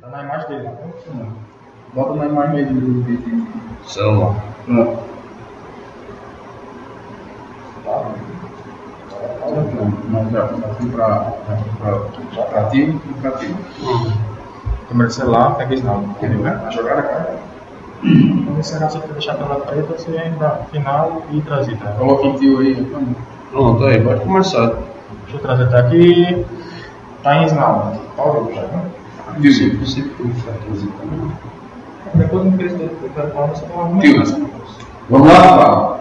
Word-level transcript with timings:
Tá 0.00 0.08
na 0.08 0.22
imagem 0.22 0.48
dele. 0.48 0.70
Bota 1.92 2.14
na 2.14 2.26
imagem 2.26 2.64
dele 2.64 2.80
do 2.80 3.02
vídeo. 3.02 3.46
Celular. 3.84 4.36
Pronto. 4.64 4.98
Não, 10.10 10.30
já, 10.30 10.44
assim 10.44 10.88
pra, 10.90 11.32
pra, 11.80 12.44
pra 12.44 12.64
ti 12.70 12.82
e 12.82 13.14
pra 13.20 13.32
ti. 13.32 13.54
Câmera 14.88 15.10
celular, 15.10 15.56
pega 15.56 15.74
esse 15.74 15.84
não. 15.84 16.16
Ele 16.22 16.36
vai 16.36 16.70
jogar 16.70 16.98
a 17.00 17.02
cara. 17.02 17.38
Vamos 18.04 18.54
ver 18.54 18.62
se 18.62 18.78
você 18.78 18.98
deixar 19.08 19.32
a 19.32 19.36
tela 19.38 19.56
preta, 19.56 19.98
você 19.98 20.16
ainda 20.16 20.50
final 20.70 21.22
e 21.32 21.40
trazida. 21.42 21.96
Coloca 21.98 22.26
em 22.28 22.36
tio 22.36 22.60
aí. 22.60 22.76
Pronto, 23.50 23.84
aí, 23.84 24.00
pode 24.02 24.20
começar. 24.20 24.68
Deixa 25.24 25.36
eu 25.36 25.40
trazer 25.40 25.64
até 25.64 25.78
aqui. 25.80 26.46
Tá 27.24 27.36
em 27.36 27.44
Isnal. 27.44 27.96
Paulo, 28.16 28.52
já 28.54 28.62
né? 28.62 28.97
Você, 29.36 29.70
você 29.76 30.02
puxa 30.02 30.50
aqui 30.50 30.88
também. 31.00 31.32
Depois 32.14 32.44
do 32.44 32.56
telefone, 32.56 33.50
você 33.50 33.66
vai 33.66 33.84
arrumar. 33.84 34.00
Tio. 34.00 34.48
Vamos 35.10 35.28
lá, 35.28 35.58
Paulo. 35.58 35.96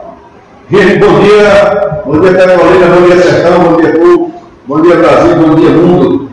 Gente, 0.70 1.00
bom 1.00 1.20
dia. 1.20 2.02
Bom 2.06 2.20
dia, 2.20 2.34
Carolina. 2.34 2.88
Bom 2.88 3.06
dia, 3.06 3.22
Sertão. 3.22 3.64
Bom 3.64 3.78
dia, 3.78 3.94
Povo. 3.94 4.34
Bom 4.68 4.82
dia, 4.82 4.96
Brasil. 4.96 5.36
Bom 5.36 5.56
dia, 5.56 5.70
Mundo. 5.70 6.30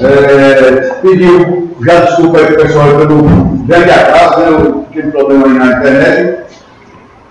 É, 0.00 1.00
pediu, 1.02 1.74
já 1.84 2.00
desculpa 2.00 2.38
aí, 2.38 2.54
pessoal, 2.54 2.88
pelo 2.98 3.22
grande 3.66 3.90
atraso, 3.90 4.40
né? 4.40 4.48
Eu 4.48 4.84
tive 4.92 5.10
problema 5.10 5.46
aí 5.46 5.54
na 5.54 5.66
internet. 5.78 6.44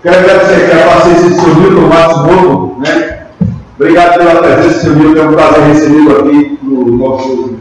Quero 0.02 0.18
agradecer 0.18 0.64
aqui 0.64 0.72
a 0.72 0.86
paciência 0.86 1.30
do 1.30 1.34
seu 1.36 1.54
Milton 1.54 1.88
Matsumoto, 1.88 2.80
né? 2.80 3.26
Obrigado 3.78 4.18
pela 4.18 4.42
presença, 4.42 4.80
seu 4.80 4.96
Milton. 4.96 5.20
É 5.20 5.28
um 5.28 5.32
prazer 5.32 5.64
recebê-lo 5.64 6.18
aqui 6.18 6.58
no 6.62 6.96
nosso 6.98 7.54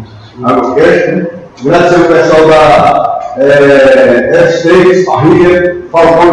AgroCast, 0.43 1.11
né? 1.11 1.27
Agradecer 1.65 2.01
o 2.01 2.07
pessoal 2.07 2.47
da 2.47 3.19
é, 3.37 4.49
S3, 4.49 5.05
Parrilha, 5.05 5.77
Falcão 5.91 6.31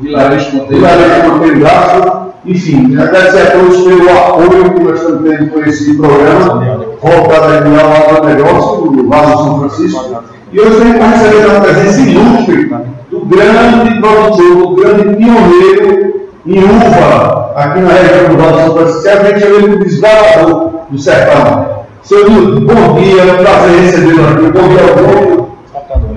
Vilarejo 0.00 0.56
Monteiro. 0.56 0.84
Vilarejo 0.84 1.28
Monteiro 1.28 1.60
Braço. 1.60 2.22
Enfim, 2.44 2.96
agradecer 3.00 3.42
a 3.42 3.50
todos 3.52 3.82
pelo 3.82 4.10
apoio 4.10 4.74
que 4.74 4.80
nós 4.80 5.00
estamos 5.00 5.28
tendo 5.28 5.50
por 5.50 5.66
esse 5.66 5.96
programa. 5.96 6.84
Voltado 7.00 7.54
aqui 7.54 7.80
ao 7.80 8.16
agronegócio, 8.16 8.90
do 8.90 9.08
Vale 9.08 9.26
do 9.26 9.38
São 9.38 9.60
Francisco. 9.60 10.22
E 10.52 10.60
hoje 10.60 10.76
temos 10.76 10.96
para 10.98 11.06
receber 11.08 11.46
uma 11.46 11.60
presença 11.60 12.00
ilustre 12.00 12.74
do 13.10 13.20
grande 13.26 14.00
produtor, 14.00 14.56
do 14.56 14.76
grande 14.76 15.16
pioneiro 15.16 16.22
em 16.46 16.58
uva 16.58 17.52
aqui 17.56 17.80
na 17.80 17.92
região 17.92 18.28
do 18.28 18.36
Vale 18.36 18.52
do 18.52 18.58
São 18.58 18.74
Francisco. 18.74 19.08
A 19.08 19.24
gente 19.24 19.40
chama 19.40 19.56
ele 19.56 19.68
de 19.68 19.84
desbravador 19.84 20.70
do 20.90 20.98
sertão. 20.98 21.81
Seu 22.02 22.28
Nilton, 22.28 22.66
bom 22.66 23.00
dia, 23.00 23.22
é 23.22 23.32
um 23.32 23.36
prazer 23.36 23.80
recebê-lo 23.80 24.26
aqui. 24.26 24.50
Bom 24.50 24.68
dia 24.68 24.80
ao. 24.82 25.52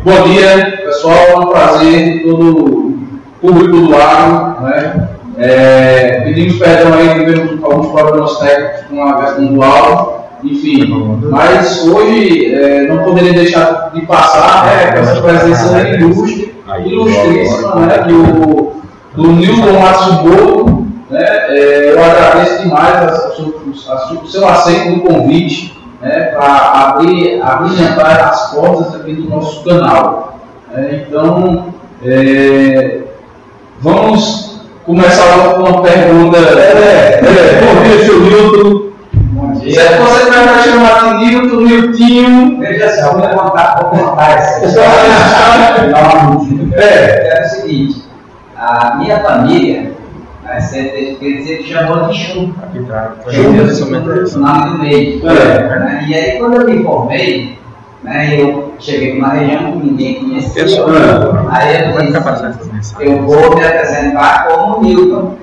Bom 0.03 0.28
dia, 0.28 0.81
pessoal. 0.84 1.16
É 1.16 1.35
um 1.38 1.46
prazer 1.46 2.23
todo 2.23 3.00
público 3.40 3.78
do 3.78 3.96
agro. 3.96 4.63
Né? 4.63 5.09
É, 5.38 6.22
pedimos 6.22 6.57
perdão 6.57 6.91
aí, 6.91 7.09
tivemos 7.09 7.63
alguns 7.63 7.91
problemas 7.91 8.35
técnicos 8.40 8.81
com 8.90 9.03
a 9.03 9.22
versão 9.22 9.46
do 9.46 9.63
áudio. 9.63 10.16
Enfim, 10.44 11.22
mas 11.29 11.88
hoje 11.88 12.53
é, 12.53 12.88
não 12.88 13.03
poderia 13.03 13.34
deixar 13.34 13.91
de 13.94 14.02
passar 14.07 14.66
né, 14.66 14.91
com 14.91 15.00
essa 15.00 15.22
presença 15.22 15.90
ilustre, 15.90 16.56
ilustríssima 16.84 17.75
né, 17.85 17.97
do, 18.00 18.73
do 19.16 19.31
Nilton 19.34 19.79
Matsumoto. 19.79 20.84
Né, 21.15 21.23
é, 21.23 21.93
eu 21.93 22.03
agradeço 22.03 22.61
demais 22.61 22.93
a, 22.93 23.05
a, 23.05 23.07
a, 23.93 24.13
o 24.21 24.27
seu 24.27 24.45
aceito 24.45 24.95
do 24.95 25.01
convite 25.01 25.73
né, 26.01 26.33
para 26.35 26.89
abrir, 26.89 27.41
abrilhantar 27.41 28.27
as 28.27 28.51
portas 28.51 28.93
aqui 28.95 29.13
do 29.13 29.29
nosso 29.29 29.63
canal. 29.63 30.37
É, 30.75 31.05
então, 31.07 31.73
é, 32.03 32.99
vamos 33.79 34.59
começar 34.85 35.37
logo 35.37 35.63
com 35.63 35.69
uma 35.69 35.81
pergunta. 35.83 36.37
É, 36.37 37.21
é, 37.23 37.61
bom 37.61 37.81
dia, 37.83 38.05
seu 38.05 38.19
Nilton. 38.19 38.91
Bom 39.13 39.53
dia. 39.53 39.73
você 39.73 40.29
vai 40.29 40.63
chamar 40.63 41.17
de 41.17 41.25
Nilton, 41.25 41.61
Niltinho, 41.61 42.59
Veja 42.59 42.89
só, 42.89 43.13
vou 43.13 43.29
contar, 43.29 43.79
vou 43.79 43.89
contar 43.91 44.37
essa. 44.37 44.65
É, 46.77 47.37
É 47.37 47.41
o 47.41 47.45
seguinte, 47.47 48.03
a 48.57 48.95
minha 48.97 49.19
família, 49.19 49.94
quer 51.19 51.38
dizer 51.38 51.57
que 51.57 51.73
chamou 51.73 52.07
de 52.07 52.47
tá. 52.88 53.13
Chum, 53.29 53.51
o 54.35 54.39
nome 54.39 54.69
do 54.69 54.77
meio. 54.79 55.29
É. 55.29 55.79
Né, 55.79 56.05
E 56.07 56.13
aí 56.13 56.39
quando 56.39 56.61
eu 56.61 56.69
me 56.69 56.83
formei, 56.83 57.57
né, 58.03 58.39
eu 58.39 58.73
cheguei 58.79 59.16
numa 59.16 59.29
região 59.29 59.71
que 59.71 59.88
ninguém 59.88 60.16
conhecia. 60.16 60.63
Pessoal. 60.63 60.89
Aí 61.49 61.81
eu 61.81 62.01
disse, 62.77 62.95
eu 62.99 63.21
vou 63.23 63.55
me 63.55 63.63
apresentar 63.63 64.47
como 64.47 64.81
Newton. 64.83 65.33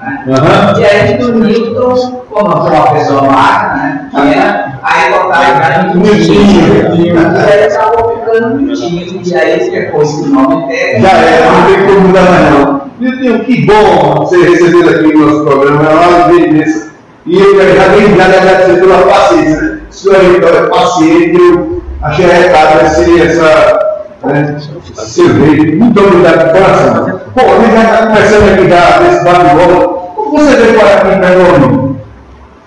Né? 0.00 0.24
Aham. 0.28 0.80
E 0.80 0.84
aí 0.84 1.18
do 1.18 1.32
Newton, 1.32 2.22
como 2.30 2.52
eu 2.52 2.56
sou 2.56 2.70
uma 2.70 2.92
pessoa 2.92 3.22
magra, 3.22 3.76
né? 3.76 4.08
Tinha, 4.10 4.78
aí 4.82 5.12
botaram 5.12 5.56
pra 5.56 5.94
mim 5.94 6.02
Newtinho. 6.02 6.94
E 6.94 7.10
aí 7.10 7.64
acabou 7.64 8.18
ficando 8.18 8.60
Newtinho. 8.60 9.22
E 9.24 9.34
aí 9.34 9.70
depois 9.70 10.12
que 10.12 10.20
o 10.22 10.26
nome 10.26 10.66
pega. 10.68 11.00
Já 11.00 11.10
era, 11.10 11.52
não 11.52 11.66
tem 11.66 11.86
como 11.86 12.00
mudar 12.08 12.22
mais 12.22 12.87
não. 13.00 13.10
Nilton, 13.10 13.44
que 13.44 13.66
bom 13.66 14.14
você 14.16 14.36
receber 14.48 14.88
aqui 14.88 15.14
no 15.14 15.26
nosso 15.26 15.44
programa, 15.44 15.84
é 15.84 15.94
uma 15.94 16.24
alegria. 16.24 16.88
E 17.26 17.38
eu 17.38 17.58
tenho 17.58 18.16
já 18.16 18.24
agradecer 18.24 18.80
pela 18.80 18.98
paciência. 19.02 19.62
né? 19.62 19.80
O 19.90 19.94
senhor 19.94 20.16
aí 20.16 20.36
é 20.36 20.66
paciente, 20.66 21.36
eu 21.36 21.82
achei 22.02 22.24
arretado 22.24 22.86
esse, 22.86 23.20
essa, 23.20 23.78
né, 24.24 24.56
seu 24.94 25.28
jeito. 25.28 25.76
Muito 25.76 26.00
obrigado 26.00 26.46
de 26.46 26.52
coração. 26.52 27.20
Pô, 27.34 27.40
a 27.40 27.60
gente 27.60 27.72
já 27.72 27.82
está 27.82 28.06
começando 28.06 28.52
aqui 28.52 28.68
já 28.68 29.00
nesse 29.00 29.24
bate-bola. 29.24 29.98
Como 30.14 30.38
você 30.38 30.56
veio 30.56 30.78
para 30.78 30.94
aqui 30.94 31.20
Pernambuco? 31.20 31.96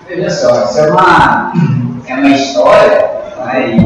Veja 0.08 0.30
só, 0.30 0.64
isso 0.64 0.78
é 0.78 0.90
uma, 0.90 1.52
é 2.06 2.14
uma 2.14 2.28
história, 2.28 3.10
né? 3.46 3.76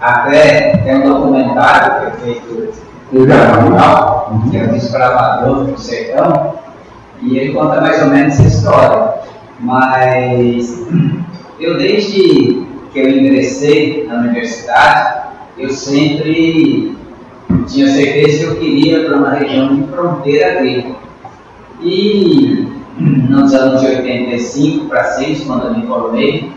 Até 0.00 0.76
tem 0.78 0.96
um 0.96 1.08
documentário 1.08 2.00
que 2.00 2.06
é 2.06 2.10
feito 2.24 2.85
Que 3.10 4.56
é 4.56 4.64
o 4.64 4.72
Desbravador 4.72 5.64
do 5.64 5.78
Sertão, 5.78 6.54
e 7.22 7.38
ele 7.38 7.52
conta 7.52 7.80
mais 7.80 8.02
ou 8.02 8.08
menos 8.08 8.34
essa 8.34 8.48
história. 8.48 9.14
Mas 9.60 10.86
eu, 11.60 11.78
desde 11.78 12.66
que 12.92 12.98
eu 12.98 13.08
ingressei 13.08 14.06
na 14.06 14.20
universidade, 14.20 15.28
eu 15.56 15.70
sempre 15.70 16.96
tinha 17.66 17.88
certeza 17.88 18.38
que 18.38 18.44
eu 18.44 18.56
queria 18.56 19.04
para 19.04 19.16
uma 19.16 19.30
região 19.30 19.74
de 19.74 19.86
fronteira 19.86 20.58
agrícola. 20.58 20.96
E 21.80 22.66
nos 22.98 23.54
anos 23.54 23.80
de 23.80 23.86
85 23.86 24.86
para 24.86 25.04
6, 25.04 25.44
quando 25.44 25.66
eu 25.66 25.74
me 25.74 25.86
formei, 25.86 26.50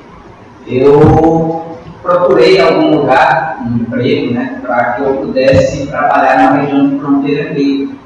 eu 0.68 1.59
procurei 2.02 2.60
algum 2.60 2.98
lugar, 2.98 3.60
um 3.66 3.78
emprego, 3.78 4.34
né, 4.34 4.60
para 4.62 4.94
que 4.94 5.02
eu 5.04 5.14
pudesse 5.16 5.88
trabalhar 5.88 6.38
na 6.38 6.62
região 6.62 6.90
de 6.90 7.00
fronteira 7.00 7.50
agrícola. 7.50 8.00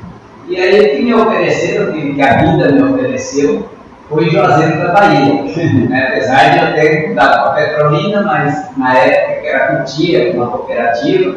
E 0.48 0.58
aí 0.58 0.80
o 0.80 0.96
que 0.96 1.02
me 1.04 1.14
ofereceram, 1.14 1.90
o 1.90 2.14
que 2.14 2.22
a 2.22 2.38
vida 2.38 2.72
me 2.72 2.84
ofereceu, 2.84 3.70
foi 4.10 4.30
Juazeiro 4.30 4.78
da 4.80 4.92
Bahia. 4.92 5.44
né? 5.90 6.08
Apesar 6.10 6.50
de 6.50 6.66
eu 6.66 6.74
ter 6.74 7.10
mudado 7.10 7.54
para 7.54 7.66
Petrolina, 7.66 8.22
mas 8.22 8.78
na 8.78 8.98
época 8.98 9.42
que 9.42 9.48
era 9.48 9.78
Cutia, 9.78 10.34
uma 10.34 10.48
cooperativa, 10.48 11.36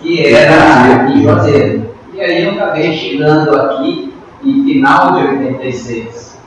que 0.00 0.26
era 0.26 1.10
em 1.10 1.22
Juazeiro. 1.22 1.94
E 2.12 2.20
aí 2.20 2.44
eu 2.44 2.52
acabei 2.52 2.92
chegando 2.92 3.56
aqui 3.58 4.14
em 4.44 4.64
final 4.64 5.14
de 5.14 5.26
86. 5.26 6.38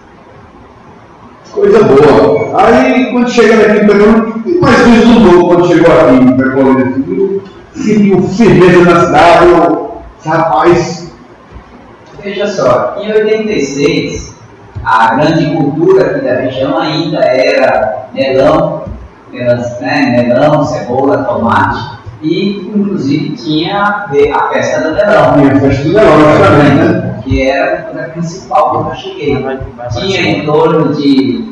Coisa 1.52 1.84
boa. 1.84 2.62
Aí, 2.62 3.12
quando 3.12 3.30
chega 3.30 3.56
aqui 3.56 3.84
em 3.84 3.88
Pernambuco, 3.88 4.27
o 4.48 4.54
que 4.54 4.60
mais 4.60 4.88
vislumbrou 4.88 5.48
quando 5.48 5.68
chegou 5.68 5.92
aqui 5.92 6.16
em 6.16 6.38
Pernambuco? 6.38 7.42
Sentiu 7.74 8.22
firmeza 8.24 8.86
na 8.86 9.06
cidade, 9.06 9.46
ou, 9.52 10.02
rapaz, 10.26 11.08
Veja 12.28 12.48
só, 12.48 12.98
em 13.00 13.10
86, 13.10 14.36
a 14.84 15.16
grande 15.16 15.46
cultura 15.56 16.08
aqui 16.08 16.26
da 16.26 16.36
região 16.36 16.78
ainda 16.78 17.20
era 17.20 18.10
melão, 18.14 18.84
né, 19.32 20.24
melão, 20.24 20.66
cebola, 20.66 21.24
tomate, 21.24 21.98
e 22.22 22.68
inclusive 22.68 23.30
tinha 23.30 24.08
a 24.12 24.34
a 24.34 24.50
festa 24.50 24.82
do 24.82 24.96
melão. 24.96 25.34
tinha 25.36 25.60
festa 25.60 25.84
do 25.84 25.94
também, 25.94 26.76
né? 26.76 27.22
que 27.24 27.42
era 27.42 27.74
a 27.74 27.82
cultura 27.84 28.04
principal 28.10 28.72
quando 28.72 28.90
eu 28.90 28.96
cheguei. 28.96 29.38
Tinha 29.92 30.22
em 30.22 30.46
torno 30.46 30.96
de 30.96 31.47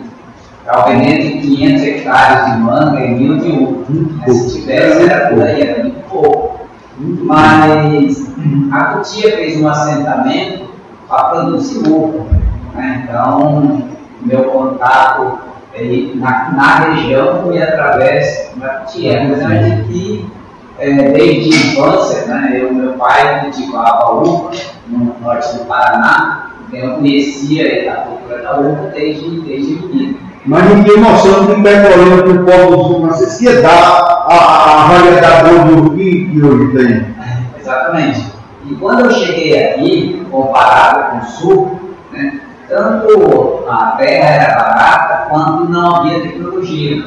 talvez 0.66 1.24
de 1.24 1.40
500 1.40 1.84
hectares 1.84 2.52
de 2.52 2.60
manga 2.60 3.00
e 3.00 3.12
mil 3.12 3.38
de 3.38 3.52
uva. 3.52 3.86
Se 4.34 4.62
tivesse, 4.62 5.04
era 5.04 5.30
por 5.30 5.44
aí, 5.44 5.62
era 5.62 5.84
muito 5.84 6.10
pouco. 6.10 6.66
Mas 6.98 8.34
a 8.72 8.84
Cutia 8.86 9.36
fez 9.36 9.62
um 9.62 9.68
assentamento 9.68 10.70
para 11.08 11.24
produzir 11.26 11.88
uva. 11.88 12.26
né? 12.74 13.04
Então, 13.04 13.84
meu 14.22 14.46
contato 14.46 15.46
na, 16.16 16.52
na 16.52 16.76
região 16.80 17.54
e 17.54 17.62
através 17.62 18.52
da 18.56 18.80
tia, 18.86 19.24
apesar 19.24 19.64
de 19.64 19.84
que 19.84 20.32
é, 20.80 21.12
desde 21.12 21.54
a 21.54 21.72
infância, 21.72 22.26
né, 22.28 22.60
eu 22.62 22.74
meu 22.74 22.94
pai 22.94 23.42
cultivava 23.42 24.12
uva 24.14 24.52
no 24.88 25.16
norte 25.22 25.58
do 25.58 25.66
Paraná, 25.66 26.52
então 26.68 26.80
eu 26.80 26.96
conhecia 26.96 27.92
a 27.94 27.96
cultura 27.98 28.42
da 28.42 28.60
uva 28.60 28.92
desde, 28.94 29.42
desde 29.42 29.74
menino. 29.74 30.18
Mas 30.46 30.76
ninguém 30.76 30.98
mostrou 30.98 31.48
que 31.48 31.54
em 31.54 31.64
Petrolina, 31.64 32.24
que 32.24 32.30
o 32.30 32.46
povo 32.46 32.78
do 32.78 32.84
sul 32.84 33.08
francês 33.08 33.42
ia 33.42 33.62
dar 33.62 34.26
a, 34.28 34.36
a, 34.36 34.84
a 34.84 34.88
variedade 34.88 35.72
do 35.74 35.92
que, 35.92 36.30
que 36.30 36.42
hoje 36.42 36.78
tem. 36.78 37.06
Exatamente. 37.60 38.32
E 38.66 38.76
quando 38.76 39.06
eu 39.06 39.12
cheguei 39.12 39.70
aqui, 39.70 40.26
comparado 40.30 41.12
com 41.12 41.18
o 41.18 41.30
sul, 41.30 41.80
né, 42.12 42.40
tanto 42.70 43.64
a 43.68 43.96
terra 43.98 44.30
era 44.30 44.56
barata 44.56 45.30
quanto 45.30 45.72
não 45.72 45.96
havia 45.96 46.22
tecnologia. 46.22 47.06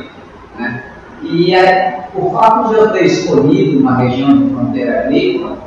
Né? 0.58 0.82
E 1.23 1.55
é, 1.55 2.08
o 2.14 2.31
fato 2.31 2.70
de 2.70 2.75
eu 2.75 2.91
ter 2.91 3.05
escolhido 3.05 3.79
uma 3.81 3.96
região 3.96 4.37
de 4.37 4.55
fronteira 4.55 5.00
agrícola 5.00 5.58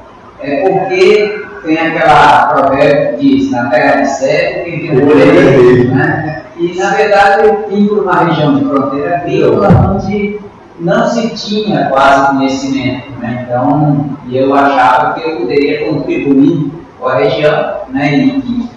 é 0.41 0.69
porque 0.69 1.45
tem 1.63 1.78
aquela 1.78 2.48
provérbio 2.48 3.18
que 3.18 3.38
diz, 3.38 3.52
na 3.52 3.69
terra 3.69 4.02
de 4.02 4.10
cego, 4.10 4.66
quem 4.66 4.80
tem 4.80 4.98
olho 4.98 5.96
né? 5.96 6.44
E 6.58 6.78
na 6.78 6.90
verdade 6.92 7.48
eu 7.48 7.68
vim 7.69 7.88
para 7.88 8.02
uma 8.02 8.24
região 8.25 8.56
de 8.56 8.66
fronteira 8.66 9.16
agrícola 9.18 9.96
onde 9.96 10.40
não 10.80 11.08
se 11.08 11.30
tinha 11.30 11.90
quase 11.90 12.36
conhecimento, 12.36 13.12
né? 13.19 13.46
Então 13.48 14.10
eu 14.30 14.54
achava 14.54 15.13
que 15.13 15.30
eu 15.30 15.38
poderia 15.38 15.88
contribuir 15.88 16.72
com 17.00 17.08
a 17.08 17.16
região, 17.16 17.75
né? 17.90 18.16
E 18.16 18.69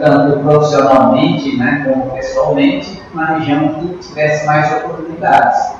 tanto 0.00 0.40
profissionalmente, 0.40 1.56
né, 1.56 1.84
como 1.84 2.10
pessoalmente, 2.12 3.00
uma 3.12 3.26
região 3.26 3.68
que 3.74 4.08
tivesse 4.08 4.46
mais 4.46 4.72
oportunidades. 4.72 5.74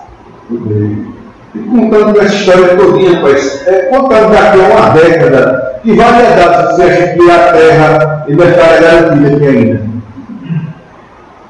Muito 0.49 0.67
bem. 0.67 1.24
E 1.55 1.59
contando 1.61 2.21
essa 2.21 2.35
história 2.35 2.77
todinha, 2.77 3.21
pois, 3.21 3.67
é, 3.69 3.83
contando 3.85 4.33
daqui 4.33 4.61
a 4.61 4.65
uma 4.65 4.89
década, 4.91 5.81
que 5.83 5.93
variedades 5.93 6.77
você 6.77 6.83
acha 6.83 7.07
que 7.13 7.31
a 7.31 7.53
terra 7.53 8.25
ainda 8.29 8.45
está 8.45 8.81
garantida 8.81 9.37
aqui 9.37 9.47
ainda? 9.47 9.83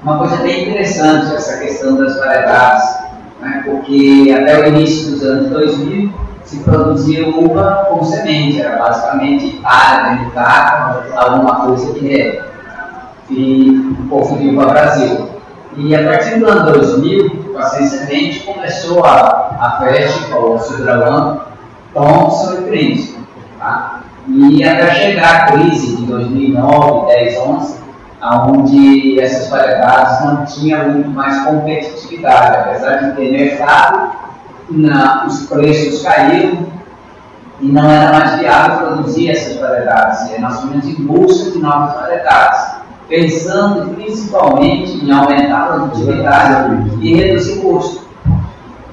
Uma 0.02 0.18
coisa 0.18 0.36
bem 0.36 0.62
interessante 0.62 1.34
essa 1.34 1.58
questão 1.58 1.96
das 1.96 2.18
variedades, 2.18 2.84
né, 3.40 3.62
porque 3.64 4.36
até 4.38 4.60
o 4.60 4.68
início 4.68 5.12
dos 5.12 5.22
anos 5.22 5.48
2000 5.48 6.12
se 6.44 6.58
produzia 6.58 7.26
uva 7.26 7.86
com 7.88 8.04
semente, 8.04 8.60
era 8.60 8.76
basicamente 8.76 9.58
área 9.64 10.18
de 10.18 11.16
alguma 11.16 11.64
coisa 11.64 11.92
de 11.94 12.06
ré, 12.06 12.42
e 13.30 13.96
o 14.00 14.08
povo 14.08 14.36
veio 14.36 14.54
para 14.54 14.66
o 14.66 14.70
Brasil. 14.70 15.33
E 15.76 15.94
a 15.94 16.04
partir 16.04 16.38
do 16.38 16.48
ano 16.48 16.72
2000, 16.72 17.52
com 17.52 17.58
a 17.58 17.64
semente, 17.64 18.40
começou 18.40 19.04
a, 19.04 19.56
a 19.60 19.78
Festa, 19.80 20.36
o 20.36 20.58
Sudralan, 20.58 21.40
Thompson 21.92 22.54
e 22.54 22.62
Prince. 22.62 23.16
Tá? 23.58 24.02
E 24.28 24.62
até 24.62 24.94
chegar 24.94 25.34
a 25.34 25.52
crise 25.52 25.96
de 25.96 26.06
2009, 26.06 27.08
10, 27.08 27.38
11, 27.38 27.80
onde 28.22 29.20
essas 29.20 29.48
variedades 29.48 30.24
não 30.24 30.44
tinham 30.46 30.90
muito 30.90 31.10
mais 31.10 31.44
competitividade, 31.44 32.56
apesar 32.56 32.96
de 32.98 33.16
ter 33.16 33.32
mercado, 33.32 34.12
na, 34.70 35.26
os 35.26 35.46
preços 35.46 36.02
caíram 36.02 36.66
e 37.60 37.66
não 37.66 37.90
era 37.90 38.12
mais 38.12 38.38
viável 38.38 38.86
produzir 38.86 39.30
essas 39.30 39.56
variedades. 39.58 40.30
E 40.30 40.40
nós 40.40 40.60
fomos 40.60 40.86
em 40.86 40.94
busca 41.02 41.50
de 41.50 41.58
novas 41.58 41.94
variedades 41.96 42.73
pensando 43.08 43.94
principalmente 43.94 45.04
em 45.04 45.10
aumentar 45.10 45.62
a 45.62 45.72
produtividade 45.74 46.90
e 47.00 47.14
reduzir 47.14 47.60
custo. 47.60 48.04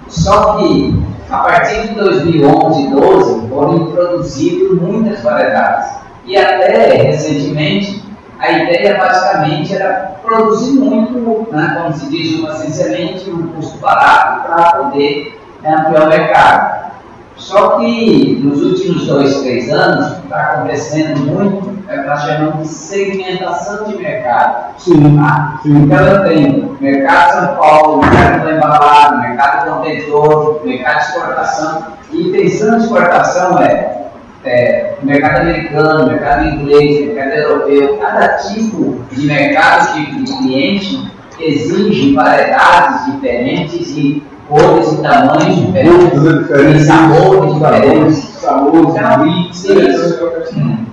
Só 0.07 0.57
que, 0.57 1.01
a 1.29 1.37
partir 1.37 1.87
de 1.87 1.95
2011 1.95 2.81
e 2.81 2.89
2012, 2.89 3.47
foram 3.47 3.77
introduzidas 3.77 4.81
muitas 4.81 5.21
variedades. 5.21 6.01
E 6.25 6.37
até 6.37 7.03
recentemente, 7.03 8.03
a 8.39 8.51
ideia 8.51 8.97
basicamente 8.97 9.73
era 9.73 10.15
produzir 10.23 10.79
muito, 10.79 11.47
né, 11.51 11.77
como 11.79 11.93
se 11.93 12.09
diz, 12.09 12.39
uma 12.39 12.53
semente, 12.53 13.29
um 13.29 13.47
custo 13.47 13.77
barato 13.77 14.47
para 14.47 14.63
poder 14.71 15.39
né, 15.61 15.75
ampliar 15.75 16.05
o 16.05 16.09
mercado. 16.09 16.91
Só 17.37 17.77
que 17.77 18.39
nos 18.43 18.61
últimos 18.61 19.07
dois, 19.07 19.41
três 19.41 19.71
anos, 19.71 20.17
está 20.23 20.37
acontecendo 20.37 21.19
muito, 21.21 21.70
o 21.97 22.01
que 22.03 22.07
nós 22.07 22.21
chamamos 22.23 22.67
de 22.67 22.67
segmentação 22.73 23.83
de 23.85 23.97
mercado. 23.97 24.73
Sim. 24.77 25.17
Tá? 25.17 25.59
Sim. 25.63 25.83
Então 25.83 25.97
eu 25.99 26.23
tenho 26.23 26.77
mercado 26.79 27.31
São 27.33 27.55
Paulo, 27.55 28.01
mercado 28.01 28.43
do 28.43 28.51
embalado, 28.51 29.19
mercado 29.19 29.69
contentor, 29.71 30.61
mercado 30.63 30.97
de 30.97 31.05
exportação. 31.05 31.83
E 32.11 32.27
intenção 32.27 32.77
de 32.77 32.83
exportação 32.83 33.59
é, 33.59 34.07
é 34.43 34.95
mercado 35.03 35.41
americano, 35.41 36.07
mercado 36.07 36.45
inglês, 36.45 37.07
mercado 37.07 37.33
europeu. 37.33 37.97
Cada 37.97 38.27
tipo 38.37 39.01
de 39.11 39.27
mercado, 39.27 39.93
tipo 39.93 40.23
de 40.23 40.37
cliente, 40.37 41.11
exige 41.39 42.13
variedades 42.13 43.05
diferentes 43.13 43.89
e 43.97 44.23
cores 44.47 44.91
e 44.91 45.01
tamanhos 45.01 45.55
diferentes, 45.55 46.19
Gosto 46.19 46.29
é 46.29 46.37
diferente. 46.39 46.77
e 46.77 46.83
sabores 46.83 47.53
diferentes. 47.53 48.17
Sabores, 48.41 48.95
Então, 48.95 49.25
mix, 49.25 49.63
isso. 49.63 50.31
Hum. 50.57 50.90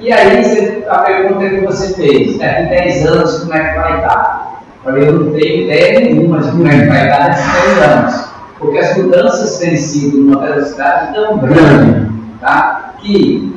E 0.00 0.10
aí 0.10 0.84
a 0.88 0.98
pergunta 0.98 1.48
que 1.48 1.60
você 1.60 1.94
fez, 1.94 2.38
daqui 2.38 2.70
10 2.70 3.06
anos 3.06 3.40
como 3.40 3.54
é 3.54 3.68
que 3.68 3.78
vai 3.78 3.96
estar? 3.96 4.62
Eu 4.84 4.92
falei, 4.92 5.08
eu 5.08 5.12
não 5.12 5.32
tenho 5.32 5.62
ideia 5.64 6.00
nenhuma 6.00 6.38
de 6.38 6.50
como 6.50 6.66
é 6.66 6.70
que 6.70 6.86
vai 6.86 7.04
estar 7.04 7.28
nesses 7.28 7.52
10 7.52 7.82
anos. 7.82 8.30
Porque 8.58 8.78
as 8.78 8.96
mudanças 8.96 9.58
têm 9.58 9.76
sido 9.76 10.18
numa 10.18 10.40
velocidade 10.40 11.14
tão 11.14 11.38
grande, 11.38 12.10
tá? 12.40 12.94
que 12.98 13.54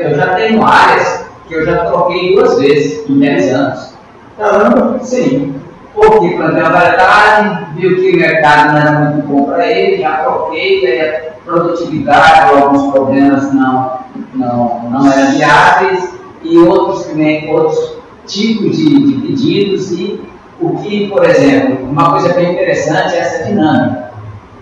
eu 0.00 0.14
já 0.14 0.34
tenho 0.34 0.64
áreas 0.64 1.24
que 1.46 1.54
eu 1.54 1.64
já 1.64 1.84
troquei 1.84 2.34
duas 2.34 2.58
vezes 2.58 3.08
em 3.08 3.18
10 3.18 3.54
anos. 3.54 3.94
Caramba, 4.38 4.98
sim. 5.02 5.54
Porque 5.94 6.36
plantei 6.36 6.62
uma 6.62 6.70
variedade, 6.70 7.66
viu 7.76 7.96
que 7.96 8.10
o 8.10 8.16
mercado 8.16 8.72
não 8.72 8.80
era 8.80 8.90
muito 8.92 9.28
bom 9.28 9.44
para 9.44 9.66
ele, 9.66 10.02
já 10.02 10.18
troquei, 10.18 10.86
aí 10.86 11.00
a 11.00 11.33
produtividade 11.44 12.54
alguns 12.54 12.92
problemas 12.92 13.52
não, 13.52 13.98
não, 14.34 14.90
não 14.90 15.12
eram 15.12 15.32
viáveis, 15.32 16.14
e 16.42 16.58
outros, 16.58 17.06
também, 17.06 17.50
outros 17.50 17.96
tipos 18.26 18.76
de, 18.76 19.02
de 19.02 19.26
pedidos, 19.26 19.92
e 19.92 20.22
o 20.60 20.76
que, 20.76 21.08
por 21.08 21.24
exemplo, 21.24 21.86
uma 21.90 22.10
coisa 22.10 22.34
bem 22.34 22.52
interessante 22.52 23.14
é 23.14 23.18
essa 23.18 23.44
dinâmica. 23.44 24.10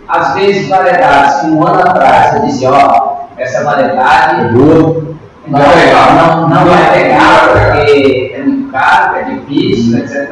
Às 0.09 0.35
vezes, 0.35 0.69
variedades 0.69 1.41
que 1.41 1.47
um 1.47 1.67
ano 1.67 1.81
atrás 1.81 2.35
eu 2.35 2.43
dizia, 2.43 2.71
ó, 2.71 3.27
essa 3.37 3.65
variedade 3.65 4.53
Boa. 4.53 5.03
não, 5.49 5.59
não, 5.59 6.49
não 6.49 6.65
vai 6.67 6.93
pegar 6.93 7.49
porque 7.49 7.91
é 7.91 8.22
caro, 8.73 9.17
é 9.17 9.23
difícil, 9.25 9.99
etc. 9.99 10.31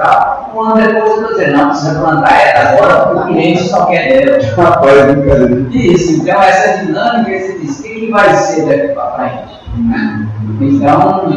Um 0.55 0.61
ano 0.63 0.77
depois 0.77 1.11
eu 1.11 1.21
estou 1.21 1.29
dizendo, 1.35 1.57
não, 1.57 1.69
precisa 1.69 2.01
plantar 2.01 2.41
ela 2.41 2.71
agora, 2.71 3.07
porque 3.07 3.19
o 3.19 3.27
cliente 3.27 3.63
só 3.69 3.87
quer 3.87 4.25
dela. 4.25 4.39
Rapaz, 4.57 5.05
brincadeira. 5.05 5.67
Isso, 5.71 6.21
então 6.21 6.43
essa 6.43 6.85
dinâmica, 6.85 7.39
você 7.39 7.59
diz, 7.59 7.79
o 7.79 7.83
que, 7.83 7.89
que 7.89 8.11
vai 8.11 8.35
ser 8.35 8.67
daqui 8.67 8.95
para 8.95 9.11
frente? 9.13 9.61
Né? 9.77 10.29
Então, 10.61 11.31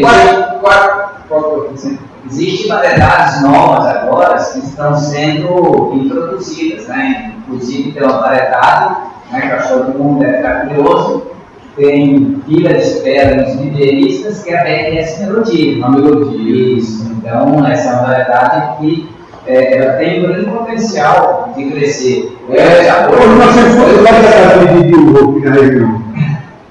Qual, 0.00 0.60
qual, 0.60 1.12
qual, 1.28 1.70
assim, 1.72 1.98
Existem 2.28 2.68
variedades 2.68 3.40
novas 3.42 3.86
agora 3.86 4.34
que 4.34 4.58
estão 4.58 4.96
sendo 4.96 5.92
introduzidas, 5.94 6.88
né? 6.88 7.34
Inclusive 7.38 8.02
uma 8.02 8.20
variedade, 8.20 8.96
né, 9.30 9.40
que 9.42 9.52
acho 9.52 9.68
que 9.68 9.74
todo 9.74 9.98
mundo 9.98 10.20
deve 10.20 10.36
estar 10.38 10.66
curioso, 10.66 11.30
tem 11.76 12.42
fila 12.46 12.72
de 12.74 12.80
espera 12.80 13.42
nos 13.42 13.56
viveiristas, 13.60 14.42
que 14.42 14.50
é 14.50 14.58
a 14.60 14.64
BRS 14.64 15.20
Melodia. 15.26 15.76
uma 15.78 15.90
melodia. 15.90 16.78
Isso, 16.78 17.12
então 17.18 17.66
essa 17.66 17.88
é 17.88 17.92
uma 17.92 18.02
variedade 18.02 18.78
que 18.78 19.08
é, 19.46 19.78
ela 19.78 19.92
tem 19.94 20.24
um 20.24 20.28
grande 20.28 20.46
potencial 20.50 21.52
de 21.56 21.64
crescer. 21.70 22.36
É, 22.50 23.06
Hoje 23.08 23.34
nós 23.38 23.54
temos 23.54 23.74
de- 23.76 25.44
na 25.44 25.52
região? 25.52 26.02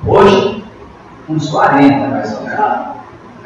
Hoje, 0.06 0.64
uns 1.30 1.50
40 1.50 2.08
mais 2.08 2.34
ou 2.38 2.44
menos. 2.46 2.86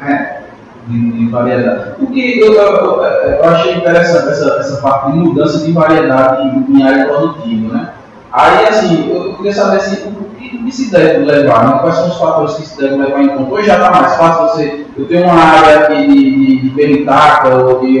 É. 0.06 0.40
de, 0.88 1.10
de 1.12 1.26
variedade. 1.26 1.90
O 2.00 2.06
que 2.08 2.40
eu, 2.40 2.52
eu, 2.54 2.62
eu- 2.62 3.02
eu 3.04 3.44
achei 3.44 3.74
interessante 3.76 4.28
essa, 4.30 4.56
essa 4.58 4.80
parte 4.80 5.12
de 5.12 5.18
mudança 5.18 5.58
de 5.64 5.72
variedade 5.72 6.42
em, 6.48 6.78
em 6.78 6.82
área 6.82 7.04
produtiva, 7.06 7.74
né? 7.74 7.88
Aí, 8.32 8.68
assim, 8.68 9.10
eu 9.12 9.34
queria 9.34 9.52
saber 9.52 9.78
assim, 9.78 10.08
o 10.08 10.64
que, 10.64 10.70
se 10.72 10.90
deve 10.90 11.18
levar, 11.24 11.66
né? 11.66 11.78
quais 11.80 11.96
são 11.96 12.08
os 12.08 12.16
fatores 12.18 12.54
que 12.54 12.66
se 12.66 12.76
devem 12.80 12.98
levar 12.98 13.22
em 13.22 13.28
conta. 13.28 13.52
Hoje 13.54 13.66
já 13.66 13.74
está 13.76 13.90
mais 13.90 14.14
fácil 14.16 14.42
você, 14.48 14.86
eu 14.96 15.06
tenho 15.08 15.24
uma 15.24 15.34
área 15.34 15.80
aqui 15.80 16.06
de, 16.06 16.14
de, 16.14 16.60
de 16.60 16.70
Beritaca 16.70 17.48
ou 17.56 17.80
de 17.80 17.98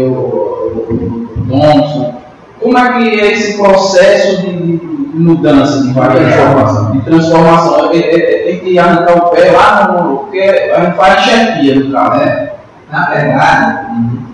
Thompson. 1.48 2.14
Como 2.60 2.78
é 2.78 2.92
que 2.98 3.08
é 3.20 3.32
esse 3.32 3.56
processo 3.58 4.42
de, 4.42 4.52
de- 4.52 5.00
mudança 5.14 5.82
de? 5.82 5.92
Transformação. 5.94 6.92
De 6.92 7.00
transformação. 7.00 7.90
É- 7.92 7.96
é- 7.96 8.16
é- 8.16 8.50
Tem 8.50 8.60
que 8.60 8.78
arrancar 8.78 9.16
o 9.16 9.30
pé 9.30 9.50
lá 9.50 9.88
no. 9.88 10.18
Porque 10.18 10.38
a 10.40 10.80
gente 10.84 10.96
faz 10.96 11.26
enxertia 11.26 11.74
no 11.76 11.92
caso, 11.92 12.18
né? 12.24 12.50
Na 12.92 13.10
verdade, 13.10 13.86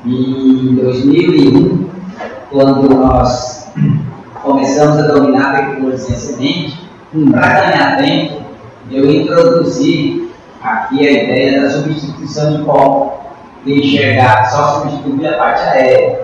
em 0.06 0.74
2001, 0.74 1.86
quando 2.50 2.94
nós 2.94 3.66
começamos 4.46 4.98
a 4.98 5.08
dominar 5.08 5.54
a 5.54 5.58
tecnologia 5.58 6.16
semente, 6.16 6.88
para 7.32 7.60
ganhar 7.60 7.96
tempo, 7.98 8.42
eu 8.90 9.10
introduzi 9.10 10.30
aqui 10.62 11.06
a 11.06 11.12
ideia 11.24 11.62
da 11.62 11.70
substituição 11.70 12.56
de 12.56 12.62
pó, 12.64 13.20
de 13.64 13.80
enxergar 13.80 14.48
só 14.48 14.80
substituir 14.80 15.26
a 15.26 15.38
parte 15.38 15.62
aérea. 15.62 16.20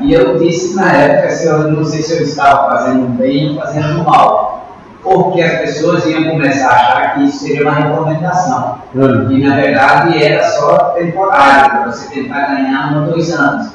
E 0.00 0.12
eu 0.12 0.38
disse 0.38 0.76
na 0.76 0.92
época, 0.92 1.30
se 1.30 1.46
eu 1.46 1.72
não 1.72 1.84
sei 1.84 2.02
se 2.02 2.18
eu 2.18 2.22
estava 2.22 2.70
fazendo 2.70 3.08
bem 3.16 3.50
ou 3.50 3.62
fazendo 3.62 4.04
mal, 4.04 4.66
porque 5.02 5.40
as 5.40 5.60
pessoas 5.60 6.04
iam 6.04 6.30
começar 6.30 6.68
a 6.68 6.74
achar 6.74 7.14
que 7.14 7.24
isso 7.24 7.38
seria 7.38 7.62
uma 7.62 7.72
recomendação. 7.72 8.78
Hum. 8.94 9.30
E 9.30 9.46
na 9.46 9.56
verdade 9.56 10.22
era 10.22 10.46
só 10.50 10.76
temporário, 10.90 11.70
para 11.70 11.86
você 11.86 12.12
tentar 12.12 12.46
ganhar 12.48 12.92
um 12.92 13.04
ou 13.04 13.12
dois 13.12 13.32
anos. 13.32 13.72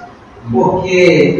Porque 0.49 1.37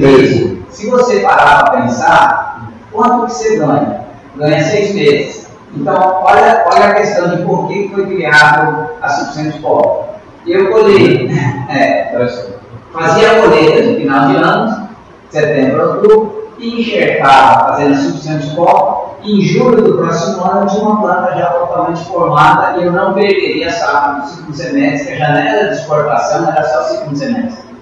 peso. 0.00 0.58
se 0.70 0.88
você 0.88 1.20
parar 1.20 1.64
para 1.64 1.82
pensar, 1.82 2.70
quanto 2.92 3.26
que 3.26 3.32
você 3.32 3.56
ganha? 3.56 4.04
Ganha 4.36 4.62
seis 4.62 4.94
meses. 4.94 5.48
Então, 5.76 6.22
olha, 6.22 6.64
olha 6.66 6.86
a 6.86 6.94
questão 6.94 7.36
de 7.36 7.42
por 7.42 7.66
que 7.66 7.90
foi 7.92 8.06
criado 8.06 8.90
a 9.02 9.08
suficiente 9.08 9.58
pó. 9.60 10.14
Eu 10.46 10.70
colhei, 10.70 11.30
é, 11.68 12.14
fazia 12.92 13.32
a 13.32 13.42
colheita 13.42 13.82
de 13.82 13.96
final 13.96 14.28
de 14.28 14.36
ano, 14.36 14.88
setembro, 15.30 15.90
outubro, 15.94 16.48
e 16.58 16.80
enxertava 16.80 17.72
fazendo 17.72 17.96
suficiente 17.96 18.54
pó. 18.54 19.16
Em 19.24 19.40
julho 19.40 19.82
do 19.82 19.96
próximo 19.96 20.44
ano, 20.44 20.66
tinha 20.66 20.82
uma 20.82 21.00
planta 21.00 21.36
já 21.36 21.46
totalmente 21.46 22.04
formada 22.04 22.78
e 22.78 22.84
eu 22.84 22.92
não 22.92 23.14
perderia 23.14 23.68
a 23.68 23.72
safra 23.72 24.20
do 24.20 24.28
segundo 24.28 24.54
semestre, 24.54 25.14
a 25.14 25.16
janela 25.16 25.68
de 25.68 25.74
exportação 25.76 26.50
era 26.50 26.62
só 26.62 26.82
segundo 26.82 27.16
semestre. 27.16 27.73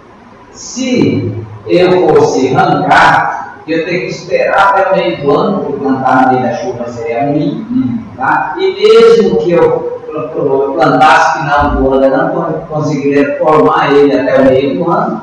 Se 0.52 1.32
eu 1.66 2.08
fosse 2.08 2.54
arrancar, 2.54 3.58
eu 3.66 3.84
teria 3.84 4.00
que 4.00 4.06
esperar 4.08 4.70
até 4.70 4.90
o 4.92 4.96
meio 4.96 5.22
do 5.22 5.30
ano, 5.38 5.58
porque 5.60 5.78
plantar 5.78 6.26
no 6.26 6.32
meio 6.32 6.42
da 6.42 6.54
chuva 6.56 6.88
seria 6.88 7.26
ruim. 7.26 8.04
Tá? 8.16 8.54
E 8.58 8.72
mesmo 8.74 9.38
que 9.38 9.52
eu 9.52 10.00
pl- 10.06 10.72
plantasse 10.74 11.38
no 11.38 11.44
final 11.44 11.70
do 11.70 11.94
ano, 11.94 12.04
eu 12.04 12.16
não 12.16 12.28
con- 12.30 12.52
conseguiria 12.68 13.38
formar 13.38 13.92
ele 13.94 14.18
até 14.18 14.40
o 14.40 14.44
meio 14.44 14.74
do 14.84 14.90
ano. 14.90 15.22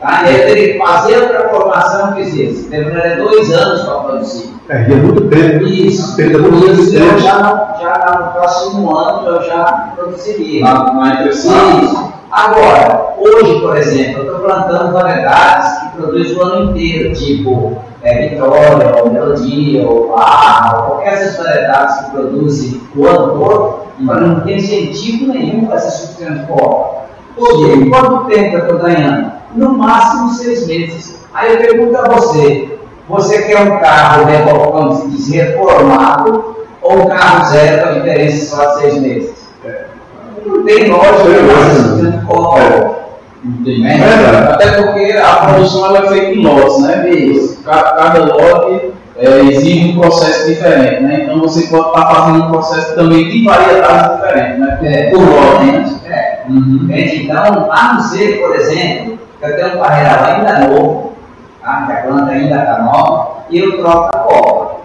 Tá? 0.00 0.22
E 0.30 0.32
eu 0.36 0.46
teria 0.46 0.72
que 0.74 0.78
fazer 0.78 1.18
outra 1.18 1.48
formação 1.48 2.12
que 2.12 2.20
existe. 2.20 2.68
Demoraria 2.68 3.16
dois 3.16 3.50
anos 3.52 3.82
para 3.82 3.94
produzir. 4.00 4.54
Perdia 4.68 4.96
muito 4.96 5.22
tempo. 5.28 5.64
Isso, 5.66 6.14
Perda 6.14 6.38
por 6.40 6.52
muito 6.52 6.80
isso 6.82 6.96
eu 6.96 7.18
já, 7.18 7.38
não- 7.38 7.80
já 7.80 8.18
no 8.20 8.32
próximo 8.32 8.94
ano 8.96 9.26
eu 9.28 9.42
já 9.42 9.92
produziria. 9.96 10.62
Na, 10.62 10.92
na 10.92 11.14
impressão. 11.14 11.80
Isso. 11.82 12.17
Agora, 12.30 13.14
hoje, 13.18 13.60
por 13.60 13.76
exemplo, 13.76 14.22
eu 14.22 14.24
estou 14.24 14.40
plantando 14.40 14.92
variedades 14.92 15.78
que 15.78 15.96
produzem 15.96 16.36
o 16.36 16.42
ano 16.42 16.70
inteiro, 16.70 17.14
tipo 17.14 17.78
é, 18.02 18.28
Vitória, 18.28 19.02
ou 19.02 19.10
Melodia, 19.10 19.88
ou 19.88 20.08
Barra, 20.08 20.82
qualquer 20.82 21.18
dessas 21.18 21.36
variedades 21.38 21.96
que 21.96 22.10
produzem 22.10 22.82
o 22.94 23.06
ano 23.06 23.38
todo, 23.38 23.78
mas 23.98 24.20
não 24.20 24.40
tem 24.40 24.58
incentivo 24.58 25.32
nenhum 25.32 25.72
essa 25.72 25.90
substância 25.90 26.44
pó. 26.46 27.06
Porque 27.34 27.88
quanto 27.88 28.26
tempo 28.26 28.56
eu 28.56 28.62
estou 28.62 28.78
ganhando? 28.78 29.32
No 29.54 29.78
máximo 29.78 30.30
seis 30.34 30.66
meses. 30.66 31.24
Aí 31.32 31.52
eu 31.52 31.58
pergunto 31.58 31.96
a 31.96 32.08
você, 32.08 32.78
você 33.08 33.42
quer 33.42 33.62
um 33.62 33.78
carro, 33.78 34.26
né, 34.26 34.44
se 34.94 35.08
diz, 35.08 35.28
reformado, 35.28 36.56
ou 36.82 37.04
um 37.04 37.06
carro 37.06 37.44
zero 37.46 37.82
com 37.82 37.88
a 37.88 37.92
diferença 37.92 38.56
só 38.56 38.66
de 38.66 38.80
seis 38.80 39.00
meses? 39.00 39.37
Não 40.48 40.64
tem 40.64 40.88
lógica, 40.90 42.08
É. 42.08 42.10
que 42.12 42.26
pó. 42.26 42.58
Entendi. 43.44 43.86
É 43.86 43.96
verdade. 43.98 44.52
Até 44.54 44.82
porque 44.82 45.12
a 45.16 45.34
produção 45.46 45.86
ela 45.86 45.98
é 46.06 46.08
feita 46.08 46.26
em 46.32 46.42
lotes, 46.44 46.78
né? 46.82 47.08
Isso. 47.10 47.62
Ca- 47.62 47.92
Cada 47.96 48.24
lote 48.24 48.92
é, 49.16 49.38
exige 49.40 49.90
um 49.96 50.00
processo 50.00 50.46
diferente, 50.48 51.02
né? 51.02 51.20
Então 51.24 51.40
você 51.40 51.66
pode 51.68 51.88
estar 51.88 52.06
fazendo 52.14 52.44
um 52.44 52.50
processo 52.50 52.94
também 52.94 53.28
de 53.28 53.44
variedades 53.44 54.16
diferentes, 54.16 54.58
né? 54.58 54.78
É, 54.82 55.10
Por 55.10 55.20
lote, 55.20 55.64
né? 55.66 55.84
É. 56.06 56.38
Uhum. 56.48 56.80
Entende? 56.84 57.24
Então, 57.24 57.68
a 57.70 57.92
não 57.94 58.00
ser, 58.00 58.40
por 58.40 58.56
exemplo, 58.56 59.18
que 59.40 59.46
eu 59.46 59.56
tenho 59.56 59.76
um 59.76 59.78
parreiral 59.78 60.24
ainda 60.24 60.58
novo, 60.68 61.12
tá? 61.62 61.84
que 61.86 61.92
a 61.92 61.96
planta 61.96 62.32
ainda 62.32 62.56
está 62.56 62.78
nova, 62.82 63.28
e 63.50 63.58
eu 63.58 63.78
troco 63.78 64.08
a 64.16 64.18
copa. 64.20 64.77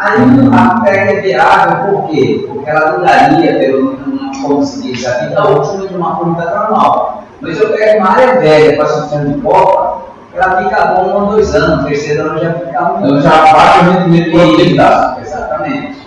Aí 0.00 0.16
a 0.50 0.80
pega 0.80 1.12
é 1.12 1.20
viável, 1.20 1.92
por 1.92 2.08
quê? 2.08 2.46
Porque 2.48 2.70
ela 2.70 2.92
duraria, 2.92 3.58
pelo, 3.58 3.98
como 4.42 4.64
se 4.64 4.80
diz, 4.80 5.06
a 5.06 5.18
vida 5.18 5.46
útil 5.46 5.88
de 5.88 5.94
uma 5.94 6.16
planta 6.16 6.50
normal. 6.54 7.24
Mas 7.42 7.60
eu 7.60 7.68
pego 7.68 7.98
uma 7.98 8.12
área 8.12 8.40
velha 8.40 8.76
com 8.76 8.82
a 8.82 8.86
substância 8.86 9.28
de 9.28 9.40
copa, 9.42 10.02
ela 10.34 10.62
fica 10.62 10.84
bom 10.86 11.02
um 11.02 11.14
ou 11.16 11.26
dois 11.32 11.54
anos, 11.54 11.82
no 11.82 11.84
terceiro 11.84 12.30
ano 12.30 12.38
já 12.38 12.54
fica 12.54 12.80
ruim. 12.80 13.08
Então 13.08 13.20
já 13.20 13.30
baixa 13.30 13.80
o 13.80 13.90
rendimento 13.90 14.24
de 14.24 14.30
produtividade. 14.30 15.20
Exatamente. 15.20 15.98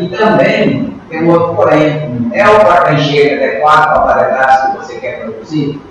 E 0.00 0.08
também 0.08 0.94
tem 1.10 1.24
um 1.24 1.30
outro 1.32 1.54
porém. 1.54 2.30
É 2.32 2.48
o 2.48 2.60
porta-enxerga 2.60 3.44
adequado 3.44 3.84
para 3.84 4.00
a 4.00 4.06
variedade 4.06 4.72
que 4.72 4.78
você 4.78 4.94
quer 4.94 5.20
produzir? 5.20 5.82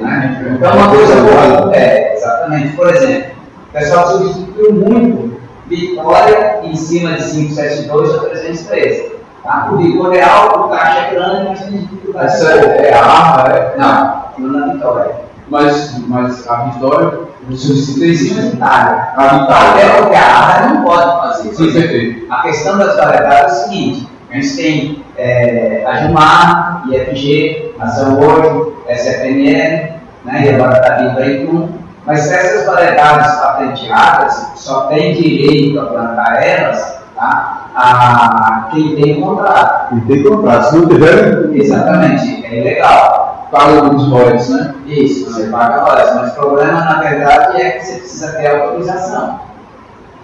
Né? 0.00 0.54
Então, 0.56 0.76
uma 0.76 0.88
coisa 0.88 1.14
boa 1.22 1.74
é, 1.74 2.14
exatamente, 2.14 2.76
por 2.76 2.92
exemplo, 2.92 3.30
o 3.68 3.72
pessoal 3.72 4.06
substituiu 4.08 4.72
muito 4.72 5.33
Vitória 5.66 6.60
em 6.62 6.74
cima 6.74 7.12
de 7.12 7.30
572 7.30 8.14
ou 8.14 8.20
313. 8.20 9.14
Tá? 9.42 9.68
O 9.72 9.76
Vitória 9.76 10.18
é 10.18 10.22
alto, 10.22 10.60
o 10.60 10.68
caixa 10.68 10.98
é 10.98 11.14
grande, 11.14 11.48
mas 11.48 11.60
tem 11.60 11.78
dificuldade. 11.78 12.26
Essa 12.26 12.52
é, 12.52 12.88
é 12.88 12.94
a 12.94 13.04
arma, 13.04 13.52
é? 13.52 13.74
Não, 13.76 14.24
não 14.38 14.60
na 14.60 14.72
Vitória. 14.72 15.24
Mas, 15.48 15.98
mas 16.08 16.48
a 16.48 16.70
vitória 16.70 17.24
Substitui 17.52 18.12
em 18.12 18.14
cima 18.14 18.42
de 18.42 18.56
Itália. 18.56 19.08
A 19.16 19.38
vitória. 19.38 19.70
Até 19.70 20.00
porque 20.00 20.16
a 20.16 20.26
Arra 20.26 20.68
não 20.68 20.82
pode 20.82 21.20
fazer. 21.20 21.54
Sim, 21.54 21.72
perfeito. 21.72 22.32
A 22.32 22.42
questão 22.42 22.78
das 22.78 22.96
variedades 22.96 23.54
é 23.54 23.56
o 23.56 23.64
seguinte: 23.64 24.08
a 24.30 24.34
gente 24.34 24.56
tem 24.56 25.04
é, 25.18 25.84
a 25.86 25.96
Gilmar, 25.96 26.84
IFG, 26.90 27.74
Ação 27.78 28.18
Hoje, 28.18 28.72
SFML, 28.88 29.92
né, 30.24 30.42
e 30.42 30.48
agora 30.48 30.78
está 30.78 30.96
vindo 30.96 31.18
aí 31.18 31.46
tudo. 31.46 31.83
Mas 32.06 32.30
essas 32.30 32.66
variedades 32.66 33.34
patenteadas 33.36 34.52
só 34.56 34.88
tem 34.88 35.14
direito 35.14 35.80
a 35.80 35.86
plantar 35.86 36.42
elas 36.42 37.00
tá, 37.14 37.70
a 37.74 38.68
quem 38.70 38.94
tem 38.94 39.20
contrato. 39.20 39.96
E 39.96 40.00
tem 40.02 40.22
contrato. 40.22 40.70
Se 40.70 40.76
não 40.76 40.88
tiver, 40.88 41.50
Exatamente, 41.54 42.44
é 42.46 42.60
ilegal. 42.60 43.48
Paga 43.50 43.84
os 43.94 44.08
royalties, 44.08 44.48
né? 44.50 44.74
Isso, 44.86 45.32
você 45.32 45.46
paga 45.46 45.84
horas, 45.84 46.14
mas 46.14 46.32
o 46.32 46.34
problema 46.34 46.80
na 46.80 47.00
verdade 47.00 47.62
é 47.62 47.70
que 47.70 47.84
você 47.84 47.98
precisa 47.98 48.32
ter 48.32 48.48
autorização. 48.48 49.40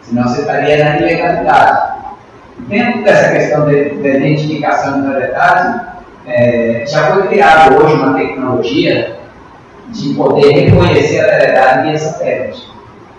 Senão 0.02 0.24
você 0.24 0.40
estaria 0.40 0.84
na 0.84 0.96
ilegalidade. 0.98 2.00
Dentro 2.58 3.04
dessa 3.04 3.30
questão 3.30 3.66
de, 3.66 3.90
de 3.90 4.08
identificação 4.08 5.00
de 5.00 5.06
variedade, 5.06 5.80
é, 6.26 6.84
já 6.86 7.12
foi 7.12 7.28
criada 7.28 7.74
hoje 7.74 7.94
uma 7.94 8.14
tecnologia 8.14 9.19
de 9.90 10.14
poder 10.14 10.52
reconhecer 10.52 11.20
a 11.20 11.26
variedade 11.26 11.88
via 11.88 11.98
satélite. 11.98 12.70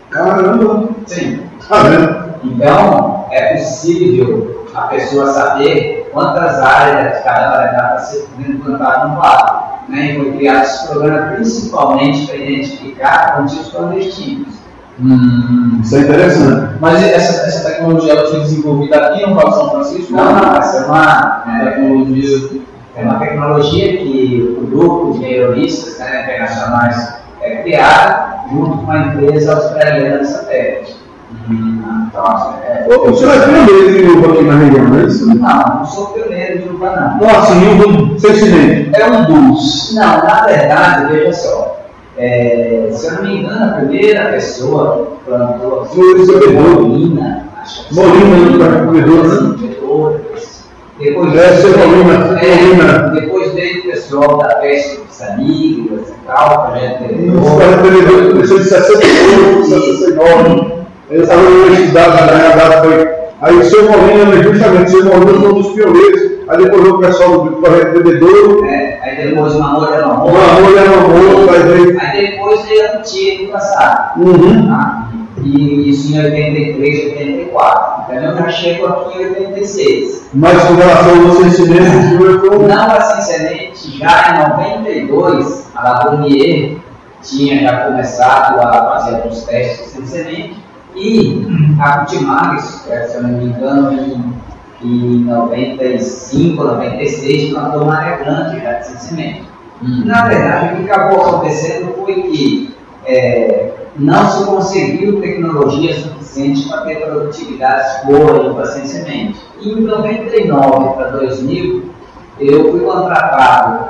caramba, 0.09 0.89
Sim. 1.05 1.43
tá 1.67 1.83
vendo? 1.83 2.31
Então, 2.43 3.25
é 3.31 3.55
possível 3.55 4.65
a 4.73 4.81
pessoa 4.83 5.27
saber 5.27 6.09
quantas 6.11 6.59
áreas 6.59 7.17
de 7.17 7.23
cada 7.23 7.51
variedade 7.51 8.03
está 8.03 8.21
sendo 8.37 8.63
plantada 8.63 9.07
no 9.07 9.17
quadro. 9.17 9.61
Né? 9.89 10.11
E 10.11 10.15
foi 10.15 10.31
criado 10.33 10.63
esse 10.63 10.87
programa 10.87 11.31
principalmente 11.33 12.27
para 12.27 12.35
identificar 12.37 13.35
plantios 13.35 13.69
clandestinos. 13.69 14.61
Hum. 14.99 15.79
Isso 15.81 15.95
é 15.95 15.99
interessante. 15.99 16.75
Mas 16.79 17.03
essa, 17.03 17.47
essa 17.47 17.69
tecnologia 17.69 18.13
ela 18.13 18.29
foi 18.29 18.39
desenvolvida 18.41 19.07
aqui 19.07 19.25
no 19.27 19.39
São 19.39 19.71
Francisco? 19.71 20.13
Não, 20.13 20.35
não, 20.35 20.55
essa 20.55 20.77
é 20.77 20.85
uma, 20.85 21.43
é, 21.47 21.65
tecnologia. 21.65 22.61
É 23.01 23.05
uma 23.05 23.19
tecnologia 23.19 23.97
que 23.97 24.55
o 24.57 24.67
grupo 24.67 25.13
de 25.13 25.19
melhoristas 25.19 25.97
né, 25.99 26.23
internacionais 26.23 27.21
é 27.41 27.57
criado 27.57 28.49
junto 28.51 28.77
com 28.77 28.83
uma 28.83 28.97
empresa 28.99 29.55
australiana 29.55 30.19
de 30.19 30.27
satélite. 30.27 31.01
Então, 31.49 32.55
é, 32.63 32.85
O 32.89 33.09
o 33.09 33.15
senhor 33.15 33.33
é 33.35 33.39
pioneiro 33.39 33.91
de 33.93 34.03
uva 34.03 34.33
aqui 34.33 34.43
na 34.43 34.57
região, 34.57 34.83
não 34.85 34.99
é 34.99 35.03
isso? 35.05 35.27
não, 35.27 35.35
não 35.35 35.85
sou 35.85 36.07
pioneiro 36.07 36.59
de 36.59 36.69
uva, 36.69 37.17
não. 37.19 37.27
Nossa, 37.27 37.53
e 37.55 38.19
sem 38.19 38.35
semente. 38.35 38.91
É 39.01 39.09
um 39.09 39.25
dos. 39.25 39.95
Não, 39.95 40.23
na 40.23 40.45
verdade, 40.45 41.13
veja 41.13 41.33
só. 41.33 41.81
é, 42.17 42.89
se 42.91 43.07
eu 43.07 43.13
não 43.13 43.23
me 43.23 43.37
engano, 43.39 43.65
a 43.65 43.77
primeira 43.77 44.31
pessoa 44.31 45.07
que 45.07 45.29
plantou 45.29 45.83
o 45.83 45.95
Bedouro. 45.95 46.87
Molina. 46.87 47.45
acho 47.61 47.87
que 47.87 47.95
Molina, 47.95 48.65
foi 48.65 48.69
né, 48.69 48.81
do 48.81 48.91
Bedouro, 48.91 49.43
né? 49.43 49.57
Bedouro. 49.57 50.21
Depois, 51.01 51.33
seu 51.59 51.77
Molina, 51.77 52.39
é, 52.41 52.55
Molina. 52.55 52.99
depois 53.09 53.53
veio 53.53 53.79
o 53.79 53.83
pessoal 53.91 54.37
da 54.37 54.55
Peste 54.55 55.01
de 55.01 55.13
Sanigras 55.13 56.09
e 56.09 56.13
tal, 56.27 56.67
projeto 56.71 57.03
Esse 57.05 57.13
Bedouro. 57.15 57.57
cara 57.57 57.77
perdeu, 57.81 58.29
começou 58.31 58.57
de 58.59 58.63
68, 58.65 59.65
69. 59.65 60.71
Ele 61.09 61.23
estava 61.23 61.41
na 61.41 61.49
universidade, 61.49 62.09
na 62.31 62.37
realidade 62.37 62.87
foi. 62.87 63.21
Aí 63.41 63.55
o 63.57 63.63
seu 63.65 63.83
Molina, 63.91 64.25
né, 64.35 64.43
justamente, 64.43 64.85
o 64.85 64.89
seu 65.01 65.05
Molina 65.05 65.39
foi 65.39 65.49
um 65.49 65.53
dos 65.53 65.67
pioneiros. 65.73 66.31
Aí 66.47 66.57
depois 66.63 66.81
veio 66.83 66.95
o 66.95 66.99
pessoal 66.99 67.41
do 67.45 67.51
projeto 67.57 67.93
Bebedouro. 67.93 68.65
É, 68.65 68.99
Aí 69.03 69.27
depois 69.29 69.55
uma 69.55 69.67
molha 69.73 69.95
era 69.95 70.07
Uma 70.07 70.17
molha. 70.17 70.61
mulher 70.61 70.83
era 70.83 70.97
moça, 70.97 71.51
aí 71.53 71.63
veio. 71.63 71.97
Aí 71.99 72.31
depois 72.31 72.65
veio 72.65 72.85
a 72.85 72.97
tia 72.97 73.37
do 73.45 73.51
passado. 73.51 74.21
Uhum. 74.21 74.67
Tá? 74.67 75.07
E 75.43 75.89
isso 75.89 76.13
em 76.13 76.23
83, 76.23 77.05
84. 77.17 78.15
Então 78.15 78.23
eu 78.23 78.37
já 78.37 78.49
chego 78.49 78.87
aqui 78.87 79.21
em 79.21 79.25
86. 79.27 80.29
Mas 80.33 80.63
com 80.63 80.75
relação 80.75 81.09
ao 81.09 81.43
licenciamento, 81.43 82.17
foi 82.17 82.57
um. 82.57 82.67
Não 82.67 82.91
assim 82.91 83.21
semente, 83.21 83.97
já 83.97 84.35
em 84.35 84.49
92, 84.49 85.71
a 85.75 85.83
Labournier 85.83 86.77
tinha 87.21 87.61
já 87.61 87.85
começado 87.85 88.59
a 88.59 88.91
fazer 88.91 89.15
alguns 89.15 89.43
testes 89.43 89.87
sem 89.91 90.05
semente 90.05 90.61
e 90.95 91.47
a 91.79 91.99
Cultimares, 91.99 92.85
eh, 92.89 93.07
se 93.07 93.17
eu 93.17 93.23
não 93.23 93.29
me 93.29 93.45
engano, 93.45 93.91
em, 93.93 94.33
em 94.83 95.23
95, 95.23 96.63
96, 96.63 97.51
plantou 97.51 97.83
uma 97.83 97.97
área 97.97 98.17
grande 98.17 98.61
já 98.61 98.73
de 98.73 98.87
sem 98.87 98.97
semente. 98.97 99.43
Na 99.81 100.27
verdade, 100.27 100.73
o 100.73 100.77
que 100.83 100.91
acabou 100.91 101.25
acontecendo 101.25 101.93
foi 101.95 102.13
que 102.13 102.75
eh, 103.05 103.70
não 103.97 104.29
se 104.29 104.45
conseguiu 104.45 105.21
tecnologia 105.21 105.93
suficiente 105.93 106.67
para 106.69 106.81
ter 106.81 107.05
produtividades 107.05 108.05
boas 108.05 108.55
para 108.55 108.65
sem 108.67 108.85
semente. 108.85 109.39
E 109.59 109.71
em 109.71 109.81
99 109.81 110.93
para 110.95 111.09
2000, 111.11 111.91
eu 112.39 112.71
fui 112.71 112.79
contratado 112.79 113.89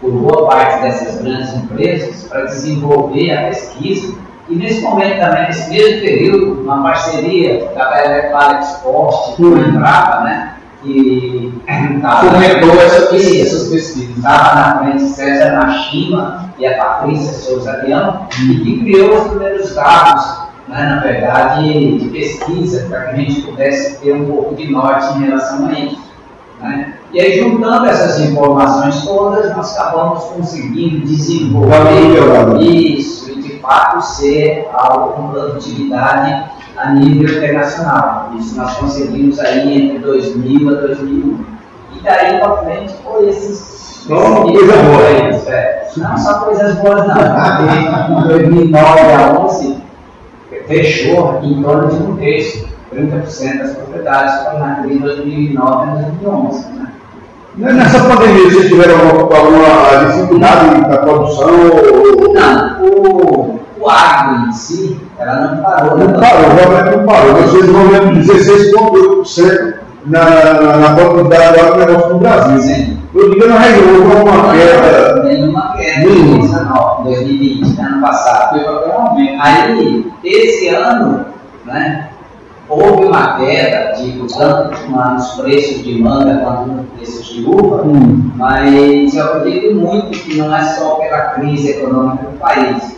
por 0.00 0.12
boa 0.12 0.48
parte 0.48 0.82
dessas 0.82 1.20
grandes 1.20 1.54
empresas 1.54 2.24
para 2.28 2.44
desenvolver 2.44 3.30
a 3.30 3.48
pesquisa 3.48 4.14
e 4.48 4.56
nesse 4.56 4.82
momento 4.82 5.20
também, 5.20 5.46
nesse 5.46 5.70
mesmo 5.70 6.00
período, 6.00 6.62
uma 6.62 6.82
parceria 6.82 7.70
da 7.74 7.90
Bela 7.90 8.60
Export 8.60 9.36
com 9.36 9.54
a 9.54 9.58
Embrapa, 9.60 10.20
né, 10.24 10.54
que 10.82 11.52
estava 11.96 12.26
Isso. 13.16 13.46
essas 13.46 13.68
pesquisas. 13.68 14.16
estava 14.16 14.54
na 14.54 14.78
frente 14.78 15.04
César 15.04 15.52
Nashima 15.52 16.41
e 16.58 16.66
a 16.66 16.76
Patrícia 16.76 17.32
Souza 17.32 17.72
Leão, 17.84 18.26
que 18.30 18.80
criou 18.80 19.14
os 19.14 19.28
primeiros 19.28 19.74
dados, 19.74 20.42
né, 20.68 20.84
na 20.84 21.00
verdade, 21.00 21.98
de 21.98 22.08
pesquisa, 22.08 22.86
para 22.88 23.04
que 23.04 23.10
a 23.10 23.16
gente 23.16 23.42
pudesse 23.42 24.00
ter 24.00 24.14
um 24.14 24.26
pouco 24.26 24.54
de 24.54 24.70
norte 24.70 25.18
em 25.18 25.24
relação 25.24 25.66
a 25.66 25.72
isso. 25.72 26.00
né. 26.60 26.94
E 27.12 27.20
aí, 27.20 27.40
juntando 27.40 27.86
essas 27.86 28.20
informações 28.20 29.04
todas, 29.04 29.54
nós 29.54 29.76
acabamos 29.76 30.24
conseguindo 30.24 31.04
desenvolver 31.04 32.62
isso 32.62 33.30
e, 33.32 33.42
de 33.42 33.58
fato, 33.58 34.00
ser 34.00 34.66
algo 34.72 35.12
com 35.12 35.28
produtividade 35.28 36.50
a 36.76 36.94
nível 36.94 37.36
internacional. 37.36 38.32
Isso 38.38 38.56
nós 38.56 38.74
conseguimos 38.78 39.38
aí 39.40 39.88
entre 39.88 39.98
2000 39.98 40.68
a 40.70 40.80
2001. 40.80 41.44
E 41.96 42.00
daí 42.02 42.38
para 42.38 42.56
frente 42.58 42.94
foi 43.04 43.28
esses. 43.28 43.91
Só 44.06 44.42
coisa 44.42 44.72
boa. 44.82 45.02
é. 45.02 45.88
Não 45.96 46.16
só 46.16 46.34
coisas 46.40 46.74
boas, 46.76 47.06
não. 47.06 47.14
Porque 47.14 48.12
em 48.12 48.28
2009 48.28 49.00
a 49.00 49.40
11 49.40 49.76
fechou 50.66 51.40
em 51.42 51.62
torno 51.62 51.88
de 51.88 52.02
um 52.02 52.16
terço, 52.16 52.66
30% 52.94 53.58
das 53.58 53.74
propriedades 53.74 54.34
crise 54.82 54.98
de 54.98 55.04
2009 55.04 55.90
a 55.90 55.94
2011. 55.94 56.66
Né? 56.72 57.72
Nessa 57.72 58.00
pandemia, 58.04 58.50
vocês 58.50 58.68
tiveram 58.68 58.94
alguma, 59.08 59.36
alguma 59.36 60.06
dificuldade 60.06 60.80
na 60.80 60.96
produção? 60.96 61.50
Ou... 61.50 62.34
Não, 62.34 62.82
o, 62.82 63.60
o 63.78 63.90
agro 63.90 64.48
em 64.48 64.52
si, 64.52 64.98
ela 65.18 65.40
não 65.40 65.62
parou. 65.62 65.98
Não 65.98 66.06
né? 66.06 66.18
parou, 66.18 66.50
realmente 66.54 66.96
não 66.96 67.06
parou. 67.06 67.34
Vocês 67.42 67.66
vão 67.66 67.88
ver 67.88 68.00
16,8% 68.14 69.74
na, 70.06 70.24
na, 70.24 70.76
na 70.78 70.94
quantidade 70.94 71.54
de 71.54 71.60
agronegócio 71.60 72.08
no 72.08 72.18
Brasil. 72.18 72.58
Sim. 72.60 73.01
Eu 73.14 73.30
digo 73.30 73.46
na 73.46 73.58
região, 73.58 74.08
houve 74.08 74.22
uma 74.22 74.52
queda. 74.52 75.22
Nenhuma 75.24 75.72
queda 75.76 76.00
em 76.00 76.06
Nenhuma. 76.06 76.38
2019, 76.38 77.04
2020, 77.04 77.80
ano 77.80 78.00
passado. 78.00 78.60
Até 78.60 78.88
um 78.88 78.92
aumento. 79.06 79.42
Aí, 79.42 80.12
esse 80.24 80.68
ano, 80.68 81.26
né, 81.66 82.08
houve 82.68 83.04
uma 83.04 83.36
queda, 83.36 83.92
digo, 84.00 84.26
tanto 84.28 84.90
nos 84.90 85.28
preços 85.32 85.84
de 85.84 86.00
manga 86.00 86.36
quanto 86.42 86.68
nos 86.70 86.86
preços 86.96 87.26
de 87.26 87.44
uva, 87.44 87.82
Hum. 87.84 88.30
mas 88.36 89.14
eu 89.14 89.24
acredito 89.24 89.74
muito 89.74 90.18
que 90.18 90.38
não 90.38 90.54
é 90.56 90.62
só 90.64 90.94
pela 90.94 91.18
crise 91.32 91.70
econômica 91.72 92.24
do 92.24 92.38
país, 92.38 92.96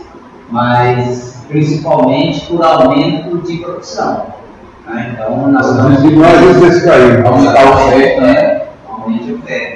mas 0.49 1.43
principalmente 1.49 2.45
por 2.45 2.63
aumento 2.63 3.37
de 3.39 3.57
produção. 3.57 4.27
né? 4.87 5.11
Então, 5.13 5.47
nós 5.51 5.67
estamos 5.69 5.97
As 5.97 6.03
imagens 6.05 6.55
vocês 6.57 6.85
caíram. 6.85 7.27
Aumentar 7.27 7.65
o 7.65 7.89
certo, 7.89 8.21
né? 8.21 8.31
é, 8.33 8.67
aumente 8.87 9.31
o 9.33 9.37
teto. 9.39 9.74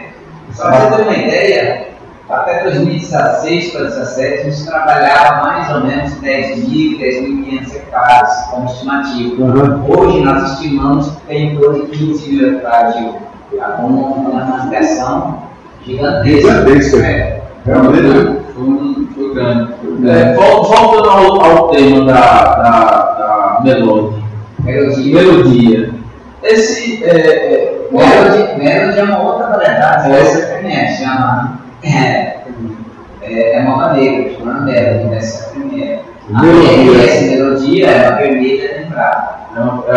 Só 0.54 0.64
para 0.70 0.80
você 0.90 0.96
ter 0.98 1.02
uma 1.04 1.18
ideia, 1.18 1.88
até 2.30 2.64
2016 2.64 3.72
para 3.72 3.82
2017 3.82 4.34
a 4.42 4.44
gente 4.50 4.66
trabalhava 4.66 5.42
mais 5.48 5.70
ou 5.74 5.82
menos 5.82 6.12
10.000, 6.22 7.00
10.500 7.00 7.76
hectares 7.76 8.32
como 8.52 8.66
estimativa. 8.66 9.44
Uhum. 9.44 9.84
Hoje 9.88 10.20
nós 10.22 10.52
estimamos 10.54 11.10
que 11.12 11.22
tem 11.28 11.54
em 11.54 11.58
torno 11.58 11.86
de 11.86 11.98
15 11.98 12.32
mil 12.34 12.56
hectares 12.56 12.96
de 12.96 13.04
uva, 13.04 13.20
tá? 13.58 13.66
com 13.74 13.88
uma 13.88 14.64
ampliação 14.64 15.44
gigantesca. 15.86 16.50
Gigantesca. 16.52 16.98
É. 17.06 17.42
Realmente. 17.66 18.40
Foi, 18.54 18.64
um- 18.64 19.08
foi 19.16 19.34
grande. 19.34 19.74
É, 20.10 20.34
vol- 20.34 20.64
voltando 20.64 21.10
ao, 21.10 21.42
ao 21.46 21.70
tema 21.70 22.06
da, 22.06 22.22
da, 22.56 23.02
da 23.18 23.62
melodia. 23.64 24.20
Melody, 24.64 25.14
Melodia. 25.14 25.89
Esse. 26.44 27.04
É, 27.04 27.10
é, 27.10 27.88
Melody, 27.92 28.64
Melody 28.64 29.00
é 29.00 29.04
uma 29.04 29.22
outra 29.22 29.48
variedade, 29.48 30.12
É. 30.12 30.24
você 30.24 30.42
conhece, 30.62 31.04
chama. 31.04 31.60
É, 31.84 32.38
é, 33.22 33.58
é 33.58 33.60
uma 33.62 33.78
maneira, 33.78 34.32
chama 34.38 34.62
Melody, 34.62 35.10
dessa 35.10 35.50
primeira. 35.52 36.00
A 36.34 36.42
Melodia. 36.44 37.04
essa 37.04 37.26
melodia 37.26 37.88
é 37.90 38.10
uma 38.10 38.18
vermelha 38.18 38.78
lembrada. 38.84 39.40
é 39.56 39.60
uma- 39.60 39.84
é- 39.88 39.96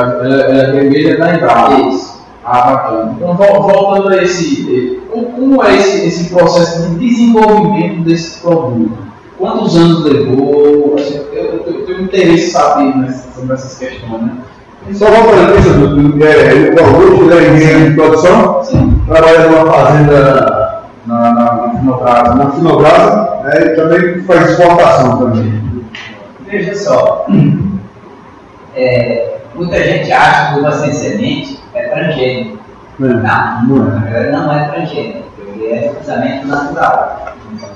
ela 0.50 0.62
é 0.62 0.72
vermelha 0.72 1.18
da 1.18 1.35
Embrapa. 1.35 1.74
Isso. 1.81 2.22
Ah, 2.44 2.62
bacana. 2.72 3.14
Então, 3.16 3.35
vol- 3.37 3.62
voltando 3.62 4.09
a 4.09 4.22
esse. 4.22 5.00
Como 5.12 5.62
é 5.62 5.76
esse, 5.76 6.07
esse 6.09 6.31
processo 6.31 6.88
de 6.88 7.07
desenvolvimento 7.09 8.00
desse 8.02 8.40
produto? 8.40 8.96
Quantos 9.38 9.76
anos 9.76 10.05
levou? 10.05 10.96
Assim, 10.98 11.20
Eu, 11.33 11.44
eu, 11.44 11.64
eu 11.66 11.87
tenho 11.87 12.00
interesse 12.02 12.48
em 12.48 12.50
saber 12.50 12.96
né, 12.96 13.14
sobre 13.35 13.55
essas 13.55 13.78
questões, 13.78 14.22
né? 14.22 14.33
Só 14.90 15.07
voltando 15.11 15.55
nisso, 15.55 15.71
Dudu, 15.75 16.25
é, 16.25 16.75
o 16.75 16.85
Augusto 16.85 17.33
ele 17.33 17.47
é 17.47 17.55
engenheiro 17.55 17.90
de 17.90 17.95
produção, 17.95 18.61
trabalha 19.07 19.49
numa 19.49 19.73
fazenda 19.73 20.83
na, 21.07 21.33
na, 21.33 21.55
na 21.55 21.71
Finobrasa, 21.79 22.35
na 22.35 22.51
Finobrasa, 22.51 23.40
né, 23.45 23.64
e 23.64 23.77
também 23.77 24.23
faz 24.25 24.51
exportação 24.51 25.18
também. 25.18 25.62
Veja 26.47 26.75
só, 26.75 27.27
é, 28.75 29.37
muita 29.55 29.83
gente 29.83 30.12
acha 30.12 30.53
que 30.53 30.61
uva 30.61 30.73
sem 30.73 30.92
semente 30.92 31.61
é 31.75 31.88
transgênico. 31.88 32.59
Não, 32.99 33.85
na 33.85 34.01
verdade 34.01 34.33
não 34.33 34.53
é 34.53 34.68
transgênico, 34.68 35.25
ele 35.38 35.73
é 35.73 35.88
cruzamento 35.88 36.47
natural. 36.47 37.35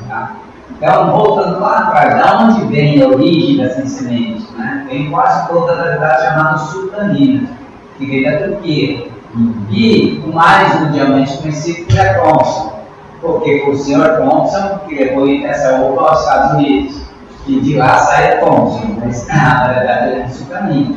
tá? 0.09 0.33
Então, 0.77 1.11
voltando 1.11 1.59
lá 1.61 1.79
atrás, 1.79 2.15
da 2.17 2.39
onde 2.41 2.65
vem 2.67 3.03
a 3.03 3.09
origem 3.09 3.57
da 3.57 3.71
sem 3.71 3.87
semente? 3.87 4.47
Né? 4.57 4.87
Vem 4.89 5.11
quase 5.11 5.49
toda 5.49 5.73
a 5.73 5.77
variedade 5.77 6.23
chamada 6.23 6.59
sultanina, 6.59 7.49
que 7.97 8.07
vem 8.07 8.25
da 8.25 8.39
Turquia. 8.39 9.09
E 9.71 10.23
o 10.27 10.35
mais 10.35 10.81
mundialmente 10.81 11.39
conhecido 11.39 11.99
é 11.99 12.15
Thompson, 12.15 12.73
porque 13.21 13.61
foi 13.61 13.75
o 13.75 13.79
senhor 13.79 14.17
Thompson 14.17 14.81
que 14.87 14.95
levou 14.95 15.29
essa 15.47 15.77
uva 15.81 16.11
aos 16.11 16.21
Estados 16.21 16.53
Unidos. 16.53 17.01
E 17.47 17.61
de 17.61 17.77
lá 17.77 17.99
sai 17.99 18.35
a 18.35 18.41
Thompson, 18.41 18.97
mas 18.99 19.27
na 19.29 19.69
verdade 19.69 20.21
é 20.21 20.29
sultanina. 20.29 20.97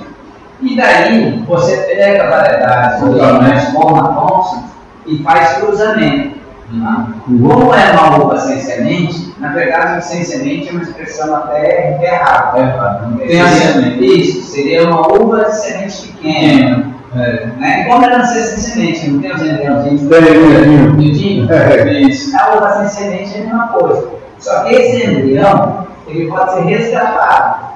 E 0.62 0.76
daí 0.76 1.44
você 1.48 1.78
pega 1.78 2.30
variedades 2.30 3.02
originais 3.02 3.70
como 3.74 3.96
a 3.96 4.08
Thompson 4.14 4.64
e 5.06 5.18
faz 5.24 5.54
cruzamento. 5.54 6.39
Tá? 6.82 7.08
Como 7.26 7.74
é 7.74 7.92
uma 7.92 8.18
uva 8.24 8.38
sem 8.38 8.60
semente, 8.60 9.34
na 9.40 9.50
verdade 9.54 10.06
sem 10.06 10.24
semente 10.24 10.70
é 10.70 10.72
uma 10.72 10.82
expressão 10.84 11.36
até 11.36 12.00
errada. 12.02 13.16
Tem 13.18 13.42
a 13.42 13.48
semente. 13.48 14.20
Isso, 14.20 14.52
seria 14.52 14.88
uma 14.88 15.08
uva 15.08 15.46
de 15.46 15.56
semente 15.56 16.08
pequena. 16.08 17.00
É. 17.16 17.46
Né? 17.58 17.86
Como 17.86 18.06
ela 18.06 18.20
nascer 18.20 18.44
sem 18.44 18.60
semente, 18.60 19.10
não 19.10 19.20
tem 19.22 19.34
os 19.34 19.42
embriãozinhos 19.42 20.02
Tem, 20.02 20.22
Nildinho. 20.22 20.94
miudinhos? 20.94 21.50
É, 21.50 21.92
Isso. 22.02 22.38
A 22.38 22.56
uva 22.56 22.74
sem 22.74 22.88
semente 22.90 23.36
é 23.36 23.42
a 23.42 23.44
mesma 23.46 23.68
coisa. 23.70 24.10
Só 24.38 24.64
que 24.64 24.76
esse 24.76 25.08
embrião, 25.08 25.88
ele 26.08 26.28
pode 26.30 26.54
ser 26.54 26.62
resgatado. 26.62 27.70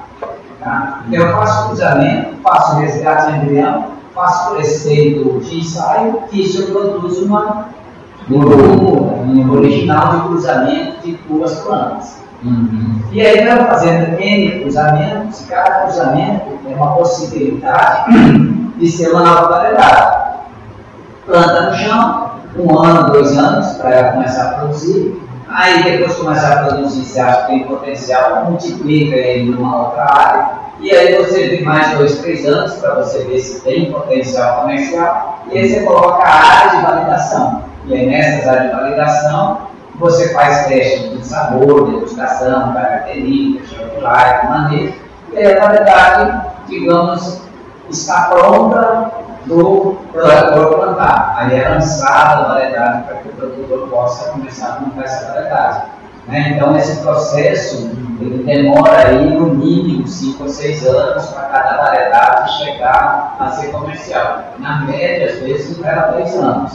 Tá? 0.60 1.02
Então, 1.08 1.26
eu 1.26 1.32
faço 1.36 1.66
cruzamento, 1.66 2.36
faço 2.42 2.76
resgate 2.76 3.32
de 3.32 3.38
embrião, 3.38 3.86
faço 4.14 4.54
crescendo 4.54 5.40
de 5.40 5.58
ensaio 5.58 6.20
e 6.32 6.42
isso 6.42 6.62
eu 6.62 6.66
produzo 6.68 7.26
uma, 7.26 7.68
um 8.30 9.52
original 9.52 10.16
de 10.16 10.28
cruzamento 10.28 11.00
de 11.04 11.12
duas 11.28 11.54
plantas. 11.60 12.22
Uhum. 12.42 13.00
E 13.10 13.20
aí 13.20 13.46
vai 13.46 13.66
fazendo 13.66 14.20
N 14.20 14.60
cruzamentos, 14.60 15.46
cada 15.48 15.82
cruzamento 15.82 16.58
é 16.68 16.74
uma 16.74 16.92
possibilidade 16.94 18.12
de 18.76 18.90
ser 18.90 19.10
uma 19.10 19.22
nova 19.22 19.48
variedade. 19.48 20.34
Planta 21.26 21.70
no 21.70 21.76
chão, 21.76 22.30
um 22.58 22.78
ano, 22.78 23.12
dois 23.12 23.36
anos, 23.36 23.72
para 23.78 23.90
ela 23.90 24.12
começar 24.12 24.50
a 24.50 24.54
produzir, 24.54 25.18
Aí 25.48 25.84
depois 25.84 26.16
começar 26.16 26.52
a 26.52 26.64
produzir, 26.64 27.04
você 27.04 27.20
acha 27.20 27.42
que 27.42 27.46
tem 27.46 27.64
potencial, 27.64 28.46
multiplica 28.46 29.14
ele 29.14 29.52
numa 29.52 29.84
outra 29.86 30.02
área. 30.02 30.50
E 30.80 30.90
aí 30.90 31.16
você 31.16 31.48
tem 31.48 31.62
mais 31.62 31.96
dois, 31.96 32.18
três 32.18 32.44
anos 32.44 32.74
para 32.74 32.94
você 32.94 33.22
ver 33.24 33.38
se 33.38 33.60
tem 33.60 33.92
potencial 33.92 34.62
comercial. 34.62 35.44
E 35.50 35.58
aí 35.58 35.68
você 35.68 35.84
coloca 35.84 36.24
a 36.24 36.34
área 36.34 36.70
de 36.70 36.86
validação. 36.86 37.62
E 37.86 37.94
aí 37.94 38.06
nessas 38.06 38.48
áreas 38.48 38.70
de 38.70 38.76
validação, 38.76 39.58
você 39.96 40.32
faz 40.32 40.66
testes 40.66 41.10
de 41.10 41.26
sabor, 41.26 41.90
degustação, 41.90 42.72
características, 42.72 43.70
chocolate, 43.70 44.46
manejo. 44.46 44.94
E 45.32 45.38
aí 45.38 45.56
a 45.56 45.64
variedade, 45.64 46.50
digamos, 46.68 47.40
está 47.90 48.22
pronta 48.28 49.12
do 49.46 49.96
produtor 50.12 50.78
plantar. 50.78 51.34
Aí 51.36 51.60
é 51.60 51.68
lançada 51.68 52.44
a 52.44 52.48
variedade 52.48 53.02
para 53.04 53.16
que 53.16 53.28
o 53.28 53.32
produtor 53.32 53.88
possa 53.88 54.30
começar 54.30 54.68
a 54.68 54.76
plantar 54.76 55.04
essa 55.04 55.32
variedade. 55.32 55.82
Né? 56.26 56.54
Então, 56.54 56.76
esse 56.76 57.02
processo 57.02 57.90
ele 58.20 58.44
demora 58.44 59.08
aí 59.08 59.36
no 59.36 59.46
mínimo 59.48 60.06
5 60.06 60.42
ou 60.42 60.48
6 60.48 60.86
anos 60.86 61.26
para 61.26 61.42
cada 61.48 61.82
variedade 61.82 62.64
chegar 62.64 63.36
a 63.38 63.50
ser 63.50 63.68
comercial. 63.68 64.44
Na 64.58 64.80
média, 64.82 65.30
às 65.30 65.40
vezes, 65.40 65.78
leva 65.78 66.12
3 66.14 66.34
anos. 66.36 66.72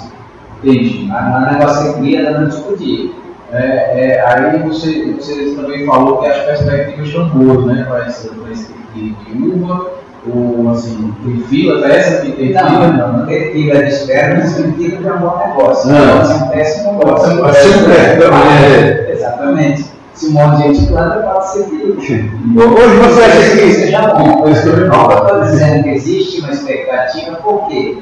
Entendi. 0.64 1.06
Mas 1.08 1.26
não 1.30 1.48
é 1.48 1.54
negócio 1.54 1.94
que 1.94 2.00
cria 2.00 2.32
dando 2.32 2.50
discutir. 2.50 3.16
É, 3.52 4.18
é, 4.18 4.22
aí 4.28 4.60
você, 4.60 5.14
você 5.14 5.56
também 5.56 5.86
falou 5.86 6.20
que 6.20 6.28
as 6.28 6.38
perspectivas 6.46 7.12
são 7.12 7.30
boas, 7.30 7.66
né, 7.66 7.84
para 7.90 8.08
esse, 8.08 8.30
para 8.30 8.52
esse 8.52 8.68
tipo 8.68 8.94
de, 8.94 9.10
de 9.12 9.48
uva, 9.50 9.92
ou 10.32 10.70
assim, 10.70 11.14
tem 11.24 11.38
fila, 11.48 11.80
até 11.80 11.98
essa 11.98 12.22
que 12.22 12.32
tem 12.34 12.54
Não, 12.54 12.68
fila? 12.68 12.88
não, 12.90 13.14
não 13.20 13.26
ter 13.26 13.52
fila 13.52 13.84
de 13.84 13.90
espera 13.90 14.38
não 14.38 14.46
significa 14.46 14.98
que 14.98 15.08
é 15.08 15.14
um 15.14 15.20
bom 15.20 15.38
negócio. 15.48 15.92
Não. 15.92 16.18
Pode 16.18 16.28
ser 16.28 16.34
um 16.44 16.48
péssimo 16.50 16.94
negócio. 16.94 17.28
Ser 17.28 17.34
um 17.34 17.46
péssimo 17.46 17.84
também, 18.22 18.74
é. 18.76 19.12
Exatamente. 19.14 19.86
Se 20.14 20.28
um 20.28 20.32
monte 20.32 20.58
de 20.58 20.74
gente 20.76 20.88
planta, 20.88 21.16
pode 21.20 21.48
ser 21.52 21.64
que 21.64 21.76
Hoje 21.76 22.96
você 22.98 23.22
acha 23.24 23.58
que 23.58 23.74
seja 23.74 24.02
bom. 24.02 24.48
Isso 24.50 24.68
Não, 24.68 24.88
não. 24.88 25.12
eu 25.12 25.18
estou 25.24 25.42
dizendo 25.42 25.84
que 25.84 25.90
existe 25.90 26.42
uma 26.42 26.52
expectativa, 26.52 27.38
por 27.38 27.68
quê? 27.68 27.98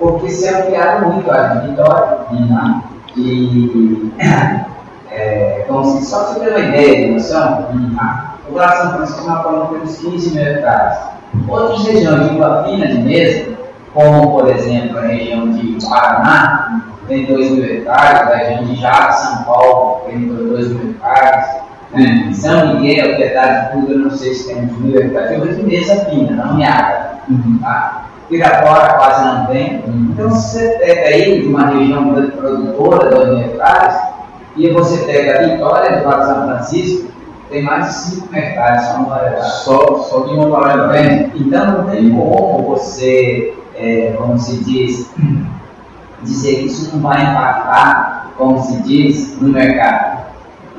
Porque 0.00 0.30
se 0.30 0.48
ampliaram 0.48 1.12
muito 1.12 1.30
a 1.30 1.60
vitória 1.60 2.20
né? 2.30 2.82
e 3.14 4.10
é, 5.10 5.64
como 5.68 5.84
se, 5.84 6.06
só 6.06 6.24
para 6.24 6.32
você 6.32 6.40
ter 6.40 6.50
uma 6.50 6.58
ideia 6.58 7.06
de 7.06 7.12
noção, 7.12 7.66
a 7.98 8.36
população 8.46 8.82
São 8.82 8.94
Francisco 8.96 9.28
nós 9.28 9.42
falamos 9.42 9.68
pelos 9.68 9.98
15 9.98 10.34
mil 10.34 10.42
hectares. 10.42 10.98
Outras 11.46 11.86
regiões 11.86 12.30
de 12.30 12.34
uva 12.34 12.64
fina 12.64 12.86
de 12.86 12.98
mesa, 13.02 13.52
como 13.92 14.30
por 14.30 14.48
exemplo 14.48 14.98
a 14.98 15.02
região 15.02 15.50
de 15.50 15.86
Paraná, 15.86 16.82
tem 17.06 17.26
2 17.26 17.50
mil 17.50 17.64
hectares, 17.64 18.32
a 18.32 18.36
região 18.36 18.64
de 18.64 18.76
Jales, 18.76 19.16
São 19.16 19.42
Paulo, 19.44 20.00
tem 20.06 20.28
2 20.28 20.68
mil 20.68 20.90
hectares. 20.92 21.60
Né? 21.92 22.30
São 22.32 22.80
Miguel, 22.80 23.16
Piedade 23.16 23.66
de 23.66 23.72
Tudo, 23.72 23.92
eu 23.92 23.98
não 23.98 24.10
sei 24.12 24.32
se 24.32 24.48
tem 24.48 24.64
uns 24.64 24.78
mil 24.78 24.98
hectares, 24.98 25.28
tem 25.28 25.42
uva 25.42 25.52
de 25.52 25.62
mesa 25.62 26.04
fina, 26.06 26.42
não 26.42 26.54
meada. 26.54 27.10
Tá? 27.60 28.09
Pirapora 28.30 28.94
quase 28.94 29.24
não 29.24 29.46
tem. 29.46 29.84
Então, 29.88 30.30
se 30.30 30.52
você 30.52 30.68
pega 30.78 31.08
aí 31.08 31.42
de 31.42 31.48
uma 31.48 31.66
região 31.66 32.14
produtora, 32.30 33.10
2 33.10 33.28
mil 33.28 33.38
hectares, 33.40 34.00
e 34.56 34.70
você 34.70 35.04
pega 35.04 35.40
a 35.40 35.48
Vitória 35.48 35.98
do 35.98 36.04
Vale 36.04 36.20
de 36.20 36.26
São 36.26 36.44
Francisco, 36.46 37.10
tem 37.50 37.62
mais 37.64 37.86
de 37.86 37.94
5 37.94 38.36
hectares 38.36 38.86
só 38.86 38.98
no 38.98 39.06
variedade. 39.06 39.50
Só, 39.64 39.98
só 40.08 40.20
de 40.20 40.34
uma 40.34 40.48
variedade. 40.48 40.92
Bem, 40.92 41.32
Então 41.34 41.66
não 41.66 41.84
tem 41.90 42.10
como 42.10 42.62
você, 42.68 43.54
é, 43.74 44.14
como 44.16 44.38
se 44.38 44.62
diz, 44.62 45.10
dizer 46.22 46.60
que 46.60 46.66
isso 46.66 46.94
não 46.94 47.02
vai 47.02 47.20
impactar, 47.22 48.30
como 48.36 48.62
se 48.62 48.80
diz, 48.82 49.40
no 49.40 49.48
mercado. 49.48 50.20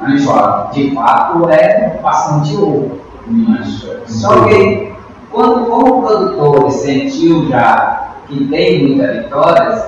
De 0.07 0.25
fato. 0.25 0.73
De 0.73 0.95
fato 0.95 1.49
é 1.49 1.99
bastante 2.01 2.55
ouro. 2.55 3.01
Isso. 3.29 3.93
Só 4.07 4.45
que 4.45 4.90
quando 5.31 5.73
o 5.73 6.01
produtor 6.01 6.71
sentiu 6.71 7.47
já 7.49 8.15
que 8.27 8.47
tem 8.47 8.87
muitas 8.87 9.17
vitórias, 9.17 9.85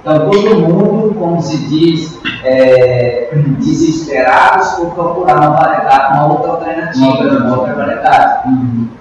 então 0.00 0.30
todo 0.30 0.60
mundo, 0.60 1.14
como 1.18 1.40
se 1.40 1.56
diz, 1.66 2.18
é, 2.44 3.30
desesperados 3.58 4.72
por 4.74 4.90
procurar 4.90 5.36
uma 5.36 5.50
variedade, 5.50 6.18
uma 6.18 6.26
outra 6.26 6.50
alternativa, 6.50 7.38
uma 7.38 7.56
outra 7.56 7.74
variedade. 7.74 8.50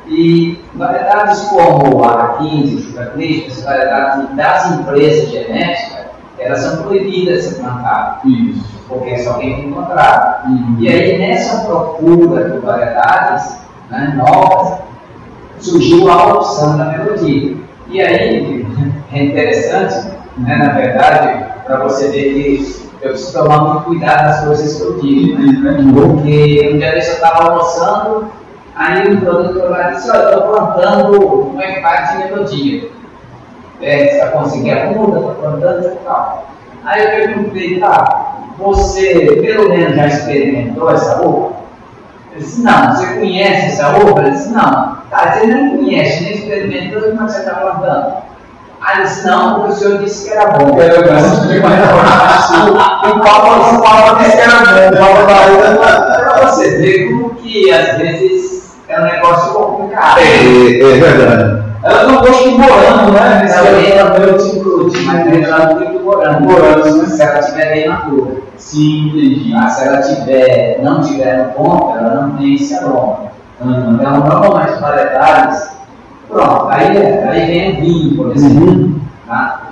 E 0.07 0.63
variedades 0.75 1.41
como 1.49 2.05
a 2.05 2.37
15, 2.37 2.75
o 2.75 2.79
Chuca 2.79 3.05
Cristo, 3.07 3.65
variedades 3.65 4.35
das 4.35 4.71
empresas 4.71 5.29
genéticas, 5.29 6.05
elas 6.39 6.59
são 6.59 6.83
proibidas 6.83 7.43
de 7.43 7.49
ser 7.49 7.61
plantadas, 7.61 8.23
Isso. 8.25 8.63
porque 8.87 9.09
é 9.11 9.17
só 9.17 9.33
quem 9.33 9.55
tem 9.55 9.69
encontrado. 9.69 10.47
E 10.79 10.87
aí, 10.87 11.17
nessa 11.17 11.65
procura 11.65 12.49
por 12.49 12.61
variedades 12.61 13.57
né, 13.89 14.13
novas, 14.15 14.79
surgiu 15.63 16.11
a 16.11 16.33
opção 16.33 16.77
da 16.77 16.85
melodia. 16.85 17.55
E 17.87 18.01
aí, 18.01 18.65
é 19.11 19.23
interessante, 19.23 20.09
né, 20.37 20.55
na 20.57 20.69
verdade, 20.73 21.45
para 21.65 21.83
você 21.83 22.09
ver 22.09 22.33
que 22.33 22.83
eu 23.01 23.09
preciso 23.09 23.43
tomar 23.43 23.61
muito 23.61 23.85
cuidado 23.85 24.23
nas 24.23 24.45
coisas 24.45 24.77
que 24.77 24.83
eu 24.83 24.99
digo. 24.99 25.41
Né? 25.41 25.77
Porque 25.93 26.69
um 26.73 26.77
dia 26.77 26.93
eu 26.93 26.97
estava 26.97 27.49
almoçando, 27.49 28.27
aí 28.75 29.13
o 29.13 29.21
produtor 29.21 29.69
lá 29.69 29.91
disse, 29.91 30.09
olha, 30.09 30.29
estou 30.29 30.53
plantando 30.53 31.51
um 31.53 31.61
hectare 31.61 32.17
de 32.17 32.23
melodia. 32.23 32.89
É, 33.81 34.19
vai 34.19 34.31
conseguir 34.31 34.71
a 34.71 34.85
muda, 34.87 35.17
estou 35.17 35.35
plantando 35.35 35.85
e 35.85 35.95
tal. 36.05 36.47
Aí 36.85 37.03
eu 37.03 37.11
perguntei, 37.11 37.79
tá, 37.79 38.37
você 38.57 39.39
pelo 39.41 39.69
menos 39.69 39.95
já 39.95 40.07
experimentou 40.07 40.89
essa 40.91 41.21
uva? 41.21 41.62
Ele 42.35 42.43
disse, 42.43 42.61
não, 42.63 42.95
você 42.95 43.05
conhece 43.13 43.67
essa 43.67 43.89
uva? 43.95 44.21
Ele 44.21 44.31
disse, 44.31 44.49
não. 44.49 44.97
Tá, 45.11 45.33
você 45.33 45.45
não 45.45 45.77
conhece, 45.77 46.23
nem 46.23 46.33
experimentou, 46.33 47.01
como 47.03 47.29
você 47.29 47.39
está 47.39 47.53
plantando? 47.53 48.23
Aí 48.81 48.97
ele 48.97 49.03
disse, 49.03 49.27
não, 49.27 49.55
porque 49.55 49.71
o 49.71 49.75
senhor 49.75 49.97
disse 49.99 50.27
que 50.27 50.35
era 50.35 50.51
bom. 50.51 50.77
Eu 50.79 51.03
gosto 51.03 51.47
de 51.47 51.59
O 51.59 53.19
Paulo, 53.19 53.77
o 53.77 53.81
Paulo 53.81 54.17
disse 54.17 54.35
que 54.35 54.41
era 54.41 54.91
bom, 54.91 55.21
o 55.21 55.25
Paulo 55.27 55.77
para 55.77 56.47
você 56.47 56.77
ver 56.79 57.11
como 57.11 57.35
que 57.35 57.71
às 57.71 57.97
vezes 57.97 58.73
é 58.87 58.99
um 58.99 59.03
negócio 59.03 59.53
complicado. 59.53 60.19
É, 60.19 60.81
é 60.81 60.99
verdade. 60.99 61.62
Ela 61.83 62.03
não 62.03 62.21
gosta 62.21 62.49
de 62.49 62.55
morango, 62.55 63.11
né? 63.11 63.45
Também 63.47 63.91
é 63.91 64.19
meu 64.19 64.37
tipo 64.37 64.73
mas 65.05 65.23
tem 65.29 65.45
lá 65.45 65.73
muito 65.73 65.99
morango. 66.03 66.43
Morango, 66.43 66.97
né? 66.97 67.05
Se 67.07 67.21
ela 67.21 67.39
tiver 67.39 67.73
bem 67.73 67.89
madura. 67.89 68.35
Sim, 68.57 69.09
entendi. 69.09 69.51
Mas 69.53 69.73
se 69.73 69.87
ela 69.87 70.01
tiver, 70.01 70.79
não 70.81 71.01
tiver 71.01 71.37
no 71.37 71.53
ponto, 71.53 71.97
ela 71.97 72.21
não 72.21 72.37
tem 72.37 72.55
esse 72.55 72.73
aroma. 72.75 73.33
Uhum. 73.59 73.95
Então, 73.95 74.19
normalmente 74.19 74.79
variedades, 74.79 75.69
pronto, 76.27 76.67
aí, 76.69 76.97
aí 76.97 77.45
vem 77.45 77.71
o 77.71 77.81
vinho, 77.81 78.15
por 78.15 78.35
exemplo. 78.35 79.01
Tá? 79.27 79.69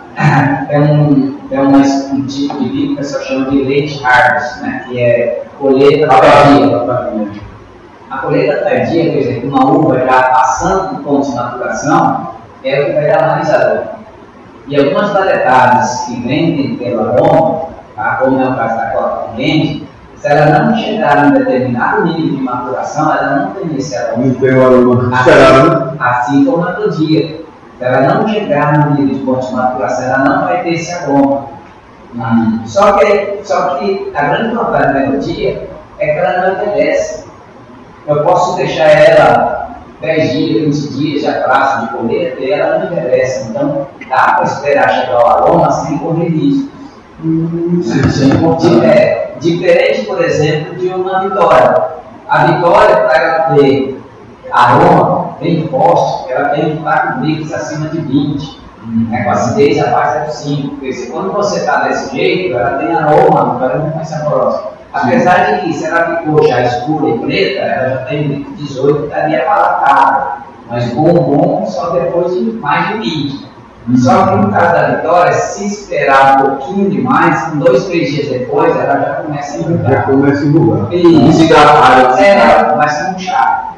É, 0.69 0.79
um, 0.79 1.37
é 1.49 1.59
uma, 1.59 1.79
um 1.79 2.25
tipo 2.25 2.59
de 2.59 2.69
vinho 2.69 2.87
que 2.87 2.93
o 2.93 2.97
pessoal 2.97 3.23
chama 3.23 3.49
de 3.49 3.63
late 3.63 4.03
harvest, 4.03 4.61
né? 4.61 4.85
que 4.87 4.99
é 4.99 5.43
colheita 5.59 6.07
tardia. 6.07 7.41
A 8.11 8.17
colheita 8.17 8.57
tardia, 8.57 9.09
por 9.09 9.19
exemplo, 9.19 9.49
uma 9.49 9.71
uva 9.71 9.99
já 9.99 10.23
passando 10.23 10.95
do 10.95 11.03
ponto 11.03 11.29
de 11.29 11.33
maturação, 11.33 12.31
é 12.61 12.81
o 12.81 12.85
que 12.87 12.91
vai 12.91 13.07
dar 13.07 13.27
mais 13.29 13.49
aroma. 13.49 13.83
E 14.67 14.75
algumas 14.75 15.11
variedades 15.11 16.01
que 16.01 16.21
vendem 16.21 16.75
pelo 16.75 17.09
aroma, 17.09 17.69
tá? 17.95 18.17
como 18.17 18.41
é 18.41 18.49
o 18.49 18.55
caso 18.55 18.75
da 18.75 18.85
coca 18.87 19.35
quente, 19.37 19.87
se 20.17 20.27
ela 20.27 20.59
não 20.59 20.75
chegar 20.75 21.25
em 21.25 21.31
determinado 21.31 22.03
nível 22.03 22.35
de 22.35 22.41
maturação, 22.43 23.15
ela 23.15 23.35
não 23.37 23.51
tem 23.53 23.77
esse 23.77 23.95
aroma. 23.95 24.25
Não 24.25 24.35
tem 24.35 24.55
uma 24.55 25.17
esperado, 25.17 25.69
né? 25.69 25.97
Assim 25.97 26.45
como 26.45 26.67
a 26.67 26.73
melodia. 26.73 27.41
Se 27.77 27.83
ela 27.83 28.13
não 28.13 28.27
chegar 28.27 28.89
no 28.89 28.95
nível 28.95 29.15
de 29.15 29.25
ponto 29.25 29.47
de 29.47 29.53
maturação, 29.55 30.05
ela 30.05 30.17
não 30.19 30.47
vai 30.47 30.61
ter 30.63 30.73
esse 30.73 30.93
aroma. 30.93 31.45
Só, 32.65 32.97
que, 32.97 33.39
só 33.45 33.75
que 33.75 34.11
a 34.13 34.21
grande 34.25 34.53
vantagem 34.53 34.93
da 34.93 34.99
melodia 34.99 35.69
é 35.97 36.05
que 36.05 36.19
ela 36.19 36.41
não 36.41 36.61
envelhece. 36.61 37.30
Eu 38.07 38.23
posso 38.23 38.55
deixar 38.57 38.85
ela 38.87 39.69
10 40.01 40.31
dias, 40.31 40.83
20 40.85 40.93
dias 40.93 41.21
já 41.23 41.33
prazo 41.43 41.81
de 41.87 41.93
colheita 41.93 42.39
e 42.41 42.51
ela 42.51 42.79
não 42.79 42.85
envelhece. 42.91 43.49
Então 43.49 43.87
dá 44.09 44.33
para 44.33 44.43
esperar 44.43 44.89
chegar 44.89 45.23
o 45.23 45.27
aroma 45.27 45.71
sem 45.71 45.97
correr 45.99 46.27
risco. 46.29 46.71
Di- 48.59 48.85
é, 48.85 49.33
diferente, 49.39 50.05
por 50.05 50.21
exemplo, 50.23 50.75
de 50.75 50.87
uma 50.87 51.19
vitória. 51.21 51.83
A 52.27 52.45
vitória, 52.45 52.95
para 52.95 53.17
ela 53.17 53.55
ter 53.55 54.01
aroma 54.51 55.35
bem 55.39 55.67
forte, 55.67 56.31
ela 56.31 56.49
tem 56.49 56.71
que 56.71 56.77
estar 56.77 57.13
com 57.13 57.19
bicos 57.21 57.53
acima 57.53 57.89
de 57.89 57.99
20. 57.99 58.61
Né, 58.83 59.23
com 59.23 59.29
acidez 59.29 59.77
abaixo 59.79 60.25
de 60.31 60.35
5. 60.37 60.69
Porque 60.69 60.93
se 60.93 61.11
quando 61.11 61.31
você 61.31 61.59
está 61.59 61.81
desse 61.83 62.15
jeito, 62.15 62.57
ela 62.57 62.79
tem 62.79 62.91
aroma, 62.95 63.59
ela 63.63 63.73
é 63.73 63.77
muito 63.77 63.95
mais 63.95 64.07
saborosa. 64.07 64.63
Apesar 64.93 65.55
de 65.55 65.61
que, 65.61 65.73
se 65.73 65.85
ela 65.85 66.17
ficou 66.17 66.45
já 66.47 66.61
escura 66.63 67.09
e 67.09 67.19
preta, 67.19 67.59
ela 67.61 67.89
já 67.89 67.97
tem 68.05 68.27
bico 68.27 68.51
18 68.55 68.99
que 68.99 69.05
estaria 69.05 69.41
palatável. 69.45 70.27
Mas 70.69 70.85
bom, 70.93 71.13
bom, 71.13 71.65
só 71.65 71.89
depois 71.91 72.33
de 72.33 72.41
mais 72.53 72.87
de 72.89 72.93
20. 72.99 73.51
Só 73.97 74.27
que 74.27 74.35
no 74.35 74.51
caso 74.51 74.73
da 74.73 74.87
Vitória, 74.95 75.33
se 75.33 75.65
esperar 75.65 76.35
um 76.43 76.45
pouquinho 76.45 76.89
demais, 76.91 77.51
dois, 77.55 77.85
três 77.85 78.11
dias 78.11 78.27
depois, 78.29 78.75
ela 78.75 78.99
já 78.99 79.13
começa 79.23 79.57
a 79.57 79.61
Já 79.61 79.67
enrugar. 79.69 80.05
começa 80.05 80.43
a 80.43 80.45
enrugar. 80.45 80.93
E 80.93 81.19
Desidratada. 81.25 82.21
é, 82.23 82.29
ela 82.37 82.63
começa 82.65 83.03
a 83.07 83.11
murchar. 83.11 83.75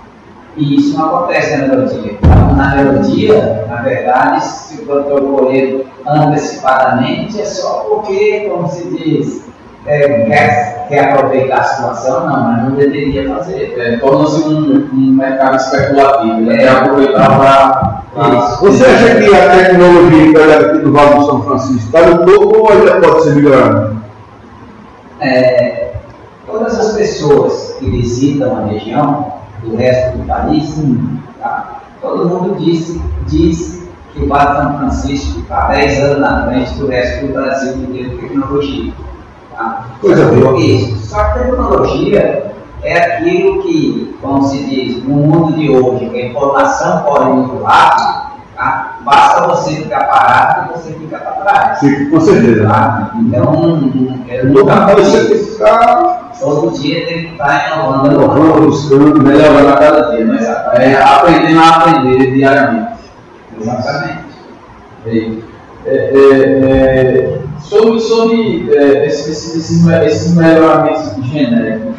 E 0.58 0.76
isso 0.76 0.97
não 0.97 1.06
acontece 1.15 1.56
na 1.58 1.67
melodia. 1.67 2.12
Então, 2.21 2.56
na 2.56 2.76
melodia, 2.76 3.65
na 3.69 3.76
verdade, 3.78 4.43
se 4.45 4.82
o 4.82 4.86
produtor 4.86 5.21
colher 5.21 5.86
antecipadamente, 6.06 7.41
é 7.41 7.45
só 7.45 7.86
porque, 7.89 8.49
como 8.52 8.67
se 8.69 8.88
diz, 8.89 9.45
é, 9.86 10.83
quer, 10.93 11.08
quer 11.08 11.13
aproveitar 11.13 11.60
a 11.60 11.63
situação, 11.63 12.27
não, 12.27 12.43
mas 12.43 12.63
não 12.63 12.71
deveria 12.75 13.27
fazer. 13.29 13.73
É, 13.77 13.97
Torna-se 13.97 14.43
um, 14.43 14.89
um 14.93 15.12
mercado 15.13 15.56
especulativo. 15.56 16.51
É. 16.51 16.58
quer 16.58 16.69
aproveitar 16.69 17.38
para. 17.38 18.03
Isso. 18.15 18.62
Você 18.62 18.86
acha 18.86 19.15
que 19.15 19.36
a 19.36 19.49
tecnologia 19.49 20.23
empregada 20.23 20.65
aqui 20.67 20.77
no 20.86 20.93
Vale 20.93 21.15
do 21.15 21.25
São 21.25 21.43
Francisco 21.43 21.86
está 21.86 22.10
no 22.10 22.25
topo 22.25 22.60
ou 22.60 22.71
ainda 22.71 23.01
pode 23.01 23.23
ser 23.23 23.36
melhorada? 23.36 23.95
É, 25.19 25.93
todas 26.45 26.79
as 26.79 26.93
pessoas 26.93 27.75
que 27.79 27.89
visitam 27.89 28.56
a 28.56 28.65
região 28.67 29.34
do 29.63 29.75
resto 29.75 30.17
do 30.17 30.27
país, 30.27 30.79
tá? 31.39 31.82
todo 32.01 32.29
mundo 32.29 32.56
diz, 32.60 32.99
diz 33.27 33.84
que 34.13 34.21
o 34.21 34.27
Vale 34.27 34.51
de 34.51 34.58
São 34.58 34.77
Francisco 34.77 35.39
está 35.39 35.69
10 35.69 36.03
anos 36.03 36.19
na 36.19 36.47
frente 36.47 36.73
do 36.75 36.88
resto 36.88 37.25
do 37.25 37.34
Brasil 37.34 37.73
em 37.73 37.86
termos 37.86 38.12
de 38.12 38.17
tecnologia. 38.17 38.93
Tá? 39.56 39.86
Coisa 40.02 40.26
boa. 40.32 40.60
Isso. 40.60 41.08
Só 41.08 41.24
que 41.24 41.39
tecnologia 41.39 42.54
é 42.84 42.98
aquilo 42.98 43.62
que, 43.63 44.18
como 44.22 44.44
se 44.44 44.63
diz, 44.63 45.04
no 45.04 45.16
mundo 45.16 45.54
de 45.54 45.70
hoje, 45.70 46.10
a 46.13 46.26
informação 46.28 47.04
corre 47.04 47.32
muito 47.32 47.63
rápido, 47.63 48.34
tá? 48.56 48.98
basta 49.06 49.48
você 49.48 49.76
ficar 49.76 50.06
parado 50.06 50.74
que 50.74 50.80
você 50.80 50.94
fica 50.94 51.18
para 51.18 51.32
trás. 51.32 51.80
Sim, 51.80 52.10
com 52.10 52.20
certeza. 52.20 52.68
Tá? 52.68 53.12
Então, 53.16 53.92
eu 54.28 54.46
Nunca 54.48 54.76
nunca 54.76 54.88
pode 54.88 55.06
ser 55.06 55.26
fui 55.28 55.38
que 55.38 55.46
ficar 55.46 56.24
Todo 56.39 56.72
dia 56.78 57.06
tem 57.06 57.24
que 57.28 57.32
estar 57.34 57.72
inovando. 57.74 58.12
inovando, 58.12 58.62
buscando, 58.66 59.22
melhorando 59.24 59.70
a 59.70 59.78
cada 59.78 60.16
dia, 60.16 60.26
mas 60.26 60.44
é, 60.44 61.02
aprendendo 61.02 61.60
a 61.62 61.70
aprender 61.70 62.34
diariamente. 62.34 62.94
Exatamente. 63.62 64.24
É, 65.06 65.18
é, 65.86 66.12
é, 66.16 67.39
sobre 67.63 67.99
sobre 67.99 68.69
é, 68.76 69.08
esses, 69.08 69.28
esses, 69.28 69.56
esses, 69.56 69.86
me- 69.86 70.06
esses 70.06 70.36
melhoramentos 70.36 71.12
genéricos, 71.26 71.95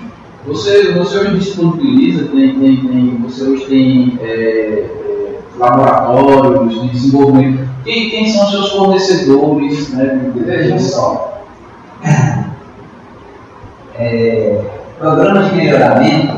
você, 0.47 0.93
você 0.93 1.19
hoje 1.19 1.39
disponibiliza, 1.39 2.27
tem, 2.29 2.59
tem, 2.59 2.77
tem, 2.77 3.17
você 3.23 3.45
hoje 3.45 3.65
tem 3.67 4.19
é, 4.23 4.27
é, 4.27 5.39
laboratórios 5.57 6.81
de 6.83 6.89
desenvolvimento. 6.89 7.69
Quem, 7.85 8.11
quem 8.11 8.29
são 8.29 8.45
os 8.45 8.51
seus 8.51 8.73
fornecedores? 8.73 9.91
Né, 9.91 10.31
Veja 10.35 10.79
só. 10.79 11.43
É, 13.97 14.61
programa 14.99 15.43
de 15.45 15.55
melhoramento 15.57 16.37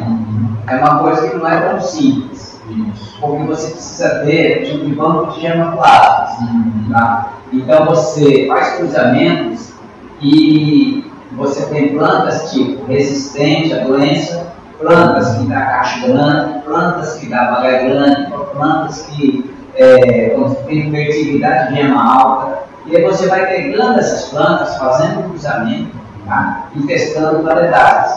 é 0.66 0.76
uma 0.76 0.98
coisa 0.98 1.28
que 1.28 1.36
não 1.36 1.48
é 1.48 1.60
tão 1.60 1.80
simples. 1.80 2.60
Isso. 2.68 3.16
Porque 3.20 3.44
você 3.44 3.70
precisa 3.70 4.08
ter 4.24 4.64
tipo 4.66 4.84
de 4.84 4.92
banco 4.94 5.32
de 5.32 5.40
germoplasmas. 5.40 6.50
Tá? 6.90 7.32
Então 7.52 7.86
você 7.86 8.46
faz 8.46 8.76
cruzamentos 8.76 9.72
e 10.20 11.04
você 11.32 11.66
tem 11.66 11.96
plantas 11.96 12.50
tipo 12.50 12.84
resistente 12.86 13.72
à 13.74 13.84
doença, 13.84 14.52
plantas 14.78 15.36
que 15.36 15.46
dá 15.46 15.60
caixa 15.60 16.06
grande, 16.06 16.60
plantas 16.60 17.14
que 17.14 17.26
dá 17.26 17.50
vaga 17.50 17.78
grande, 17.84 18.32
plantas 18.52 19.02
que 19.02 19.50
é, 19.74 20.36
têm 20.66 20.90
fertilidade 20.90 21.74
de 21.74 21.80
gema 21.80 22.02
alta. 22.02 22.66
E 22.86 22.96
aí 22.96 23.02
você 23.02 23.26
vai 23.26 23.46
pegando 23.46 23.98
essas 23.98 24.28
plantas, 24.28 24.76
fazendo 24.76 25.20
o 25.20 25.30
cruzamento 25.30 25.90
tá? 26.26 26.68
e 26.74 26.82
testando 26.82 27.42
variedades. 27.42 28.14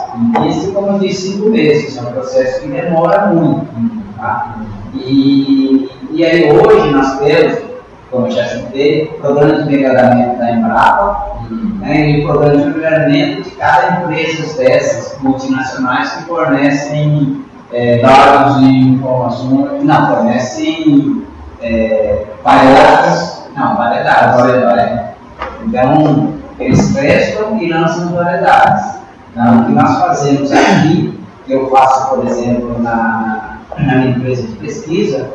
Isso, 0.48 0.72
como 0.74 0.90
eu 0.90 1.00
disse, 1.00 1.34
cinco 1.34 1.50
meses, 1.50 1.98
é 1.98 2.02
um 2.02 2.12
processo 2.12 2.62
que 2.62 2.68
demora 2.68 3.28
muito. 3.28 3.68
Tá? 4.18 4.58
E, 4.94 5.90
e 6.12 6.24
aí 6.24 6.52
hoje 6.52 6.92
nós 6.92 7.20
temos, 7.20 7.69
como 8.12 8.28
eu 8.28 8.32
já 8.32 8.46
citei, 8.46 9.08
programa 9.22 9.64
de 9.64 9.66
melhoramento 9.66 10.40
da 10.40 10.52
Embrapa 10.52 11.40
né, 11.80 12.10
e 12.10 12.22
o 12.22 12.28
programa 12.28 12.58
de 12.58 12.70
melhoramento 12.70 13.44
de 13.44 13.52
cada 13.52 14.02
empresa 14.02 14.58
dessas 14.58 15.20
multinacionais 15.22 16.12
que 16.14 16.24
fornecem 16.24 17.46
é, 17.72 18.00
Dados 18.00 18.62
e 18.64 18.80
informações. 18.80 19.84
não, 19.84 20.08
fornecem 20.08 21.24
é, 21.62 22.26
variedades. 22.44 23.44
Não, 23.56 23.78
variedades. 23.78 24.42
variedades. 24.42 25.00
Então, 25.66 26.34
eles 26.60 26.92
prestam 26.94 27.62
e 27.62 27.70
lançam 27.70 28.10
variedades. 28.10 29.00
Então, 29.32 29.60
o 29.60 29.66
que 29.66 29.72
nós 29.72 30.00
fazemos 30.00 30.52
aqui, 30.52 31.20
que 31.46 31.54
eu 31.54 31.70
faço, 31.70 32.10
por 32.10 32.26
exemplo, 32.26 32.82
na, 32.82 33.60
na 33.78 33.96
minha 33.96 34.18
empresa 34.18 34.42
de 34.48 34.54
pesquisa, 34.56 35.30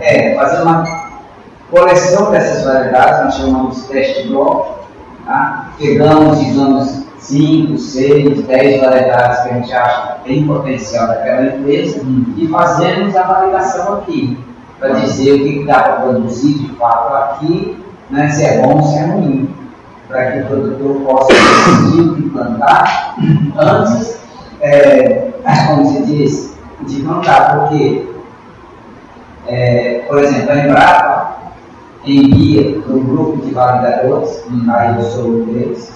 é 0.00 0.34
fazer 0.34 0.62
uma 0.62 1.05
coleção 1.70 2.30
dessas 2.30 2.64
variedades, 2.64 3.24
nós 3.24 3.34
chamamos 3.34 3.76
de 3.76 3.88
teste 3.88 4.28
bloco. 4.28 4.76
Tá? 5.24 5.70
Pegamos, 5.78 6.38
digamos, 6.38 7.06
5, 7.18 7.76
6, 7.78 8.46
10 8.46 8.80
variedades 8.80 9.40
que 9.40 9.48
a 9.48 9.54
gente 9.54 9.72
acha 9.72 10.12
que 10.12 10.28
tem 10.28 10.46
potencial 10.46 11.08
daquela 11.08 11.46
empresa 11.46 12.00
e 12.36 12.46
fazemos 12.46 13.16
a 13.16 13.22
validação 13.22 13.94
aqui, 13.98 14.38
para 14.78 14.90
dizer 15.00 15.32
o 15.32 15.44
que 15.44 15.64
dá 15.64 15.80
para 15.80 15.92
produzir 16.02 16.54
de 16.54 16.68
fato 16.76 17.14
aqui, 17.14 17.84
né, 18.10 18.28
se 18.28 18.44
é 18.44 18.62
bom, 18.62 18.82
se 18.82 18.98
é 18.98 19.06
ruim, 19.06 19.48
para 20.06 20.30
que 20.30 20.38
o 20.40 20.46
produtor 20.46 21.00
possa 21.00 21.32
decidir 21.32 22.00
o 22.00 22.14
que 22.14 22.30
plantar 22.30 23.16
antes, 23.58 24.20
é, 24.60 25.32
como 25.66 25.92
se 25.92 26.02
diz, 26.04 26.56
de 26.86 27.02
plantar, 27.02 27.58
porque, 27.58 28.08
é, 29.48 30.04
por 30.06 30.18
exemplo, 30.18 30.52
a 30.52 30.56
Embrapa 30.58 31.25
envia 32.06 32.80
para 32.80 32.94
um 32.94 33.04
grupo 33.04 33.44
de 33.44 33.52
validadores, 33.52 34.44
aí 34.68 34.96
eu 34.96 35.02
sou 35.02 35.26
um 35.26 35.44
deles, 35.44 35.92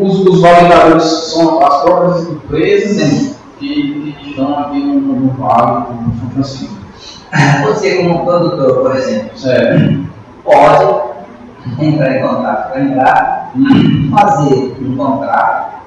Os, 0.00 0.26
os 0.26 0.40
validadores 0.40 1.04
são 1.04 1.64
as 1.64 1.82
próprias 1.82 2.28
empresas 2.28 3.36
que, 3.58 4.14
que 4.18 4.30
estão 4.30 4.58
aqui 4.58 4.78
no, 4.78 5.00
no 5.00 5.30
Vale, 5.32 5.86
no 6.06 6.20
São 6.20 6.30
Francisco. 6.30 6.78
Você 7.64 7.96
como 7.96 8.24
produtor, 8.24 8.82
por 8.82 8.96
exemplo, 8.96 9.36
Certo. 9.36 10.06
pode 10.44 11.08
entrar 11.78 12.16
em 12.16 12.26
contato 12.26 12.72
com 12.72 12.78
a 12.78 12.80
Embrapa, 12.80 13.50
fazer 14.10 14.76
um 14.80 14.96
contrato 14.96 15.78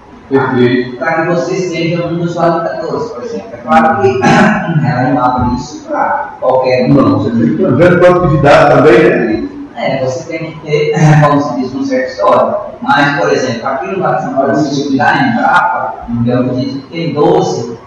para 0.98 1.14
que 1.14 1.28
você 1.30 1.56
seja 1.56 2.06
um 2.06 2.20
dos 2.20 2.36
validadores, 2.36 3.12
por 3.12 3.24
exemplo. 3.24 3.50
É 3.54 3.58
claro 3.58 4.02
que 4.02 4.20
ela 4.86 5.10
não 5.10 5.24
abre 5.24 5.56
isso 5.56 5.86
para 5.88 6.21
qualquer 6.42 6.90
Não, 6.90 7.20
você 7.20 7.30
tem 7.30 7.56
que 7.56 7.64
ver 7.64 8.00
produtividade 8.00 8.76
também, 8.76 9.10
né? 9.10 9.48
É, 9.78 10.04
você 10.04 10.38
tem 10.38 10.52
que 10.52 10.60
ter, 10.60 10.94
como 11.22 11.42
se 11.42 11.62
diz, 11.62 11.74
um 11.74 11.86
certo 11.86 12.10
histórico. 12.10 12.72
Mas, 12.82 13.20
por 13.20 13.32
exemplo, 13.32 13.68
aqui 13.68 13.88
no 13.88 14.00
Vale 14.02 14.18
de 14.18 14.24
São 14.24 14.36
Francisco, 14.36 14.98
da 14.98 15.18
Embrapa, 15.18 15.94
eu 16.26 16.40
acredito 16.40 16.82
que 16.82 16.92
tem 16.92 17.14
12 17.14 17.80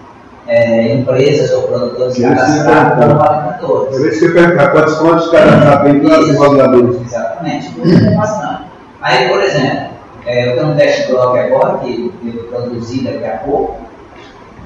é, 0.47 0.95
empresas 0.95 1.51
ou 1.53 1.63
produtores 1.65 2.15
Sim, 2.15 2.23
cadastrados 2.23 2.93
sim, 2.95 3.09
como 3.09 3.19
tá. 3.19 3.25
validadores. 3.25 3.97
Às 3.97 4.03
vezes 4.03 4.21
você 4.21 4.29
pergunta 4.31 4.69
quantos 4.71 4.95
quantos 4.95 5.31
tem 5.31 5.41
para 5.41 6.21
os 6.21 6.39
validadores. 6.39 7.03
Exatamente, 7.03 7.73
isso 7.85 8.07
é 8.07 8.11
bastante. 8.15 8.63
Aí, 9.03 9.29
por 9.29 9.41
exemplo, 9.43 9.89
é, 10.27 10.51
eu 10.51 10.57
tenho 10.57 10.73
um 10.73 10.77
teste 10.77 11.13
block 11.13 11.39
agora, 11.39 11.79
que 11.79 12.13
eu 12.25 12.45
produzi 12.45 13.05
daqui 13.05 13.25
a 13.25 13.37
pouco, 13.39 13.77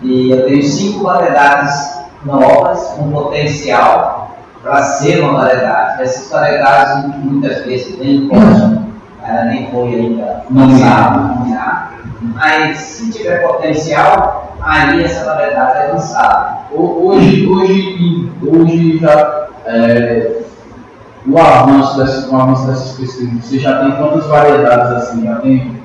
e 0.02 0.30
eu 0.30 0.46
tenho 0.46 0.62
cinco 0.62 1.04
variedades 1.04 1.98
novas 2.24 2.80
com 2.96 3.10
potencial 3.10 4.36
para 4.62 4.82
ser 4.82 5.20
uma 5.20 5.40
variedade. 5.40 6.02
Essas 6.02 6.30
variedades 6.30 7.14
muitas 7.24 7.64
vezes 7.64 7.98
nem 7.98 8.28
código, 8.28 8.82
ela 9.24 9.44
nem 9.44 9.70
foi 9.70 9.94
ainda 9.94 10.42
lançada, 10.50 11.18
nomeada. 11.20 11.88
Mas 12.20 12.78
se 12.78 13.10
tiver 13.12 13.46
potencial, 13.46 14.56
aí 14.60 15.04
essa 15.04 15.24
variedade 15.24 15.78
é 15.78 15.92
lançada. 15.92 16.58
Ho- 16.72 17.06
Hoje, 17.08 17.46
hoje, 17.46 18.30
hoje 18.42 18.98
já 18.98 19.46
é, 19.66 20.40
o 21.26 21.38
avanço 21.38 21.98
dessas, 21.98 22.28
o 22.30 22.36
avanço 22.36 22.66
dessas 22.66 22.92
pesquisas, 22.98 23.44
você 23.44 23.58
já 23.58 23.78
tem 23.80 23.92
quantas 23.92 24.26
variedades 24.26 24.90
assim, 24.92 25.24
já 25.24 25.36
tem, 25.36 25.78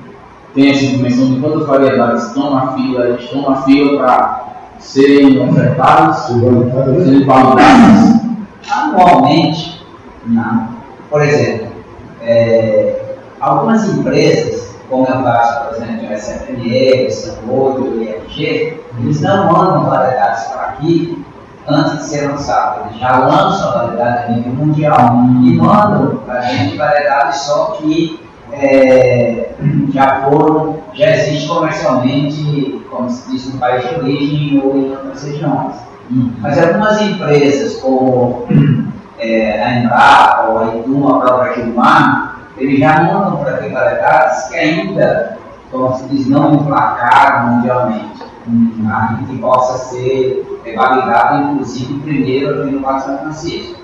tem 0.54 0.70
essa 0.70 0.86
dimensão 0.86 1.26
de 1.34 1.40
quantas 1.40 1.66
variedades 1.66 2.24
estão 2.26 2.54
na 2.54 2.72
fila, 2.72 3.08
estão 3.10 3.50
na 3.50 3.62
fila 3.62 3.98
para 3.98 4.43
serem 4.84 5.48
ofertadas, 5.48 6.26
serem 6.26 7.24
validadas. 7.24 8.20
Anualmente, 8.70 9.84
né, 10.26 10.68
por 11.10 11.22
exemplo, 11.22 11.68
é, 12.22 13.02
algumas 13.40 13.88
empresas, 13.88 14.74
como 14.88 15.06
é 15.06 15.10
o 15.10 15.22
caso, 15.24 15.68
por 15.68 15.76
exemplo, 15.76 16.06
de 16.06 16.14
SFME, 16.14 16.68
e 16.68 18.04
IFG, 18.04 18.80
eles 19.00 19.20
não 19.20 19.52
mandam 19.52 19.84
variedades 19.84 20.44
para 20.44 20.62
aqui 20.62 21.24
antes 21.66 21.98
de 21.98 22.04
ser 22.04 22.30
lançado. 22.30 22.88
Eles 22.88 23.00
já 23.00 23.18
lançam 23.18 23.70
a 23.70 23.72
variedade 23.72 24.24
a 24.24 24.36
nível 24.36 24.52
mundial 24.52 25.14
e 25.42 25.56
mandam 25.56 26.16
para 26.26 26.38
a 26.38 26.42
gente 26.42 26.76
variedades 26.76 27.40
só 27.40 27.78
que 27.78 28.20
é, 28.52 29.50
já 29.92 30.22
foram, 30.22 30.78
já 30.94 31.10
existe 31.10 31.48
comercialmente, 31.48 32.80
como 32.90 33.10
se 33.10 33.30
diz, 33.30 33.52
no 33.52 33.58
país 33.58 33.88
de 33.88 33.94
origem 33.96 34.62
ou 34.64 34.76
em 34.76 34.90
outras 34.90 35.24
regiões. 35.24 35.74
Mas 36.40 36.62
algumas 36.62 37.00
empresas, 37.00 37.80
como 37.80 38.46
é, 39.18 39.62
a 39.62 39.78
Embrapa 39.78 40.50
ou 40.50 40.58
a 40.58 40.76
Iduma, 40.76 41.16
a 41.16 41.20
própria 41.20 41.54
Gilmar, 41.54 42.40
eles 42.56 42.78
já 42.78 43.02
mandam 43.02 43.38
para 43.38 43.56
ter 43.58 43.72
variedades 43.72 44.48
que 44.48 44.56
ainda, 44.56 45.38
como 45.70 45.96
se 45.96 46.08
diz, 46.08 46.28
não 46.28 46.54
emplacaram 46.54 47.54
mundialmente. 47.54 48.22
Tá? 48.86 49.18
E 49.22 49.24
que 49.24 49.38
possa 49.38 49.78
ser 49.88 50.62
validado, 50.76 51.52
inclusive, 51.52 52.00
primeiro 52.00 52.62
aqui 52.62 52.70
no 52.72 52.80
Vale 52.80 53.00
São 53.00 53.18
Francisco. 53.18 53.83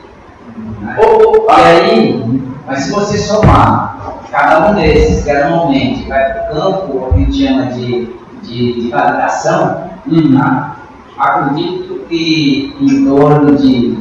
Né? 0.80 0.96
E 0.98 1.50
aí, 1.50 2.42
mas 2.66 2.84
se 2.84 2.92
você 2.92 3.18
somar 3.18 4.20
cada 4.30 4.70
um 4.70 4.74
desses, 4.74 5.24
que 5.24 5.30
anualmente 5.30 6.08
vai 6.08 6.32
para 6.32 6.42
o 6.42 6.54
campo, 6.54 6.96
o 6.96 7.12
que 7.12 7.14
a 7.14 7.18
gente 7.18 7.46
chama 7.46 7.66
de, 7.66 8.16
de, 8.42 8.80
de 8.80 8.90
validação, 8.90 9.90
tá? 10.38 10.76
acredito 11.18 12.06
que 12.08 12.74
em 12.80 13.04
torno 13.04 13.56
de 13.56 13.98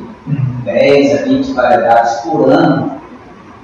10 0.64 1.20
a 1.20 1.26
20 1.26 1.54
variedades 1.54 2.14
por 2.22 2.50
ano, 2.50 3.00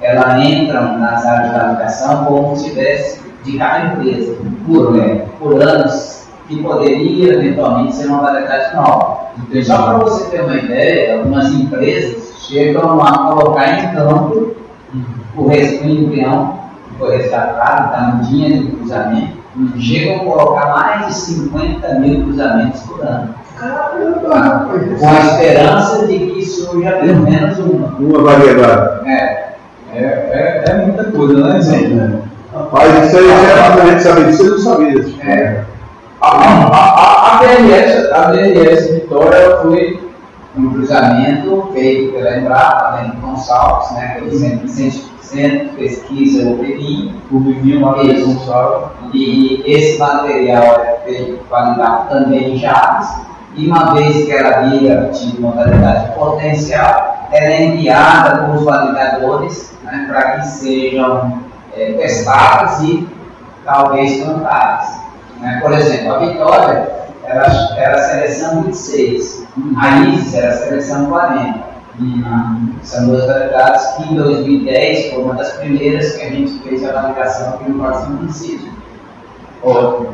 elas 0.01 0.43
entram 0.43 0.97
nas 0.97 1.25
áreas 1.25 1.51
de 1.51 1.59
validação 1.59 2.25
como 2.25 2.55
se 2.55 2.69
tivesse 2.69 3.21
de 3.43 3.57
cada 3.57 3.93
empresa, 3.93 4.35
por, 4.65 4.93
né, 4.93 5.25
por 5.39 5.61
anos, 5.61 6.27
que 6.47 6.61
poderia 6.61 7.33
eventualmente 7.33 7.95
ser 7.95 8.07
uma 8.07 8.21
variedade 8.21 8.75
nova. 8.75 9.25
Só 9.63 9.83
para 9.83 9.97
você 9.99 10.29
ter 10.29 10.41
uma 10.41 10.55
ideia, 10.55 11.19
algumas 11.19 11.51
empresas 11.53 12.24
chegam 12.47 13.01
a 13.01 13.17
colocar 13.29 13.79
em 13.79 13.95
campo 13.95 14.55
o 15.35 15.47
respinho 15.47 16.05
embrião 16.05 16.59
que 16.87 16.99
foi 16.99 17.17
resgatado, 17.17 17.85
está 17.87 18.01
no 18.13 18.23
dinheiro 18.23 18.65
de 18.65 18.71
cruzamento, 18.71 19.37
chegam 19.77 20.15
a 20.15 20.19
colocar 20.19 20.65
mais 20.67 21.07
de 21.07 21.13
50 21.13 21.99
mil 21.99 22.23
cruzamentos 22.23 22.81
por 22.81 23.01
ano. 23.01 23.35
Caramba! 23.57 24.69
Com 24.99 25.07
a 25.07 25.19
esperança 25.19 26.07
de 26.07 26.19
que 26.19 26.45
surja 26.45 26.91
pelo 26.91 27.21
menos 27.21 27.57
uma. 27.59 27.87
Uma 27.99 28.21
variedade. 28.21 29.09
É, 29.09 29.45
É, 29.93 30.03
é, 30.03 30.63
é 30.67 30.85
muita 30.85 31.05
coisa, 31.05 31.39
né, 31.41 31.61
gente? 31.61 32.19
Rapaz, 32.53 33.07
isso 33.07 33.17
aí 33.17 33.27
já 33.27 33.73
a 33.73 33.85
gente 33.85 34.03
sabia 34.03 34.23
disso, 34.25 34.43
eu 34.43 34.51
não 34.51 34.59
sabia. 34.59 35.05
é. 35.21 35.63
A, 36.21 36.27
a, 36.27 36.75
a, 36.75 37.35
a 37.35 37.39
DLS, 37.39 38.11
a 38.11 38.31
DLS 38.31 38.93
Vitória 38.93 39.57
foi 39.61 40.04
um 40.57 40.69
cruzamento 40.71 41.69
feito 41.73 42.13
pela 42.13 42.37
Embrapa, 42.37 43.03
do 43.03 43.21
Gonçalves, 43.21 43.91
né, 43.91 44.15
aquele 44.17 44.37
centro, 44.37 44.67
centro, 44.67 45.01
centro 45.21 45.69
de 45.69 45.75
pesquisa 45.75 46.49
UPI, 46.49 47.13
o 47.31 47.39
Vivinho 47.39 47.81
lá 47.81 48.01
de 48.01 48.21
São 48.21 48.35
Paulo. 48.45 48.91
e 49.13 49.63
esse 49.65 49.99
material 49.99 50.63
é 50.63 50.99
feito 51.05 51.39
validado 51.49 52.09
também 52.09 52.53
em 52.53 52.57
Jales, 52.57 53.07
e 53.55 53.67
uma 53.67 53.93
vez 53.93 54.25
que 54.25 54.31
ela 54.31 54.67
vira 54.67 55.09
de 55.11 55.39
modalidade 55.39 56.13
potencial, 56.13 57.27
ela 57.31 57.45
é 57.45 57.65
enviada 57.65 58.37
para 58.37 58.55
os 58.55 58.63
validadores 58.63 59.73
né, 59.83 60.05
para 60.09 60.31
que 60.31 60.47
sejam 60.47 61.39
é, 61.75 61.93
testadas 61.93 62.81
e 62.81 63.07
talvez 63.63 64.23
plantadas. 64.23 64.99
Né? 65.39 65.59
Por 65.61 65.71
exemplo, 65.73 66.15
a 66.15 66.19
Vitória 66.19 66.94
era, 67.35 67.75
era 67.77 67.95
a 67.95 68.03
seleção 68.03 68.63
26, 68.63 69.47
a 69.77 69.99
Isis 69.99 70.33
era 70.33 70.49
a 70.49 70.57
seleção 70.57 71.05
40. 71.07 71.75
São 72.83 73.07
duas 73.07 73.25
variedades 73.25 73.85
que 73.95 74.13
em 74.13 74.15
2010 74.15 75.13
foi 75.13 75.23
uma 75.23 75.35
das 75.35 75.53
primeiras 75.53 76.13
que 76.13 76.23
a 76.23 76.29
gente 76.29 76.59
fez 76.59 76.83
a 76.83 76.91
validação 76.91 77.53
aqui 77.53 77.71
no 77.71 77.83
São 77.83 78.17
Francisco. 78.17 78.67
Ótimo. 79.63 80.09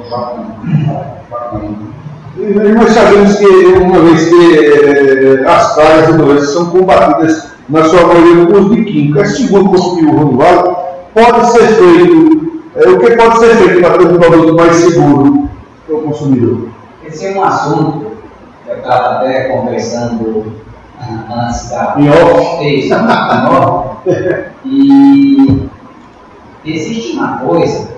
Bacana. 1.29 1.91
E 2.37 2.53
nós 2.73 2.91
sabemos 2.91 3.35
que, 3.35 3.45
uma 3.45 3.99
vez 3.99 4.29
que 4.29 4.57
eh, 4.57 5.45
as 5.45 5.75
pragas 5.75 6.49
são 6.51 6.69
combatidas, 6.69 7.51
na 7.67 7.83
sua 7.83 8.07
maioria, 8.07 8.45
com 8.45 8.53
uso 8.53 8.75
de 8.75 8.85
química, 8.85 9.25
segundo 9.25 9.69
conseguiu 9.69 10.09
o 10.09 10.17
Ronaldo, 10.17 10.77
pode 11.13 11.51
ser 11.51 11.67
feito, 11.67 12.61
eh, 12.75 12.89
o 12.89 12.99
que 12.99 13.15
pode 13.17 13.39
ser 13.39 13.55
feito 13.57 13.81
para 13.81 13.97
ter 13.97 14.07
um 14.07 14.17
produto 14.17 14.55
mais 14.55 14.75
seguro 14.75 15.49
para 15.85 15.95
o 15.95 16.01
consumidor? 16.03 16.69
Esse 17.11 17.27
é 17.27 17.37
um 17.37 17.43
assunto 17.43 18.17
que 18.63 18.69
eu 18.69 18.77
estava 18.77 19.17
até 19.17 19.49
conversando 19.49 20.55
ah, 20.97 21.45
antes 21.45 21.69
da 21.69 21.95
Em 21.97 22.09
off? 22.09 22.63
Isso, 22.65 22.93
em 22.93 23.45
off. 23.47 24.07
E 24.63 25.69
existe 26.63 27.17
uma 27.17 27.39
coisa 27.39 27.89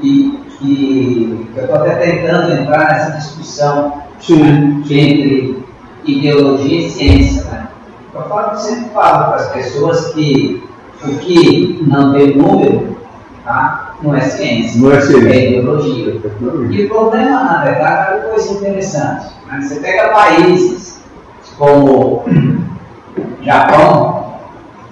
e, 0.00 0.38
que 0.56 1.50
eu 1.56 1.64
estou 1.64 1.76
até 1.78 1.94
tentando 1.96 2.52
entrar 2.52 2.92
nessa 2.92 3.18
discussão 3.18 4.02
Sim. 4.20 4.84
entre 4.88 5.64
ideologia 6.04 6.86
e 6.86 6.90
ciência. 6.90 7.44
Né? 7.44 7.68
Eu 8.14 8.22
falo, 8.28 8.56
sempre 8.56 8.90
falo 8.90 9.24
para 9.24 9.36
as 9.36 9.48
pessoas 9.48 10.14
que 10.14 10.62
o 11.02 11.18
que 11.18 11.84
não 11.88 12.12
tem 12.12 12.36
número 12.36 12.96
tá? 13.44 13.83
Não 14.04 14.14
é 14.14 14.20
ciência, 14.20 14.80
Não 14.80 14.92
é 14.92 15.00
ciência. 15.00 15.28
é 15.30 15.48
ideologia. 15.58 16.20
E 16.70 16.84
o 16.84 16.88
problema, 16.88 17.42
na 17.44 17.64
verdade, 17.64 18.12
é 18.12 18.14
uma 18.16 18.24
coisa 18.30 18.52
interessante. 18.52 19.26
né? 19.50 19.60
Você 19.62 19.76
pega 19.76 20.08
países 20.08 21.00
como 21.58 22.24
Japão, 23.42 24.34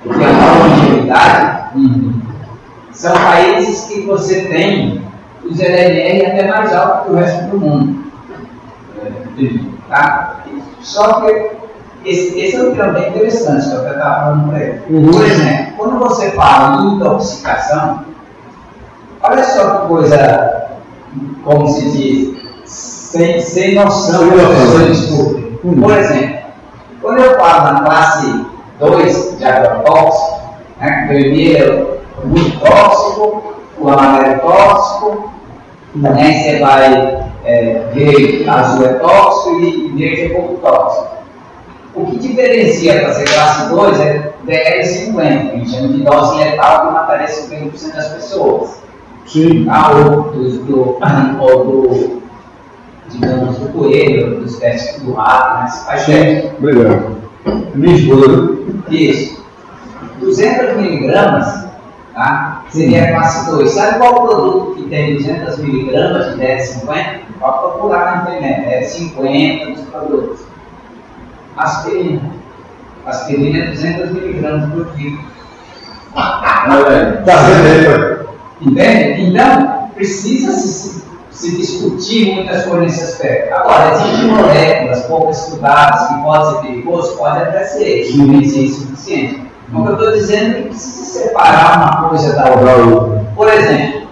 que 0.02 0.08
tem 0.08 0.26
uma 0.28 0.52
longevidade, 0.66 1.62
são 2.92 3.12
países 3.12 3.84
que 3.86 4.00
você 4.02 4.42
tem 4.42 5.02
os 5.44 5.58
LMR 5.58 6.26
até 6.26 6.48
mais 6.48 6.72
altos 6.74 7.04
que 7.06 7.12
o 7.12 7.16
resto 7.16 7.50
do 7.50 7.60
mundo. 7.60 8.02
Tá? 9.88 10.44
Só 10.80 11.20
que 11.20 11.50
esse, 12.04 12.38
esse 12.40 12.56
é 12.56 12.62
um 12.62 12.74
tema 12.74 12.92
bem 12.92 13.08
interessante 13.10 13.68
que 13.68 13.74
eu 13.74 13.80
até 13.80 13.90
estava 13.92 14.24
falando 14.24 14.48
para 14.48 14.60
ele. 14.60 14.80
Uhum. 14.90 15.10
Por 15.10 15.24
exemplo, 15.24 15.72
quando 15.76 15.98
você 15.98 16.30
fala 16.32 16.82
em 16.82 16.94
intoxicação, 16.96 18.04
olha 19.22 19.44
só 19.44 19.70
que 19.70 19.88
coisa, 19.88 20.68
como 21.44 21.68
se 21.68 21.90
diz, 21.90 22.42
sem, 22.64 23.40
sem 23.40 23.74
noção 23.74 24.30
que 24.30 24.36
pessoas 24.36 24.86
discutem. 24.88 25.58
Uhum. 25.64 25.80
Por 25.80 25.96
exemplo, 25.96 26.38
quando 27.00 27.18
eu 27.20 27.38
falo 27.38 27.72
na 27.72 27.80
classe 27.82 28.46
2 28.78 29.38
de 29.38 29.44
agrotóxico, 29.44 30.42
né, 30.80 31.06
que 31.06 31.14
o 31.14 31.16
vermelho 31.16 31.98
é 32.22 32.26
muito 32.26 32.58
tóxico, 32.58 33.54
o 33.78 33.88
amarelo 33.88 34.34
é 34.34 34.38
tóxico, 34.38 35.32
né, 35.94 36.42
você 36.42 36.58
vai 36.58 37.22
é, 37.44 37.82
ver 37.92 38.48
azul 38.48 38.86
é 38.86 38.94
tóxico 38.94 39.60
e 39.60 39.88
verde 39.88 40.22
é 40.22 40.28
pouco 40.30 40.54
tóxico. 40.60 41.22
O 41.94 42.06
que 42.06 42.18
diferencia 42.18 43.00
para 43.00 43.12
ser 43.12 43.24
classe 43.24 43.68
2 43.68 44.00
é 44.00 44.32
DR50, 44.46 45.14
que 45.14 45.20
a 45.22 45.58
gente 45.58 45.70
chama 45.70 45.88
de 45.88 46.02
dose 46.02 46.38
letal 46.38 46.86
que 46.86 46.92
mataria 46.94 47.26
50% 47.26 47.94
das 47.94 48.08
pessoas. 48.08 48.82
Sim. 49.26 49.64
Tá? 49.64 49.90
Ou 49.90 50.32
do, 50.32 50.98
ou 51.40 51.64
do, 51.64 52.22
digamos, 53.08 53.58
do 53.58 53.68
coelho, 53.68 54.40
dos 54.40 54.58
testes 54.58 55.02
do 55.02 55.12
rato, 55.12 55.60
né? 55.60 55.68
Você 55.68 55.84
faz. 55.84 56.54
Obrigado. 56.58 57.16
Minha 57.74 57.96
esposa. 57.96 58.58
Isso. 58.90 59.42
200 60.20 60.76
miligramas 60.76 61.66
tá? 62.14 62.64
seria 62.70 63.04
a 63.04 63.12
classe 63.12 63.50
2. 63.50 63.70
Sabe 63.70 63.98
qual 63.98 64.24
o 64.24 64.28
produto 64.28 64.74
que 64.76 64.88
tem 64.88 65.16
200 65.16 65.58
miligramas 65.58 66.34
de 66.34 66.42
DR50? 66.42 67.20
Pode 67.40 67.58
procurar 67.58 68.24
na 68.24 68.36
internet. 68.36 68.86
DR50 68.86 69.74
dos 69.74 69.84
produtos. 69.86 70.40
Aspirina. 71.56 72.22
Aspirina 73.06 73.64
é 73.64 73.66
200 73.68 74.10
miligramas 74.12 74.72
por 74.72 74.86
quilo. 74.94 75.18
Tá 76.14 77.36
vendo 77.46 77.66
aí? 77.66 78.21
Entende? 78.64 79.22
Então, 79.22 79.90
precisa 79.94 80.52
se, 80.52 81.04
se 81.30 81.56
discutir 81.56 82.34
muitas 82.34 82.64
coisas 82.64 82.86
nesse 82.86 83.02
aspecto. 83.02 83.54
Agora, 83.54 83.92
existem 83.92 84.30
moléculas 84.30 85.02
pouco 85.06 85.30
estudadas 85.30 86.08
que 86.08 86.22
podem 86.22 86.54
ser 86.54 86.60
perigosas, 86.60 87.16
pode 87.16 87.38
até 87.38 87.64
ser, 87.64 88.02
isso 88.02 88.18
não 88.18 88.38
é 88.38 88.42
suficiente. 88.42 89.42
Mas 89.68 89.82
o 89.82 89.84
que 89.84 89.90
eu 89.90 89.94
estou 89.94 90.12
dizendo 90.12 90.50
é 90.50 90.54
que 90.54 90.68
precisa 90.68 91.20
separar 91.20 91.78
uma 91.78 92.08
coisa 92.08 92.34
da 92.34 92.50
outra. 92.50 93.26
Por 93.34 93.48
exemplo, 93.48 94.02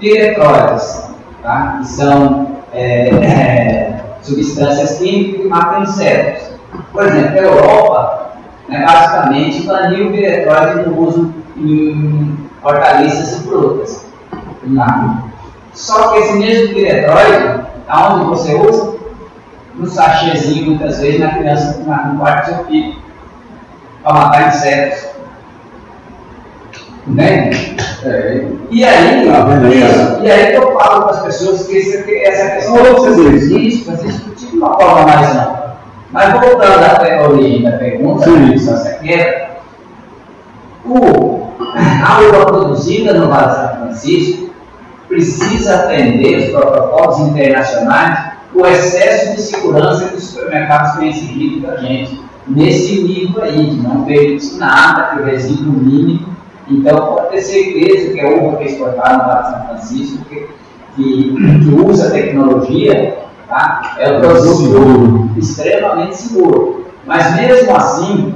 piretróides, 0.00 1.10
tá? 1.42 1.78
que 1.80 1.88
são 1.88 2.56
é, 2.72 3.08
é, 3.10 4.00
substâncias 4.22 4.98
químicas 4.98 5.42
que 5.42 5.48
matam 5.48 5.82
insetos. 5.82 6.56
Por 6.92 7.06
exemplo, 7.06 7.38
a 7.38 7.42
Europa, 7.42 8.32
né, 8.68 8.84
basicamente, 8.84 9.62
baniu 9.62 10.08
o 10.08 10.12
piretróide 10.12 10.88
no 10.88 11.06
uso 11.06 11.34
em 11.56 12.45
hortaliças 12.66 13.32
e 13.38 13.42
frutas. 13.44 14.06
Tá? 14.76 15.24
Só 15.72 16.08
que 16.12 16.18
esse 16.18 16.32
mesmo 16.34 16.74
piretróide, 16.74 17.60
aonde 17.88 18.24
você 18.26 18.54
usa? 18.54 18.96
no 19.78 19.86
sachêzinho, 19.86 20.70
muitas 20.70 20.98
vezes, 20.98 21.20
na 21.20 21.34
criança 21.34 21.78
no 21.78 22.18
quarto 22.18 22.50
do 22.50 22.56
seu 22.56 22.64
filho, 22.64 22.96
para 24.02 24.14
matar 24.14 24.48
insetos. 24.48 25.06
Né? 27.06 27.50
É, 28.04 28.46
E 28.70 28.84
aí, 28.84 29.26
Tá 29.28 29.46
aí, 29.46 29.78
isso, 29.80 30.24
e 30.24 30.30
aí 30.30 30.46
que 30.50 30.56
eu 30.56 30.72
falo 30.74 31.02
para 31.02 31.10
as 31.10 31.22
pessoas 31.22 31.66
que 31.66 32.02
que 32.02 32.16
essa 32.24 32.56
questão 32.56 32.76
Não, 32.76 33.12
discutida, 33.12 33.92
mas 33.92 34.02
discutir 34.02 34.46
de 34.46 34.56
uma 34.56 34.74
forma 34.74 35.02
mais 35.02 35.30
ampla. 35.36 35.76
Mas 36.10 36.32
voltando 36.32 36.84
a 36.84 37.28
origem 37.28 37.62
da 37.62 37.72
pergunta, 37.72 38.24
Sim. 38.24 38.50
da 38.50 38.58
Sansequeira, 38.58 39.50
o, 40.84 41.35
a 41.76 42.20
uva 42.20 42.46
produzida 42.46 43.14
no 43.14 43.28
Vale 43.28 43.48
de 43.48 43.54
São 43.54 43.76
Francisco 43.76 44.50
precisa 45.08 45.74
atender 45.76 46.38
os 46.38 46.50
protocolos 46.50 47.28
internacionais 47.28 48.36
o 48.56 48.66
excesso 48.66 49.36
de 49.36 49.42
segurança 49.42 50.08
que 50.08 50.16
os 50.16 50.24
supermercados 50.24 50.92
têm 50.92 51.10
exigido 51.10 51.66
da 51.66 51.76
gente. 51.76 52.20
Nesse 52.48 53.02
nível 53.02 53.42
aí, 53.42 53.70
de 53.70 53.82
não 53.82 54.04
permitir 54.04 54.56
nada, 54.56 55.10
que 55.10 55.22
o 55.22 55.24
resíduo 55.24 55.72
mínimo. 55.72 56.34
Então, 56.68 56.96
pode 56.96 57.30
ter 57.30 57.42
certeza 57.42 58.12
que 58.12 58.20
a 58.20 58.28
uva 58.28 58.56
que 58.56 58.64
é 58.64 58.66
exportada 58.66 59.18
no 59.18 59.24
Vale 59.24 59.42
de 59.42 59.50
São 59.50 59.66
Francisco, 59.66 60.24
que, 60.24 60.48
que, 60.96 61.34
que 61.34 61.68
usa 61.84 62.10
tecnologia, 62.10 63.18
tá? 63.48 63.96
é 63.98 64.16
um 64.16 64.20
produto 64.20 65.30
extremamente 65.36 66.16
seguro. 66.16 66.86
Mas 67.04 67.36
mesmo 67.36 67.76
assim, 67.76 68.34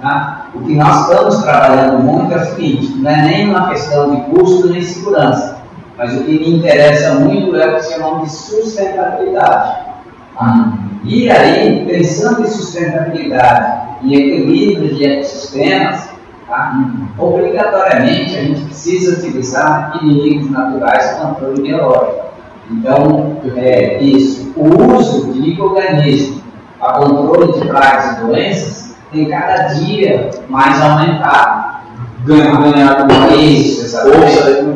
tá? 0.00 0.35
O 0.56 0.64
que 0.64 0.74
nós 0.74 1.02
estamos 1.02 1.42
trabalhando 1.42 1.98
muito 2.02 2.32
é 2.32 2.36
o 2.36 2.44
seguinte, 2.46 2.96
não 2.98 3.10
é 3.10 3.22
nem 3.22 3.50
uma 3.50 3.68
questão 3.68 4.14
de 4.14 4.20
custo 4.22 4.68
nem 4.68 4.82
segurança, 4.82 5.58
mas 5.98 6.14
o 6.14 6.24
que 6.24 6.32
me 6.32 6.56
interessa 6.56 7.14
muito 7.14 7.54
é 7.56 7.68
o 7.68 7.76
que 7.76 7.82
chamamos 7.82 8.22
de 8.22 8.36
sustentabilidade. 8.36 9.86
tá? 10.34 10.78
E 11.04 11.30
aí, 11.30 11.84
pensando 11.86 12.42
em 12.42 12.46
sustentabilidade 12.46 13.88
e 14.02 14.14
equilíbrio 14.14 14.94
de 14.94 15.04
ecossistemas, 15.04 16.08
tá? 16.48 16.74
obrigatoriamente 17.18 18.36
a 18.36 18.42
gente 18.42 18.62
precisa 18.62 19.18
utilizar 19.18 19.98
inimigos 20.02 20.50
naturais 20.50 21.18
controle 21.20 21.62
biológico. 21.62 22.26
Então, 22.70 23.36
é 23.56 24.02
isso. 24.02 24.52
O 24.56 24.96
uso 24.96 25.32
de 25.32 25.40
micro-organismos 25.40 26.42
para 26.80 26.94
controle 26.94 27.52
de 27.52 27.68
pragas 27.68 28.18
e 28.18 28.20
doenças 28.22 28.85
tem 29.12 29.28
cada 29.28 29.74
dia 29.74 30.30
mais 30.48 30.80
aumentado. 30.80 31.76
ganhar, 32.24 33.06
ganhar 33.06 33.36
Isso, 33.36 33.84
exatamente. 33.84 34.36
força 34.36 34.66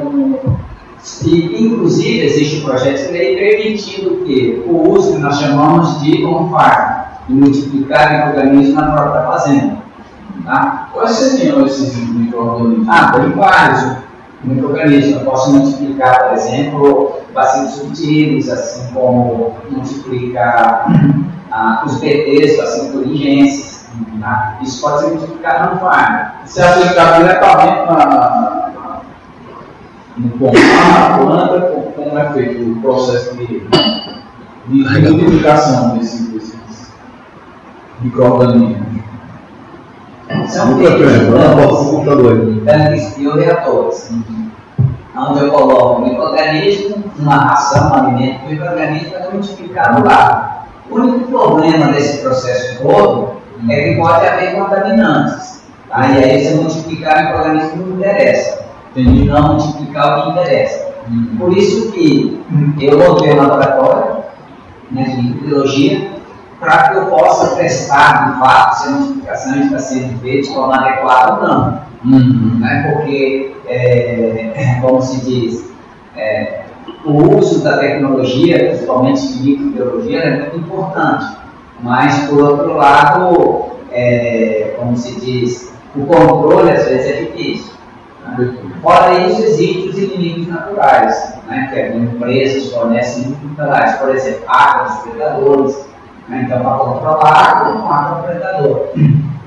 E, 1.25 1.65
inclusive, 1.65 2.27
existe 2.27 2.61
um 2.61 2.65
projeto 2.65 3.07
de 3.07 3.13
lei 3.13 3.37
permitindo 3.37 4.25
que 4.25 4.63
o 4.67 4.91
uso 4.91 5.15
que 5.15 5.19
nós 5.19 5.39
chamamos 5.39 6.01
de 6.01 6.25
on-farm, 6.25 7.05
de 7.29 7.35
multiplicar 7.35 8.27
micro-organismos 8.29 8.75
na 8.75 8.93
própria 8.93 9.23
fazenda. 9.23 9.79
Tá? 10.45 10.89
Quais 10.93 11.11
seriam 11.11 11.67
esses 11.67 11.97
micro-organismos? 11.97 12.89
Ah, 12.89 13.13
tem 13.13 13.31
vários 13.31 13.97
micro-organismos. 14.45 15.21
Eu 15.21 15.21
posso 15.21 15.53
multiplicar, 15.53 16.29
por 16.29 16.39
exemplo, 16.39 17.21
bacilos 17.35 17.73
subtilis, 17.73 18.49
assim 18.49 18.93
como 18.93 19.55
multiplicar 19.71 20.87
ah, 21.51 21.83
os 21.85 21.97
BTs, 21.97 22.57
bacilos 22.57 22.93
turingenses. 22.93 23.80
Tá? 24.21 24.59
Isso 24.63 24.81
pode 24.81 25.01
ser 25.01 25.11
multiplicado 25.15 25.75
no 25.75 25.81
farm. 25.81 26.27
Se 26.45 26.63
aplicar 26.63 27.19
diretamente 27.19 27.87
na, 27.87 29.01
no 30.17 30.29
pomar, 30.39 31.11
na 31.11 31.19
planta, 31.19 31.61
como- 31.97 32.19
é 32.19 32.33
feito 32.33 32.73
o 32.73 32.81
processo 32.83 33.37
de, 33.37 33.47
de 34.67 35.11
multiplicação 35.13 35.97
desses, 35.97 36.29
desses 36.33 36.93
micro-organismos? 38.01 39.01
São 40.49 40.67
Nunca 40.73 40.91
feitos, 40.91 41.13
tem, 41.13 41.31
né? 41.31 41.55
bota 41.55 41.75
o 41.75 41.91
computador 41.91 42.33
aí. 42.41 42.61
tanques 42.65 43.15
bioreatores, 43.17 44.11
onde 45.17 45.41
eu 45.41 45.51
coloco 45.53 46.03
um 46.03 46.09
microorganismo, 46.09 47.05
uma 47.19 47.37
ração, 47.37 47.91
um 47.91 47.95
alimento, 47.95 48.45
o 48.47 48.51
microorganismo 48.51 49.15
é 49.17 49.31
multiplicado 49.33 50.05
lá. 50.05 50.65
O 50.91 50.95
único 50.97 51.29
problema 51.31 51.93
desse 51.93 52.23
processo 52.23 52.81
todo 52.83 53.40
é 53.69 53.89
que 53.89 53.97
pode 53.97 54.27
haver 54.27 54.55
contaminantes. 54.55 55.65
Tá? 55.89 56.07
E 56.09 56.25
aí 56.25 56.45
você 56.45 56.55
multiplicar 56.55 57.25
microorganismo 57.25 57.87
não 57.87 57.97
interessa. 57.97 58.65
E 58.97 59.03
não 59.03 59.55
multiplicar 59.55 60.19
o 60.19 60.23
que 60.23 60.31
interessa. 60.31 60.91
Por 61.39 61.57
isso 61.57 61.93
que 61.93 62.45
eu 62.81 62.99
montei 62.99 63.33
um 63.33 63.37
laboratório 63.37 64.25
né, 64.91 65.05
de 65.05 65.23
microbiologia 65.23 66.11
para 66.59 66.91
que 66.91 66.99
eu 66.99 67.07
possa 67.07 67.57
testar 67.57 68.33
de 68.33 68.39
fato 68.39 68.75
se 68.75 68.89
a 68.89 68.91
multiplicação 68.93 69.61
está 69.61 69.79
sendo 69.79 70.21
feita 70.21 70.49
de 70.49 70.55
forma 70.55 70.77
adequada 70.77 71.33
ou 71.33 71.49
não 71.49 71.91
né? 72.05 72.93
porque, 72.93 73.55
é, 73.67 74.79
como 74.81 75.01
se 75.03 75.25
diz, 75.25 75.71
é, 76.17 76.61
o 77.05 77.37
uso 77.37 77.63
da 77.63 77.79
tecnologia, 77.79 78.71
principalmente 78.71 79.39
de 79.39 79.57
microbiologia, 79.57 80.19
é 80.21 80.41
muito 80.41 80.57
importante, 80.59 81.25
mas, 81.83 82.29
por 82.29 82.43
outro 82.43 82.75
lado, 82.75 83.71
é, 83.91 84.75
como 84.79 84.97
se 84.97 85.19
diz, 85.21 85.73
o 85.97 86.05
controle 86.07 86.71
às 86.71 86.85
vezes 86.87 87.07
é 87.07 87.23
difícil. 87.23 87.73
Né? 88.25 88.55
Fora 88.83 89.19
isso, 89.19 89.43
existem 89.43 89.89
os 89.89 89.99
inimigos 89.99 90.49
naturais, 90.49 91.35
né? 91.49 91.69
que 91.73 91.81
as 91.81 91.95
empresas 91.95 92.73
fornecem 92.73 93.25
inimigos 93.25 93.57
naturais, 93.57 93.97
por 93.97 94.15
exemplo, 94.15 94.43
água 94.47 94.89
dos 94.89 94.99
predadores, 94.99 95.87
né? 96.29 96.43
então, 96.45 96.61
para 96.61 96.79
controlar 96.79 97.33
água, 97.33 97.83
um 97.83 97.91
água 97.91 98.23
predador. 98.23 98.89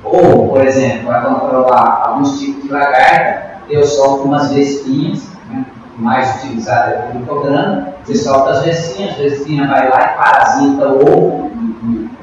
Ou, 0.04 0.50
por 0.50 0.66
exemplo, 0.66 1.08
para 1.08 1.22
controlar 1.22 2.04
alguns 2.06 2.40
tipos 2.40 2.64
de 2.64 2.70
lagarta, 2.70 3.54
eu 3.70 3.86
solto 3.86 4.24
umas 4.24 4.52
vespinhas, 4.52 5.24
né, 5.50 5.66
mais 5.98 6.36
utilizadas 6.38 7.00
aqui 7.00 7.18
no 7.18 7.26
programa. 7.26 7.88
Você 8.04 8.16
solta 8.16 8.52
as 8.52 8.64
vestinhas, 8.64 9.14
a 9.18 9.22
vestinha 9.22 9.68
vai 9.68 9.90
lá 9.90 10.04
e 10.04 10.18
parasita 10.18 10.90
o 10.90 11.02
ovo, 11.02 11.52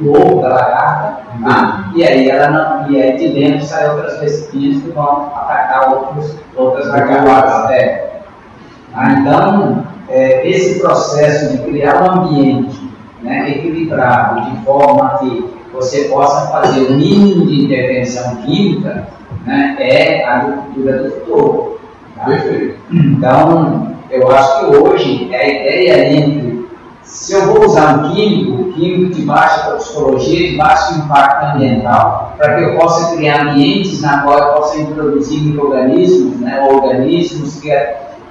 o 0.00 0.10
ovo 0.10 0.42
da 0.42 0.48
lagarta, 0.48 1.22
tá? 1.42 1.90
e 1.94 2.04
aí 2.04 2.28
ela 2.28 2.48
não, 2.50 2.90
e 2.90 3.00
aí 3.00 3.16
de 3.16 3.28
dentro 3.28 3.64
saem 3.64 3.90
outras 3.90 4.18
vestinhas 4.20 4.82
que 4.82 4.90
vão 4.90 5.30
atacar 5.34 5.92
outros, 5.92 6.36
outras 6.56 6.88
lagartas 6.88 7.68
terra. 7.68 8.10
Ah, 8.94 9.12
então, 9.12 9.84
é, 10.08 10.48
esse 10.48 10.80
processo 10.80 11.56
de 11.56 11.62
criar 11.64 12.02
um 12.02 12.22
ambiente 12.22 12.90
né, 13.22 13.50
equilibrado, 13.50 14.50
de 14.50 14.64
forma 14.64 15.18
que 15.18 15.50
você 15.72 16.04
possa 16.04 16.50
fazer 16.50 16.86
o 16.86 16.92
mínimo 16.94 17.46
de 17.46 17.64
intervenção 17.64 18.36
química, 18.36 19.06
né, 19.46 19.76
é 19.78 20.24
a 20.24 20.40
agricultura 20.40 21.02
do 21.04 21.10
futuro. 21.12 21.80
tá? 22.16 22.24
Perfeito. 22.24 22.78
Então, 22.92 23.96
eu 24.10 24.30
acho 24.30 24.58
que 24.58 24.76
hoje 24.76 25.30
a 25.34 25.48
ideia 25.48 26.12
entre 26.12 26.49
se 27.10 27.34
eu 27.34 27.46
vou 27.46 27.66
usar 27.66 27.98
um 27.98 28.14
químico, 28.14 28.52
um 28.52 28.72
químico 28.72 29.14
de 29.14 29.22
baixa 29.22 29.68
toxicologia, 29.68 30.50
de 30.50 30.56
baixo 30.56 30.94
impacto 30.94 31.56
ambiental, 31.56 32.34
para 32.38 32.54
que 32.54 32.62
eu 32.62 32.76
possa 32.76 33.16
criar 33.16 33.48
ambientes 33.48 34.00
na 34.00 34.22
qual 34.22 34.38
eu 34.38 34.54
possa 34.54 34.78
introduzir 34.78 35.42
micro-organismos, 35.42 36.36
né, 36.36 36.64
organismos 36.70 37.56
que, 37.56 37.70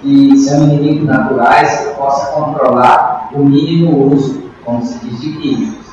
que 0.01 0.38
são 0.38 0.63
inimigos 0.63 1.05
naturais, 1.05 1.77
que 1.77 1.88
eu 1.88 1.93
possa 1.95 2.32
controlar 2.32 3.30
o 3.34 3.39
mínimo 3.39 4.13
uso, 4.13 4.43
como 4.63 4.84
se 4.86 4.97
diz, 5.05 5.19
de 5.19 5.34
químicos. 5.34 5.86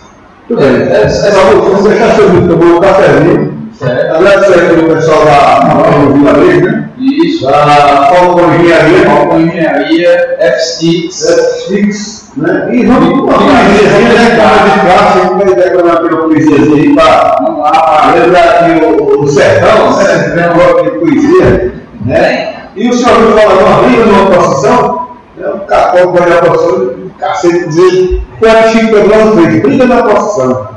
Tudo 0.47 0.61
bem. 0.61 0.83
É 0.83 1.09
só 1.09 1.31
vamos 1.41 1.83
deixar 1.83 2.15
seu 2.15 2.31
vídeo, 2.31 2.53
eu 2.53 2.59
vou 2.59 2.77
um 2.77 2.81
cafezinho. 2.81 3.57
Certo. 3.73 4.15
Agradecer 4.15 4.61
aqui 4.61 4.81
o 4.81 4.95
pessoal 4.95 5.25
da 5.25 5.59
da 5.59 6.13
Vila 6.13 6.33
Verde, 6.35 6.67
né? 6.67 6.91
Isso. 6.99 7.45
Da 7.45 8.09
Fórmula 8.15 8.55
Engenharia, 8.55 9.27
Com 9.29 9.41
engenharia, 9.41 10.39
F6, 10.41 11.69
Fix, 11.69 12.26
né? 12.37 12.69
E 12.75 12.85
com 12.85 12.93
uma 12.93 13.33
poesiazinha, 13.33 14.13
né? 14.13 14.37
Gente 15.15 15.45
vai 15.45 15.55
decorar 15.55 15.93
aquela 15.95 16.23
poesiazinha 16.23 16.77
aí 16.77 16.95
para 16.95 18.13
lembrar 18.15 18.43
aqui 18.43 18.85
o, 18.85 19.23
o 19.23 19.29
sertão, 19.29 19.97
né? 20.35 20.51
Um 20.51 20.55
bloco 20.55 20.83
de 20.85 20.91
poesia, 20.99 21.75
né? 22.05 22.55
E 22.77 22.89
o 22.89 22.93
senhor 22.93 23.21
me 23.21 23.41
fala 23.41 23.57
de 23.57 23.65
uma 23.65 23.83
briga 23.83 24.05
numa 24.05 24.31
procissão, 24.31 25.09
é 25.41 25.49
um 25.49 25.59
capô 25.61 26.13
que 26.13 26.19
vai 26.19 26.29
na 26.29 26.37
procissão, 26.37 26.95
cacete 27.19 27.69
dizer, 27.69 28.23
a 28.43 28.69
Chico 28.69 28.93
Pedroso 28.93 29.33
fez, 29.41 29.63
briga 29.63 29.87
na 29.87 30.03
procissão. 30.03 30.69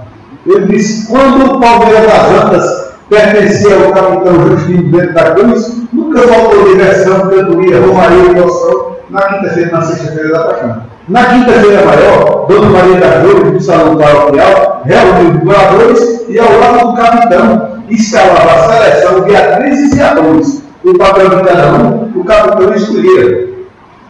Ele 0.45 0.65
disse, 0.67 1.07
quando 1.07 1.55
o 1.55 1.59
Palmeiras 1.59 2.05
das 2.05 2.43
Antas 2.43 2.89
pertencia 3.09 3.75
ao 3.75 3.91
capitão 3.91 4.47
Justino 4.47 4.91
dentro 4.91 5.13
da 5.13 5.31
cruz, 5.31 5.77
nunca 5.91 6.21
faltou 6.21 6.69
diversão, 6.69 7.29
cantoria, 7.29 7.81
romaria 7.81 8.17
e 8.17 8.29
emoção 8.29 8.95
na 9.09 9.21
quinta-feira, 9.23 9.71
na 9.71 9.81
sexta-feira 9.81 10.29
da 10.29 10.39
paixão. 10.45 10.88
Na 11.09 11.25
quinta-feira 11.25 11.83
maior, 11.85 12.45
Dona 12.47 12.69
Maria 12.69 12.99
das 12.99 13.23
Flores, 13.23 13.53
do 13.53 13.59
Salão 13.59 13.97
Paroquial, 13.97 14.83
reuniu 14.85 15.43
moradores 15.43 16.25
e 16.29 16.37
ao 16.37 16.59
lado 16.59 16.87
do 16.87 16.95
capitão, 16.95 17.79
escalava 17.89 18.51
a 18.51 18.73
seleção 18.73 19.21
de 19.21 19.35
atrizes 19.35 19.97
e 19.97 20.01
atores. 20.03 20.63
O 20.83 20.95
papel 20.99 21.29
de 21.29 21.43
cada 21.43 21.73
um, 21.73 22.11
o 22.15 22.23
capitão 22.23 22.75
escolhia. 22.75 23.49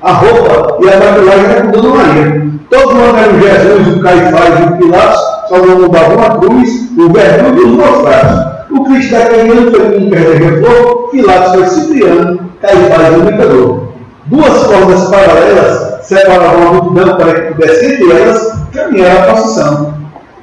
A 0.01 0.11
roupa 0.11 0.77
e 0.81 0.89
a 0.89 0.97
maquiagem 0.97 1.45
era 1.45 1.61
com 1.61 1.71
Dona 1.71 2.03
Maria. 2.03 2.47
Todos 2.69 2.93
mandaram 2.93 3.39
Jesus, 3.39 3.95
o 3.95 4.01
Caifás 4.01 4.59
e 4.59 4.63
o 4.63 4.77
Pilatos, 4.77 5.19
só 5.47 5.57
não 5.57 5.79
mudavam 5.79 6.17
uma 6.17 6.37
cruz, 6.37 6.69
o 6.97 7.09
verdugo 7.13 7.61
e 7.61 7.63
os 7.63 7.71
mostrados. 7.77 8.45
O 8.71 8.83
Cristo 8.83 9.11
da 9.11 9.25
Canhã 9.25 9.71
foi 9.71 9.97
um 9.97 10.01
interventor, 10.01 11.09
Pilatos 11.11 11.53
foi 11.53 11.65
Cipriano, 11.67 12.39
Caifás 12.61 13.15
o 13.15 13.19
imitador. 13.19 13.88
Duas 14.29 14.63
cordas 14.67 15.09
paralelas 15.09 16.05
separavam 16.05 16.67
a 16.67 16.73
multidão 16.73 17.17
para 17.17 17.33
que 17.33 17.53
pudesse 17.53 17.85
entre 17.85 18.11
elas 18.11 18.59
caminhar 18.71 19.17
a 19.17 19.21
procissão. 19.23 19.93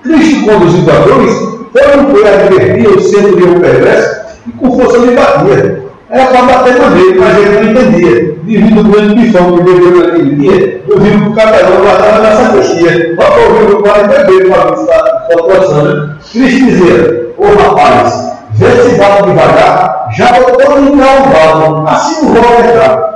Cristo 0.02 0.44
conduzido 0.44 0.90
a 0.90 1.02
cruz, 1.02 1.32
foi 1.72 2.00
um 2.00 2.10
foi 2.10 2.28
advertir 2.28 2.88
o 2.88 3.50
um 3.50 3.60
perverso 3.60 4.20
e 4.46 4.52
com 4.52 4.76
força 4.76 4.98
lhe 4.98 5.14
batia. 5.14 5.86
Era 6.10 6.26
para 6.26 6.42
bater 6.42 6.74
dele, 6.74 7.20
mas 7.20 7.38
ele 7.38 7.72
não 7.72 7.82
entendia. 7.82 8.36
Devido 8.42 8.78
ao 8.78 8.84
grande 8.84 9.14
bifão 9.14 9.56
que 9.56 9.62
bebeu 9.62 9.96
naquele 9.96 10.34
dia, 10.36 10.82
eu 10.88 11.00
vi 11.00 11.10
que 11.10 11.28
o 11.28 11.34
cabelão 11.34 11.82
guardava 11.82 12.22
na 12.22 12.36
sacristia. 12.36 13.16
Para 13.16 13.34
ouvir 13.36 13.72
o 13.72 13.82
pai 13.82 14.08
beber 14.08 14.48
para 14.48 14.76
se 14.76 14.82
está 14.82 15.82
né? 15.82 16.16
Cristo 16.32 16.64
dizia, 16.64 17.34
ô 17.38 17.46
rapaz, 17.62 18.32
vê 18.54 18.70
se 18.82 18.96
bate 18.96 19.22
devagar, 19.24 20.08
já 20.16 20.32
botou 20.32 20.80
no 20.80 20.98
calvado, 20.98 21.88
assim 21.88 22.26
o 22.26 22.32
vou 22.32 22.60
entrar. 22.60 23.15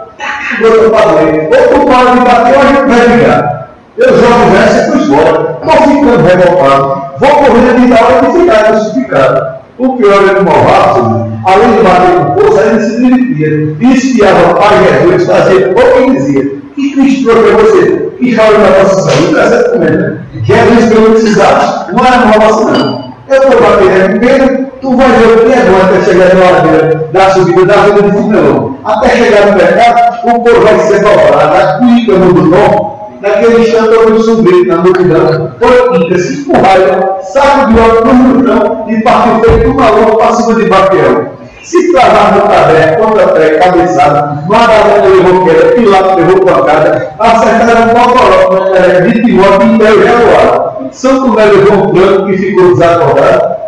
Outro 0.63 0.91
padre, 0.91 1.49
outro 1.49 1.87
padre 1.87 2.21
bateu, 2.21 2.61
a 2.61 2.67
gente 2.67 2.89
vai 2.89 3.09
brigar. 3.09 3.71
Eu 3.97 4.09
jogo 4.17 4.51
verso 4.51 4.79
e 4.79 4.91
fui 4.91 5.03
embora. 5.05 5.59
Estou 5.63 5.83
ficando 5.89 6.27
revoltado. 6.27 7.03
Vou 7.19 7.31
correr 7.31 7.75
de 7.75 7.93
hora 7.93 8.27
de 8.27 8.39
ficar 8.39 8.65
crucificado. 8.65 9.61
O 9.79 9.97
pior 9.97 10.25
é 10.25 10.35
que 10.35 10.43
o 10.43 11.41
além 11.47 11.77
de 11.77 11.83
bater 11.83 12.17
com 12.17 12.41
força, 12.41 12.61
ainda 12.63 12.81
se 12.81 12.97
dividia. 12.97 13.77
E 13.81 13.95
espiava 13.95 14.53
o 14.53 14.55
Pai 14.57 14.85
Jesus, 14.85 15.27
fazia 15.27 15.69
pouco 15.69 16.01
e 16.01 16.11
dizia: 16.13 16.53
Que 16.75 16.93
Cristo 16.93 17.31
trouxe 17.31 17.53
você? 17.53 18.11
Que 18.19 18.37
chora 18.37 18.59
na 18.59 18.69
procissão? 18.69 19.13
Isso 19.13 19.39
é 19.39 19.79
né? 19.79 20.19
Que 20.45 20.53
é 20.53 20.65
isso 20.79 20.91
que 20.91 20.97
eu 20.97 21.11
precisava. 21.11 21.93
Não 21.93 22.05
era 22.05 22.25
uma 22.25 22.39
vacina, 22.39 22.79
não. 22.79 23.10
Eu 23.31 23.37
estou 23.37 23.61
batendo 23.61 24.19
primeiro, 24.19 24.67
tu 24.81 24.97
vai 24.97 25.09
ver 25.09 25.27
o 25.27 25.47
que 25.47 25.53
é 25.53 25.65
bom 25.65 25.81
até 25.85 26.05
chegar 26.05 26.35
na 26.35 26.51
ladeira 26.51 27.09
da 27.13 27.31
subida 27.31 27.65
da 27.65 27.77
vida 27.83 28.03
de 28.03 28.11
Fimelão. 28.11 28.79
Até 28.85 29.09
chegar 29.11 29.47
no 29.47 29.57
mercado, 29.57 30.29
o 30.29 30.41
povo 30.41 30.61
vai 30.63 30.79
ser 30.81 31.01
dobrado. 31.01 31.57
A 31.57 31.79
cuíca 31.79 32.13
do 32.13 32.43
nome 32.43 33.01
Naquele 33.21 33.65
vi 33.65 34.31
um 34.31 34.43
grito 34.43 34.67
na 34.67 34.77
multidão, 34.79 35.53
foi 35.59 36.47
com 36.47 36.61
raiva, 36.63 37.19
saco 37.23 37.71
de 37.71 37.79
óleo 37.79 38.05
no 38.07 38.47
chão 38.47 38.87
e 38.89 39.03
partiu 39.03 39.41
feito 39.45 39.71
uma 39.71 39.91
lua 39.91 40.17
para 40.17 40.33
cima 40.33 40.55
de 40.55 40.69
Baquel. 40.71 41.27
Se 41.63 41.93
travar 41.93 42.35
no 42.35 42.49
caderno, 42.49 43.05
contra-pé, 43.05 43.59
cabeçada, 43.59 44.43
Madalena 44.49 45.07
levou 45.07 45.45
queda, 45.45 45.73
Pilato 45.75 46.19
levou 46.19 46.41
pancada, 46.47 47.13
acertaram 47.19 47.91
um 47.91 47.95
cocoró, 47.95 48.49
mas 48.53 48.75
era 48.75 49.05
29 49.05 49.65
e 49.65 49.75
Império 49.75 50.03
Januário. 50.03 50.60
São 50.93 51.27
Tomé 51.27 51.45
levou 51.45 51.85
um 51.85 51.91
plano 51.91 52.27
que 52.27 52.37
ficou 52.39 52.73
desacordado. 52.73 53.61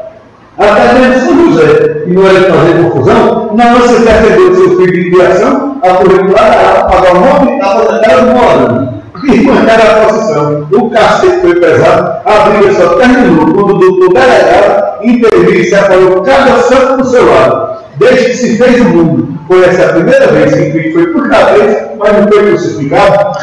Até 0.59 0.99
mesmo 0.99 1.21
São 1.21 1.53
José, 1.53 2.03
que 2.05 2.11
não 2.11 2.27
era 2.27 2.53
fazer 2.53 2.83
confusão, 2.83 3.51
não 3.55 3.89
se 3.89 4.03
percebeu 4.03 4.51
de 4.51 4.57
seu 4.57 4.77
filho 4.77 4.93
de 4.93 5.11
criação, 5.11 5.81
a 5.83 5.89
curricular, 5.95 6.89
o 6.89 7.49
e 7.49 7.55
estava 7.55 7.93
na 7.93 7.99
cara 8.01 8.23
do 8.23 8.33
morando 8.33 9.03
e 9.25 9.41
marcaram 9.43 9.85
a 9.85 10.07
posição. 10.07 10.69
O 10.73 10.91
cacete 10.91 11.41
foi 11.41 11.55
pesado, 11.61 12.21
a 12.25 12.51
briga 12.51 12.75
só 12.75 12.95
terminou 12.97 13.47
quando 13.47 13.77
o 13.77 13.79
doutor 13.79 14.13
delegado 14.15 15.05
interviu 15.05 15.61
e 15.61 15.65
separou 15.65 16.23
cada 16.23 16.59
santo 16.63 16.97
do 16.99 17.09
seu 17.09 17.33
lado. 17.33 17.73
Desde 17.97 18.25
que 18.25 18.37
se 18.37 18.57
fez 18.57 18.81
o 18.81 18.85
mundo, 18.85 19.39
foi 19.47 19.65
essa 19.65 19.85
a 19.85 19.93
primeira 19.93 20.27
vez 20.29 20.55
que 20.55 20.71
Cristo 20.73 20.93
foi 20.95 21.07
por 21.09 21.29
cabeça, 21.29 21.91
mas 21.99 22.13
não 22.13 22.29
foi 22.29 22.47
crucificado. 22.47 23.39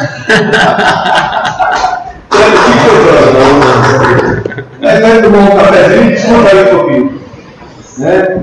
que 2.44 2.72
coisa, 2.88 4.30
é, 4.82 5.00
vai 5.00 5.22
tomar 5.22 5.38
um 5.38 5.56
cafezinho, 5.56 6.10
descontar 6.10 6.56
um 6.56 6.78
pouquinho. 6.78 7.20
Né? 7.98 8.40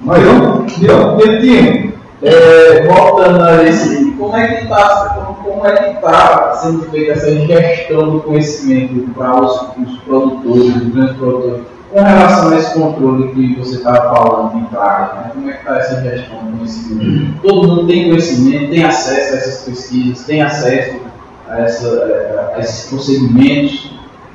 Mas 0.00 0.22
vamos, 0.22 0.72
Dentinho, 0.72 1.92
é, 2.22 2.86
voltando 2.86 3.44
a 3.44 3.62
esse, 3.64 4.10
como 4.12 4.36
é 4.36 4.46
que 4.48 4.64
está 4.64 5.14
como, 5.14 5.34
como 5.36 5.66
é 5.66 5.72
que 5.72 6.00
tá 6.00 6.52
sendo 6.60 6.90
feita 6.90 7.12
essa 7.12 7.30
gestão 7.30 8.10
do 8.10 8.20
conhecimento 8.20 9.10
para 9.14 9.40
os, 9.40 9.52
os 9.78 9.98
produtores, 10.00 10.76
os 10.76 10.88
grandes 10.88 11.16
produtores, 11.16 11.62
com 11.90 12.02
relação 12.02 12.50
a 12.50 12.56
esse 12.56 12.74
controle 12.74 13.28
que 13.28 13.58
você 13.58 13.76
estava 13.76 14.14
falando 14.14 14.58
em 14.58 14.64
praga, 14.64 15.14
né? 15.14 15.30
como 15.34 15.50
é 15.50 15.52
que 15.52 15.58
está 15.60 15.78
essa 15.78 16.00
gestão 16.02 16.38
do 16.44 16.58
conhecimento? 16.58 17.40
Todo 17.42 17.68
mundo 17.68 17.86
tem 17.86 18.08
conhecimento, 18.08 18.70
tem 18.70 18.84
acesso 18.84 19.34
a 19.34 19.36
essas 19.36 19.62
pesquisas, 19.64 20.26
tem 20.26 20.42
acesso 20.42 21.09
a, 21.50 21.60
essa, 21.60 22.52
a 22.54 22.60
esses 22.60 22.88
procedimentos? 22.88 23.92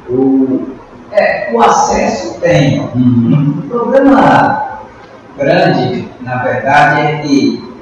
O... 0.10 0.76
É, 1.12 1.50
o 1.54 1.62
acesso 1.62 2.40
tem. 2.42 2.82
Uhum. 2.82 3.62
O 3.64 3.70
problema 3.70 4.80
grande, 5.38 6.10
na 6.22 6.44
verdade, 6.44 7.02
é 7.02 7.18
que 7.22 7.76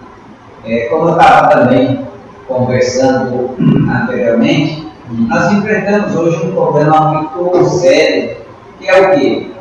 é, 0.65 0.85
como 0.85 1.09
eu 1.09 1.13
estava 1.13 1.47
também 1.49 2.07
conversando 2.47 3.55
anteriormente, 3.89 4.87
nós 5.09 5.51
enfrentamos 5.51 6.15
hoje 6.15 6.45
um 6.45 6.51
problema 6.51 7.31
muito 7.35 7.65
sério, 7.65 8.37
que 8.79 8.87
é 8.87 9.01
o 9.01 9.11
quê? 9.11 9.51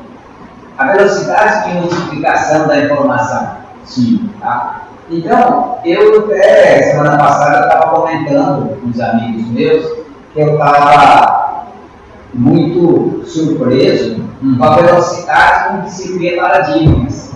A 0.79 0.93
velocidade 0.93 1.69
de 1.69 1.79
multiplicação 1.79 2.67
da 2.69 2.79
informação. 2.79 3.57
Sim. 3.85 4.31
Tá? 4.41 4.83
Então, 5.13 5.77
eu 5.85 6.21
até 6.25 6.83
semana 6.85 7.19
passada 7.19 7.67
estava 7.67 8.01
comentando 8.01 8.81
com 8.81 8.89
os 8.89 8.99
amigos 8.99 9.47
meus 9.49 9.85
que 10.33 10.41
eu 10.41 10.55
estava 10.55 11.67
muito 12.33 13.23
surpreso 13.27 14.23
hum. 14.43 14.57
com 14.57 14.65
a 14.65 14.77
velocidade 14.77 15.69
com 15.69 15.83
que 15.83 15.91
se 15.91 16.15
cria 16.15 16.41
paradigmas. 16.41 17.31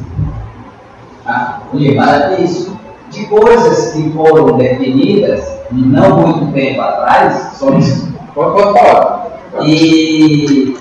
Tá? 1.22 1.60
E 1.74 1.94
para 1.94 2.40
isso 2.40 2.74
de 3.10 3.26
coisas 3.26 3.92
que 3.92 4.10
foram 4.12 4.56
definidas 4.56 5.58
não 5.70 6.20
muito 6.20 6.52
tempo 6.54 6.80
atrás. 6.80 7.52
Só 7.58 7.74
isso. 7.74 8.10
Pode 8.34 8.72
falar. 8.72 9.26
E 9.62 10.78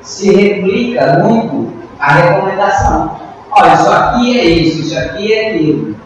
se 0.00 0.34
replica 0.34 1.22
muito 1.22 1.70
a 2.00 2.12
recomendação. 2.12 3.27
Olha, 3.60 3.74
isso 3.74 3.90
aqui 3.90 4.38
é 4.38 4.44
isso, 4.44 4.80
isso 4.82 4.98
aqui 4.98 5.32
é 5.32 5.50
aquilo. 5.50 5.96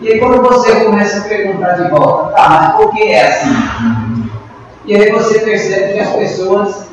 E 0.00 0.08
aí 0.08 0.18
quando 0.20 0.42
você 0.42 0.84
começa 0.84 1.18
a 1.18 1.28
perguntar 1.28 1.72
de 1.72 1.90
volta, 1.90 2.32
tá, 2.32 2.48
mas 2.48 2.76
por 2.76 2.94
que 2.94 3.02
é 3.02 3.26
assim? 3.26 4.30
E 4.86 4.94
aí 4.94 5.10
você 5.10 5.40
percebe 5.40 5.92
que 5.92 6.00
as 6.00 6.10
pessoas 6.10 6.86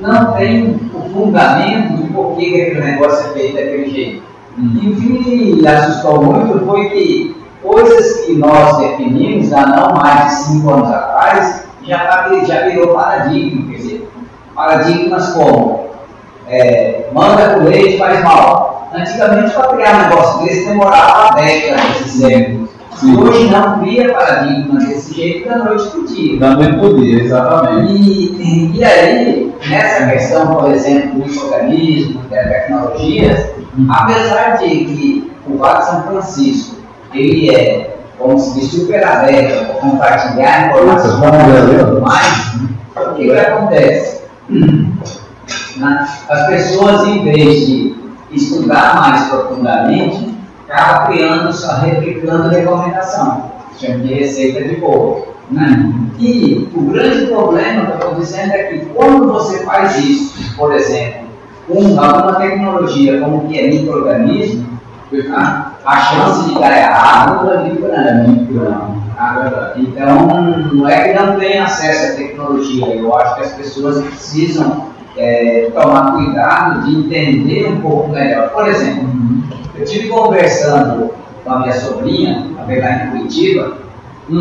não 0.00 0.32
têm 0.34 0.78
o 0.94 1.00
fundamento 1.10 1.96
de 1.96 2.12
por 2.12 2.36
que 2.36 2.62
aquele 2.62 2.80
negócio 2.80 3.30
é 3.30 3.32
feito 3.32 3.54
daquele 3.54 3.90
jeito. 3.90 4.22
E 4.58 4.88
o 4.88 4.96
que 4.96 5.62
me 5.62 5.66
assustou 5.66 6.22
muito 6.22 6.66
foi 6.66 6.90
que 6.90 7.36
coisas 7.62 8.26
que 8.26 8.34
nós 8.34 8.78
definimos 8.78 9.52
há 9.52 9.66
não 9.66 9.94
mais 9.94 10.28
de 10.28 10.44
cinco 10.44 10.70
anos 10.70 10.90
atrás 10.90 11.64
já, 11.82 11.98
tá, 11.98 12.28
já 12.44 12.68
virou 12.68 12.94
paradigma. 12.94 13.70
Quer 13.70 13.76
dizer, 13.76 14.10
paradigmas 14.54 15.32
como 15.32 15.88
é, 16.46 17.08
manda 17.12 17.54
com 17.54 17.64
leite 17.64 17.98
faz 17.98 18.22
mal. 18.22 18.77
Antigamente, 18.92 19.54
para 19.54 19.68
criar 19.68 19.94
um 19.94 20.08
negócio 20.08 20.44
desse, 20.44 20.68
demorava 20.68 21.36
décadas 21.36 21.98
de 21.98 22.10
séculos. 22.10 22.70
Hoje 23.00 23.50
não 23.50 23.78
cria 23.78 24.12
paradigma 24.12 24.80
desse 24.80 25.14
jeito 25.14 25.48
da 25.48 25.58
noite 25.58 25.88
para 25.88 26.00
o 26.00 26.06
dia. 26.06 26.40
Da 26.40 26.50
noite 26.50 26.74
para 26.74 26.86
o 26.86 26.96
dia, 26.96 27.22
exatamente. 27.22 27.92
E, 27.92 28.76
e, 28.76 28.84
aí, 28.84 29.54
nessa 29.68 30.06
questão, 30.06 30.54
por 30.56 30.70
exemplo, 30.72 31.20
dos 31.20 31.36
organismos, 31.36 32.28
das 32.28 32.48
tecnologias, 32.48 33.58
Apesar 33.88 34.58
de 34.58 34.68
que 34.68 35.32
o 35.46 35.58
Vale 35.58 35.84
São 35.84 36.02
Francisco 36.04 36.76
ele 37.14 37.54
é, 37.54 37.96
como 38.18 38.38
se 38.38 38.58
diz, 38.58 38.70
super 38.70 39.06
aberto 39.06 39.66
para 39.66 39.74
compartilhar 39.76 40.68
informações 40.68 41.14
e 41.14 41.84
tudo 41.84 42.00
mais, 42.00 42.54
o 42.96 43.14
que, 43.14 43.24
que 43.24 43.38
acontece? 43.38 44.22
As 46.28 46.46
pessoas, 46.48 47.06
em 47.06 47.22
vez 47.22 47.66
de 47.66 47.87
estudar 48.30 48.96
mais 48.96 49.28
profundamente, 49.28 50.34
acabam 50.68 51.06
criando, 51.06 51.52
só 51.52 51.80
replicando 51.80 52.48
recomendação, 52.48 53.50
chama 53.78 54.00
de 54.00 54.14
receita 54.14 54.64
de 54.64 54.76
bolo. 54.76 55.28
Né? 55.50 55.92
E 56.18 56.68
o 56.74 56.82
grande 56.82 57.26
problema 57.26 57.86
que 57.86 57.92
eu 57.92 57.94
estou 57.96 58.14
dizendo 58.16 58.52
é 58.52 58.64
que 58.64 58.86
quando 58.86 59.32
você 59.32 59.64
faz 59.64 59.96
isso, 59.98 60.56
por 60.56 60.74
exemplo, 60.74 61.28
com 61.66 61.98
alguma 62.00 62.34
tecnologia 62.34 63.20
como 63.20 63.48
que 63.48 63.58
é 63.58 63.68
microorganismo, 63.68 64.78
a, 65.34 65.72
a 65.86 65.96
chance 66.00 66.48
de 66.48 66.54
dar 66.58 66.76
errado 66.76 67.50
é 67.50 67.56
muito 67.62 67.82
grande. 67.82 68.48
Tá? 69.16 69.72
Então, 69.76 70.26
não 70.72 70.88
é 70.88 71.08
que 71.08 71.18
não 71.18 71.38
tem 71.38 71.58
acesso 71.58 72.12
à 72.12 72.16
tecnologia, 72.16 72.94
eu 72.94 73.14
acho 73.16 73.36
que 73.36 73.40
as 73.42 73.52
pessoas 73.52 74.04
precisam 74.04 74.88
é, 75.18 75.70
tomar 75.74 76.12
cuidado 76.12 76.84
de 76.84 76.98
entender 76.98 77.66
um 77.66 77.80
pouco 77.80 78.10
melhor. 78.10 78.50
Por 78.50 78.66
exemplo, 78.68 79.08
eu 79.74 79.84
estive 79.84 80.08
conversando 80.08 81.10
com 81.44 81.52
a 81.52 81.58
minha 81.60 81.74
sobrinha, 81.74 82.46
a 82.58 82.64
verdade 82.64 83.08
em 83.08 83.10
Curitiba, 83.10 83.78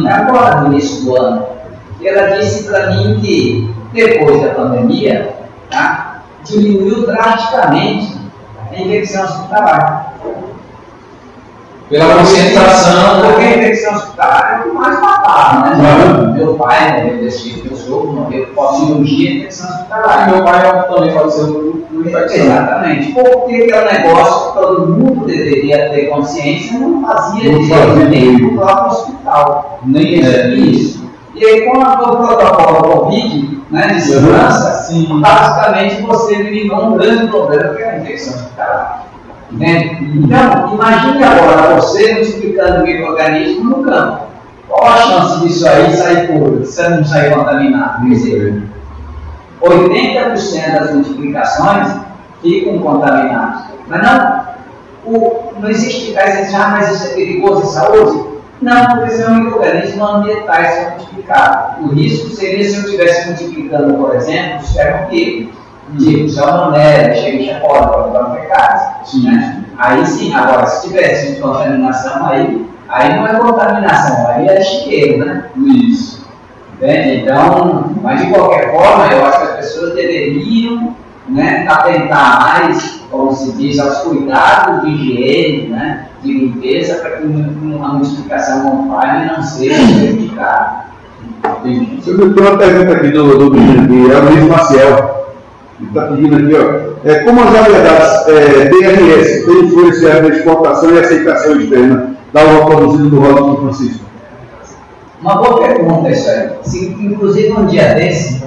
agora 0.10 0.62
no 0.62 0.74
início 0.74 1.04
do 1.04 1.18
ano. 1.18 1.46
E 2.00 2.08
ela 2.08 2.38
disse 2.38 2.66
para 2.66 2.92
mim 2.92 3.20
que 3.20 3.76
depois 3.94 4.42
da 4.42 4.50
pandemia, 4.50 5.36
tá, 5.70 6.22
diminuiu 6.44 7.06
drasticamente 7.06 8.18
a 8.72 8.80
infecção 8.80 9.26
hospitalar. 9.26 10.14
Pela 11.90 12.16
concentração. 12.16 13.22
Porque 13.22 13.44
a 13.44 13.58
infecção 13.58 13.96
hospitalar 13.96 14.64
é 14.66 14.70
o 14.70 14.76
mais 14.76 15.00
né? 15.28 16.22
Uhum. 16.28 16.34
Meu 16.34 16.54
pai 16.56 17.02
morreu 17.04 17.18
desse 17.20 17.50
tipo, 17.50 17.68
meu 17.68 17.78
sogro 17.78 18.12
morreu 18.14 18.48
por 18.56 18.74
cirurgia 18.76 19.30
e 19.32 19.38
infecção 19.40 19.70
hospitalar. 19.70 20.28
E 20.30 20.32
meu 20.34 20.44
pai 20.44 20.88
também 20.88 21.12
faleceu 21.12 21.84
por 21.92 22.08
infecção. 22.08 22.46
Exatamente. 22.46 23.12
Porque 23.14 23.68
é 23.72 23.82
um 23.82 23.86
negócio 23.94 24.52
que 24.54 24.60
todo 24.60 24.88
mundo 24.88 25.26
deveria 25.26 25.90
ter 25.90 26.08
consciência, 26.10 26.80
não 26.80 27.02
fazia 27.06 27.52
Não 27.52 27.64
fazia. 27.64 28.06
nem 28.10 28.38
no 28.38 28.58
próprio 28.58 28.88
hospital. 28.88 29.80
Nem 29.86 30.24
é. 30.26 30.48
Isso. 30.50 31.08
E 31.36 31.46
aí, 31.46 31.62
com 31.70 31.80
a- 31.82 32.02
o 32.02 32.18
protocolo 32.18 33.00
Covid, 33.00 33.60
né, 33.70 33.88
de 33.94 34.02
segurança, 34.02 34.72
Sim. 34.88 35.20
basicamente 35.22 36.02
você 36.02 36.34
eliminou 36.36 36.86
um 36.88 36.98
grande 36.98 37.28
problema 37.28 37.76
que 37.76 37.84
é 37.84 37.90
a 37.92 37.98
infecção 38.00 38.34
hospitalar. 38.36 39.04
Entende? 39.52 39.98
Então, 40.26 40.74
imagine 40.74 41.24
agora 41.24 41.76
você 41.76 42.16
multiplicando 42.16 42.82
o 42.82 42.84
microorganismo 42.84 43.64
no 43.78 43.84
campo. 43.84 44.27
Qual 44.68 44.84
a 44.84 44.98
chance 44.98 45.40
disso 45.48 45.68
aí 45.68 45.96
sair 45.96 46.28
puro, 46.28 46.66
se 46.66 46.90
não 46.90 47.06
sair 47.06 47.34
contaminado? 47.34 48.02
Quer 48.08 48.14
dizer, 48.14 48.64
80% 49.62 50.74
das 50.74 50.94
multiplicações 50.94 51.96
ficam 52.42 52.80
contaminadas. 52.80 53.64
Mas 53.88 54.04
não, 54.04 54.48
o, 55.06 55.54
não 55.60 55.70
existe, 55.70 56.14
você 56.14 56.44
diz, 56.44 56.54
ah, 56.54 56.70
mas 56.72 56.92
isso 56.92 57.08
é 57.08 57.16
perigoso 57.16 57.64
à 57.64 57.66
saúde? 57.66 58.38
Não, 58.62 58.98
porque 58.98 59.12
são 59.12 59.36
micro-organismos 59.36 60.10
ambientais 60.10 60.68
que 60.68 60.82
são 60.82 60.92
multiplicados. 60.92 61.86
O 61.86 61.94
risco 61.94 62.30
seria 62.30 62.68
se 62.68 62.76
eu 62.76 62.84
estivesse 62.84 63.28
multiplicando, 63.28 63.94
por 63.94 64.16
exemplo, 64.16 64.60
os 64.64 64.74
termopílicos, 64.74 65.56
tipo 66.00 66.30
salmonella, 66.30 67.14
Escherichia 67.14 67.60
coli, 67.60 67.88
Proteobacterias. 67.88 69.24
Né? 69.24 69.64
Aí 69.78 70.06
sim, 70.06 70.34
agora, 70.34 70.66
se 70.66 70.88
tivesse 70.88 71.40
contaminação, 71.40 72.26
aí, 72.26 72.66
aí 72.90 73.16
não 73.16 73.28
é 73.28 73.34
contaminação, 73.36 74.28
aí 74.28 74.48
é 74.48 74.62
chiqueiro, 74.62 75.26
né? 75.26 75.46
Isso. 75.56 76.26
Entende? 76.76 77.22
Então, 77.22 77.96
mas 78.02 78.22
de 78.22 78.32
qualquer 78.32 78.72
forma, 78.72 79.08
eu 79.12 79.26
acho 79.26 79.40
que 79.40 79.46
as 79.46 79.56
pessoas 79.56 79.96
deveriam 79.96 80.96
né, 81.28 81.66
atentar 81.68 82.40
mais, 82.40 83.02
como 83.10 83.36
se 83.36 83.52
diz, 83.54 83.80
aos 83.80 83.98
cuidados 84.00 84.84
de 84.84 84.92
higiene, 84.92 85.68
né, 85.70 86.08
de 86.24 86.32
limpeza, 86.32 86.96
para 86.96 87.18
que 87.18 87.26
uma 87.26 87.94
multiplicação 87.94 88.62
conforme 88.62 89.26
não 89.26 89.42
seja 89.42 89.76
prejudicada. 89.76 90.88
Entendi. 91.60 92.00
Eu 92.06 92.34
tenho 92.34 92.48
uma 92.48 92.58
pergunta 92.58 92.94
aqui 92.94 93.10
do, 93.10 93.50
do 93.50 93.58
aqui, 93.58 94.12
é 94.12 94.18
o 94.18 94.30
Luiz 94.30 94.48
Maciel. 94.48 95.28
Ele 95.80 95.90
está 95.90 96.08
pedindo 96.08 96.36
aqui, 96.36 96.56
ó. 96.56 97.08
É, 97.08 97.20
como 97.20 97.42
as 97.42 97.50
variedades 97.52 98.28
é, 98.28 98.66
DRS 98.66 99.46
têm 99.46 99.66
influenciado 99.66 100.30
na 100.30 100.36
exportação 100.36 100.92
e 100.92 101.00
aceitação 101.00 101.60
externa 101.60 102.17
da 102.38 102.44
uva 102.44 102.66
produzida 102.66 103.10
do 103.10 103.26
São 103.26 103.58
Francisco? 103.58 104.06
Uma 105.22 105.36
boa 105.38 105.58
pergunta 105.58 106.12
isso 106.12 106.30
aí. 106.30 106.52
Se, 106.62 106.90
inclusive, 106.90 107.52
um 107.54 107.66
dia 107.66 107.96
desse, 107.96 108.44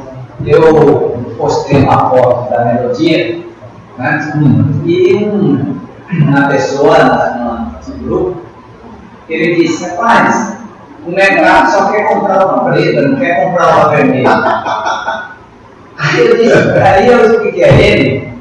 eu 0.46 1.18
postei 1.36 1.82
uma 1.82 2.10
foto 2.10 2.50
da 2.50 2.64
melodia, 2.64 3.40
né? 3.98 4.32
E 4.84 5.16
um, 5.16 5.80
uma 6.12 6.48
pessoa 6.48 6.96
no 7.88 8.04
grupo, 8.04 8.40
ele 9.28 9.56
disse, 9.56 9.90
rapaz, 9.90 10.58
o 11.04 11.10
mercado 11.10 11.70
só 11.70 11.90
quer 11.90 12.08
comprar 12.08 12.46
uma 12.46 12.70
preta, 12.70 13.02
não 13.02 13.18
quer 13.18 13.44
comprar 13.44 13.76
uma 13.76 13.88
vermelha. 13.88 14.30
Aí 15.98 16.26
eu 16.26 16.36
disse, 16.36 16.54
aí 16.78 17.08
eu 17.08 17.24
expliquei 17.26 17.64
a 17.64 17.72
ele 17.72 18.32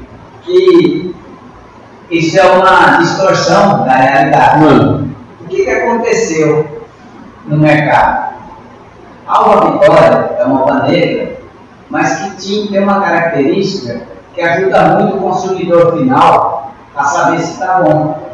que 0.42 1.14
isso 2.10 2.38
é 2.38 2.44
uma 2.44 2.96
distorção 2.98 3.84
da 3.84 3.92
realidade. 3.92 4.64
O 4.64 5.09
que, 5.60 5.64
que 5.64 5.70
aconteceu 5.70 6.82
no 7.46 7.58
mercado? 7.58 8.34
A 9.26 9.42
uva 9.42 9.70
vitória 9.72 10.36
é 10.38 10.44
uma 10.44 10.62
uva 10.62 10.86
negra, 10.88 11.36
mas 11.88 12.18
que 12.18 12.36
tinha, 12.36 12.70
tem 12.70 12.82
uma 12.82 13.00
característica 13.00 14.02
que 14.34 14.40
ajuda 14.40 14.82
muito 14.96 15.16
o 15.16 15.20
consumidor 15.20 15.96
final 15.96 16.72
a 16.96 17.04
saber 17.04 17.40
se 17.40 17.52
está 17.52 17.80
bom. 17.80 18.30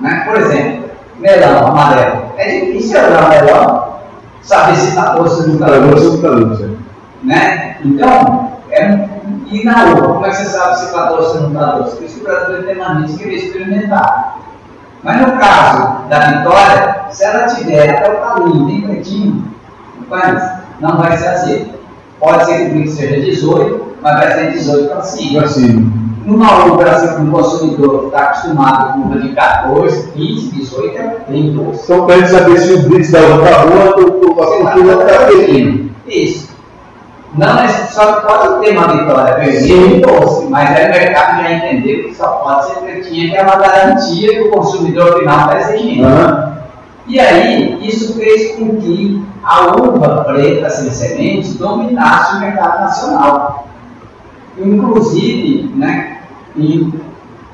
Né? 0.00 0.22
Por 0.26 0.36
exemplo, 0.36 0.90
melão 1.18 1.68
amarelo. 1.68 2.26
É 2.36 2.60
difícil 2.60 2.98
olhar 2.98 3.28
melão, 3.28 3.98
saber 4.42 4.76
se 4.76 4.88
está 4.88 5.14
doce 5.14 5.42
ou 5.42 5.46
não 5.48 5.54
está 5.54 5.66
para 5.66 5.78
doce 5.78 6.22
dando 6.22 6.56
certo. 6.56 6.78
né? 7.22 7.76
Então, 7.84 8.52
é, 8.70 9.08
e 9.46 9.64
na 9.64 9.84
uva, 9.84 10.14
como 10.14 10.26
é 10.26 10.30
que 10.30 10.36
você 10.36 10.44
sabe 10.46 10.78
se 10.78 10.84
está 10.86 11.06
doce 11.06 11.36
ou 11.36 11.42
não 11.44 11.52
está 11.52 11.72
doce? 11.76 11.96
Por 11.96 12.04
isso 12.04 12.14
que 12.16 12.20
o 12.20 12.24
brasileiro 12.24 12.66
tem 12.66 12.76
mania 12.76 13.06
de 13.06 13.16
querer 13.16 13.34
experimentar. 13.36 14.45
Mas 15.02 15.20
no 15.20 15.38
caso 15.38 16.08
da 16.08 16.18
vitória, 16.20 16.96
se 17.10 17.24
ela 17.24 17.46
tiver 17.46 17.90
até 17.90 18.10
o 18.10 18.16
talinho 18.16 18.66
bem 18.66 18.80
pretinho, 18.82 19.44
não 20.80 20.96
vai 20.98 21.16
ser 21.16 21.28
azedo. 21.28 21.76
Pode 22.18 22.44
ser 22.46 22.70
que 22.70 22.78
o 22.78 22.88
seja 22.90 23.20
18, 23.20 23.86
mas 24.02 24.16
vai 24.16 24.32
ser 24.32 24.50
18 24.52 24.88
para 24.88 25.02
cima. 25.02 25.42
Assim, 25.42 25.92
Numa 26.24 26.64
uva, 26.64 26.76
por 26.78 26.86
exemplo, 26.88 27.22
um 27.22 27.30
consumidor 27.30 28.00
que 28.00 28.06
está 28.06 28.18
acostumado 28.24 28.94
com 28.94 29.08
uva 29.08 29.18
de 29.20 29.28
14, 29.28 30.10
15, 30.10 30.50
18, 30.50 30.98
é 30.98 31.16
bem 31.28 31.52
doce. 31.52 31.84
então, 31.84 32.04
para 32.04 32.16
gente 32.16 32.30
saber 32.30 32.58
se 32.58 32.72
o 32.72 32.82
blitz 32.88 33.12
da 33.12 33.20
boa, 33.20 33.92
tu- 33.92 34.42
a 34.42 34.72
cultura 34.72 35.04
está 35.12 35.26
pequeno. 35.26 35.90
Isso. 36.08 36.45
Não 37.34 37.58
é 37.58 37.68
só 37.68 38.20
pode 38.20 38.64
ter 38.64 38.76
uma 38.76 38.88
vitória 38.88 39.34
vermelha 39.34 40.06
doce, 40.06 40.46
mas 40.46 40.70
aí 40.70 40.86
o 40.86 40.90
mercado 40.90 41.42
já 41.42 41.52
entendeu 41.52 42.04
que 42.04 42.14
só 42.14 42.28
pode 42.28 42.66
ser 42.66 42.80
pretinha, 42.80 43.30
que 43.30 43.36
é 43.36 43.42
uma 43.42 43.56
garantia 43.56 44.32
que 44.32 44.48
o 44.48 44.50
consumidor 44.50 45.18
final 45.18 45.40
está 45.40 45.60
exigindo. 45.60 46.06
E 47.06 47.20
aí, 47.20 47.78
isso 47.86 48.14
fez 48.18 48.56
com 48.56 48.76
que 48.76 49.24
a 49.44 49.76
uva 49.76 50.24
preta 50.24 50.68
sem 50.70 50.90
sementes 50.90 51.54
dominasse 51.54 52.36
o 52.36 52.40
mercado 52.40 52.80
nacional. 52.80 53.68
Inclusive, 54.58 55.70
né, 55.76 56.18
em, 56.56 56.92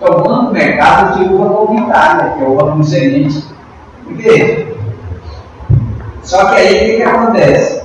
tomando 0.01 0.51
o 0.51 0.53
mercado 0.53 1.18
de 1.18 1.35
uva 1.35 1.51
comunitária, 1.51 2.33
que 2.33 2.43
é 2.43 2.47
uva 2.47 2.73
com 2.73 2.83
semente. 2.83 3.45
Porque, 4.05 4.75
só 6.23 6.47
que 6.47 6.55
aí 6.55 6.75
o 6.75 6.79
que, 6.79 6.97
que 6.97 7.03
acontece? 7.03 7.82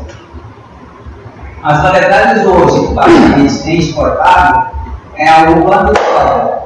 As 1.64 1.82
variedades 1.82 2.46
hoje 2.46 2.88
que 2.88 2.94
basicamente 2.94 3.64
têm 3.64 3.80
exportado 3.80 4.68
é 5.16 5.28
a 5.28 5.50
uva 5.50 5.86
vitória. 5.86 6.58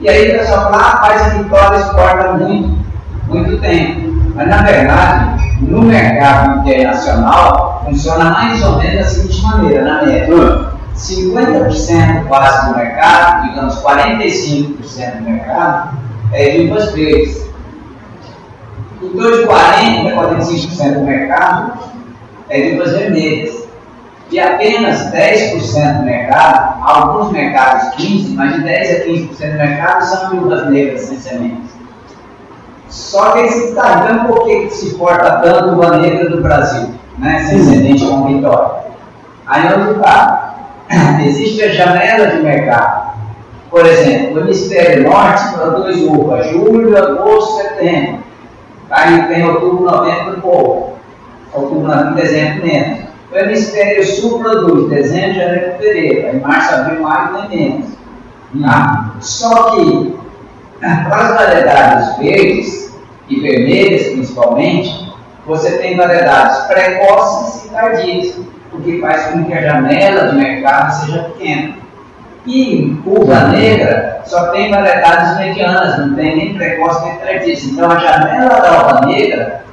E 0.00 0.08
aí 0.08 0.30
o 0.30 0.38
pessoal 0.38 0.70
fala, 0.70 0.76
ah, 0.76 0.98
mas 1.02 1.22
a 1.22 1.28
vitória 1.30 1.76
exporta 1.76 2.32
muito, 2.34 2.78
muito 3.26 3.60
tempo. 3.60 4.32
Mas 4.34 4.48
na 4.48 4.62
verdade, 4.62 5.58
no 5.60 5.82
mercado 5.82 6.60
internacional, 6.60 7.82
funciona 7.84 8.30
mais 8.30 8.62
ou 8.62 8.78
menos 8.78 8.94
da 8.94 9.04
seguinte 9.04 9.42
maneira, 9.42 9.84
na 9.84 10.06
média. 10.06 10.28
Ah, 10.32 10.78
50% 10.98 12.26
quase 12.26 12.68
do 12.68 12.76
mercado, 12.76 13.48
digamos 13.48 13.76
45% 13.82 15.16
do 15.16 15.22
mercado, 15.22 15.98
é 16.32 16.50
de 16.50 16.68
uvas 16.68 16.90
verdes. 16.92 17.48
Em 19.00 19.08
torno 19.10 19.36
de 19.36 19.44
40% 19.44 19.48
a 19.48 20.36
45% 20.36 20.94
do 20.94 21.00
mercado 21.02 21.72
é 22.48 22.60
de 22.60 22.74
uvas 22.74 22.92
vermelhas. 22.92 23.57
E 24.30 24.38
apenas 24.38 25.10
10% 25.10 25.98
do 25.98 26.02
mercado, 26.02 26.82
alguns 26.82 27.32
mercados 27.32 27.94
15%, 27.96 28.34
mas 28.34 28.54
de 28.56 28.62
10% 28.62 28.68
a 28.68 29.06
15% 29.06 29.52
do 29.52 29.58
mercado 29.58 30.04
são 30.04 30.30
de 30.30 30.36
uvas 30.36 30.70
negras 30.70 31.00
sem 31.02 31.18
sementes. 31.18 31.78
Só 32.88 33.32
que 33.32 33.40
esse 33.40 33.74
dando 33.74 34.28
por 34.28 34.44
que 34.44 34.70
se 34.70 34.94
porta 34.94 35.40
tanto 35.42 35.74
uva 35.74 35.98
negra 35.98 36.30
do 36.30 36.42
Brasil, 36.42 36.88
né? 37.18 37.40
sem 37.40 37.62
semente 37.62 38.06
com 38.06 38.26
vitória. 38.26 38.88
Aí 39.46 39.62
onde 39.74 39.92
está? 39.92 40.56
Existe 41.24 41.62
a 41.64 41.72
janela 41.72 42.28
de 42.28 42.42
mercado. 42.42 43.08
Por 43.70 43.84
exemplo, 43.84 44.36
o 44.36 44.40
hemisfério 44.40 45.08
norte 45.08 45.52
produz 45.54 46.02
uva 46.02 46.42
julho, 46.42 46.96
agosto, 46.96 47.62
setembro. 47.62 48.22
Aí 48.90 49.22
tem 49.24 49.46
outubro, 49.46 49.84
novembro, 49.84 50.40
pouco. 50.40 50.92
Outubro, 51.52 51.88
novembro, 51.88 52.14
dezembro, 52.14 52.66
menos. 52.66 53.07
O 53.30 53.36
hemisfério 53.36 54.06
sul 54.06 54.38
produz 54.38 54.88
dezembro, 54.88 55.34
janeiro, 55.34 55.72
fevereiro. 55.72 56.28
Aí 56.28 56.40
março, 56.40 56.74
abril, 56.74 57.02
maio 57.02 57.48
tem 57.48 57.58
menos. 57.58 57.88
Tá? 58.62 59.14
Só 59.20 59.70
que 59.72 60.18
as 60.82 61.34
variedades 61.34 62.16
verdes 62.18 62.98
e 63.28 63.40
vermelhas, 63.40 64.06
principalmente, 64.08 65.12
você 65.46 65.76
tem 65.78 65.96
variedades 65.96 66.56
precoces 66.66 67.66
e 67.66 67.68
tardias, 67.68 68.38
o 68.72 68.80
que 68.80 69.00
faz 69.00 69.26
com 69.26 69.44
que 69.44 69.52
a 69.52 69.60
janela 69.60 70.28
de 70.28 70.36
mercado 70.36 71.04
seja 71.04 71.24
pequena. 71.24 71.74
E 72.46 72.96
uva 73.04 73.48
negra 73.48 74.22
só 74.24 74.46
tem 74.52 74.70
variedades 74.70 75.36
medianas, 75.36 75.98
não 75.98 76.14
tem 76.14 76.34
nem 76.34 76.54
precoce 76.54 77.04
nem 77.04 77.16
tardias. 77.16 77.64
Então 77.64 77.90
a 77.90 77.98
janela 77.98 78.60
da 78.60 78.82
uva 78.82 79.06
negra 79.06 79.67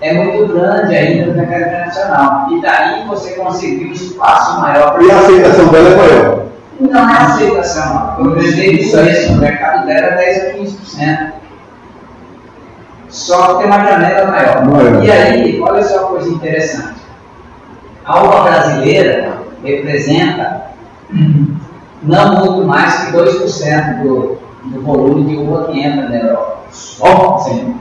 é 0.00 0.14
muito 0.14 0.52
grande 0.52 0.94
ainda 0.94 1.26
no 1.26 1.34
mercado 1.34 1.60
internacional. 1.62 2.46
E 2.50 2.60
daí 2.62 3.06
você 3.06 3.34
conseguir 3.34 3.86
um 3.86 3.92
espaço 3.92 4.60
maior. 4.60 5.00
E 5.02 5.10
a 5.10 5.18
aceitação 5.18 5.68
dela 5.68 5.88
é 5.88 5.96
maior. 5.96 6.46
Não 6.80 7.10
é 7.10 7.16
aceitação. 7.16 8.16
Eu 8.18 8.24
lembrei 8.26 8.78
disso, 8.78 8.96
o 8.98 9.36
mercado 9.36 9.86
dela 9.86 10.06
é 10.06 10.16
10 10.16 10.38
a 10.38 10.58
15%. 10.58 11.32
Só 13.08 13.54
que 13.54 13.58
tem 13.58 13.66
uma 13.66 13.84
janela 13.84 14.30
maior. 14.30 14.66
Maior. 14.66 15.04
E 15.04 15.10
aí, 15.10 15.60
olha 15.60 15.82
só 15.82 15.98
uma 15.98 16.08
coisa 16.08 16.30
interessante. 16.30 17.00
A 18.04 18.22
uva 18.22 18.42
brasileira 18.42 19.38
representa 19.62 20.70
não 22.02 22.34
muito 22.36 22.66
mais 22.66 23.04
que 23.04 23.12
2% 23.12 24.02
do, 24.02 24.38
do 24.64 24.82
volume 24.82 25.24
de 25.24 25.36
uva 25.36 25.66
que 25.66 25.80
entra 25.80 26.08
na 26.08 26.16
Europa. 26.16 26.60
Só? 26.70 27.38
Sim. 27.40 27.74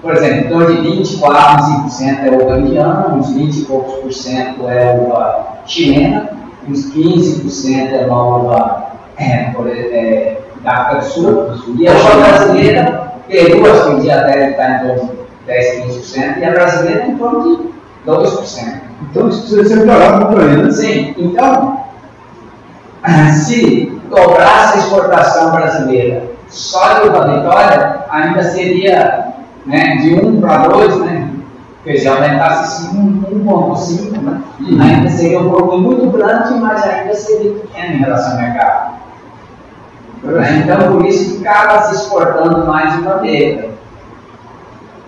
Por 0.00 0.14
exemplo, 0.14 0.38
em 0.38 0.48
torno 0.48 0.82
de 0.82 0.90
24, 0.96 1.64
25% 1.88 2.18
é 2.24 2.30
uva 2.30 2.58
indiana, 2.60 3.08
uns 3.14 3.30
20 3.30 3.56
e 3.56 3.64
poucos 3.64 3.94
por 3.96 4.12
cento 4.12 4.68
é 4.68 4.94
uva 4.94 5.58
chilena, 5.66 6.30
uns 6.68 6.92
15% 6.94 7.92
é 7.92 8.06
uma 8.06 8.36
uva 8.36 8.92
é, 9.16 9.50
é, 9.56 10.40
da 10.62 10.72
África 10.72 11.00
do 11.00 11.56
Sul. 11.56 11.76
E 11.78 11.88
a 11.88 11.92
uva 11.92 12.16
brasileira, 12.16 13.12
Peru, 13.26 13.70
acho 13.70 13.84
que 13.84 13.94
o 13.94 14.00
dia 14.00 14.22
deve 14.22 14.50
estar 14.52 14.70
em 14.70 14.86
torno 14.86 15.10
de 15.12 15.18
10, 15.46 15.84
15%, 15.86 16.38
e 16.38 16.44
a 16.44 16.50
brasileira 16.50 17.06
em 17.06 17.16
torno 17.16 17.56
de 17.56 18.10
2%. 18.10 18.80
Então 19.10 19.28
isso 19.28 19.40
precisa 19.40 19.64
ser 19.64 19.76
melhorado 19.80 20.26
muito 20.26 20.40
ainda. 20.40 20.62
né? 20.62 20.70
Sim, 20.70 21.14
então, 21.18 21.80
se 23.32 24.00
dobrasse 24.08 24.78
a 24.78 24.80
exportação 24.80 25.50
brasileira 25.50 26.22
só 26.48 27.00
de 27.00 27.08
uva 27.08 27.26
vitória, 27.26 28.04
ainda 28.10 28.42
seria 28.44 29.27
né, 29.68 29.96
de 29.98 30.14
1 30.14 30.40
para 30.40 30.66
2, 30.68 30.98
né? 31.00 31.30
Porque 31.82 31.98
se 31.98 32.08
aumentasse 32.08 32.88
sim, 32.88 33.22
1,5, 33.30 34.20
né? 34.22 34.42
Ainda 34.80 35.10
seria 35.10 35.40
um 35.40 35.50
volume 35.50 35.94
muito 35.94 36.10
grande, 36.10 36.54
mas 36.54 36.82
ainda 36.82 37.14
seria 37.14 37.52
pequeno 37.52 37.94
em 37.94 37.98
relação 37.98 38.32
ao 38.32 38.38
mercado. 38.38 38.94
Então, 40.24 40.92
por 40.92 41.06
isso 41.06 41.38
que 41.38 41.46
acaba 41.46 41.82
se 41.82 41.94
exportando 41.94 42.66
mais 42.66 42.92
de 42.92 43.00
uva 43.00 43.20
negra. 43.20 43.70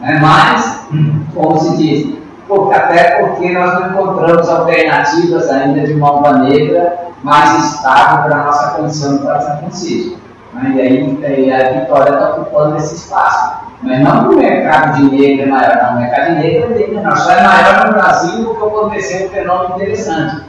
Né? 0.01 0.19
Mas, 0.23 0.87
como 1.35 1.59
se 1.59 1.77
diz, 1.77 2.19
porque, 2.47 2.75
até 2.75 3.23
porque 3.23 3.53
nós 3.53 3.75
não 3.75 3.91
encontramos 3.91 4.49
alternativas 4.49 5.51
ainda 5.51 5.87
de 5.87 5.95
uma 5.95 6.13
uva 6.13 6.39
negra 6.39 6.99
mais 7.23 7.75
estável 7.75 8.25
para 8.25 8.41
a 8.41 8.45
nossa 8.45 8.71
condição 8.77 9.19
para 9.19 9.41
São 9.41 9.59
Francisco. 9.59 10.19
Né? 10.55 10.73
E 10.75 10.81
aí 10.81 11.47
e 11.47 11.53
a 11.53 11.81
Vitória 11.81 12.13
está 12.13 12.31
ocupando 12.37 12.77
esse 12.77 12.95
espaço. 12.95 13.70
Mas 13.83 14.01
não 14.01 14.29
que 14.29 14.35
o 14.35 14.39
mercado 14.39 14.97
de 14.97 15.17
negro 15.17 15.43
é 15.43 15.47
maior, 15.47 15.79
não. 15.83 15.97
O 15.97 16.01
mercado 16.01 16.27
de 16.29 16.35
negro 16.35 16.75
é 16.75 16.87
menor. 16.87 17.17
Só 17.17 17.33
é 17.33 17.43
maior 17.43 17.87
no 17.87 17.93
Brasil 17.95 18.45
porque 18.45 18.65
aconteceu 18.65 19.27
um 19.27 19.31
fenômeno 19.31 19.75
interessante. 19.77 20.43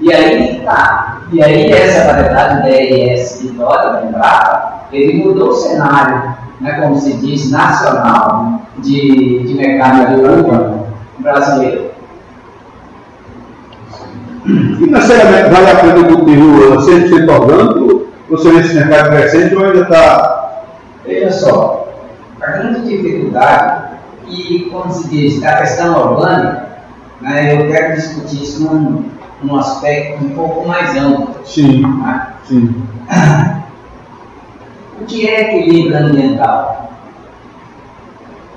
E 0.00 0.12
aí 0.12 0.62
tá. 0.64 1.22
E 1.32 1.42
aí 1.42 1.70
essa 1.70 2.06
variedade 2.06 2.62
DRS 2.62 3.42
Vitória, 3.42 3.92
da 3.92 4.04
Embrapa, 4.04 4.82
ele 4.92 5.24
mudou 5.24 5.50
o 5.50 5.54
cenário, 5.54 6.34
né, 6.60 6.80
como 6.80 6.96
se 6.96 7.14
diz, 7.14 7.50
nacional 7.50 8.62
de, 8.78 9.42
de 9.44 9.54
mercado 9.54 10.14
de 10.14 10.20
uva 10.20 10.86
brasileiro. 11.18 11.90
Financeiramente, 14.44 15.50
vale 15.50 15.70
a 15.70 15.76
pena 15.76 15.98
o 15.98 16.16
cultivo 16.16 16.76
100% 16.76 17.28
orgânico? 17.28 18.06
Você 18.30 18.50
vê 18.50 18.60
esse 18.60 18.74
mercado 18.74 19.10
crescente 19.10 19.54
ou 19.54 19.64
ainda 19.64 19.80
está. 19.82 20.64
Veja 21.04 21.30
só, 21.30 21.87
a 22.40 22.46
grande 22.46 22.88
dificuldade, 22.88 23.98
e 24.28 24.68
como 24.70 24.92
se 24.92 25.08
diz, 25.08 25.42
a 25.42 25.56
questão 25.56 25.98
orgânica, 25.98 26.68
né, 27.20 27.54
eu 27.54 27.68
quero 27.68 27.96
discutir 27.96 28.42
isso 28.42 28.64
num, 28.64 29.04
num 29.42 29.56
aspecto 29.56 30.24
um 30.24 30.30
pouco 30.30 30.68
mais 30.68 30.96
amplo. 30.96 31.34
Sim, 31.44 31.82
né? 31.82 32.34
sim. 32.44 32.82
O 35.00 35.04
que 35.04 35.28
é 35.28 35.56
equilíbrio 35.56 35.96
ambiental? 35.96 36.92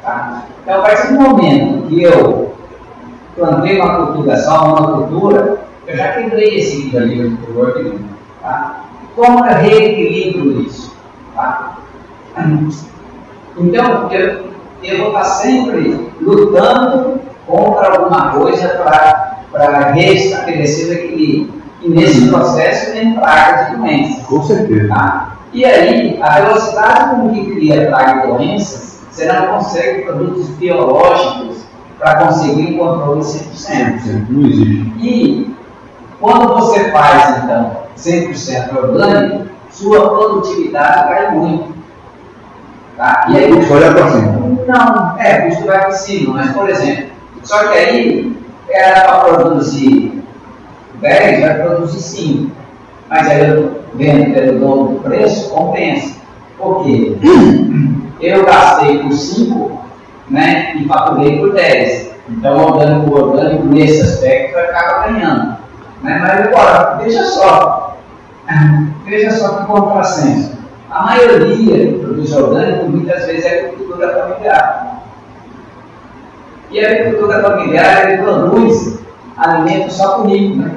Tá? 0.01 0.43
Então, 0.63 0.79
a 0.79 0.81
partir 0.81 1.13
do 1.13 1.21
momento 1.21 1.87
que 1.87 2.03
eu 2.03 2.55
plantei 3.35 3.79
uma 3.79 4.07
cultura 4.07 4.37
só, 4.37 4.75
uma 4.75 4.93
cultura, 4.93 5.61
eu 5.87 5.97
já 5.97 6.13
quebrei 6.13 6.59
esse 6.59 6.87
equilíbrio. 6.87 7.37
Tá? 8.41 8.85
Como 9.15 9.45
eu 9.45 9.55
reequilibro 9.55 10.61
isso? 10.61 10.95
Tá? 11.35 11.77
Então, 13.57 14.11
eu, 14.11 14.45
eu 14.83 14.97
vou 14.99 15.07
estar 15.07 15.23
sempre 15.23 16.11
lutando 16.21 17.19
contra 17.45 17.97
alguma 17.97 18.31
coisa 18.31 18.69
para 19.51 19.91
restabelecer 19.91 20.89
o 20.89 20.93
equilíbrio. 20.93 21.61
E 21.81 21.89
nesse 21.89 22.29
processo 22.29 22.91
tem 22.91 23.15
pragas 23.15 23.73
e 23.73 23.77
doenças. 23.77 24.25
Com 24.25 24.43
certeza. 24.43 24.87
Tá? 24.89 25.37
E 25.53 25.65
aí, 25.65 26.19
a 26.21 26.41
velocidade 26.41 27.15
com 27.15 27.29
que 27.33 27.51
cria 27.51 27.87
praga 27.87 28.25
e 28.25 28.31
doenças, 28.31 29.01
você 29.09 29.25
não 29.25 29.47
consegue 29.47 30.03
produtos 30.03 30.47
biológicos 30.49 31.57
para 31.99 32.25
conseguir 32.25 32.73
um 32.73 32.77
controle 32.77 33.21
100%. 33.21 34.27
Não 34.29 34.47
existe. 34.47 34.93
E 34.99 35.55
quando 36.19 36.53
você 36.53 36.91
faz, 36.91 37.43
então, 37.43 37.77
100% 37.97 38.75
orgânico, 38.75 39.47
sua 39.71 40.09
produtividade 40.09 41.09
cai 41.09 41.31
muito. 41.35 41.80
Tá? 42.97 43.25
E 43.29 43.37
aí, 43.37 43.63
Só 43.65 43.73
olhar 43.75 43.93
para 43.93 44.09
cima. 44.09 44.31
não, 44.67 45.19
é, 45.19 45.39
o 45.39 45.49
custo 45.49 45.65
vai 45.65 45.79
para 45.79 45.91
cima, 45.91 46.33
mas 46.35 46.51
por 46.51 46.69
exemplo, 46.69 47.05
só 47.43 47.67
que 47.67 47.77
aí 47.77 48.37
era 48.69 49.01
para 49.01 49.35
produzir 49.35 50.23
10, 51.01 51.41
vai 51.41 51.55
produzir 51.55 51.99
5. 51.99 52.51
Mas 53.09 53.27
aí 53.27 53.49
eu 53.49 53.81
vendo 53.95 54.33
pelo 54.33 54.59
dobro 54.59 54.93
do 54.93 54.99
preço, 55.01 55.49
compensa. 55.49 56.15
Por 56.57 56.83
quê? 56.83 57.17
Eu 58.21 58.45
gastei 58.45 58.99
por 58.99 59.11
5 59.13 59.81
né, 60.29 60.75
e 60.75 60.87
faturei 60.87 61.39
por 61.39 61.53
10. 61.53 62.11
Então 62.29 62.55
o 62.55 62.65
orgânico, 62.67 63.09
o 63.09 63.13
orgânico 63.15 63.65
nesse 63.65 64.01
aspecto 64.01 64.59
acaba 64.59 65.07
ganhando. 65.07 65.57
Né? 66.03 66.19
Mas 66.21 66.39
agora, 66.39 66.99
veja 67.01 67.23
só, 67.23 67.97
veja 69.05 69.31
só 69.31 69.57
que 69.57 69.65
contrassenso. 69.65 70.60
A 70.91 71.03
maioria 71.05 71.91
do 71.93 71.99
produto 71.99 72.35
orgânico 72.35 72.85
muitas 72.89 73.25
vezes 73.25 73.45
é 73.45 73.59
agricultura 73.59 74.09
familiar. 74.09 75.01
E 76.69 76.85
a 76.85 76.89
agricultura 76.91 77.41
familiar 77.41 78.09
ele 78.11 78.21
produz 78.21 78.99
alimento 79.37 79.91
só 79.91 80.15
comigo, 80.15 80.55
né? 80.61 80.71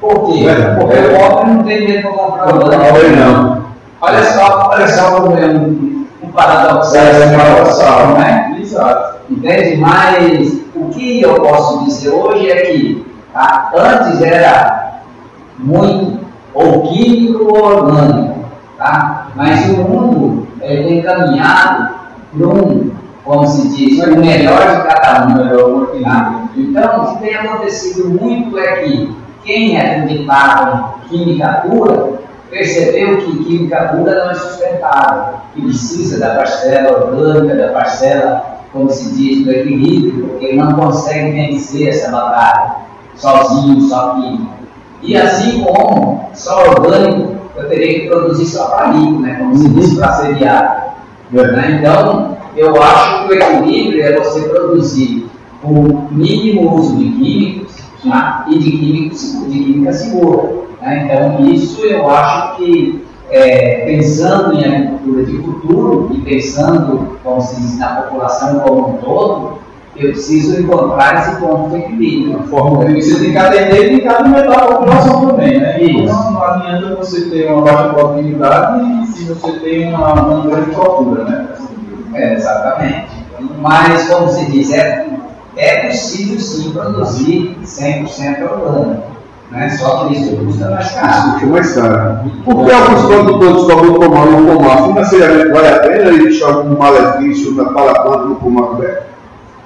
Por 0.00 0.26
quê? 0.32 0.46
É, 0.46 0.74
Porque 0.76 0.96
é. 0.96 1.00
o 1.00 1.18
pobre 1.18 1.50
não 1.50 1.62
tem 1.64 1.78
dinheiro 1.86 2.08
para 2.08 2.12
comprar 2.12 2.46
Não, 2.46 2.56
orgânico. 2.56 3.16
não. 3.16 3.68
Olha 4.00 4.22
só, 4.22 4.68
olha 4.70 4.88
só 4.88 5.10
como 5.20 5.36
é 5.36 5.46
um, 5.46 6.06
um 6.22 6.28
paradoxo. 6.30 6.96
É, 6.96 7.00
é 7.34 7.36
paradoxal. 7.36 8.06
não 8.10 8.22
é? 8.22 8.56
Exato. 8.60 9.18
Entende? 9.28 9.76
Mas 9.78 10.60
o 10.76 10.88
que 10.90 11.20
eu 11.20 11.34
posso 11.34 11.84
dizer 11.84 12.10
hoje 12.10 12.48
é 12.48 12.56
que 12.62 13.06
tá, 13.32 13.72
antes 13.74 14.22
era 14.22 15.00
muito 15.58 16.20
ou 16.54 16.82
químico 16.88 17.44
ou 17.44 17.64
orgânico, 17.64 18.27
tá? 18.78 19.28
mas 19.34 19.68
o 19.70 19.76
mundo 19.82 20.48
ele 20.62 20.84
tem 20.84 21.02
caminhado 21.02 21.94
num, 22.32 22.92
como 23.24 23.46
se 23.46 23.68
diz, 23.76 24.02
o 24.06 24.16
melhor 24.16 24.60
de 24.60 24.82
cada 24.88 25.26
um. 25.26 26.02
Tá? 26.02 26.48
Então, 26.56 27.02
o 27.02 27.06
que 27.06 27.22
tem 27.22 27.34
acontecido 27.34 28.08
muito 28.08 28.58
é 28.58 28.76
que 28.76 29.16
quem 29.44 29.78
acreditava 29.78 30.94
em 31.04 31.08
química 31.08 31.64
pura 31.66 32.18
percebeu 32.50 33.18
que 33.18 33.44
química 33.44 33.94
pura 33.94 34.24
não 34.24 34.30
é 34.30 34.34
sustentável, 34.34 35.34
que 35.54 35.62
precisa 35.62 36.18
da 36.18 36.34
parcela 36.34 37.06
orgânica, 37.06 37.54
da 37.54 37.72
parcela, 37.72 38.60
como 38.72 38.90
se 38.90 39.14
diz, 39.14 39.44
do 39.44 39.52
equilíbrio, 39.52 40.28
porque 40.28 40.46
ele 40.46 40.58
não 40.58 40.72
consegue 40.72 41.32
vencer 41.32 41.88
essa 41.88 42.10
batalha 42.10 42.76
sozinho, 43.16 43.80
só 43.82 44.14
químico. 44.14 44.58
E 45.02 45.16
assim 45.16 45.62
como 45.62 46.28
só 46.34 46.70
orgânico, 46.70 47.37
eu 47.58 47.68
teria 47.68 48.00
que 48.00 48.08
produzir 48.08 48.46
só 48.46 48.66
para 48.66 48.92
rico, 48.92 49.20
né? 49.20 49.34
como 49.34 49.56
se 49.56 49.68
diz, 49.68 49.94
para 49.94 50.12
seriado. 50.14 50.88
Né? 51.30 51.78
Então, 51.78 52.36
eu 52.56 52.80
acho 52.82 53.26
que 53.26 53.32
o 53.32 53.34
equilíbrio 53.34 54.02
é 54.02 54.18
você 54.18 54.48
produzir 54.48 55.26
o 55.62 56.08
mínimo 56.10 56.76
uso 56.76 56.96
de 56.96 57.10
químicos 57.10 57.76
tá? 58.08 58.46
e 58.48 58.58
de, 58.58 58.70
químicos, 58.70 59.44
de 59.48 59.58
química 59.58 59.92
segura. 59.92 60.50
né? 60.80 61.04
Então, 61.04 61.44
isso 61.46 61.84
eu 61.84 62.08
acho 62.08 62.56
que, 62.56 63.04
é, 63.30 63.84
pensando 63.84 64.54
em 64.54 64.64
agricultura 64.64 65.24
de 65.24 65.36
futuro 65.38 66.10
e 66.14 66.20
pensando, 66.20 67.18
como 67.22 67.40
se 67.40 67.60
diz, 67.60 67.78
na 67.78 68.02
população 68.02 68.60
como 68.60 68.88
um 68.88 68.92
todo, 68.98 69.58
eu 69.98 70.12
preciso 70.12 70.60
encontrar 70.60 71.20
esse 71.20 71.40
ponto 71.40 71.70
de 71.70 71.76
equilíbrio. 71.78 72.42
Forma 72.44 72.84
que 72.84 73.02
você 73.02 73.18
tem 73.18 73.32
que 73.32 73.38
atender 73.38 73.92
e 73.94 74.00
cada 74.00 74.28
metade 74.28 74.48
da 74.48 74.66
população 74.66 75.26
também, 75.26 75.58
né? 75.58 75.82
Isso. 75.82 76.02
Então 76.04 76.30
não 76.30 76.42
adianta 76.44 76.94
você 76.96 77.22
ter 77.22 77.50
uma 77.50 77.62
baixa 77.62 77.88
produtividade 77.88 79.06
se 79.08 79.24
você 79.24 79.52
tem 79.58 79.92
uma, 79.92 80.12
uma 80.14 80.46
grande 80.46 80.70
procura, 80.70 81.24
né? 81.24 81.48
É, 82.14 82.34
exatamente. 82.34 83.08
Então, 83.38 83.56
Mas, 83.60 84.08
como 84.08 84.28
se 84.28 84.50
diz, 84.50 84.72
é, 84.72 85.06
é 85.56 85.88
possível 85.88 86.38
sim 86.38 86.70
produzir 86.70 87.56
100% 87.64 88.42
orgânico. 88.42 89.18
Né? 89.50 89.70
Só 89.70 90.06
que 90.06 90.14
isso 90.16 90.36
custa 90.36 90.70
mais 90.70 90.92
caro. 90.92 91.40
Fica 91.40 91.46
mais 91.46 91.74
caro. 91.74 92.30
Por 92.44 92.66
que 92.66 92.72
alguns 92.72 93.06
produtores 93.06 93.62
cobram 93.62 93.94
pomar 93.94 94.26
no 94.26 94.46
pomar? 94.46 94.86
Financeiramente 94.88 95.48
vale 95.48 95.68
a 95.68 95.78
pena 95.80 96.10
ele 96.10 96.22
deixar 96.24 96.48
algum 96.48 96.76
malefício 96.76 97.54
da 97.54 97.64
planta 97.64 98.24
no 98.26 98.36
pomar 98.36 98.66
coberto? 98.68 99.07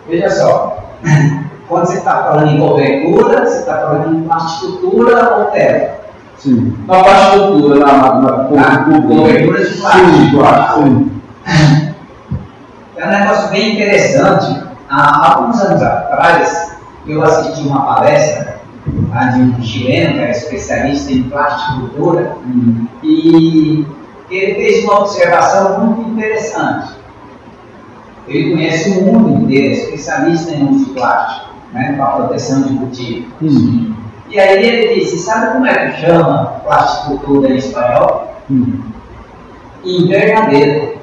Veja 0.09 0.31
só, 0.31 0.79
quando 1.69 1.87
você 1.87 1.99
está 1.99 2.25
falando 2.25 2.51
em 2.51 2.59
cobertura, 2.59 3.47
você 3.47 3.59
está 3.59 3.79
falando 3.79 4.17
em 4.17 4.23
plasticultura 4.23 5.37
ou 5.39 5.45
terra. 5.47 5.95
Sim. 6.39 6.77
Na 6.87 7.03
plasticultura, 7.03 7.81
na, 7.81 7.93
na, 7.93 8.21
na 8.21 8.53
Tá? 8.63 8.85
Cobertura 9.07 9.65
de 9.65 9.81
plástico. 9.81 10.11
Sim. 10.77 11.11
Sim. 11.47 11.95
É 12.97 13.07
um 13.07 13.11
negócio 13.11 13.51
bem 13.51 13.75
interessante. 13.75 14.63
Há 14.89 15.33
alguns 15.33 15.61
anos 15.61 15.83
atrás, 15.83 16.77
eu 17.07 17.23
assisti 17.23 17.67
uma 17.67 17.83
palestra 17.95 18.61
lá 19.11 19.25
de 19.27 19.41
um 19.41 19.63
chileno, 19.63 20.15
que 20.15 20.19
era 20.21 20.31
especialista 20.31 21.13
em 21.13 21.23
plasticultura, 21.25 22.37
e 23.03 23.87
ele 24.31 24.55
fez 24.55 24.85
uma 24.85 25.01
observação 25.01 25.81
muito 25.81 26.11
interessante. 26.11 26.93
Ele 28.29 28.53
conhece 28.53 28.91
o 28.91 29.03
mundo 29.03 29.45
inteiro, 29.45 29.75
é 29.75 29.77
especialista 29.77 30.53
em 30.53 30.69
uso 30.69 30.85
de 30.87 30.91
plástico, 30.93 31.55
né, 31.73 31.95
para 31.97 32.05
a 32.05 32.13
proteção 32.13 32.63
de 32.63 32.75
cultivo. 32.77 33.33
Hum. 33.43 33.95
E 34.31 34.39
aí 34.39 34.67
ele 34.67 34.95
disse, 34.95 35.19
sabe 35.19 35.53
como 35.53 35.67
é 35.67 35.91
que 35.91 36.01
chama 36.01 36.61
plasticultura 36.65 37.51
em 37.51 37.57
espanhol? 37.57 38.35
Hum. 38.51 38.81
Invernadeiro. 39.85 41.03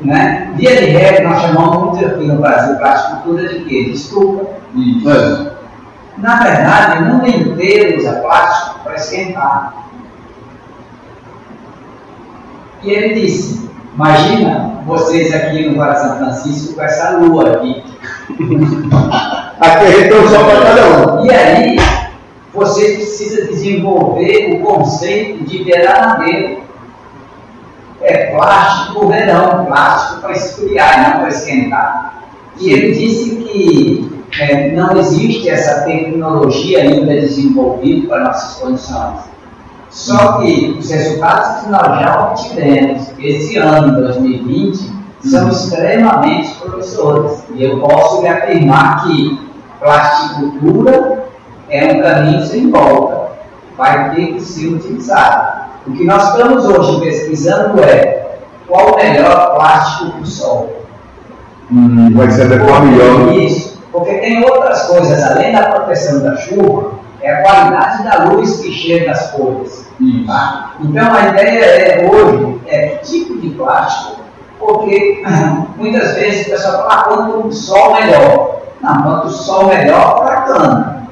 Né? 0.00 0.52
Via 0.56 0.76
de 0.76 0.84
regra, 0.86 1.28
nós 1.28 1.42
chamamos 1.42 1.98
muito 1.98 2.06
aqui 2.06 2.26
no 2.26 2.40
Brasil 2.40 2.76
plasticultura 2.76 3.48
de 3.48 3.64
quê? 3.64 3.84
De 3.84 3.92
estufa. 3.92 4.46
Isso. 4.74 5.10
É. 5.10 5.54
Na 6.18 6.42
verdade, 6.42 7.02
o 7.02 7.06
mundo 7.06 7.28
inteiro 7.28 7.98
usa 7.98 8.20
plástico 8.20 8.80
para 8.84 8.94
esquentar. 8.94 9.74
E 12.82 12.90
ele 12.90 13.20
disse, 13.20 13.63
imagina 13.94 14.82
vocês 14.86 15.34
aqui 15.34 15.68
no 15.68 15.76
Vale 15.76 15.96
São 15.96 16.16
Francisco 16.18 16.74
com 16.74 16.82
essa 16.82 17.18
lua 17.18 17.50
aqui. 17.52 17.82
Aqui 19.60 20.12
um 20.12 20.28
só 20.28 20.44
para 20.44 20.60
cada 20.62 21.12
um. 21.12 21.26
E 21.26 21.30
aí, 21.30 21.76
você 22.52 22.94
precisa 22.94 23.46
desenvolver 23.46 24.54
o 24.54 24.60
conceito 24.60 25.44
de 25.44 25.64
veraneiro. 25.64 26.62
É 28.00 28.34
plástico 28.34 29.08
verão, 29.08 29.64
plástico 29.64 30.20
para 30.20 30.32
esfriar, 30.32 31.10
não 31.10 31.20
para 31.20 31.28
esquentar. 31.28 32.24
E 32.58 32.70
ele 32.70 32.92
disse 32.92 33.36
que 33.36 34.24
é, 34.38 34.72
não 34.72 34.96
existe 34.98 35.48
essa 35.48 35.82
tecnologia 35.82 36.82
ainda 36.82 37.12
desenvolvida 37.12 38.08
para 38.08 38.24
nossas 38.24 38.60
condições. 38.60 39.33
Só 39.94 40.40
que 40.40 40.76
os 40.76 40.90
resultados 40.90 41.62
que 41.62 41.70
nós 41.70 42.00
já 42.00 42.28
obtivemos 42.28 43.12
esse 43.16 43.56
ano, 43.56 44.02
2020, 44.02 44.92
são 45.20 45.48
extremamente 45.48 46.52
promissores. 46.56 47.44
E 47.54 47.62
eu 47.62 47.78
posso 47.78 48.20
lhe 48.20 48.28
afirmar 48.28 49.04
que 49.04 49.40
plasticultura 49.78 51.28
é 51.70 51.92
um 51.92 52.02
caminho 52.02 52.44
sem 52.44 52.70
volta. 52.72 53.34
Vai 53.78 54.16
ter 54.16 54.34
que 54.34 54.40
ser 54.40 54.74
utilizado. 54.74 55.64
O 55.86 55.92
que 55.92 56.04
nós 56.04 56.28
estamos 56.30 56.64
hoje 56.64 57.00
pesquisando 57.00 57.80
é 57.84 58.38
qual 58.66 58.94
o 58.94 58.96
melhor 58.96 59.54
plástico 59.54 60.10
para 60.10 60.20
o 60.20 60.26
sol. 60.26 60.72
Hum, 61.70 62.12
vai 62.14 62.30
ser 62.32 62.52
adequar 62.52 62.84
melhor. 62.84 63.32
Isso, 63.32 63.80
porque 63.92 64.14
tem 64.14 64.42
outras 64.42 64.88
coisas, 64.88 65.22
além 65.22 65.52
da 65.52 65.70
proteção 65.70 66.20
da 66.20 66.36
chuva, 66.36 66.93
é 67.24 67.32
a 67.32 67.42
qualidade 67.42 68.04
da 68.04 68.24
luz 68.24 68.60
que 68.60 68.70
chega 68.70 69.12
às 69.12 69.30
folhas. 69.30 69.88
Tá? 70.26 70.74
Então 70.80 71.14
a 71.14 71.28
ideia 71.28 71.64
é 71.64 72.10
hoje 72.10 72.60
é 72.66 72.88
que 72.88 73.06
tipo 73.06 73.38
de 73.40 73.50
plástico, 73.50 74.20
porque 74.58 75.24
muitas 75.76 76.14
vezes 76.14 76.46
o 76.46 76.50
pessoal 76.50 76.72
fala, 76.82 76.94
ah, 76.94 77.02
quanto 77.04 77.52
sol 77.52 77.94
melhor. 77.94 78.60
Não, 78.80 79.02
quanto 79.02 79.30
sol 79.30 79.68
melhor 79.68 80.16
para 80.16 80.38
a 80.38 80.42
cana, 80.42 81.08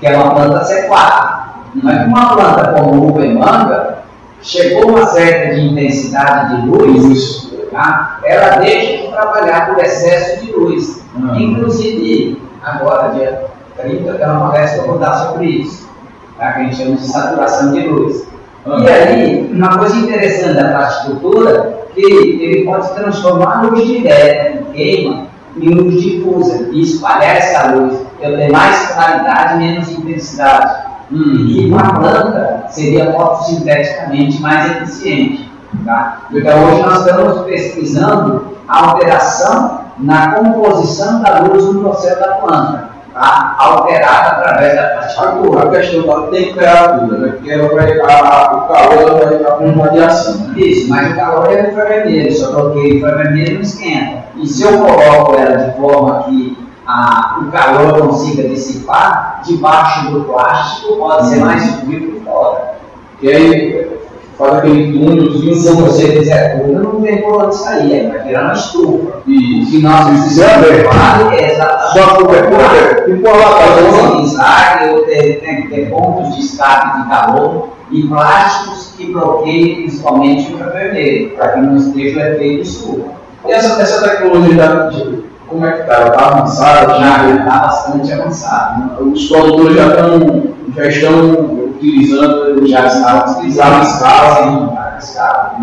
que 0.00 0.06
é 0.06 0.16
uma 0.16 0.34
planta 0.34 0.64
C4. 0.64 1.44
Não 1.74 1.90
é 1.90 1.98
que 1.98 2.08
uma 2.08 2.34
planta 2.34 2.72
como 2.72 3.08
uva 3.08 3.26
e 3.26 3.34
manga, 3.34 3.98
chegou 4.40 4.90
uma 4.90 5.06
certa 5.06 5.54
de 5.54 5.60
intensidade 5.60 6.62
de 6.62 6.68
luz, 6.68 7.52
tá? 7.70 8.20
ela 8.24 8.56
deixa 8.56 9.02
de 9.02 9.08
trabalhar 9.12 9.66
por 9.66 9.84
excesso 9.84 10.42
de 10.42 10.52
luz. 10.52 11.04
Ah. 11.16 11.36
Inclusive, 11.36 12.40
agora, 12.62 13.08
dia 13.10 13.53
30, 13.76 14.14
tem 14.14 14.26
uma 14.26 14.50
palestra 14.50 14.82
que 14.82 14.84
eu 14.84 14.90
vou 14.92 14.98
dar 14.98 15.14
sobre 15.14 15.46
isso, 15.46 15.88
tá? 16.38 16.52
que 16.52 16.60
a 16.60 16.62
gente 16.64 16.76
chama 16.76 16.96
de 16.96 17.06
saturação 17.06 17.72
de 17.72 17.80
luz. 17.86 18.26
Ah. 18.66 18.78
E 18.80 18.88
aí, 18.88 19.50
uma 19.52 19.78
coisa 19.78 19.96
interessante 19.96 20.54
da 20.54 20.70
plasticultura, 20.70 21.84
que 21.94 22.00
ele 22.02 22.64
pode 22.64 22.94
transformar 22.94 23.58
a 23.58 23.62
luz 23.62 23.86
direta, 23.86 24.58
que 24.58 24.72
queima, 24.72 25.26
em 25.56 25.68
luz 25.70 26.00
difusa, 26.00 26.68
e 26.72 26.82
espalhar 26.82 27.36
essa 27.36 27.72
luz. 27.72 28.00
Eu 28.20 28.36
tenho 28.36 28.52
mais 28.52 28.92
claridade 28.92 29.54
e 29.54 29.58
menos 29.58 29.90
intensidade. 29.90 30.84
E 31.10 31.70
uma 31.70 31.94
planta 31.94 32.66
seria 32.70 33.12
fotossinteticamente 33.12 34.40
mais 34.40 34.70
eficiente. 34.72 35.52
Tá? 35.84 36.22
Então, 36.32 36.64
hoje 36.64 36.82
nós 36.82 37.06
estamos 37.06 37.42
pesquisando 37.42 38.56
a 38.66 38.90
alteração 38.90 39.80
na 39.98 40.32
composição 40.32 41.20
da 41.22 41.40
luz 41.40 41.64
no 41.66 41.80
processo 41.80 42.20
da 42.20 42.28
planta, 42.36 42.88
tá? 43.14 43.54
alterada 43.58 44.28
através 44.28 44.74
da 44.74 44.82
plasticultura. 44.88 45.62
A 45.64 45.70
questão 45.70 46.06
da 46.06 46.26
temperatura, 46.30 47.18
né? 47.18 47.28
Porque 47.32 47.50
ela 47.50 47.68
vai, 47.74 47.98
a, 48.00 48.54
o 48.56 48.60
calor 48.72 48.92
ela 49.08 49.24
vai 49.24 49.34
estar 49.36 49.50
com 49.52 49.70
radiação. 49.80 50.34
Né? 50.48 50.54
Isso, 50.60 50.90
mas 50.90 51.12
o 51.12 51.16
calor 51.16 51.50
é 51.52 51.70
infravermelho, 51.70 52.32
só 52.34 52.70
que 52.70 52.78
o 52.78 52.94
infravermelho 52.96 53.54
não 53.54 53.60
esquenta. 53.62 54.24
E 54.36 54.46
se 54.46 54.62
eu 54.64 54.78
coloco 54.78 55.34
ela 55.36 55.56
de 55.56 55.76
forma 55.76 56.22
que 56.24 56.58
a- 56.86 57.38
o 57.40 57.50
calor 57.50 57.98
consiga 58.08 58.48
dissipar, 58.48 59.40
debaixo 59.44 60.10
do 60.10 60.24
plástico 60.24 60.96
pode 60.96 61.28
ser 61.28 61.36
mais 61.40 61.80
frio 61.80 62.12
por 62.12 62.24
fora. 62.24 62.74
E 63.22 63.28
aí 63.30 63.98
faz 64.38 64.54
aquele 64.54 64.92
túnelzinho 64.98 65.54
Se 65.54 65.72
você 65.72 66.06
fizer 66.18 66.60
tudo, 66.62 66.82
não 66.82 67.00
tem 67.02 67.22
por 67.22 67.44
onde 67.44 67.56
sair, 67.56 68.08
vai 68.08 68.18
virar 68.22 68.42
uma 68.44 68.52
estufa. 68.52 69.18
e 69.26 69.62
O 69.62 69.66
que 69.70 69.82
nós 69.82 70.26
Isso 70.26 70.42
é 70.42 70.46
é 70.46 71.52
exatamente 71.52 71.98
Só 71.98 72.14
cobertura, 72.16 73.04
tipo 73.06 73.28
uma 73.28 73.36
latadona. 73.36 74.08
Utilizar, 74.12 74.84
eu 74.88 75.04
ter- 75.04 75.40
tem 75.40 75.68
ter 75.68 75.90
pontos 75.90 76.34
de 76.34 76.40
escape 76.42 77.02
de 77.02 77.08
calor 77.08 77.68
e 77.90 78.02
plásticos 78.08 78.94
que 78.96 79.12
bloqueiem 79.12 79.74
principalmente 79.82 80.50
o 80.52 80.54
infravermelho, 80.54 81.30
para 81.36 81.48
que 81.48 81.60
não 81.60 81.76
esteja 81.76 82.18
o 82.18 82.22
efeito 82.22 82.62
estufa. 82.62 83.08
E 83.46 83.52
essa, 83.52 83.80
essa 83.82 84.08
tecnologia 84.08 84.54
já, 84.54 84.90
como 85.46 85.66
é 85.66 85.72
que 85.72 85.80
está? 85.82 85.94
Ela 85.94 86.08
está 86.08 86.26
avançada? 86.28 86.94
Já 86.98 87.30
está 87.36 87.58
bastante 87.58 88.12
avançado. 88.12 88.80
né? 88.80 89.12
os 89.12 89.28
produtores 89.28 89.76
já 89.76 89.86
estão, 89.88 90.42
já 90.74 90.86
estão 90.88 91.63
utilizando, 91.74 92.66
Já 92.66 92.86
está 92.86 93.30
utilizado 93.30 93.82
escala, 93.82 94.46
em 94.46 94.98
escala. 94.98 95.56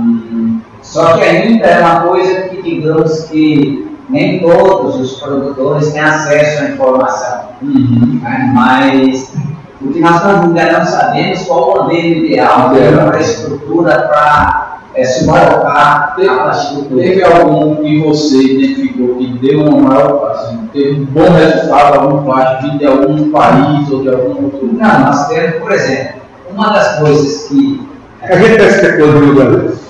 Só 0.81 1.17
que 1.17 1.23
ainda 1.23 1.65
é 1.65 1.79
uma 1.79 2.01
coisa 2.01 2.41
que, 2.41 2.61
digamos 2.61 3.25
que 3.25 3.91
nem 4.09 4.39
todos 4.39 4.95
os 4.99 5.19
produtores 5.21 5.91
têm 5.93 6.01
acesso 6.01 6.63
à 6.63 6.69
informação. 6.69 7.41
né? 7.61 8.51
Mas 8.53 9.33
o 9.81 9.91
que 9.91 9.99
nós 9.99 10.25
ainda 10.25 10.79
não 10.79 10.85
sabemos 10.85 11.43
qual 11.43 11.69
o 11.69 11.83
modelo 11.83 12.25
ideal, 12.25 12.71
a 13.13 13.19
estrutura 13.19 14.07
para 14.07 14.79
é, 14.93 15.05
suportar 15.05 16.15
a 16.17 16.43
plasticultura. 16.43 17.03
Teve 17.03 17.23
algum 17.23 17.75
que 17.77 17.99
você 18.01 18.43
identificou 18.43 19.15
que 19.15 19.27
deu 19.39 19.61
uma 19.61 19.89
maior, 19.89 20.31
assim, 20.31 20.60
teve 20.71 21.01
um 21.01 21.05
bom 21.05 21.31
resultado, 21.31 21.99
algum 21.99 22.23
plástico 22.23 22.77
de 22.77 22.85
algum 22.85 23.31
país 23.31 23.91
ou 23.91 24.01
de 24.01 24.09
algum 24.09 24.45
outro 24.45 24.69
Não, 24.73 24.99
nós 24.99 25.27
temos, 25.27 25.55
por 25.57 25.71
exemplo, 25.71 26.21
uma 26.49 26.69
das 26.73 26.99
coisas 26.99 27.47
que 27.47 27.87
A 28.21 28.35
gente 28.35 28.57
tem 28.57 28.81
tecnologia 28.81 29.27
no 29.27 29.33
Brasil. 29.33 29.81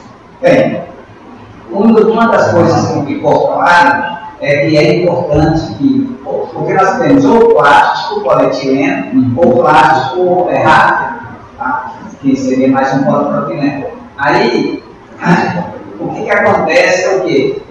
Bem, 0.41 0.81
uma 1.71 2.27
das 2.27 2.51
coisas 2.51 2.87
que 2.87 3.05
ficou 3.05 3.47
claro 3.53 4.17
é 4.41 4.65
que 4.65 4.77
é 4.77 5.03
importante 5.03 5.73
que, 5.75 6.17
porque 6.23 6.73
nós 6.73 6.97
temos 6.97 7.23
ou 7.25 7.55
plástico 7.55 8.21
polietileno 8.21 9.33
ou 9.37 9.61
plástico 9.61 10.47
é, 10.49 10.63
rápido, 10.63 11.27
tá? 11.57 11.93
que 12.21 12.35
seria 12.35 12.67
mais 12.67 12.93
um 12.95 13.03
polipropileno. 13.03 13.85
Aí, 14.17 14.83
o 15.99 16.09
que, 16.09 16.23
que 16.23 16.31
acontece 16.31 17.03
é 17.03 17.17
o 17.17 17.21
quê? 17.21 17.61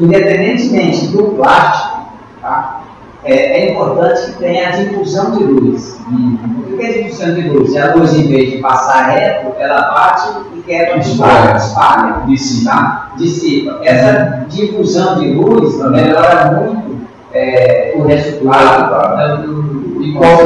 Independentemente 0.00 1.08
do 1.08 1.24
plástico, 1.36 1.98
tá? 2.40 2.80
é, 3.24 3.34
é 3.34 3.72
importante 3.72 4.26
que 4.32 4.38
tenha 4.38 4.68
a 4.68 4.72
difusão 4.72 5.32
de 5.32 5.44
luz. 5.44 5.98
O 6.08 6.76
que 6.76 6.82
é 6.84 6.92
difusão 7.02 7.34
de 7.34 7.48
luz? 7.48 7.76
A 7.76 7.94
luz, 7.94 8.14
em 8.14 8.28
vez 8.28 8.50
de 8.52 8.58
passar 8.58 9.08
reto, 9.10 9.52
ela 9.58 9.80
bate 9.92 10.28
e 10.56 10.60
quebra 10.62 10.98
Espalha. 10.98 11.56
espalha, 11.56 12.22
Dissipa. 12.26 12.70
tá? 12.70 13.10
dissipa. 13.16 13.80
Essa 13.82 14.44
difusão 14.48 15.18
de 15.18 15.32
luz 15.32 15.76
melhora 15.90 16.52
muito 16.52 16.98
é, 17.34 17.92
o 17.96 18.02
resultado 18.02 19.16
né, 19.16 19.36
do- 19.44 19.87
E 20.08 20.12
qual, 20.12 20.38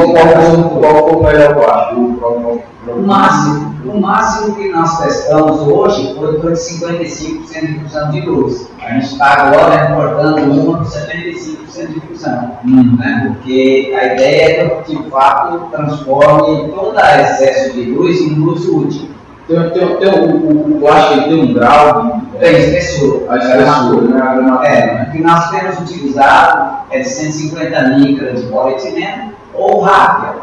qual, 0.80 1.08
foi 1.08 1.16
o 1.16 1.22
melhor 1.22 1.54
plástico? 1.54 2.00
O 2.00 2.62
O 2.90 3.06
máximo, 3.06 3.74
o 3.84 4.00
máximo 4.00 4.56
que 4.56 4.68
nós 4.70 4.98
testamos 4.98 5.60
hoje 5.60 6.16
foi 6.16 6.32
de 6.32 6.58
55% 6.58 7.60
de 7.60 7.72
difusão 7.74 8.10
de 8.10 8.20
luz. 8.22 8.68
A 8.82 8.94
gente 8.94 9.06
está 9.06 9.26
agora 9.26 9.86
reportando 9.86 10.52
uma 10.52 10.78
com 10.78 10.84
75% 10.84 11.86
de 11.86 12.00
difusão. 12.00 12.58
Hum. 12.64 12.96
Né? 12.98 13.24
Porque 13.28 13.94
a 13.96 14.14
ideia 14.14 14.62
é 14.62 14.68
que, 14.82 14.96
de 14.96 15.10
fato, 15.10 15.68
transforme 15.70 16.68
todo 16.70 16.98
excesso 16.98 17.74
de 17.74 17.84
luz 17.84 18.20
em 18.20 18.34
luz 18.34 18.66
útil. 18.66 19.10
Tem, 19.46 19.70
tem, 19.70 19.96
tem, 19.96 20.08
o, 20.08 20.36
o, 20.36 20.76
o 20.76 20.80
plástico 20.80 21.14
ele 21.14 21.24
tem 21.24 21.50
um 21.50 21.54
grau 21.54 22.20
de 22.32 22.38
Tem 22.38 22.52
espessura. 22.52 23.32
a 23.32 23.38
espessura, 23.38 24.08
né? 24.08 24.58
É, 24.64 25.02
o 25.08 25.12
que 25.12 25.22
nós 25.22 25.50
temos 25.50 25.78
utilizado 25.78 26.78
é 26.90 26.98
de 26.98 27.08
150 27.08 27.88
micras 27.98 28.40
de 28.40 28.46
polietileno 28.48 29.41
ou 29.55 29.80
rápia. 29.80 30.34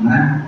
Né? 0.00 0.42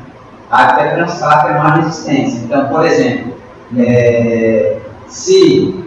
Rápia 0.50 0.82
é 0.82 0.94
trançada, 0.96 1.48
tem 1.48 1.59
mais 1.59 1.84
resistência. 1.84 2.44
Então, 2.44 2.68
por 2.68 2.84
exemplo, 2.84 3.34
é, 3.76 4.78
se 5.06 5.84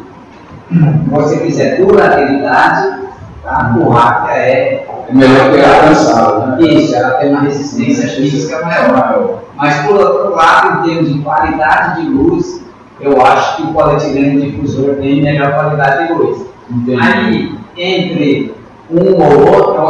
você 1.08 1.38
quiser 1.40 1.78
durabilidade, 1.78 3.02
tá? 3.44 3.76
o 3.78 3.90
rápia 3.90 4.32
é 4.34 4.88
É 5.10 5.14
melhor 5.14 5.52
que 5.52 5.60
a 5.60 5.84
trançada, 5.84 6.46
né? 6.48 6.62
isso, 6.62 6.96
ela 6.96 7.12
tem 7.12 7.32
uma 7.32 7.42
resistência 7.42 8.08
física 8.08 8.66
maior. 8.66 9.42
Mas, 9.56 9.86
por 9.86 9.96
outro 9.96 10.36
lado, 10.36 10.80
em 10.80 10.90
termos 10.90 11.14
de 11.14 11.20
qualidade 11.20 12.02
de 12.02 12.08
luz, 12.10 12.62
eu 13.00 13.20
acho 13.26 13.58
que 13.58 13.64
o 13.64 13.74
polietileno 13.74 14.42
difusor 14.42 14.96
tem 14.96 15.22
melhor 15.22 15.54
qualidade 15.54 16.08
de 16.08 16.14
luz. 16.14 16.46
Entendi. 16.70 17.02
Aí, 17.02 17.56
entre 17.78 18.56
um 18.90 19.22
ou 19.22 19.48
outro, 19.48 19.82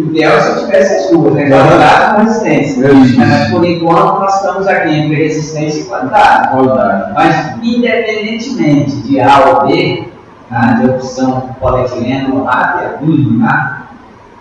o 0.00 0.10
ideal 0.10 0.36
é 0.36 0.40
se 0.40 0.48
eu 0.48 0.66
tivesse 0.66 0.94
as 0.94 1.10
duas, 1.10 1.34
né? 1.34 1.48
Qualidade 1.48 2.14
com 2.14 2.22
resistência. 2.22 2.86
É. 2.86 2.92
Mas, 2.92 3.50
por 3.50 3.64
enquanto, 3.64 4.20
nós 4.20 4.34
estamos 4.36 4.66
aqui 4.66 4.94
entre 4.98 5.14
resistência 5.14 5.80
e 5.80 5.84
qualidade. 5.84 6.48
Qualidade. 6.50 7.12
Mas, 7.14 7.56
independentemente 7.62 8.96
de 9.02 9.20
A 9.20 9.48
ou 9.48 9.66
B, 9.66 10.08
tá? 10.48 10.72
de 10.74 10.90
opção 10.90 11.54
polietileno 11.60 12.38
ou 12.38 12.44
rápia, 12.44 12.96
Uhum. 13.02 13.40
tá? 13.44 13.88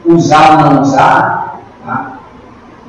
usar 0.05 0.51
ou 0.65 0.71
não 0.71 0.81
usar, 0.81 1.59
tá? 1.85 2.19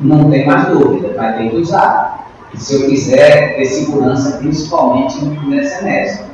não 0.00 0.30
tem 0.30 0.46
mais 0.46 0.66
dúvida, 0.68 1.12
vai 1.16 1.36
ter 1.36 1.50
que 1.50 1.56
usar. 1.56 2.26
Se 2.54 2.74
eu 2.74 2.88
quiser 2.88 3.56
ter 3.56 3.64
segurança, 3.64 4.38
principalmente 4.38 5.24
nesse 5.24 5.76
semestre. 5.78 6.30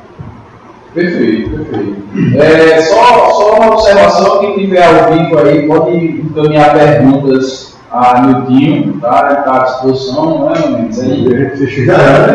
Perfeito, 0.97 1.51
perfeito. 1.51 2.41
É, 2.41 2.81
só, 2.81 3.29
só 3.29 3.57
uma 3.57 3.75
observação, 3.75 4.39
quem 4.39 4.55
tiver 4.55 4.83
ao 4.83 5.13
vivo 5.13 5.39
aí 5.39 5.69
pode 5.69 5.95
encaminhar 5.95 6.73
perguntas 6.73 7.77
a 7.93 8.23
Niltinho, 8.23 8.99
tá? 8.99 9.29
Ele 9.29 9.39
está 9.41 9.57
à 9.57 9.65
disposição, 9.65 10.39
não 10.39 10.55
é, 10.55 10.59
né? 10.59 10.89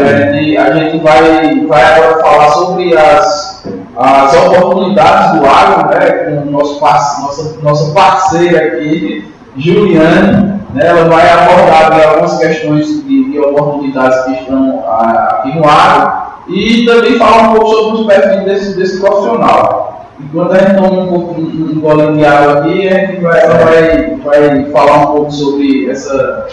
É, 0.04 0.44
e 0.44 0.58
a 0.58 0.76
gente 0.76 1.00
vai, 1.00 1.66
vai 1.66 1.84
agora 1.96 2.22
falar 2.22 2.50
sobre 2.52 2.96
as, 2.96 3.66
as 3.98 4.34
oportunidades 4.46 5.40
do 5.40 5.46
agro, 5.48 5.90
né, 5.90 6.12
com 6.12 6.52
nosso 6.52 6.80
nossa, 6.80 7.58
nossa 7.64 7.94
parceira 7.94 8.68
aqui, 8.68 9.28
Juliane. 9.58 10.52
Né, 10.76 10.86
ela 10.86 11.06
vai 11.06 11.28
abordar 11.28 12.10
algumas 12.10 12.38
questões 12.38 13.04
de, 13.06 13.32
de 13.32 13.40
oportunidades 13.40 14.24
que 14.26 14.34
estão 14.34 14.84
ah, 14.86 15.30
aqui 15.32 15.58
no 15.58 15.68
agro 15.68 16.21
e 16.48 16.86
também 16.86 17.18
falar 17.18 17.50
um 17.50 17.56
pouco 17.56 17.70
sobre 17.76 18.02
os 18.02 18.08
perfis 18.08 18.44
desse, 18.46 18.78
desse 18.78 19.00
profissional. 19.00 20.08
Enquanto 20.20 20.54
a 20.54 20.58
gente 20.60 20.76
toma 20.76 21.02
um 21.02 21.08
pouco 21.08 21.42
um, 21.42 21.72
um 21.72 21.80
golinho 21.80 22.18
de 22.18 22.26
água 22.26 22.60
aqui, 22.60 22.88
a 22.88 23.06
gente 23.06 23.22
vai, 23.22 23.48
vai, 23.48 24.16
vai 24.18 24.72
falar 24.72 24.98
um 24.98 25.06
pouco 25.08 25.32
sobre 25.32 25.90
essa, 25.90 26.48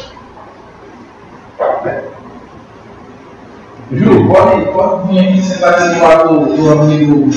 Ju, 3.91 4.29
pode, 4.29 4.67
pode 4.67 5.09
vir 5.09 5.19
aqui 5.21 5.43
sentar 5.43 5.75
aqui 5.75 5.95
do 5.95 6.03
lado 6.03 6.41
do, 6.41 6.57
do 6.57 6.73
amigo 6.73 7.31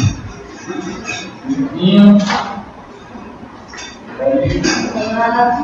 Julinho. 1.49 2.17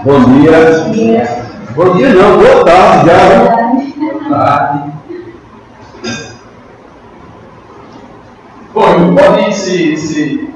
Bom 0.04 0.24
dia. 0.42 1.46
Bom 1.76 1.94
dia 1.94 2.10
não, 2.14 2.38
boa 2.38 2.66
tarde 2.66 3.06
já. 3.06 3.18
né? 3.18 3.94
Boa 3.98 4.40
tarde. 4.40 4.97
Bom, 8.78 9.16
pode 9.16 9.54
se, 9.56 9.98
se. 9.98 10.54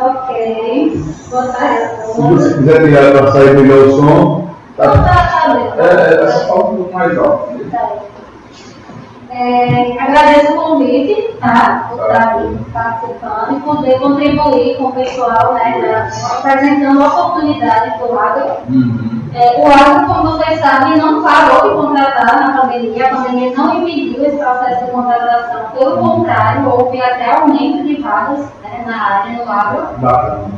Ok. 0.00 1.04
Boa 1.28 1.46
tarde 1.48 1.84
a 1.84 2.04
Se 2.06 2.20
você 2.20 2.54
quiser 2.54 2.82
tirar 2.84 3.12
para 3.18 3.32
sair 3.32 3.54
melhor 3.56 3.86
o 3.88 3.96
som, 3.96 4.50
tá. 4.76 4.90
tá, 4.92 5.02
tá 5.02 5.54
bem. 5.54 5.84
É, 5.84 6.24
é 6.24 6.28
só 6.28 6.46
falar 6.46 6.70
um 6.70 6.76
pouco 6.76 6.94
mais 6.94 7.18
alto. 7.18 7.52
É, 9.30 9.98
agradeço 10.00 10.52
o 10.52 10.56
convite, 10.56 11.34
tá? 11.40 11.88
Por 11.90 12.00
estar 12.06 12.22
aqui 12.22 12.58
participando 12.72 13.56
e 13.56 13.60
poder 13.60 13.98
contribuir 13.98 14.76
com 14.76 14.84
o 14.84 14.92
pessoal, 14.92 15.54
né? 15.54 15.80
da- 15.82 16.36
apresentando 16.38 17.02
oportunidades 17.04 17.98
do 17.98 18.16
agro. 18.16 18.50
Uhum. 18.68 19.21
É, 19.34 19.58
o 19.58 19.66
agro, 19.66 20.06
como 20.06 20.32
vocês 20.32 20.60
sabem, 20.60 20.98
não 20.98 21.22
parou 21.22 21.62
de 21.62 21.74
contratar 21.74 22.36
na 22.38 22.60
pandemia, 22.60 23.06
a 23.06 23.16
pandemia 23.16 23.56
não 23.56 23.78
impediu 23.78 24.26
esse 24.26 24.36
processo 24.36 24.84
de 24.84 24.90
contratação, 24.90 25.70
pelo 25.72 25.96
contrário, 25.98 26.68
houve 26.68 27.00
até 27.00 27.36
aumento 27.36 27.82
de 27.82 28.02
vagas 28.02 28.40
né, 28.62 28.84
na 28.86 29.02
área 29.02 29.42
do 29.42 29.50
agro. 29.50 29.88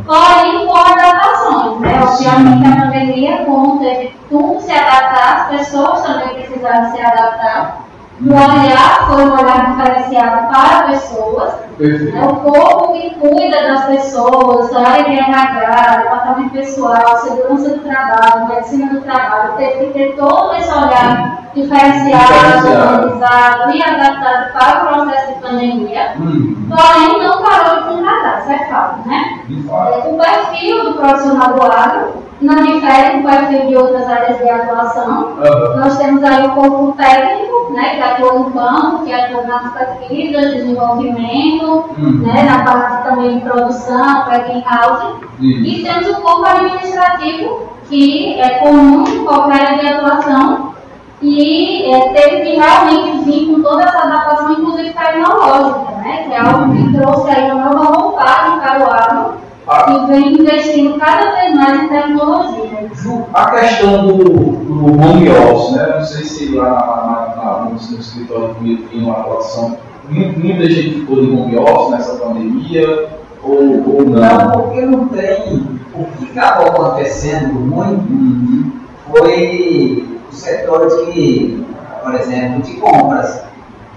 Porém, 0.04 0.66
com 0.66 0.76
adaptações, 0.76 1.80
né? 1.80 2.00
Obviamente, 2.02 2.66
a 2.66 2.82
pandemia, 2.82 3.44
como 3.44 3.78
teve 3.78 4.16
tudo 4.28 4.60
se 4.60 4.72
adaptar, 4.72 5.42
as 5.42 5.48
pessoas 5.56 6.02
também 6.02 6.34
precisaram 6.34 6.90
se 6.90 7.00
adaptar. 7.00 7.84
O 8.26 8.32
olhar 8.32 9.06
foi 9.06 9.22
um 9.22 9.32
olhar 9.34 9.76
diferenciado 9.76 10.48
para 10.48 10.84
pessoas, 10.84 11.52
Perfeito. 11.76 12.14
né? 12.14 12.26
o 12.26 12.36
corpo 12.36 12.92
que 12.94 13.10
cuida 13.16 13.62
das 13.62 13.84
pessoas, 13.84 14.74
a 14.74 14.80
área 14.80 15.04
de 15.04 15.18
RH, 15.18 15.96
departamento 15.98 16.50
pessoal, 16.50 17.18
segurança 17.18 17.68
do 17.68 17.80
trabalho, 17.80 18.48
medicina 18.48 18.94
do 18.94 19.00
trabalho, 19.02 19.52
teve 19.58 19.86
que 19.86 19.92
ter 19.92 20.16
todo 20.16 20.54
esse 20.54 20.72
olhar 20.72 21.50
diferenciado, 21.54 22.68
organizado 22.68 23.76
e 23.76 23.82
adaptado 23.82 24.52
para 24.52 24.80
o 24.80 25.04
processo 25.04 25.34
de 25.34 25.40
pandemia. 25.40 26.14
Uhum. 26.18 26.66
Porém, 26.70 27.22
não 27.22 27.42
parou 27.42 27.82
de 27.82 27.88
contratar, 27.88 28.40
isso 28.40 28.52
é 28.52 28.68
fato, 28.70 29.06
né? 29.06 29.44
Fato. 29.68 30.08
O 30.08 30.18
perfil 30.18 30.84
do 30.84 30.94
profissional 30.94 31.52
do 31.52 31.62
agro 31.62 32.23
não 32.40 32.56
difere 32.56 33.18
do 33.18 33.28
perfil 33.28 33.66
de 33.68 33.76
outras 33.76 34.08
áreas 34.08 34.38
de 34.38 34.48
atuação. 34.50 35.34
Aham. 35.40 35.76
Nós 35.76 35.96
temos 35.98 36.22
aí 36.22 36.46
o 36.46 36.50
corpo 36.50 36.92
técnico, 36.92 37.72
né, 37.72 37.96
que 37.96 38.02
atua 38.02 38.38
no 38.38 38.50
campo, 38.50 39.04
que 39.04 39.12
atua 39.12 39.42
nas 39.42 39.72
pesquisas, 39.72 40.54
desenvolvimento, 40.54 41.84
Uhum. 41.98 42.22
né, 42.26 42.42
na 42.42 42.64
parte 42.64 43.08
também 43.08 43.38
de 43.38 43.48
produção, 43.48 44.24
packing 44.24 44.62
house. 44.68 45.14
Isso. 45.40 45.64
E 45.64 45.82
temos 45.82 46.08
o 46.08 46.20
corpo 46.20 46.44
administrativo, 46.46 47.68
que 47.88 48.40
é 48.40 48.48
comum 48.60 49.04
em 49.06 49.24
qualquer 49.24 49.60
área 49.66 49.78
de 49.78 49.88
atuação 49.88 50.74
e 51.22 51.90
é, 51.90 52.00
teve 52.12 52.42
que 52.42 52.56
realmente 52.56 53.18
vir 53.24 53.46
com 53.54 53.62
toda 53.62 53.82
essa 53.84 53.98
adaptação, 53.98 54.52
inclusive 54.52 54.90
tecnológica, 54.90 55.92
né, 56.02 56.24
que 56.26 56.34
é 56.34 56.38
algo 56.38 56.72
que 56.74 56.92
trouxe 56.98 57.30
aí 57.30 57.50
uma 57.50 57.70
nova 57.70 57.92
roupagem 57.98 58.58
para 58.60 58.78
o 58.80 58.90
agro. 58.90 59.43
E 59.66 60.06
vem 60.06 60.32
investindo 60.40 60.98
cada 60.98 61.30
vez 61.32 61.54
mais 61.54 61.82
em 61.82 61.88
tecnologia. 61.88 62.88
Ju, 62.94 63.24
A 63.32 63.50
questão 63.52 64.06
do, 64.06 64.18
do 64.24 64.86
home 64.86 65.28
office, 65.30 65.76
né? 65.76 65.92
Não 65.98 66.04
sei 66.04 66.24
se 66.24 66.54
lá 66.54 66.70
na, 66.70 67.42
na, 67.42 67.44
na, 67.44 67.58
no, 67.64 67.70
no 67.70 67.76
escritório 67.76 68.54
do 68.54 68.60
Mito 68.62 68.88
tem 68.90 69.02
uma 69.02 69.14
atuação. 69.20 69.76
mu- 70.08 70.32
Muita 70.38 70.68
gente 70.68 71.00
ficou 71.00 71.16
de 71.24 71.30
home 71.32 71.56
office 71.56 71.90
nessa 71.90 72.14
pandemia, 72.16 73.08
ou, 73.42 73.94
ou 73.96 74.04
Não, 74.04 74.38
não? 74.38 74.50
porque 74.50 74.80
não 74.82 75.08
tem. 75.08 75.74
O 75.94 76.04
que 76.26 76.38
acabou 76.38 76.68
acontecendo 76.86 77.54
muito 77.54 78.02
Uhum. 78.12 78.72
foi 79.06 80.04
o 80.30 80.34
setor 80.34 80.88
de, 81.12 81.62
por 82.02 82.14
exemplo, 82.16 82.62
de 82.62 82.72
compras. 82.74 83.42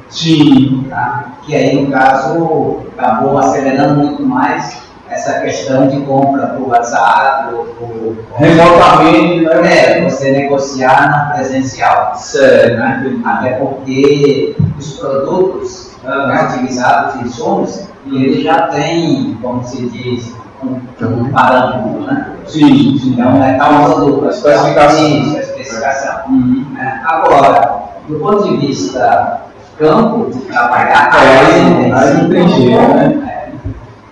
Sim, 0.10 0.86
tá? 0.90 1.34
Que 1.44 1.54
aí, 1.56 1.82
no 1.82 1.92
caso, 1.92 2.78
acabou 2.98 3.38
acelerando 3.40 3.96
muito 3.96 4.24
mais 4.26 4.87
essa 5.10 5.40
questão 5.40 5.88
de 5.88 6.00
compra 6.02 6.48
por 6.48 6.70
WhatsApp, 6.70 7.54
por, 7.54 8.18
remotamente, 8.36 9.46
né? 9.46 10.00
é, 10.00 10.10
você 10.10 10.32
negociar 10.32 11.10
na 11.10 11.34
presencial. 11.34 12.16
Sério, 12.16 12.78
né? 12.78 13.22
Até 13.26 13.52
porque 13.54 14.56
os 14.78 14.94
produtos 14.98 15.92
né, 16.04 16.50
utilizados, 16.50 17.16
os 17.16 17.22
insumos, 17.22 17.88
eles 18.06 18.44
já 18.44 18.68
têm, 18.68 19.38
como 19.42 19.64
se 19.64 19.90
diz, 19.90 20.36
um, 20.64 20.80
um 21.06 21.32
parâmetro, 21.32 22.02
né? 22.02 22.32
Sim, 22.46 22.98
sim. 22.98 23.12
Então, 23.14 23.44
é 23.44 23.54
tal 23.58 23.84
produto, 23.84 24.26
A 24.26 24.30
especificação. 24.30 25.08
Isso, 25.08 25.38
a 25.38 25.40
especificação. 25.40 26.20
Uhum. 26.30 26.66
né? 26.74 27.02
Agora, 27.06 27.84
do 28.08 28.20
ponto 28.20 28.44
de 28.44 28.68
vista 28.68 29.42
campo 29.78 30.32
trabalhar. 30.48 31.12
É, 31.14 31.40
aí, 31.40 31.92
aí 31.92 32.14
não 32.22 32.30
tem 32.30 32.50
jeito, 32.50 32.94
né? 32.94 33.27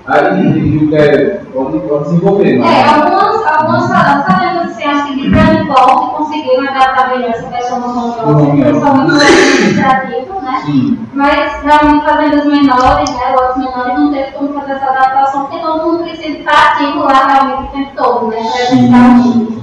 Aí 0.08 0.52
viu 0.52 0.88
que 0.88 0.96
é, 0.96 1.42
pode, 1.52 1.80
pode 1.80 2.04
desenvolver, 2.06 2.56
É, 2.56 2.60
mas. 2.60 2.94
algumas, 2.94 3.48
algumas 3.48 3.88
fazendas, 3.88 4.70
assim, 4.72 4.84
acho 4.86 5.08
que 5.08 5.16
de 5.16 5.30
grande 5.30 5.66
porte 5.66 6.16
conseguiram 6.16 6.68
adaptar 6.70 7.10
melhor 7.10 7.32
essa 7.32 7.48
questão 7.50 7.82
do 7.82 7.88
office. 7.88 8.64
principalmente 8.64 9.12
no 9.12 9.16
administrativo, 9.22 10.42
né? 10.42 10.62
Sim. 10.66 11.00
Mas 11.14 11.64
realmente 11.64 12.06
fazendas 12.06 12.46
menores, 12.46 13.10
né, 13.10 13.36
lotes 13.36 13.58
menores, 13.58 14.00
não 14.00 14.12
teve 14.12 14.32
como 14.34 14.54
fazer 14.54 14.74
essa 14.74 14.86
adaptação, 14.86 15.46
porque 15.46 15.60
todo 15.60 15.84
mundo 15.84 16.04
precisa 16.04 16.38
estar 16.38 16.74
ativo 16.74 17.00
lá 17.00 17.26
realmente 17.28 17.64
o 17.64 17.72
tempo 17.72 17.92
todo, 17.96 18.28
né? 18.28 18.38
Presencialmente. 18.68 19.55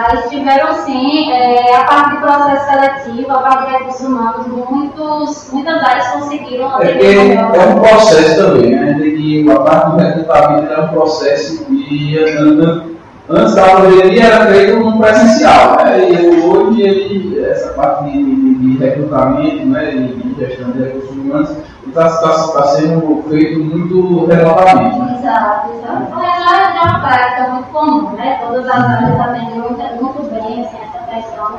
Mas 0.00 0.30
tiveram 0.30 0.74
sim, 0.84 1.32
é, 1.32 1.74
a 1.74 1.82
parte 1.84 2.10
de 2.12 2.16
processo 2.18 2.66
seletivo, 2.70 3.32
a 3.32 3.38
parte 3.40 3.66
de 3.66 3.72
recursos 3.78 4.06
humanos, 4.06 4.46
muitos, 4.46 5.48
muitas 5.52 5.82
áreas 5.82 6.06
conseguiram 6.08 6.80
É 6.80 6.90
é 6.92 7.24
melhor. 7.24 7.68
um 7.76 7.80
processo 7.80 8.36
também, 8.36 8.70
né? 8.76 8.94
Que, 9.00 9.50
a 9.50 9.58
parte 9.60 9.90
do 9.90 9.96
recrutamento 9.96 10.72
é 10.72 10.80
um 10.84 10.88
processo 10.88 11.66
e 11.72 12.16
an- 12.38 12.84
antes 13.28 13.54
da 13.56 13.62
pandemia 13.70 14.24
era 14.24 14.46
feito 14.46 14.78
no 14.78 14.98
presencial, 15.00 15.76
né? 15.84 16.10
E 16.10 16.40
hoje 16.42 16.82
ele, 16.82 17.44
essa 17.44 17.72
parte 17.72 18.04
de, 18.12 18.22
de- 18.24 18.54
de 18.54 18.78
recrutamento, 18.78 19.66
né? 19.66 19.90
De 19.90 20.34
gestão 20.38 20.70
de 20.70 20.78
recursos 20.84 21.10
humanos 21.16 21.50
está 21.88 22.66
sendo 22.76 23.24
feito 23.28 23.60
muito 23.60 24.26
remotamente, 24.26 24.98
né? 24.98 25.18
Exato, 25.18 25.72
exato. 25.72 26.02
Então, 26.02 26.20
já, 26.20 26.38
já 26.38 26.76
é 26.76 26.82
uma 26.82 27.00
prática 27.00 27.48
muito 27.48 27.68
comum, 27.70 28.10
né? 28.12 28.38
Todas 28.40 28.68
as 28.68 28.84
áreas 28.84 29.20
atendem 29.20 29.60
muito, 29.60 30.02
muito 30.02 30.30
bem 30.30 30.64
assim, 30.64 30.78
essa 30.82 31.04
questão. 31.12 31.58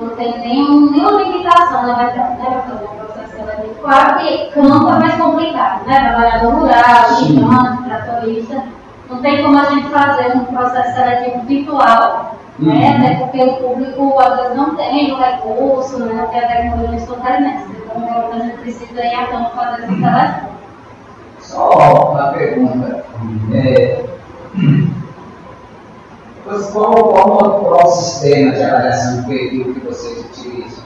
Não 0.00 0.08
tem 0.10 0.38
nenhum, 0.40 0.90
nenhuma 0.90 1.22
limitação, 1.22 1.86
né? 1.86 1.94
Para 1.94 2.62
fazer 2.62 2.84
um 2.84 2.96
processo 2.96 3.36
seletivo. 3.36 3.74
Claro 3.82 4.18
que 4.18 4.50
campo 4.52 4.88
é 4.88 4.98
mais 4.98 5.14
complicado, 5.14 5.86
né? 5.86 6.00
Trabalhador 6.00 6.54
rural, 6.54 7.14
gigante, 7.18 7.84
tratorista. 7.84 8.62
Não 9.08 9.18
tem 9.22 9.42
como 9.42 9.58
a 9.58 9.64
gente 9.66 9.88
fazer 9.88 10.36
um 10.36 10.44
processo 10.44 10.94
seletivo 10.94 11.46
virtual, 11.46 12.36
né? 12.58 12.74
Uhum. 12.74 12.96
Até 12.96 13.14
porque 13.16 13.42
o 13.42 13.54
público 13.54 14.18
às 14.18 14.36
vezes 14.36 14.56
não 14.56 14.74
tem 14.74 15.12
o 15.12 15.16
recurso, 15.16 15.98
né? 16.00 16.14
Não 16.14 16.26
tem 16.26 16.40
a 16.40 16.48
tecnologia 16.48 16.96
estudantil. 16.96 17.85
Então, 17.96 18.32
a 18.32 18.38
gente 18.38 18.58
precisa 18.58 19.00
ir 19.00 19.14
a 19.14 19.26
campo 19.26 19.50
fazer 19.56 19.82
essa 19.82 19.86
seleção. 19.86 20.56
Só 21.40 22.12
uma 22.12 22.32
pergunta. 22.32 23.04
É, 23.54 24.04
pois 26.44 26.70
qual, 26.70 26.94
qual, 26.94 27.60
qual 27.60 27.86
o 27.86 27.90
sistema 27.90 28.52
de 28.52 28.62
avaliação 28.62 29.20
de 29.20 29.28
perfil 29.28 29.74
que 29.74 29.80
vocês 29.80 30.24
utilizam? 30.26 30.84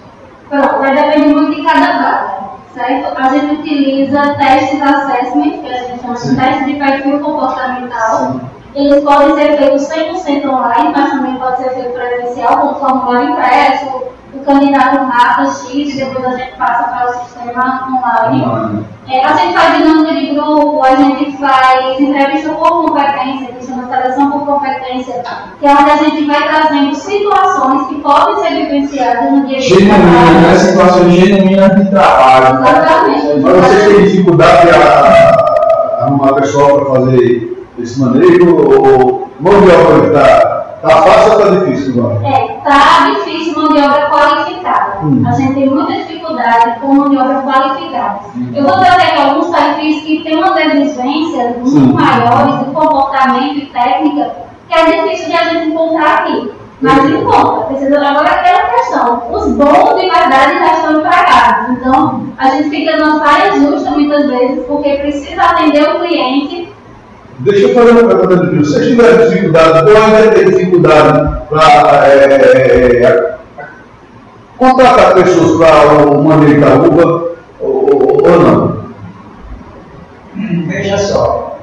Pronto, 0.48 0.78
vai 0.78 0.94
depender 0.94 1.34
muito 1.34 1.54
de 1.54 1.62
cada 1.62 1.80
vaga, 1.80 2.40
certo? 2.74 3.18
A 3.18 3.28
gente 3.28 3.54
utiliza 3.60 4.34
testes 4.34 4.82
assessment, 4.82 5.62
que 5.62 5.68
a 5.68 5.82
gente 5.84 6.00
chama 6.00 6.14
de 6.14 6.36
testes 6.36 6.66
de 6.66 6.74
perfil 6.74 7.20
comportamental. 7.20 8.40
Eles 8.74 9.02
podem 9.02 9.34
ser 9.34 9.56
feitos 9.56 9.88
100% 9.88 10.48
online, 10.48 10.92
mas 10.96 11.10
também 11.10 11.34
pode 11.36 11.56
ser 11.58 11.70
feito 11.70 11.92
presencial, 11.92 12.58
com 12.58 12.74
formulário 12.74 13.30
impresso, 13.30 14.10
o 14.32 14.38
candidato 14.44 15.06
marca 15.06 15.46
X 15.46 15.96
depois 15.96 16.24
a 16.24 16.36
gente 16.36 16.56
passa 16.56 16.84
para 16.84 17.10
o 17.10 17.24
sistema 17.24 17.88
online. 17.88 18.86
É, 19.08 19.24
a 19.24 19.32
gente 19.34 19.54
faz 19.54 19.76
dinâmica 19.76 20.14
de 20.14 20.34
grupo, 20.34 20.82
a 20.84 20.94
gente 20.94 21.36
faz 21.36 22.00
entrevista 22.00 22.50
por 22.50 22.86
competência, 22.86 23.48
que 23.48 23.66
chama 23.66 23.88
seleção 23.88 24.30
por 24.30 24.46
competência, 24.46 25.22
que 25.58 25.66
é 25.66 25.72
onde 25.72 25.90
a 25.90 25.96
gente 25.96 26.24
vai 26.26 26.48
trazendo 26.48 26.94
situações 26.94 27.88
que 27.88 27.94
podem 27.96 28.36
ser 28.44 28.54
vivenciadas 28.54 29.32
no 29.32 29.46
dia 29.46 29.56
a 29.56 29.60
dia. 29.60 29.78
Genuína, 29.80 30.40
né? 30.40 30.54
Situações 30.56 31.12
genuínas 31.12 31.74
de 31.74 31.90
trabalho. 31.90 32.60
Exatamente. 32.60 33.40
Mas 33.40 33.52
vocês 33.56 33.88
têm 33.88 34.04
dificuldade 34.04 34.68
a 34.70 36.04
arrumar 36.04 36.34
pessoal 36.34 36.78
para 36.78 37.00
fazer 37.00 37.59
esse 37.82 38.00
manejo? 38.00 38.56
Ou 38.56 39.30
mão 39.40 39.60
de 39.60 39.70
obra 39.70 40.06
está 40.06 40.80
tá 40.82 41.02
fácil 41.02 41.32
ou 41.32 41.38
está 41.38 41.64
difícil 41.64 42.04
agora? 42.04 42.26
É, 42.26 42.48
tá 42.64 43.10
difícil 43.10 43.54
mão 43.54 43.72
de 43.72 43.80
obra 43.80 44.10
qualificada. 44.10 44.98
Hum. 45.04 45.22
A 45.26 45.32
gente 45.32 45.54
tem 45.54 45.68
muita 45.68 45.92
dificuldade 45.92 46.80
com 46.80 46.94
mão 46.94 47.08
de 47.08 47.16
obra 47.16 47.42
qualificada. 47.42 48.20
Eu 48.54 48.64
vou 48.64 48.72
trazer 48.72 49.02
aqui 49.02 49.20
alguns 49.20 49.48
perfis 49.48 50.02
que 50.02 50.22
têm 50.22 50.36
uma 50.36 50.54
deficiência 50.54 51.56
muito 51.58 51.70
Sim. 51.70 51.92
maiores 51.92 52.58
de 52.60 52.64
comportamento 52.66 53.58
e 53.58 53.66
técnica 53.66 54.50
que 54.68 54.74
é 54.74 55.02
difícil 55.02 55.26
de 55.26 55.34
a 55.34 55.44
gente 55.48 55.70
encontrar 55.70 56.18
aqui. 56.18 56.52
Mas 56.80 57.10
encontra, 57.10 57.66
precisa 57.66 57.96
agora 57.96 58.30
aquela 58.30 58.62
questão. 58.70 59.22
Os 59.30 59.52
bons 59.52 60.00
de 60.00 60.08
verdade 60.08 60.58
já 60.58 60.72
estão 60.72 60.92
empregados. 60.92 61.76
Então, 61.76 62.26
a 62.38 62.48
gente 62.50 62.70
fica 62.70 62.96
numa 62.96 63.22
saia 63.22 63.52
justa 63.52 63.90
muitas 63.90 64.26
vezes, 64.26 64.64
porque 64.66 64.94
precisa 64.94 65.42
atender 65.42 65.90
o 65.90 66.00
cliente 66.00 66.69
Deixa 67.40 67.68
eu 67.68 67.74
fazer 67.74 67.90
uma 67.92 68.08
pergunta 68.08 68.46
de 68.48 68.64
Se 68.66 68.72
vocês 68.72 68.86
tiverem 68.88 69.28
dificuldade, 69.28 69.90
ou 69.90 69.96
ainda 69.96 70.30
tem 70.32 70.44
dificuldade 70.50 71.38
para 71.48 72.06
é, 72.06 73.36
contratar 74.58 75.14
pessoas 75.14 75.58
para 75.58 76.06
o 76.06 76.22
manejo 76.22 76.60
da 76.60 76.74
uva 76.74 77.30
ou, 77.60 78.22
ou- 78.22 78.40
não? 78.40 78.80
Veja 80.66 80.98
só. 80.98 81.58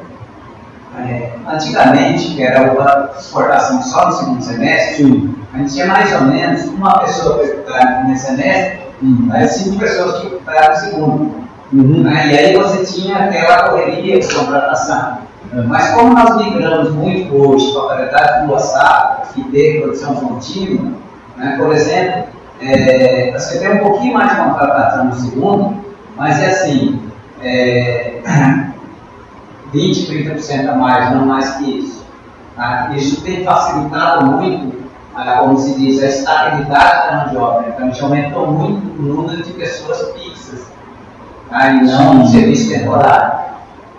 É, 1.00 1.30
antigamente, 1.48 2.34
que 2.36 2.42
era 2.44 2.72
uma 2.74 3.12
exportação 3.18 3.82
só 3.84 4.08
no 4.08 4.12
segundo 4.14 4.42
semestre, 4.44 4.96
Sim. 5.06 5.36
a 5.54 5.58
gente 5.60 5.74
tinha 5.74 5.86
mais 5.86 6.12
ou 6.14 6.22
menos 6.22 6.66
uma 6.66 7.00
pessoa 7.02 7.38
para 7.38 7.86
no 7.86 7.96
primeiro 7.98 8.20
semestre, 8.20 8.80
né, 9.02 9.48
cinco 9.48 9.78
pessoas 9.80 10.22
que 10.22 10.28
executaram 10.28 10.74
no 10.74 10.80
segundo. 10.80 11.48
Uhum. 11.72 12.02
né? 12.04 12.30
E 12.32 12.38
aí 12.38 12.56
você 12.58 12.84
tinha 12.84 13.16
aquela 13.26 13.70
correria 13.70 14.20
de 14.20 14.34
contratação. 14.34 15.27
Mas 15.54 15.92
como 15.92 16.14
nós 16.14 16.38
migramos 16.38 16.92
muito 16.92 17.34
hoje 17.36 17.74
para 17.74 18.42
do 18.42 18.52
WhatsApp, 18.52 19.34
que 19.34 19.44
tem 19.46 19.82
produção 19.82 20.16
contínua, 20.16 20.92
né? 21.38 21.56
por 21.58 21.74
exemplo, 21.74 22.26
é, 22.62 23.32
você 23.38 23.60
tem 23.60 23.74
um 23.74 23.80
pouquinho 23.80 24.14
mais 24.14 24.32
de 24.32 24.36
contratação 24.38 25.06
no 25.06 25.16
segundo, 25.16 25.78
mas 26.16 26.42
é 26.42 26.48
assim, 26.48 27.00
é, 27.42 28.22
20, 29.72 30.26
30% 30.30 30.70
a 30.70 30.76
mais, 30.76 31.12
não 31.12 31.26
mais 31.26 31.50
que 31.58 31.80
isso. 31.80 32.06
tá? 32.56 32.90
Isso 32.96 33.22
tem 33.22 33.44
facilitado 33.44 34.26
muito, 34.26 34.76
ah, 35.16 35.38
como 35.40 35.58
se 35.58 35.80
diz, 35.80 36.02
a 36.04 36.08
estabilidade 36.08 37.10
da 37.10 37.18
mão 37.18 37.30
de 37.30 37.38
obra. 37.38 37.70
Então, 37.70 37.88
a 37.88 37.90
gente 37.90 38.04
aumentou 38.04 38.52
muito 38.52 39.00
o 39.00 39.02
número 39.02 39.44
de 39.44 39.54
pessoas 39.54 40.14
fixas, 40.14 40.68
tá? 41.50 41.70
e 41.70 41.84
não 41.84 42.22
um 42.22 42.28
serviço 42.28 42.70
temporário. 42.70 43.47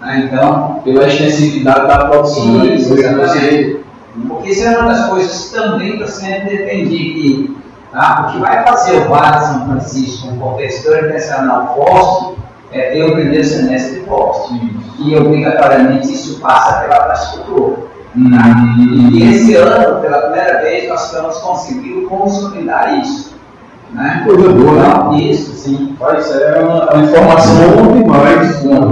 Tá? 0.00 0.18
Então, 0.18 0.80
Pela 0.84 1.06
extensividade 1.06 1.86
da 1.86 2.06
produção. 2.06 2.58
né? 2.58 2.74
Isso, 2.74 2.94
Você-. 2.94 3.80
Porque 4.26 4.50
isso 4.50 4.64
é 4.66 4.78
uma 4.78 4.88
das 4.88 5.08
coisas 5.08 5.48
que 5.48 5.54
também 5.54 5.92
está 5.94 6.06
sendo 6.06 6.48
defendido. 6.48 7.56
Tá? 7.92 8.26
O 8.28 8.32
que 8.32 8.38
vai 8.40 8.64
fazer 8.66 8.96
o 8.98 9.08
Vale 9.08 9.38
de 9.38 9.46
São 9.46 9.66
Francisco 9.66 10.28
um 10.28 10.38
competidor 10.38 10.98
internacional 10.98 11.74
forte 11.74 12.38
é 12.72 12.90
ter 12.90 13.02
o 13.04 13.12
primeiro 13.12 13.44
semestre 13.44 14.00
forte. 14.00 14.54
E 14.98 15.16
obrigatoriamente 15.16 16.12
isso 16.12 16.40
passa 16.40 16.80
pela 16.80 16.96
infraestrutura. 16.96 17.76
Hum. 18.16 19.10
E 19.12 19.30
esse 19.30 19.54
ano, 19.54 20.00
pela 20.00 20.18
primeira 20.22 20.60
vez, 20.60 20.88
nós 20.88 21.06
estamos 21.06 21.38
conseguindo 21.38 22.08
consolidar 22.08 22.98
isso. 23.00 23.38
Né? 23.92 24.22
Coisa 24.26 24.48
boa, 24.50 25.10
né? 25.12 25.18
Isso, 25.18 25.52
sim. 25.52 25.96
Isso 26.18 26.34
é 26.34 26.58
uma, 26.60 26.92
uma 26.92 27.04
informação 27.04 27.92
demais, 27.92 28.62
muito 28.62 28.88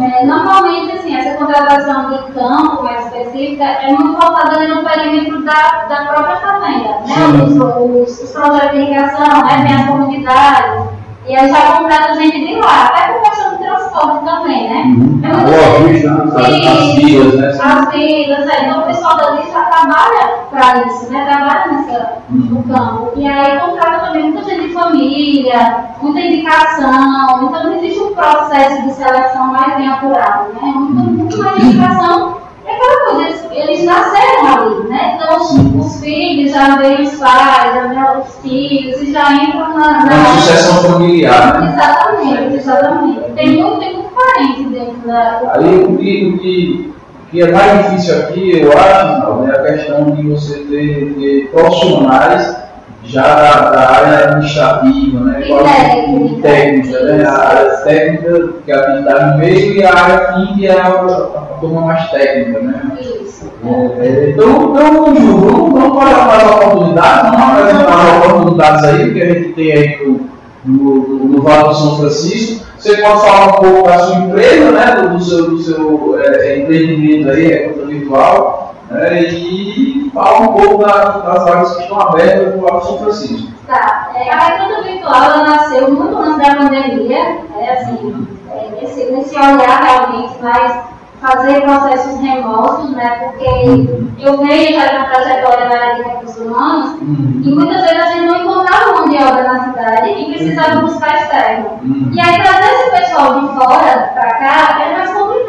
É, 0.00 0.24
normalmente, 0.24 0.92
assim, 0.92 1.16
essa 1.16 1.36
contratação 1.36 2.10
de 2.10 2.32
campo 2.32 2.82
mais 2.82 3.06
específica 3.06 3.64
é 3.64 3.92
muito 3.92 4.12
voltada 4.20 4.66
no 4.68 4.84
perímetro 4.84 5.42
da, 5.44 5.84
da 5.88 6.06
própria 6.06 6.36
fazenda, 6.36 6.88
né? 7.00 7.44
Os, 7.44 8.08
os, 8.08 8.22
os 8.22 8.30
projetos 8.30 8.70
de 8.70 8.76
irrigação, 8.78 9.44
né? 9.44 9.64
Tem 9.66 9.76
as 9.76 9.86
comunidades, 9.86 10.88
e 11.26 11.36
aí 11.36 11.48
já 11.48 11.76
contrata 11.76 12.14
gente 12.14 12.46
de 12.46 12.54
lá, 12.56 12.86
até 12.86 13.12
por 13.12 13.22
questão 13.22 13.52
de 13.52 13.58
transporte 13.58 14.24
também, 14.24 14.68
né? 14.68 14.80
É 14.80 14.84
muito 14.84 15.12
Boa? 15.22 16.42
As 16.42 16.94
vilas, 16.96 17.34
né? 17.34 17.48
As 17.48 17.90
vilas, 17.90 18.48
é, 18.48 18.64
então 18.64 18.80
o 18.80 18.86
pessoal 18.86 19.16
dali 19.16 19.42
já 19.52 19.62
trabalha 19.62 20.28
para 20.50 20.84
isso, 20.84 21.12
né? 21.12 21.24
Trabalha 21.24 21.72
nessa, 21.72 22.12
no 22.28 22.62
campo. 22.64 23.12
E 23.16 23.26
aí 23.26 23.60
contrata 23.60 24.06
também 24.06 24.32
muita 24.32 24.50
gente 24.50 24.68
de 24.68 24.74
família, 24.74 25.84
muita 26.00 26.20
indicação. 26.20 27.44
Então 27.44 27.64
não 27.64 27.74
existe 27.76 28.00
um 28.00 28.14
processo 28.14 28.82
de 28.82 28.92
seleção 28.92 29.46
mais 29.46 29.76
bem 29.76 29.88
apurado, 29.88 30.52
né? 30.54 30.72
Muito, 30.74 31.12
muito 31.12 31.38
mais 31.38 31.62
indicação. 31.62 32.42
É 32.72 32.76
aquela 32.76 33.14
coisa, 33.14 33.28
eles, 33.28 33.44
eles 33.52 33.84
nasceram 33.84 34.46
ali, 34.46 34.88
né? 34.88 35.14
Então 35.16 35.36
os, 35.40 35.86
os 35.86 36.00
filhos 36.00 36.52
já 36.52 36.76
veem 36.76 37.02
os 37.02 37.14
pais, 37.16 37.74
já 37.74 37.86
veem 37.88 38.20
os 38.20 38.36
filhos 38.42 39.02
e 39.02 39.12
já 39.12 39.32
entram 39.34 39.76
na. 39.76 40.04
na 40.06 40.14
Uma 40.14 40.24
sucessão 40.40 40.90
familiar, 40.92 41.60
né? 41.60 41.72
Exatamente, 41.74 42.54
exatamente. 42.56 43.20
Tem 43.34 43.48
muito, 43.62 43.78
tem 43.78 43.94
muito 43.94 44.10
parente 44.14 44.64
dentro 44.64 45.06
da. 45.06 45.52
Aí 45.54 45.84
o 45.84 45.96
que, 45.98 46.26
o 46.34 46.38
que, 46.38 46.94
o 47.28 47.30
que 47.30 47.42
é 47.42 47.50
mais 47.52 47.84
difícil 47.90 48.18
aqui, 48.20 48.60
eu 48.60 48.72
acho, 48.72 49.50
é 49.50 49.56
a 49.56 49.62
questão 49.72 50.10
de 50.12 50.28
você 50.28 50.54
ter, 50.60 51.14
ter 51.18 51.50
profissionais 51.52 52.62
já 53.04 53.22
da, 53.22 53.70
da 53.70 53.90
área 53.90 54.18
administrativa, 54.28 55.20
né? 55.20 55.42
E 55.44 55.48
qual- 55.48 55.64
técnica. 55.64 56.42
técnica, 56.48 57.00
né? 57.00 57.24
A 57.26 57.48
área 57.48 57.70
técnica, 57.78 58.48
que 58.64 58.72
é 58.72 58.74
a 58.74 58.78
habilidade 58.82 59.38
meio, 59.38 59.72
e 59.72 59.84
a 59.84 59.94
área 59.94 60.32
fim, 60.34 60.54
que 60.54 60.66
é 60.66 60.80
a, 60.80 60.86
a 60.86 61.51
turma 61.62 61.80
mais 61.82 62.10
técnica, 62.10 62.60
né? 62.60 62.82
Isso. 63.00 63.50
É, 63.64 64.30
Então, 64.30 64.76
eu 64.76 65.16
julgo, 65.16 65.50
vamos, 65.50 65.80
vamos 65.80 65.96
olhar 66.04 66.28
para 66.28 66.36
as 66.36 66.50
oportunidades, 66.50 67.30
vamos 67.30 67.60
apresentar 67.60 67.94
as 67.94 68.26
oportunidades 68.26 68.84
aí 68.84 69.12
que 69.14 69.22
a 69.22 69.26
gente 69.34 69.52
tem 69.52 69.72
aí 69.72 70.06
no, 70.06 70.20
no, 70.64 71.24
no, 71.28 71.42
Vale 71.42 71.68
do 71.68 71.74
São 71.74 71.96
Francisco. 71.98 72.66
Você 72.78 72.96
pode 72.96 73.20
falar 73.20 73.46
um 73.46 73.52
pouco 73.52 73.88
da 73.88 73.98
sua 74.00 74.16
empresa, 74.16 74.70
né, 74.72 74.96
do, 74.96 75.08
do 75.10 75.22
seu, 75.24 75.50
do 75.50 75.58
seu 75.62 76.20
é, 76.20 76.58
empreendimento 76.58 77.30
aí, 77.30 77.52
é 77.52 77.68
conta 77.68 77.86
virtual, 77.86 78.74
né, 78.90 79.22
e 79.22 80.10
falar 80.12 80.40
um 80.40 80.48
pouco 80.48 80.84
da- 80.84 81.18
das 81.18 81.44
vagas 81.44 81.76
que 81.76 81.82
estão 81.84 82.00
abertas 82.00 82.56
no 82.56 82.62
Vale 82.62 82.78
do 82.80 82.86
São 82.86 82.98
Francisco. 82.98 83.52
Tá. 83.68 84.10
É, 84.16 84.30
a 84.30 84.38
recruta 84.38 84.82
virtual 84.82 85.14
ela 85.22 85.42
nasceu 85.48 85.90
muito 85.94 86.16
antes 86.18 86.38
da 86.38 86.56
pandemia, 86.56 87.24
né, 87.56 87.70
assim, 87.70 88.26
é, 88.50 88.80
nesse, 88.80 89.10
nesse 89.12 89.36
olhar 89.36 89.80
realmente 89.82 90.42
mais 90.42 90.92
fazer 91.22 91.60
processos 91.62 92.20
remotos, 92.20 92.90
né, 92.90 93.08
porque 93.20 94.18
eu 94.18 94.38
venho 94.38 94.80
já 94.80 94.90
uma 94.98 95.04
trajetória 95.06 95.68
na 95.68 95.74
área 95.74 95.94
de 95.94 96.02
recursos 96.02 96.44
humanos 96.44 96.90
Uhum. 97.00 97.40
e 97.44 97.54
muitas 97.54 97.80
vezes 97.80 98.00
a 98.00 98.06
gente 98.10 98.26
não 98.26 98.36
encontrava 98.38 98.92
mão 98.92 99.08
de 99.08 99.16
obra 99.16 99.42
na 99.44 99.64
cidade 99.64 100.10
e 100.10 100.32
precisava 100.32 100.80
buscar 100.80 101.14
externo. 101.22 101.70
Uhum. 101.82 102.10
E 102.12 102.20
aí 102.20 102.42
trazer 102.42 102.72
esse 102.74 102.90
pessoal 102.90 103.40
de 103.40 103.46
fora 103.54 104.10
para 104.14 104.34
cá 104.34 104.72
complicado. 104.82 105.01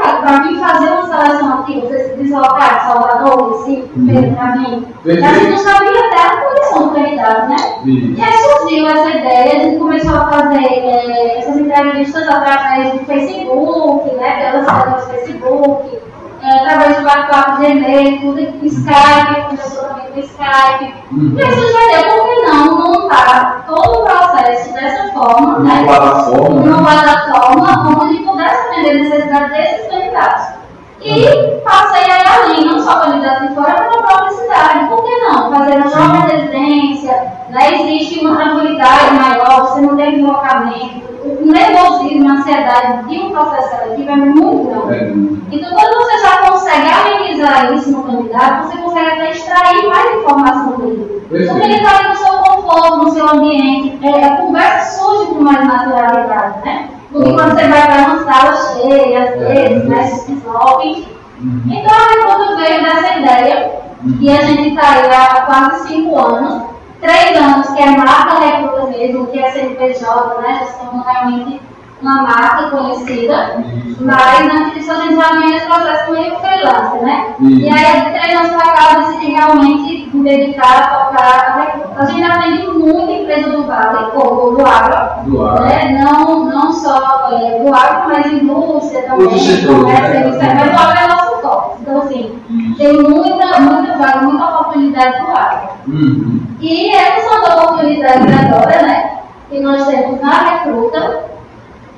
Para 0.04 0.40
mim 0.42 0.60
fazer 0.60 0.92
uma 0.92 1.08
seleção 1.08 1.60
aqui, 1.60 1.82
você 1.82 2.10
se 2.10 2.18
deslocar 2.18 2.80
de 2.80 2.86
Salvador, 2.88 3.52
Recife, 3.52 3.90
Pedro 4.06 4.36
Caminho, 4.36 4.88
a 5.06 5.34
gente 5.34 5.50
não 5.50 5.58
sabia 5.58 6.08
até 6.08 6.22
a 6.22 6.42
condição 6.42 6.88
do 6.88 6.94
candidato, 6.94 7.50
né? 7.50 7.56
Isso. 7.86 8.20
E 8.20 8.22
aí 8.22 8.34
surgiu 8.34 8.88
essa 8.88 9.10
ideia, 9.10 9.54
a 9.54 9.64
gente 9.64 9.78
começou 9.78 10.16
a 10.16 10.28
fazer 10.28 10.66
eh, 10.66 11.40
essas 11.40 11.58
entrevistas 11.58 12.28
através 12.28 12.94
do 12.94 13.06
Facebook, 13.06 14.16
né, 14.16 14.52
pelas 14.52 14.66
páginas 14.66 15.06
do 15.06 15.10
Facebook, 15.12 16.00
através 16.44 16.98
do 16.98 17.57
de 17.57 17.65
e-mail, 17.65 18.22
tudo, 18.22 18.65
Skype, 18.65 19.41
começou 19.45 19.84
também 19.84 20.11
com 20.11 20.20
Skype. 20.20 20.94
Uhum. 21.11 21.36
E 21.38 21.52
sugeriu, 21.52 22.18
por 22.18 22.26
que 22.26 22.41
não 22.48 22.78
montar 22.78 23.64
todo 23.65 23.99
o 23.99 24.03
processo 24.03 24.74
dessa 24.74 25.14
forma, 25.14 25.57
Uma 25.57 25.60
né? 25.60 25.84
plataforma, 25.86 26.60
né? 26.61 26.70
Numa 26.70 26.91
plataforma 26.91 28.03
onde 28.03 28.24
pudesse 28.24 28.68
atender 28.68 28.90
a 28.90 28.94
necessidade 28.95 29.49
desses 29.52 29.88
candidatos. 29.90 30.45
E 31.02 31.61
passei 31.65 32.10
aí 32.10 32.24
ali, 32.28 32.65
não 32.65 32.80
só 32.80 32.99
candidato 33.02 33.48
de 33.48 33.56
fora, 33.56 33.76
mas 33.78 33.95
na 33.95 34.03
própria 34.03 34.32
cidade. 34.32 34.88
Por 34.88 35.03
que 35.03 35.18
não? 35.18 35.52
Fazer 35.52 35.76
na 35.76 35.90
própria 35.90 36.38
residência, 36.38 37.34
né? 37.54 37.82
existe 37.82 38.20
uma 38.20 38.36
tranquilidade 38.36 39.14
maior, 39.14 39.68
você 39.68 39.82
não 39.82 39.96
tem 39.96 40.16
deslocamento, 40.16 41.14
o 41.24 41.46
nervosismo, 41.46 42.30
a 42.30 42.34
ansiedade 42.34 43.08
de 43.08 43.20
um 43.20 43.32
processo 43.32 43.70
seletivo 43.70 44.12
é 44.12 44.16
muito 44.16 44.86
grande. 44.88 45.42
É. 45.52 45.56
Então, 45.56 45.72
quando 45.74 45.98
você 45.98 46.20
já 46.20 46.38
consegue 46.38 46.88
amenizar 46.90 47.74
isso 47.74 47.92
no 47.92 48.04
candidato, 48.04 48.68
você 48.68 48.78
consegue 48.78 49.12
até 49.12 49.32
extrair 49.32 49.88
mais 49.88 50.16
informação 50.18 50.78
dele. 50.78 51.24
Porque 51.30 51.64
ele 51.64 51.76
está 51.76 51.98
ali 51.98 52.10
no 52.10 52.16
seu 52.16 52.34
conforto, 52.34 52.98
no 52.98 53.12
seu 53.12 53.30
ambiente, 53.30 54.06
é, 54.06 54.26
a 54.26 54.38
conversa 54.38 55.00
surge 55.00 55.34
com 55.34 55.42
mais 55.42 55.66
naturalidade, 55.66 56.66
né? 56.66 56.90
Do 57.12 57.24
que 57.24 57.34
quando 57.34 57.52
você 57.52 57.68
vai 57.68 57.82
para 57.86 58.02
uma 58.02 58.24
sala 58.24 58.56
cheia, 58.56 59.24
às 59.24 59.40
vezes, 59.40 59.86
né? 59.86 60.04
Se 60.08 60.32
resolve. 60.34 61.08
Uhum. 61.40 61.62
Então, 61.68 61.94
a 61.94 62.10
Recruta 62.10 62.56
veio 62.56 62.84
dessa 62.84 63.20
ideia, 63.20 63.72
e 64.20 64.30
a 64.30 64.42
gente 64.42 64.70
está 64.70 64.90
aí 64.90 65.10
há 65.10 65.42
quase 65.46 65.88
cinco 65.88 66.20
anos, 66.20 66.73
três 67.04 67.38
anos 67.38 67.70
que 67.70 67.82
é 67.82 67.98
marca 67.98 68.40
Recruta 68.40 68.88
mesmo, 68.88 69.28
que 69.28 69.38
é 69.38 69.52
CNPJ, 69.52 70.42
né? 70.42 70.66
Tornou 70.80 71.04
realmente 71.04 71.62
uma 72.04 72.22
marca 72.22 72.70
conhecida. 72.70 73.64
Mas 74.00 74.54
antes 74.54 74.74
disso 74.74 74.92
a 74.92 74.96
gente 74.96 75.16
já 75.16 75.32
vinha 75.32 75.58
esse 75.58 75.66
processo 75.66 76.12
meio 76.12 76.36
freelance, 76.40 76.98
né? 77.04 77.36
E 77.40 77.70
aí, 77.70 78.02
de 78.02 78.20
três 78.20 78.40
anos 78.40 78.52
para 78.52 78.72
cá, 78.74 78.94
eu 78.94 79.02
decidi 79.06 79.32
realmente 79.32 80.10
me 80.14 80.24
dedicar 80.24 80.78
a 80.78 80.88
tocar 80.88 81.44
a 81.96 82.06
gente 82.06 82.24
atende 82.24 82.68
muita 82.68 83.12
empresa 83.12 83.50
do 83.50 83.64
Vale, 83.66 84.12
ou 84.16 84.56
do 84.56 84.66
agro, 84.66 85.30
Do 85.30 85.46
agro. 85.46 85.64
né? 85.66 86.04
Não, 86.04 86.46
não 86.46 86.74
só 86.74 87.30
é, 87.32 87.60
do 87.60 87.74
agro, 87.74 88.10
mas 88.10 88.34
indústria 88.34 89.04
também, 89.04 89.38
setores, 89.38 89.66
comércio, 89.66 90.04
né? 90.04 90.32
serviço, 90.32 90.56
mas 90.56 90.74
o 90.74 90.84
agro 90.84 91.00
é 91.00 91.08
nosso 91.08 91.42
foco. 91.42 91.78
Então, 91.82 91.98
assim, 92.00 92.40
tem 92.78 92.94
muita, 92.94 93.60
muita 93.60 93.98
vaga, 93.98 94.22
muita 94.22 94.46
oportunidade 94.46 95.22
do 95.22 95.32
agro. 95.32 95.70
Uhum. 95.88 96.42
E 96.60 96.90
essas 96.90 97.24
são 97.24 97.46
as 97.46 97.64
oportunidades 97.64 98.40
agora, 98.40 98.82
né? 98.82 99.12
Que 99.50 99.60
nós 99.60 99.86
temos 99.86 100.20
na 100.20 100.50
recruta. 100.50 101.32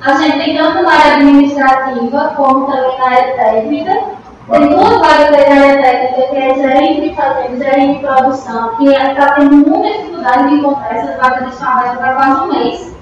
A 0.02 0.12
gente 0.14 0.38
tem 0.38 0.56
tanto 0.56 0.82
na 0.82 0.92
área 0.92 1.14
administrativa 1.14 2.34
como 2.36 2.66
também 2.66 2.98
na 2.98 3.06
área 3.06 3.34
técnica. 3.34 4.02
Tem 4.50 4.68
duas 4.68 4.98
vagas 4.98 5.34
aí 5.34 5.48
na 5.48 5.66
área 5.66 5.82
técnica, 5.82 6.28
que 6.28 6.36
é 6.36 6.54
gerente 6.54 7.00
de 7.00 7.16
fazenda, 7.16 7.64
gerente 7.64 7.94
de 7.94 8.06
produção, 8.06 8.76
que 8.76 8.84
está 8.88 9.32
tendo 9.32 9.56
muita 9.56 9.98
dificuldade 9.98 10.48
de 10.48 10.54
encontrar 10.54 10.96
essas 10.96 11.16
vagas 11.16 11.52
estão 11.52 11.68
abertas 11.68 12.02
há 12.02 12.12
quase 12.12 12.40
um 12.40 12.46
mês. 12.52 12.96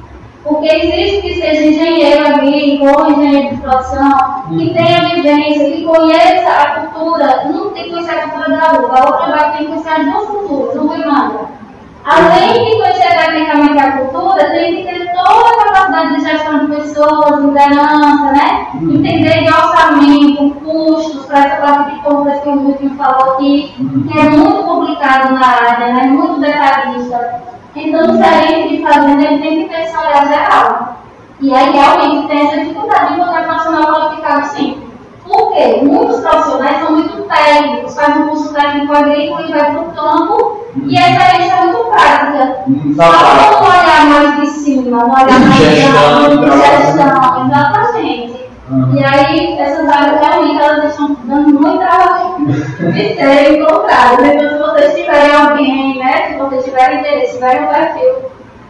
Porque 0.45 0.69
existe 0.69 1.23
que 1.23 1.41
seja 1.41 1.67
engenheiro 1.67 2.27
agrícola 2.27 2.99
ou 2.99 3.11
engenheiro 3.11 3.55
de 3.55 3.61
produção, 3.61 4.45
que 4.49 4.75
tenha 4.75 5.15
vivência, 5.15 5.71
que 5.71 5.85
conheça 5.85 6.51
a 6.51 6.81
cultura, 6.81 7.45
não 7.47 7.71
tem 7.71 7.85
que 7.85 7.91
conhecer 7.91 8.11
a 8.11 8.29
cultura 8.29 8.57
da 8.57 8.79
uva, 8.79 8.99
a 8.99 9.05
outra 9.05 9.37
vai 9.37 9.53
ter 9.53 9.59
que 9.59 9.65
conhecer 9.67 9.89
as 9.89 10.05
duas 10.05 10.27
culturas, 10.27 10.77
uva 10.77 10.97
e 10.97 11.05
manga. 11.05 11.64
Além 12.05 12.53
de 12.53 12.77
conhecer 12.77 13.17
tecnicamente 13.17 13.79
a 13.79 13.93
cultura, 13.93 14.51
tem 14.51 14.77
que 14.77 14.83
ter 14.83 15.11
toda 15.13 15.49
a 15.49 15.65
capacidade 15.65 16.17
de 16.17 16.21
gestão 16.21 16.59
de 16.59 16.77
pessoas, 16.77 17.41
liderança, 17.43 18.33
né? 18.33 18.67
Entender 18.75 19.45
de 19.45 19.49
orçamento, 19.49 20.55
custos, 20.57 21.25
para 21.25 21.47
essa 21.47 21.63
parte 21.63 21.95
de 21.95 22.01
compras 22.03 22.41
que 22.41 22.49
o 22.51 22.57
Milton 22.57 22.91
falou 22.97 23.35
aqui, 23.35 23.75
que 24.07 24.19
é 24.19 24.23
muito 24.29 24.63
complicado 24.65 25.33
na 25.33 25.47
área, 25.47 25.95
né? 25.95 26.03
muito 26.03 26.41
detalhista. 26.41 27.43
Então, 27.75 28.11
o 28.11 28.17
gerente 28.19 28.77
de 28.77 28.83
fazenda 28.83 29.23
ele 29.23 29.43
tem 29.43 29.63
que 29.63 29.69
ter 29.71 29.83
esse 29.85 29.97
olhar 29.97 30.29
geral. 30.29 30.97
E 31.41 31.55
aí, 31.55 31.73
realmente, 31.73 32.29
tem 32.29 32.47
essa 32.47 32.61
dificuldade 32.61 33.15
de 33.15 33.21
encontrar 33.21 33.45
profissional 33.45 33.95
qualificado, 33.95 34.47
sim. 34.49 34.84
Por 35.25 35.53
quê? 35.53 35.81
Muitos 35.83 36.21
profissionais 36.21 36.81
são 36.81 36.93
muito 36.93 37.23
técnicos, 37.23 37.95
fazem 37.95 38.23
um 38.23 38.29
curso 38.29 38.53
técnico 38.53 38.93
agrícola 38.93 39.43
e 39.47 39.53
vai 39.53 39.71
para 39.73 39.81
o 39.81 39.93
campo, 39.93 40.67
e 40.85 40.99
a 40.99 41.11
experiência 41.11 41.55
é 41.55 41.65
muito 41.65 41.85
prática. 41.91 42.65
Só 42.97 43.03
tá 43.11 43.35
vamos 43.35 43.69
olhar 43.69 44.07
mais 44.07 44.41
de 44.41 44.47
cima, 44.49 45.05
olhar 45.05 45.41
mais 45.41 45.55
de 45.57 45.65
Gestão, 45.65 46.31
cima, 46.31 46.43
trabalho. 46.43 46.61
gestão, 46.61 47.47
exatamente. 47.47 48.45
Uhum. 48.71 48.95
E 48.97 49.05
aí, 49.05 49.59
essas 49.59 49.87
áreas 49.89 50.21
realmente 50.21 50.59
elas 50.63 50.91
estão 50.91 51.17
dando 51.25 51.61
muito 51.61 51.79
trabalho 51.79 52.47
de 52.47 53.15
serem 53.15 53.61
encontradas. 53.61 54.27
Então, 54.27 54.49
se 54.51 54.59
vocês 54.59 54.95
tiverem 54.95 55.35
alguém, 55.37 55.99
né, 55.99 56.29
se 56.29 56.39
vocês 56.39 56.65
tiverem 56.65 57.01
interesse, 57.01 57.35
tiverem 57.35 57.63
um 57.63 57.67
perfil 57.69 58.15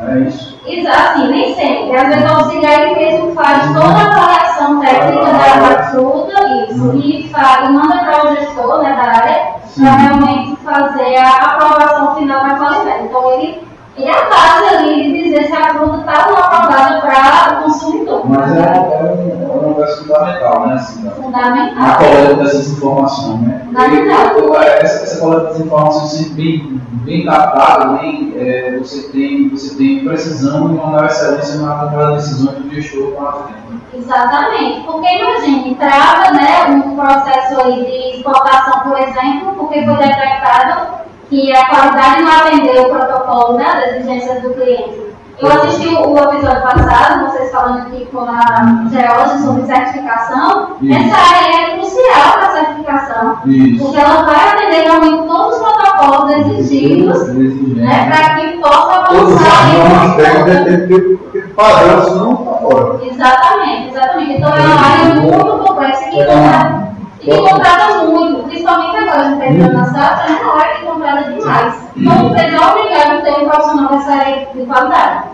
É 0.00 0.18
isso. 0.20 0.54
Exato, 0.66 1.18
assim, 1.18 1.28
nem 1.28 1.54
sempre. 1.54 1.96
Às 1.96 2.08
vezes 2.08 2.30
o 2.30 2.34
auxiliar 2.34 2.82
ele 2.82 2.94
mesmo 2.94 3.34
faz 3.34 3.66
toda 3.66 3.86
a 3.86 4.06
avaliação 4.06 4.80
técnica 4.80 5.24
da, 5.24 5.68
da 5.68 5.82
fruta, 5.90 6.32
isso, 6.68 6.96
e, 6.96 7.28
faz, 7.28 7.68
e 7.68 7.72
manda 7.72 7.98
para 7.98 8.26
o 8.26 8.36
gestor 8.36 8.82
né, 8.82 8.92
da 8.92 9.02
área 9.02 9.54
para 9.76 9.96
realmente 9.96 10.56
fazer 10.62 11.16
a 11.16 11.36
aprovação 11.36 12.14
final 12.14 12.44
da 12.44 12.54
qualidade. 12.56 13.04
Então 13.04 13.32
ele, 13.32 13.62
é 13.96 14.10
a 14.10 14.24
base 14.28 14.74
ali 14.76 15.12
de 15.12 15.22
dizer 15.24 15.46
se 15.46 15.52
a 15.52 15.74
fruta 15.74 15.98
está 15.98 16.26
ou 16.28 16.32
não 16.34 16.42
aprovada 16.42 17.00
para 17.00 17.58
o 17.60 17.62
consumidor. 17.64 18.22
Mas 18.28 18.52
é, 18.56 18.60
é, 18.60 18.72
um, 18.80 19.42
é 19.42 19.66
uma 19.66 19.74
coisa 19.74 19.96
fundamental, 19.98 20.66
né? 20.66 20.74
Assim, 20.74 21.04
na 21.04 21.10
Fundamental. 21.12 21.96
coleta 21.98 22.34
dessas 22.34 22.68
informações, 22.72 23.40
né? 23.42 23.62
Fundamental. 23.66 24.38
Eu- 24.38 24.54
Essa, 24.62 25.02
essa 25.04 25.20
coleta 25.20 25.44
dessas 25.44 25.60
informações 25.66 26.10
sempre 26.10 26.34
bem, 26.34 26.80
bem 27.04 27.24
captada, 27.24 27.84
bem, 27.98 28.32
é, 28.36 28.76
você, 28.78 29.08
tem, 29.10 29.48
você 29.50 29.76
tem 29.76 30.04
precisão 30.04 30.74
e 30.74 30.78
uma 30.78 31.06
excelência 31.06 31.56
na 31.60 31.86
tomada 31.86 32.06
de 32.12 32.16
decisões 32.16 32.56
do 32.58 32.70
gestor 32.74 33.12
na 33.22 33.32
frente. 33.32 33.58
né? 33.70 33.78
Exatamente, 33.94 34.80
porque 34.86 35.06
imagine, 35.08 35.74
trava 35.76 36.32
né, 36.32 36.64
um 36.84 36.96
processo 36.96 37.60
aí 37.62 37.84
de 37.84 38.16
exportação, 38.16 38.80
por 38.80 38.98
exemplo, 38.98 39.54
porque 39.56 39.84
foi 39.84 39.96
detectado 39.98 41.04
que 41.28 41.52
a 41.54 41.66
qualidade 41.66 42.22
não 42.22 42.32
atendeu 42.32 42.82
o 42.82 42.90
protocolo 42.90 43.58
né, 43.58 43.64
das 43.64 43.96
exigências 43.96 44.42
do 44.42 44.54
cliente. 44.54 45.04
Eu 45.38 45.48
assisti 45.48 45.88
o, 45.88 46.10
o 46.10 46.18
episódio 46.18 46.62
passado, 46.62 47.26
vocês 47.26 47.50
falando 47.50 47.78
aqui 47.78 48.06
com 48.06 48.20
a 48.20 48.84
Georgia 48.90 49.38
sobre 49.38 49.66
certificação. 49.66 50.76
Isso. 50.80 50.94
Essa 50.94 51.16
área 51.16 51.56
é 51.56 51.76
crucial 51.76 52.32
para 52.32 52.46
a 52.46 52.52
certificação, 52.52 53.38
Isso. 53.46 53.84
porque 53.84 53.98
ela 53.98 54.22
vai 54.22 54.48
atender 54.48 54.82
realmente 54.84 55.26
todos 55.26 55.56
os 55.56 55.62
protocolos 55.62 56.36
exigidos 56.36 57.28
né, 57.76 58.10
para 58.10 58.34
que 58.36 58.58
possa 58.58 59.02
Todos 59.08 59.34
os 59.34 59.40
avançar 59.40 60.16
ter 60.16 60.26
aquele 60.26 61.16
padrão, 61.56 62.04
senão 62.04 62.32
está 62.32 62.52
fora. 62.52 63.04
Exatamente, 63.04 63.88
exatamente. 63.88 64.32
Então 64.34 64.50
é 64.50 64.60
uma 64.60 64.86
área 64.86 65.14
muito 65.16 65.58
complexa 65.58 66.10
que 66.10 66.24
contrata, 66.24 66.93
e 67.26 67.38
contrata 67.38 68.04
muito, 68.04 68.42
principalmente 68.44 68.96
agora, 68.98 69.20
a 69.20 69.24
gente 69.24 69.34
está 69.34 69.46
entrando 69.46 69.72
na 69.72 69.86
safra, 69.86 70.30
é 70.30 70.42
uma 70.42 70.60
área 70.60 70.74
que 70.74 70.84
contrata 70.84 71.32
demais. 71.32 71.74
Então, 71.96 72.12
a 72.12 72.24
empresa 72.24 72.56
é 72.56 72.60
obrigada 72.60 73.14
a 73.14 73.22
ter 73.22 73.32
um 73.32 73.48
profissional 73.48 73.88
dessa 73.88 74.12
área 74.12 74.46
de 74.46 74.66
qualidade. 74.66 75.24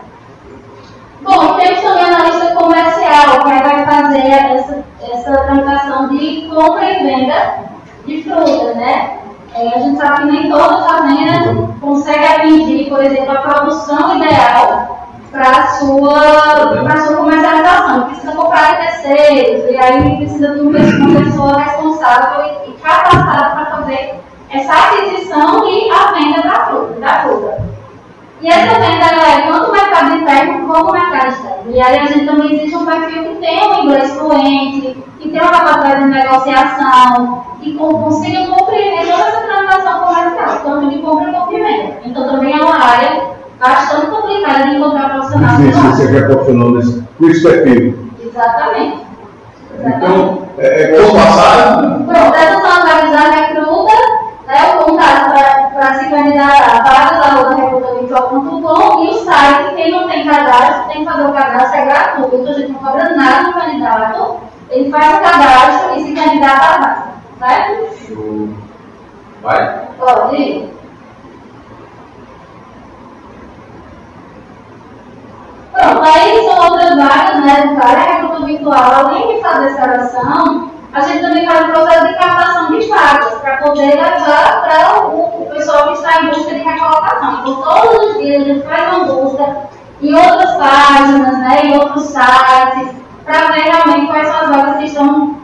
Bom, 1.23 1.55
temos 1.55 1.81
também 1.81 2.05
analista 2.05 2.55
comercial, 2.55 3.41
que 3.41 3.45
vai 3.45 3.85
fazer 3.85 4.29
essa, 4.29 4.85
essa 5.13 5.37
tramitação 5.37 6.09
de 6.09 6.49
compra 6.49 6.93
e 6.93 7.03
venda 7.03 7.55
de 8.07 8.23
frutas, 8.23 8.77
né? 8.77 9.19
É, 9.55 9.75
a 9.75 9.79
gente 9.81 9.99
sabe 9.99 10.21
que 10.21 10.33
nem 10.33 10.49
toda 10.49 10.83
fazenda 10.83 11.69
consegue 11.81 12.25
atingir, 12.25 12.89
por 12.89 13.03
exemplo, 13.05 13.33
a 13.33 13.41
produção 13.41 14.17
ideal 14.17 15.00
para 15.31 15.67
sua, 15.79 16.97
sua 17.07 17.17
comercialização. 17.17 18.03
Precisa 18.07 18.33
comprar 18.33 18.73
de 18.73 18.77
terceiros, 18.87 19.71
e 19.71 19.77
aí 19.77 20.17
precisa 20.17 20.55
de 20.55 20.61
uma 20.61 20.73
pessoa- 20.79 21.59
responsável 21.59 22.45
e, 22.67 22.73
capacitada 22.81 23.51
para 23.51 23.67
fazer 23.77 24.15
essa 24.51 24.73
aquisição 24.73 25.69
e 25.69 25.91
a 25.91 26.13
venda 26.13 26.43
da 26.43 26.65
fruta. 26.67 27.01
Da 27.01 27.09
fruta. 27.23 27.71
E 28.41 28.49
essa 28.49 28.81
venda 28.81 29.05
é 29.05 29.43
tanto 29.53 29.69
o 29.69 29.73
mercado 29.73 30.15
interno 30.17 30.67
como 30.67 30.89
o 30.89 30.93
mercado 30.93 31.29
externo. 31.29 31.71
E 31.73 31.81
aí 31.81 31.99
a 31.99 32.07
gente 32.07 32.25
também 32.27 32.53
existe 32.55 32.75
um 32.77 32.87
perfil 32.87 33.23
que 33.25 33.35
tem 33.37 33.69
um 33.71 33.83
inglês 33.85 34.15
fluente, 34.15 35.05
que 35.21 35.29
tem 35.29 35.41
uma 35.43 35.51
capacidade 35.51 36.05
de 36.05 36.09
negociação, 36.11 37.45
que 37.61 37.75
con- 37.77 38.03
consiga 38.03 38.47
compreender 38.47 39.11
toda 39.11 39.23
essa 39.29 39.41
transação 39.43 40.01
comercial, 40.07 40.61
tanto 40.65 40.89
de 40.89 40.99
compra 41.03 41.33
como 41.33 41.51
de 41.51 41.63
venda. 41.63 41.93
Então 42.05 42.29
também 42.29 42.59
é 42.59 42.63
uma 42.65 42.83
área 42.83 43.23
bastante 43.61 44.07
complicada 44.07 44.65
de 44.65 44.77
encontrar 44.77 45.11
profissional. 45.11 45.57
Difícil 45.57 45.83
você 45.91 46.13
quer 46.13 46.27
profissional 46.27 46.71
nesse, 46.71 47.03
com 47.19 47.29
esse 47.29 47.43
perfil. 47.43 48.11
Exatamente. 48.23 48.99
Exatamente. 49.79 49.97
Então, 49.97 50.43
É, 50.59 50.83
é 50.83 51.01
como 51.01 51.13
passado, 51.15 52.05
Pronto, 52.05 52.35
essas 52.37 52.61
são 52.61 52.71
as 52.71 52.83
vagas 52.83 53.11
da 53.13 53.31
recruta, 53.31 53.95
né, 54.47 54.75
o 54.75 54.85
contato 54.85 55.33
para 55.73 55.95
se 55.95 56.11
candidatar, 56.11 56.83
vaga 56.83 57.19
da 57.19 57.55
recrutavirtual.com 57.55 59.05
e 59.05 59.11
o 59.11 59.25
site, 59.25 59.75
quem 59.77 59.91
não 59.93 60.09
tem 60.09 60.27
cadastro, 60.27 60.89
tem 60.89 61.05
que 61.05 61.11
fazer 61.11 61.27
o 61.27 61.33
cadastro, 61.33 61.77
é 61.79 61.85
gratuito, 61.87 62.49
a 62.49 62.53
gente 62.53 62.73
não 62.73 62.79
cobra 62.81 63.17
nada 63.17 63.45
do 63.45 63.55
candidato, 63.55 64.37
ele 64.71 64.91
faz 64.91 65.19
o 65.19 65.23
cadastro 65.23 65.97
e 65.97 66.05
se 66.05 66.13
candidata 66.15 66.67
à 66.67 66.79
vaga, 66.79 67.03
certo? 67.39 68.55
vai. 69.43 69.81
Pode 69.99 70.37
ir. 70.37 70.80
Pronto, 75.73 76.03
aí 76.03 76.47
são 76.47 76.71
outras 76.71 76.97
vagas, 76.97 77.45
né, 77.45 77.67
do 77.67 77.81
cara, 77.81 78.01
recruta 78.01 78.45
virtual, 78.45 78.93
além 78.93 79.37
de 79.37 79.43
fazer 79.43 79.71
seleção, 79.75 80.71
a 80.93 81.01
gente 81.03 81.21
também 81.21 81.47
faz 81.47 81.69
o 81.69 81.73
processo 81.73 82.09
de 82.09 82.15
captação 82.15 82.79
de 82.79 82.87
vagas, 82.89 83.35
para 83.35 83.57
poder 83.59 83.95
levar 83.95 84.63
para 84.63 85.07
o, 85.07 85.43
o 85.43 85.47
pessoal 85.51 85.89
que 85.89 85.93
está 85.93 86.23
em 86.23 86.27
busca 86.27 86.53
de 86.53 86.61
recolocação. 86.61 87.41
Então, 87.41 87.63
todos 87.63 88.07
os 88.07 88.19
dias 88.19 88.43
a 88.43 88.45
gente 88.45 88.67
faz 88.67 88.95
uma 88.95 89.05
busca 89.05 89.57
em 90.03 90.15
outras 90.15 90.57
páginas, 90.57 91.39
né, 91.39 91.61
em 91.65 91.79
outros 91.79 92.05
sites, 92.05 92.95
para 93.25 93.53
ver 93.53 93.63
realmente 93.63 94.07
quais 94.09 94.27
são 94.27 94.41
as 94.41 94.49
vagas 94.49 94.77
que 94.79 94.85
estão 94.87 95.37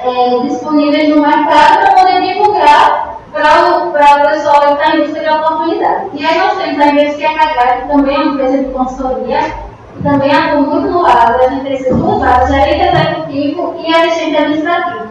é, 0.00 0.38
disponíveis 0.48 1.08
no 1.10 1.20
mercado 1.20 1.80
para 1.80 1.94
poder 1.94 2.22
divulgar 2.22 3.18
para 3.32 3.66
o, 3.66 3.90
para 3.90 4.16
o 4.16 4.30
pessoal 4.30 4.60
que 4.60 4.72
está 4.72 4.96
em 4.96 5.00
busca 5.02 5.20
de 5.20 5.28
oportunidade. 5.28 6.10
E 6.14 6.24
aí 6.24 6.38
nós 6.38 6.54
temos 6.54 6.80
a 6.80 6.86
IBSQH, 6.86 7.82
que 7.82 7.88
também 7.88 8.14
é 8.14 8.18
uma 8.20 8.32
empresa 8.32 8.58
de 8.58 8.70
consultoria, 8.70 9.40
que 9.40 9.73
também 10.02 10.30
atua 10.34 10.60
muito 10.60 10.88
no 10.90 11.02
lado, 11.02 11.40
a 11.40 11.68
essas 11.72 11.96
duas 11.96 12.20
vagas, 12.20 12.48
gerente 12.48 12.96
executivo 12.96 13.74
e 13.84 13.94
assistente 13.94 14.36
administrativo. 14.36 15.04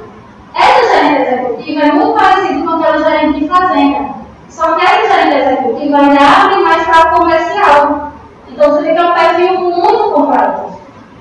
Essa 0.56 0.96
gerente 0.96 1.22
executiva 1.34 1.82
é 1.82 1.92
muito 1.92 2.14
parecida 2.14 2.62
com 2.64 2.70
aquela 2.70 2.98
gerente 3.10 3.40
de 3.40 3.48
fazenda, 3.48 4.10
só 4.50 4.74
que 4.76 4.86
essa 4.86 5.14
gerente 5.14 5.38
executiva 5.38 5.98
ainda 5.98 6.20
abre 6.22 6.62
mais 6.64 6.84
para 6.84 7.14
o 7.14 7.18
comercial. 7.18 8.12
Então 8.50 8.72
você 8.72 8.90
fica 8.90 9.04
um 9.04 9.14
perfil 9.14 9.60
muito 9.62 10.12
complexo. 10.12 10.74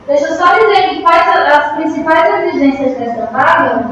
Deixa 0.06 0.26
eu 0.26 0.34
só 0.36 0.52
dizer 0.54 0.88
que 0.90 1.02
quais 1.02 1.26
a- 1.28 1.56
as 1.58 1.72
principais 1.76 2.44
exigências 2.44 2.98
dessa 2.98 3.26
vaga. 3.32 3.90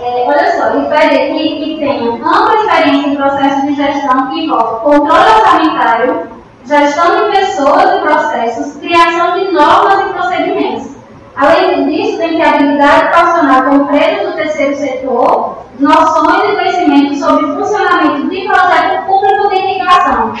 É, 0.00 0.24
olha 0.26 0.56
só, 0.56 0.74
ele 0.74 0.86
pede 0.88 1.14
aqui 1.16 1.64
que 1.64 1.76
tenha 1.78 2.10
ampla 2.12 2.54
experiência 2.56 3.08
em 3.08 3.16
processos 3.16 3.62
de 3.62 3.74
gestão 3.74 4.28
que 4.30 4.44
envolve 4.44 4.80
controle 4.84 5.30
orçamentário, 5.30 6.26
gestão 6.64 7.16
de 7.16 7.36
pessoas 7.36 7.96
e 7.96 8.00
processos, 8.00 8.76
criação 8.76 9.38
de 9.38 9.52
normas 9.52 10.00
e 10.00 10.12
procedimentos. 10.12 10.92
Além 11.34 11.88
disso, 11.88 12.18
tem 12.18 12.30
que 12.30 12.36
ter 12.36 12.42
habilidade 12.42 13.08
profissional 13.08 13.62
com 13.62 13.76
empresas 13.76 14.26
do 14.26 14.36
terceiro 14.36 14.76
setor, 14.76 15.58
noções 15.78 16.50
e 16.50 16.56
conhecimentos 16.56 17.18
sobre 17.18 17.46
o 17.46 17.56
funcionamento 17.56 18.28
de 18.28 18.46
projeto 18.46 19.06
público 19.06 19.48
de 19.48 19.56
indicação. 19.56 20.34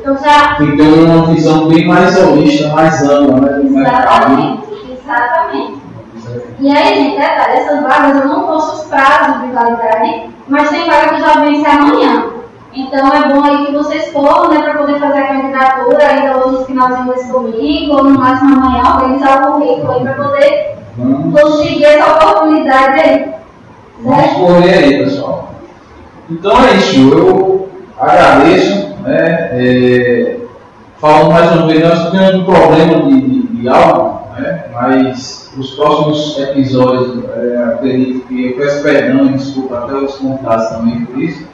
Então 0.00 0.16
já 0.18 0.56
ter 0.56 1.04
uma 1.04 1.26
visão 1.26 1.68
bem 1.68 1.86
mais 1.86 2.18
holista, 2.18 2.68
mais 2.70 3.02
ampla, 3.08 3.40
né? 3.40 3.58
do 3.58 3.70
mercado. 3.70 4.32
Exatamente, 4.32 4.62
exatamente. 4.90 5.82
E 6.60 6.70
aí, 6.70 6.94
gente, 6.94 7.20
detalhe, 7.20 7.58
essas 7.58 7.82
vagas 7.82 8.16
eu 8.16 8.28
não 8.28 8.46
posto 8.46 8.76
os 8.76 8.84
prazos 8.84 9.42
de 9.42 9.52
validade, 9.52 10.30
mas 10.48 10.70
tem 10.70 10.88
vaga 10.88 11.14
que 11.14 11.20
já 11.20 11.40
vence 11.40 11.66
amanhã. 11.66 12.41
Então 12.74 13.06
é 13.12 13.28
bom 13.28 13.44
aí 13.44 13.66
que 13.66 13.72
vocês 13.72 14.10
corram, 14.12 14.48
né, 14.50 14.62
para 14.62 14.74
poder 14.78 14.98
fazer 14.98 15.18
a 15.18 15.26
candidatura 15.28 16.06
ainda 16.08 16.38
hoje 16.38 16.58
no 16.58 16.64
finalzinho 16.64 17.12
desse 17.12 17.30
domingo, 17.30 17.96
ou 17.96 18.04
no 18.04 18.18
máximo 18.18 18.54
amanhã, 18.56 18.82
organizar 18.94 19.42
o 19.48 19.52
currículo 19.52 19.92
aí 19.92 20.02
para 20.02 20.14
poder 20.14 20.74
Vamos, 20.96 21.40
conseguir 21.40 21.84
essa 21.84 22.12
oportunidade 22.12 23.00
aí. 23.00 23.30
vamos 24.02 24.20
Certo? 24.24 24.40
correr 24.40 24.74
aí, 24.78 25.04
pessoal. 25.04 25.50
Então 26.30 26.52
é 26.64 26.74
isso, 26.76 27.12
eu 27.12 27.68
agradeço, 27.98 28.88
né? 29.02 29.48
É, 29.52 30.36
falando 30.98 31.30
mais 31.32 31.52
uma 31.52 31.66
vez, 31.66 31.82
nós 31.86 32.10
tivemos 32.10 32.34
um 32.36 32.44
problema 32.44 33.02
de, 33.02 33.20
de, 33.20 33.42
de 33.48 33.68
áudio, 33.68 34.18
né? 34.38 34.64
Mas 34.72 35.52
os 35.58 35.72
próximos 35.72 36.38
episódios, 36.38 37.22
é, 37.36 37.64
acredito 37.64 38.26
que 38.28 38.46
eu 38.46 38.56
peço 38.56 38.82
perdão 38.82 39.26
e 39.26 39.32
desculpa 39.34 39.78
até 39.78 39.94
os 39.94 40.14
convidados 40.16 40.68
também 40.70 41.04
por 41.04 41.22
isso, 41.22 41.46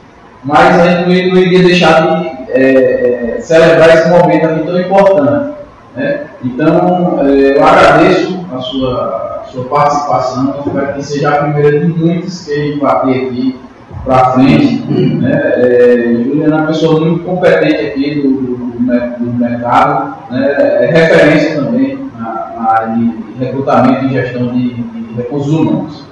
mas 0.43 0.79
a 0.79 0.87
gente 0.87 1.07
não 1.07 1.13
ia- 1.15 1.27
não 1.33 1.37
iria 1.41 1.63
deixar 1.63 2.01
de 2.21 2.27
é, 2.51 3.35
é, 3.37 3.41
celebrar 3.41 3.89
esse 3.89 4.09
momento 4.09 4.45
aqui 4.45 4.63
tão 4.65 4.79
importante. 4.79 5.53
Né? 5.95 6.21
Então, 6.43 7.19
é, 7.21 7.57
eu 7.57 7.63
agradeço 7.65 8.45
a 8.55 8.59
sua, 8.59 9.41
a 9.41 9.47
sua 9.51 9.65
participação, 9.65 10.55
eu 10.55 10.63
espero 10.71 10.93
que 10.93 11.03
seja 11.03 11.29
a 11.29 11.43
primeira 11.43 11.79
de 11.79 11.87
muitas 11.87 12.45
que 12.45 12.53
a 12.53 12.55
gente 12.55 12.79
vai 12.79 13.01
ter 13.01 13.25
aqui 13.27 13.59
para 14.05 14.31
frente. 14.31 14.83
Né? 14.89 15.31
É, 15.33 16.23
Juliana 16.23 16.55
é 16.55 16.59
uma 16.59 16.67
pessoa 16.67 17.01
muito 17.01 17.23
competente 17.25 17.85
aqui 17.87 18.15
do, 18.21 18.29
do, 18.29 18.55
do 18.57 18.81
mer- 18.81 19.15
do 19.19 19.33
mercado, 19.33 20.15
né? 20.31 20.55
é 20.57 20.85
referência 20.91 21.61
também 21.61 21.99
na, 22.17 22.51
na 22.57 22.71
área 22.71 22.95
de 22.95 23.13
recrutamento 23.39 24.05
e 24.05 24.09
gestão 24.09 24.47
de, 24.47 24.73
de 24.73 25.13
recursos 25.17 25.51
humanos. 25.53 26.05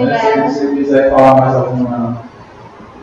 Né? 0.00 0.18
Se 0.18 0.66
você 0.66 0.74
quiser 0.74 1.10
falar 1.10 1.34
mais 1.40 1.54
alguma 1.54 2.16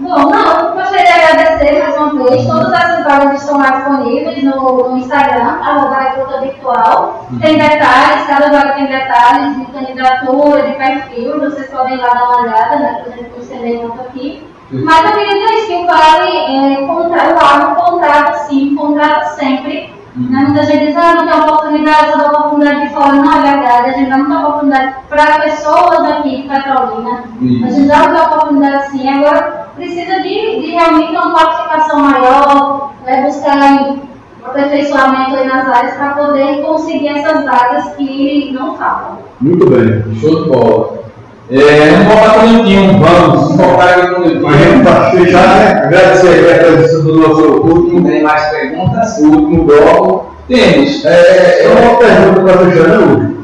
Bom, 0.01 0.31
não, 0.31 0.73
gostaria 0.73 1.05
de 1.05 1.11
agradecer 1.11 1.79
mais 1.79 1.95
uma 1.95 2.23
vez. 2.23 2.47
Todas 2.47 2.73
essas 2.73 3.03
vagas 3.03 3.39
estão 3.39 3.59
lá 3.59 3.69
disponíveis 3.69 4.43
no, 4.43 4.89
no 4.89 4.97
Instagram, 4.97 5.59
arroba 5.61 5.95
recruta 5.95 6.41
virtual. 6.41 7.27
Tem 7.39 7.55
detalhes, 7.55 8.25
cada 8.25 8.49
vaga 8.49 8.73
tem 8.73 8.87
detalhes 8.87 9.59
de 9.59 9.65
candidatura, 9.65 10.63
de 10.63 10.73
perfil, 10.73 11.39
vocês 11.39 11.69
podem 11.69 11.97
lá 11.97 12.09
dar 12.09 12.23
uma 12.23 12.41
olhada, 12.41 12.79
né? 12.79 13.01
Por 13.03 13.13
exemplo, 13.13 13.37
o 13.37 13.41
estendei 13.41 13.79
muito 13.79 14.01
aqui. 14.01 14.43
Mas 14.71 15.05
eu 15.05 15.11
queria 15.11 15.33
dizer 15.33 15.67
que 15.67 15.85
vale 15.85 16.37
é, 16.37 16.87
contrato, 16.87 17.35
lá, 17.35 17.75
contrato 17.75 18.47
sim, 18.47 18.73
contrato 18.75 19.35
sempre. 19.35 19.93
Né? 20.15 20.39
Muita 20.39 20.63
gente 20.63 20.87
diz, 20.87 20.97
ah, 20.97 21.13
não 21.13 21.27
tem 21.27 21.41
oportunidade, 21.41 22.11
só 22.11 22.17
dá 22.17 22.29
oportunidade 22.31 22.87
de 22.87 22.93
fora. 22.93 23.13
Não 23.13 23.33
é 23.33 23.51
verdade, 23.51 23.89
a 23.89 23.93
gente 23.93 24.09
dá 24.09 24.17
muita 24.17 24.39
oportunidade 24.39 24.95
para 25.07 25.39
pessoas 25.41 26.11
aqui 26.11 26.41
de 26.41 26.49
Petrolina. 26.49 27.23
A 27.65 27.69
gente 27.69 27.87
dá 27.87 27.97
muita 27.99 28.23
oportunidade 28.23 28.91
sim. 28.91 29.07
Agora, 29.07 29.60
precisa 29.81 30.19
de, 30.21 30.61
de 30.61 30.71
realmente 30.71 31.11
uma 31.11 31.33
qualificação 31.33 31.99
maior, 31.99 32.93
né? 33.03 33.23
buscar 33.23 33.95
aperfeiçoamento 34.43 35.35
aí 35.35 35.47
nas 35.47 35.67
áreas 35.67 35.95
para 35.95 36.09
poder 36.11 36.61
conseguir 36.61 37.07
essas 37.09 37.43
vagas 37.43 37.95
que 37.95 38.51
não 38.53 38.77
faltam. 38.77 39.17
Muito 39.39 39.67
bem. 39.69 40.03
Show 40.19 40.43
de 40.43 40.49
bola. 40.49 41.01
É, 41.49 41.89
vamos 41.91 42.07
voltar 42.13 42.33
para 42.33 42.45
o 42.45 42.51
Lentinho, 42.51 42.99
vamos 42.99 43.55
focar 43.57 43.99
aqui 43.99 44.07
no 44.11 44.19
Lentinho. 44.19 44.47
A 44.47 44.57
gente 44.57 44.83
para 44.83 45.11
fechar, 45.11 45.47
né? 45.57 45.81
Agradecer 45.83 46.53
a 46.53 46.63
presença 46.63 47.01
do 47.01 47.15
nosso 47.19 47.41
último, 47.41 47.99
Não 48.01 48.09
tem 48.09 48.23
mais 48.23 48.49
perguntas? 48.49 49.17
último 49.17 49.63
bloco. 49.65 50.31
Temos. 50.47 51.05
É, 51.05 51.63
Só 51.63 51.81
uma 51.81 51.97
pergunta 51.97 52.41
para 52.41 52.65
fechar, 52.65 52.87
né, 52.87 52.97
Hugo? 52.97 53.40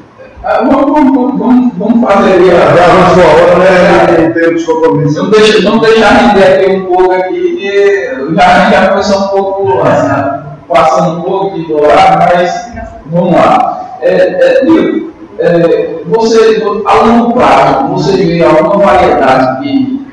Ah, 0.49 0.64
vamos, 0.64 0.91
vamos, 0.91 1.40
vamos, 1.40 1.74
vamos 1.78 2.10
fazer 2.10 2.34
ali. 2.34 2.48
Já 2.48 2.56
a- 2.56 3.07
a 3.07 3.53
hora, 3.53 3.60
né? 3.60 4.28
Não 4.28 4.34
temos 4.34 4.64
compromisso. 4.65 5.15
Vamos 5.15 5.38
deixar, 5.38 5.61
vamos 5.69 5.82
deixar 5.88 6.10
render 6.10 6.44
aqui 6.44 6.72
um 6.76 6.86
pouco 6.86 7.11
aqui, 7.11 7.56
que 7.57 8.36
já, 8.36 8.69
já 8.69 8.94
foi 8.94 9.03
só 9.03 9.26
um 9.26 9.28
pouco, 9.30 9.82
assim, 9.82 10.40
passando 10.69 11.19
um 11.19 11.22
pouco 11.22 11.56
de 11.56 11.68
dourado, 11.68 12.18
mas 12.34 12.72
vamos 13.07 13.34
lá. 13.34 13.98
É, 14.02 14.11
é, 14.15 14.64
Nil, 14.64 15.11
é, 15.40 15.99
você, 16.06 16.64
a 16.86 16.94
longo 17.03 17.34
prazo, 17.34 17.88
você 17.90 18.15
vê 18.18 18.44
alguma 18.44 18.78
variedade 18.86 19.61
que, 19.61 20.07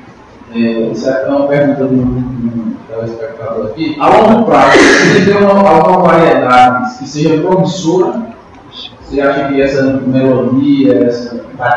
é, 0.55 0.59
isso 0.90 1.09
é 1.09 1.27
uma 1.28 1.47
pergunta 1.47 1.85
do, 1.85 1.97
do 1.97 2.77
telespectador 2.89 3.66
aqui, 3.66 3.97
a 4.01 4.09
longo 4.09 4.44
prazo, 4.44 4.78
você 4.78 5.20
vê 5.20 5.32
uma, 5.44 5.69
alguma 5.69 6.02
variedade 6.02 6.98
que 6.98 7.09
seja 7.09 7.39
promissora? 7.40 8.34
Você 9.14 9.20
acha 9.20 9.44
que 9.46 9.62
essa 9.62 9.82
melodia, 10.04 11.06
essa 11.06 11.36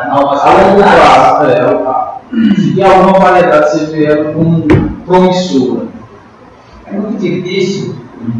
Novas 0.09 0.41
a 0.41 0.51
longo 0.53 0.81
prazo, 0.81 1.45
é, 1.45 2.55
se 2.55 2.73
tem 2.73 2.83
alguma 2.83 3.19
variedade 3.19 3.69
você 3.69 3.85
vê 3.85 4.05
ela 4.05 4.33
como 4.33 4.63
promissora. 5.05 5.85
É 6.87 6.93
muito 6.93 7.19
difícil 7.19 7.95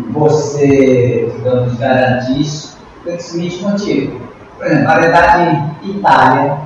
você, 0.10 1.32
digamos, 1.36 1.76
garantir 1.76 2.42
isso 2.42 2.76
pelo 3.04 3.22
seguinte 3.22 3.62
motivo. 3.62 4.20
Por 4.58 4.66
exemplo, 4.66 4.88
a 4.88 4.94
variedade 4.96 5.64
Itália, 5.84 6.58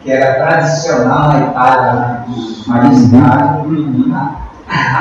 que 0.00 0.10
era 0.10 0.42
tradicional 0.42 1.32
na 1.34 1.48
Itália, 1.48 1.92
né, 1.92 2.24
dos 2.28 2.66
Itália, 2.66 4.10
tá? 4.10 4.36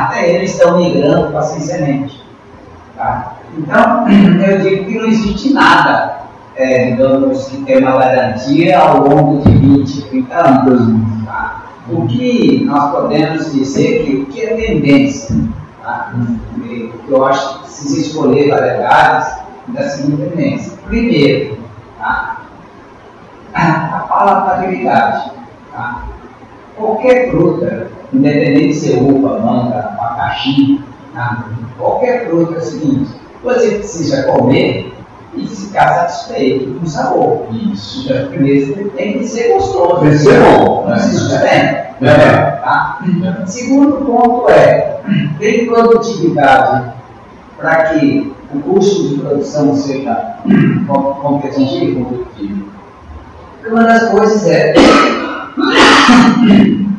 até 0.04 0.36
eles 0.36 0.52
estão 0.52 0.78
migrando 0.78 1.32
para 1.32 1.44
sem 1.44 1.62
semente. 1.62 2.22
Tá? 2.98 3.38
Então, 3.58 4.06
eu 4.46 4.60
digo 4.60 4.86
que 4.86 5.00
não 5.00 5.06
existe 5.06 5.54
nada, 5.54 6.11
é, 6.62 6.92
digamos, 6.92 7.48
que 7.48 7.58
tem 7.64 7.80
uma 7.80 7.98
garantia 7.98 8.80
ao 8.80 9.08
longo 9.08 9.42
de 9.42 9.52
20, 9.52 10.02
30 10.10 10.36
anos. 10.36 11.26
Tá? 11.26 11.66
O 11.90 12.06
que 12.06 12.64
nós 12.66 12.92
podemos 12.92 13.52
dizer 13.52 14.06
que 14.06 14.16
o 14.18 14.26
que 14.28 14.42
é 14.42 14.56
tendência? 14.56 15.36
Tá? 15.82 16.14
Eu 17.08 17.26
acho 17.26 17.64
que 17.64 17.70
se 17.72 18.02
escolher 18.02 18.50
variedades 18.50 19.40
da 19.70 19.90
seguinte 19.90 20.22
tendência. 20.30 20.78
Primeiro, 20.88 21.58
tá? 21.98 22.42
a 23.54 24.06
palatabilidade. 24.08 25.32
Tá? 25.74 26.04
Qualquer 26.78 27.32
fruta, 27.32 27.92
independente 28.14 28.68
de 28.68 28.76
ser 28.76 29.02
uva, 29.02 29.40
manga, 29.40 29.80
abacaxi, 29.80 30.80
tá? 31.14 31.46
qualquer 31.78 32.28
fruta 32.28 32.56
é 32.56 32.58
o 32.58 32.62
seguinte, 32.62 33.12
você 33.44 33.78
precisa 33.78 34.24
comer 34.32 34.91
e 35.34 35.48
ficar 35.48 35.88
satisfeito 36.10 36.74
com 36.80 36.86
o 36.86 36.90
sabor. 36.90 37.48
Isso. 37.52 38.04
Então, 38.12 38.28
primeiro 38.28 38.90
tem 38.92 39.20
que 39.20 39.28
ser 39.28 39.54
gostoso. 39.54 40.02
Tem 40.02 40.10
que 40.12 40.18
ser 40.18 40.40
bom. 40.42 40.86
Não 40.88 40.98
se 40.98 41.18
sustenta. 41.18 41.92
É. 42.02 42.52
Tá? 42.64 43.00
Segundo 43.46 44.06
ponto 44.06 44.50
é, 44.50 45.00
tem 45.40 45.68
produtividade 45.68 46.92
para 47.58 47.76
que 47.86 48.34
o 48.54 48.60
custo 48.60 49.10
de 49.10 49.20
produção 49.20 49.76
seja 49.76 50.36
com- 50.88 51.14
competitivo. 51.14 52.26
Uma 53.70 53.84
das 53.84 54.10
coisas 54.10 54.48
é, 54.48 54.74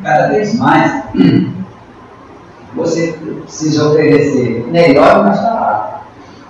cada 0.03 0.27
vez 0.29 0.55
mais, 0.57 1.03
você 2.75 3.19
precisa 3.43 3.89
oferecer 3.89 4.65
melhor 4.71 5.19
e 5.19 5.23
mais 5.23 5.39
barato. 5.41 6.03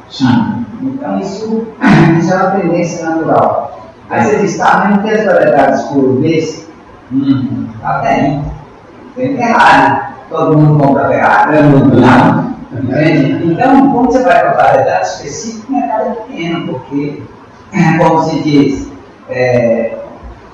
Sim. 0.09 0.62
Então 0.83 1.19
isso, 1.19 1.67
isso 2.19 2.33
é 2.33 2.37
uma 2.37 2.51
tendência 2.51 3.09
natural. 3.09 3.79
Aí 4.09 4.23
você 4.25 4.37
diz, 4.39 4.57
tá, 4.57 4.81
mas 4.83 4.97
não 4.97 5.03
tem 5.03 5.11
as 5.11 5.25
variedades 5.25 5.81
por 5.83 6.21
vez? 6.21 6.67
Uhum. 7.11 7.67
Tá 7.81 7.99
bem. 7.99 8.43
Tem 9.15 9.37
Ferrari. 9.37 10.01
Todo 10.29 10.57
mundo 10.57 10.83
compra 10.83 11.07
Ferrari? 11.07 11.57
Não. 11.63 12.53
Entende? 12.73 13.51
Então, 13.53 13.91
quando 13.91 14.11
você 14.11 14.23
vai 14.23 14.39
para 14.39 14.53
variedade 14.53 15.07
específica, 15.07 15.67
o 15.69 15.75
mercado 15.75 16.07
é 16.07 16.11
pequeno, 16.11 16.67
porque, 16.67 17.23
como 17.99 18.23
se 18.23 18.41
diz, 18.41 18.91
é, 19.29 19.97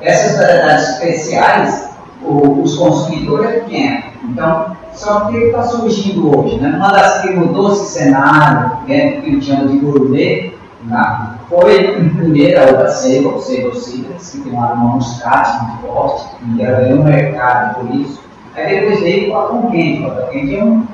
essas 0.00 0.38
variedades 0.38 0.88
especiais, 0.90 1.88
o- 2.22 2.62
os 2.62 2.76
consumidores 2.76 3.50
é 3.50 3.52
pequeno. 3.60 4.02
Então, 4.24 4.76
só 4.94 5.26
que 5.26 5.36
o 5.36 5.40
que 5.40 5.46
está 5.46 5.62
surgindo 5.64 6.38
hoje? 6.38 6.60
Né? 6.60 6.74
Uma 6.76 6.92
das 6.92 7.22
que 7.22 7.30
mudou 7.30 7.72
esse 7.72 7.98
cenário, 7.98 8.78
né, 8.86 9.12
que 9.20 9.28
eles 9.28 9.44
chamam 9.44 9.66
de 9.66 9.78
gourmet, 9.78 10.54
tá? 10.88 11.34
foi 11.48 12.10
primeiro 12.16 12.60
a 12.60 12.72
uva 12.72 12.88
seiva, 12.88 13.30
o 13.30 13.40
seiva 13.40 13.74
cidras, 13.74 14.30
que 14.30 14.40
tem 14.40 14.52
um 14.52 14.62
aroma 14.62 14.96
muscate 14.96 15.64
muito 15.64 15.82
forte, 15.82 16.26
e 16.56 16.62
ela 16.62 16.80
ganhou 16.80 17.00
um 17.00 17.04
mercado 17.04 17.80
por 17.80 17.94
isso. 17.94 18.20
Aí 18.54 18.80
depois 18.80 19.00
veio 19.00 19.30
o 19.30 19.32
cotton 19.32 19.70
quente, 19.70 20.02
o 20.02 20.10
cotton 20.10 20.30
é 20.32 20.64
um, 20.64 20.86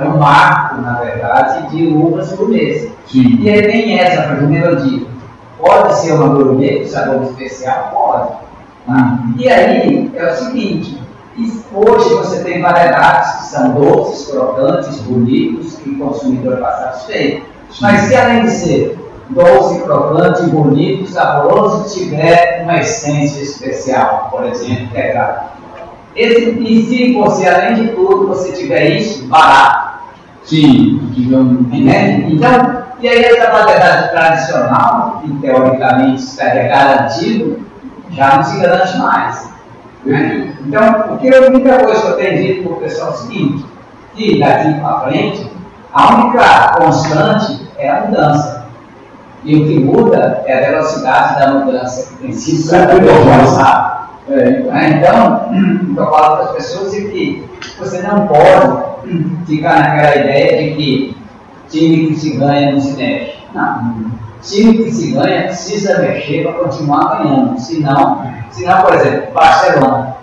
é 0.00 0.08
um 0.08 0.18
marco, 0.18 0.80
na 0.80 0.94
verdade, 0.94 1.68
de 1.70 1.86
uvas 1.88 2.32
gourmets. 2.32 2.90
E 3.12 3.50
aí 3.50 3.62
tem 3.62 3.98
essa, 3.98 4.22
por 4.22 4.42
exemplo, 4.44 4.76
digo, 4.76 5.06
pode 5.58 5.94
ser 5.96 6.14
uma 6.14 6.28
gourmet 6.28 6.80
com 6.80 6.88
sabor 6.88 7.22
especial? 7.24 7.90
Pode. 7.92 8.32
tá? 8.86 9.18
E 9.36 9.48
aí 9.48 10.10
é 10.14 10.32
o 10.32 10.36
seguinte, 10.36 11.01
e 11.36 11.62
hoje 11.74 12.14
você 12.14 12.44
tem 12.44 12.60
variedades 12.60 13.32
que 13.36 13.44
são 13.46 13.70
doces, 13.72 14.30
crocantes, 14.30 15.00
bonitos, 15.00 15.76
que 15.76 15.90
o 15.90 15.98
consumidor 15.98 16.54
está 16.54 16.72
satisfeito. 16.72 17.46
Mas 17.80 18.00
se 18.02 18.14
além 18.14 18.42
de 18.42 18.50
ser 18.50 18.98
doce, 19.30 19.80
crocante, 19.80 20.42
bonito, 20.50 21.10
saboroso, 21.10 21.94
tiver 21.94 22.62
uma 22.62 22.78
essência 22.78 23.42
especial, 23.42 24.28
por 24.30 24.44
exemplo, 24.44 24.88
quebrado. 24.88 25.52
Esse, 26.14 26.50
e 26.50 26.82
se 26.86 27.12
você, 27.14 27.48
além 27.48 27.74
de 27.74 27.88
tudo, 27.92 28.28
você 28.28 28.52
tiver 28.52 28.90
isso, 28.96 29.26
barato. 29.28 30.02
Sim. 30.44 30.98
Digamos. 31.12 31.60
Entende? 31.72 32.34
Então, 32.34 32.82
e 33.00 33.08
aí 33.08 33.24
essa 33.24 33.50
variedade 33.50 34.10
tradicional, 34.10 35.22
que 35.22 35.32
teoricamente 35.38 36.22
estaria 36.22 36.68
garantido, 36.68 37.60
já 38.10 38.36
não 38.36 38.44
se 38.44 38.60
garante 38.60 38.98
mais. 38.98 39.51
Né? 40.04 40.54
Então, 40.66 41.14
o 41.14 41.18
que 41.18 41.28
eu, 41.28 41.44
a 41.44 41.46
única 41.48 41.78
coisa 41.78 42.00
que 42.00 42.08
eu 42.08 42.16
tenho 42.16 42.42
dito 42.42 42.62
para 42.68 42.72
o 42.72 42.80
pessoal 42.80 43.08
é 43.08 43.12
o 43.12 43.16
seguinte, 43.16 43.64
que 44.14 44.38
daqui 44.38 44.80
para 44.80 45.00
frente, 45.00 45.50
a 45.92 46.14
única 46.14 46.72
constante 46.78 47.66
é 47.78 47.90
a 47.90 48.06
mudança. 48.06 48.62
E 49.44 49.56
o 49.56 49.66
que 49.66 49.78
muda 49.80 50.42
é 50.46 50.56
a 50.56 50.70
velocidade 50.70 51.40
da 51.40 51.52
mudança, 51.52 52.10
que 52.10 52.22
tem 52.22 52.32
sido 52.32 52.70
cada 52.70 52.94
vez 52.94 53.26
mais 53.26 53.56
rápida. 53.56 54.02
É, 54.28 54.60
Né? 54.60 54.98
Então, 54.98 55.50
o 55.50 55.94
que 55.94 56.00
eu 56.00 56.10
falo 56.10 56.36
para 56.36 56.44
as 56.44 56.52
pessoas 56.52 56.94
é 56.94 57.00
que 57.00 57.44
você 57.78 58.02
não 58.02 58.28
pode 58.28 59.44
ficar 59.46 59.80
naquela 59.80 60.16
ideia 60.16 60.62
de 60.62 60.76
que 60.76 61.16
time 61.68 62.08
que 62.08 62.20
se 62.20 62.36
ganha 62.36 62.72
não 62.72 62.80
se 62.80 62.96
mexe. 62.96 63.34
Não. 63.52 64.21
Time 64.42 64.84
que 64.84 64.90
se 64.92 65.12
ganha 65.12 65.44
precisa 65.44 65.98
mexer 66.00 66.42
para 66.42 66.52
continuar 66.64 67.18
ganhando. 67.22 67.58
Senão, 67.60 68.26
senão, 68.50 68.82
por 68.82 68.94
exemplo, 68.94 69.32
Barcelona. 69.32 70.16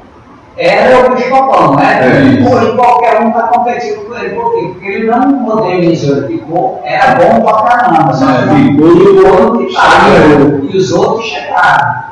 Era 0.58 1.10
o 1.10 1.16
bicho 1.16 1.30
papão, 1.30 1.76
né? 1.78 2.02
É. 2.02 2.44
Hoje 2.54 2.76
qualquer 2.76 3.22
um 3.22 3.30
está 3.30 3.44
competindo 3.44 4.06
com 4.06 4.14
ele. 4.16 4.36
Por 4.36 4.54
quê? 4.54 4.68
Porque 4.74 4.88
ele 4.88 5.10
não 5.10 5.22
modernizou, 5.30 6.18
ele 6.18 6.28
ficou, 6.40 6.82
era 6.84 7.16
bom 7.16 7.42
pra 7.46 7.62
caramba. 7.64 8.14
Só 8.14 8.26
que 8.26 8.32
É, 8.32 8.46
não- 8.46 8.56
ficou 8.74 8.88
e 8.90 9.08
o 9.08 9.42
outro 9.42 9.70
chegaram. 9.70 10.60
e 10.70 10.78
os 10.78 10.92
outros 10.92 11.26
chegaram. 11.28 12.10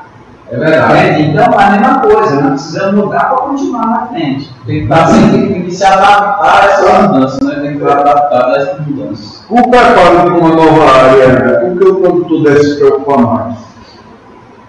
É 0.50 0.58
verdade. 0.58 0.94
Né? 0.94 1.22
Então, 1.22 1.60
a 1.60 1.72
mesma 1.72 2.00
coisa, 2.00 2.42
nós 2.42 2.62
precisamos 2.62 3.06
mudar 3.06 3.26
para 3.26 3.38
continuar 3.38 3.88
na 3.88 4.08
frente. 4.08 4.50
Tem 4.66 4.78
que, 4.78 4.84
estar 4.84 5.08
sempre, 5.08 5.54
tem 5.54 5.64
que 5.64 5.72
se 5.72 5.84
adaptar 5.84 6.64
a 6.64 6.66
essa 6.66 7.02
mudança, 7.02 7.44
né? 7.44 7.56
Tem 7.62 7.78
que 7.78 7.84
estar 7.84 8.00
adaptado 8.00 8.54
a 8.54 8.58
essas 8.58 8.88
mudanças. 8.88 9.46
O 9.50 9.70
preparo 9.70 10.22
de 10.24 10.40
uma 10.40 10.56
nova 10.56 10.92
área, 10.92 11.68
o 11.68 11.78
que 11.78 11.84
o 11.84 11.96
produtor 11.96 12.44
deve 12.44 12.64
se 12.64 12.76
preocupar 12.78 13.18
mais? 13.20 13.58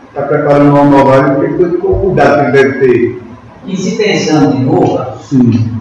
Está 0.08 0.22
preparando 0.22 0.74
uma 0.74 0.84
nova 0.84 1.16
área, 1.16 1.38
o 1.38 1.56
que 1.56 1.86
o 1.86 1.94
cuidado 1.94 2.34
que 2.34 2.40
ele 2.40 2.52
deve 2.52 2.78
ter? 2.80 3.22
E 3.64 3.76
se 3.76 3.96
pensando 3.96 4.56
em 4.56 4.68
uva, 4.68 5.16
Sim. 5.20 5.78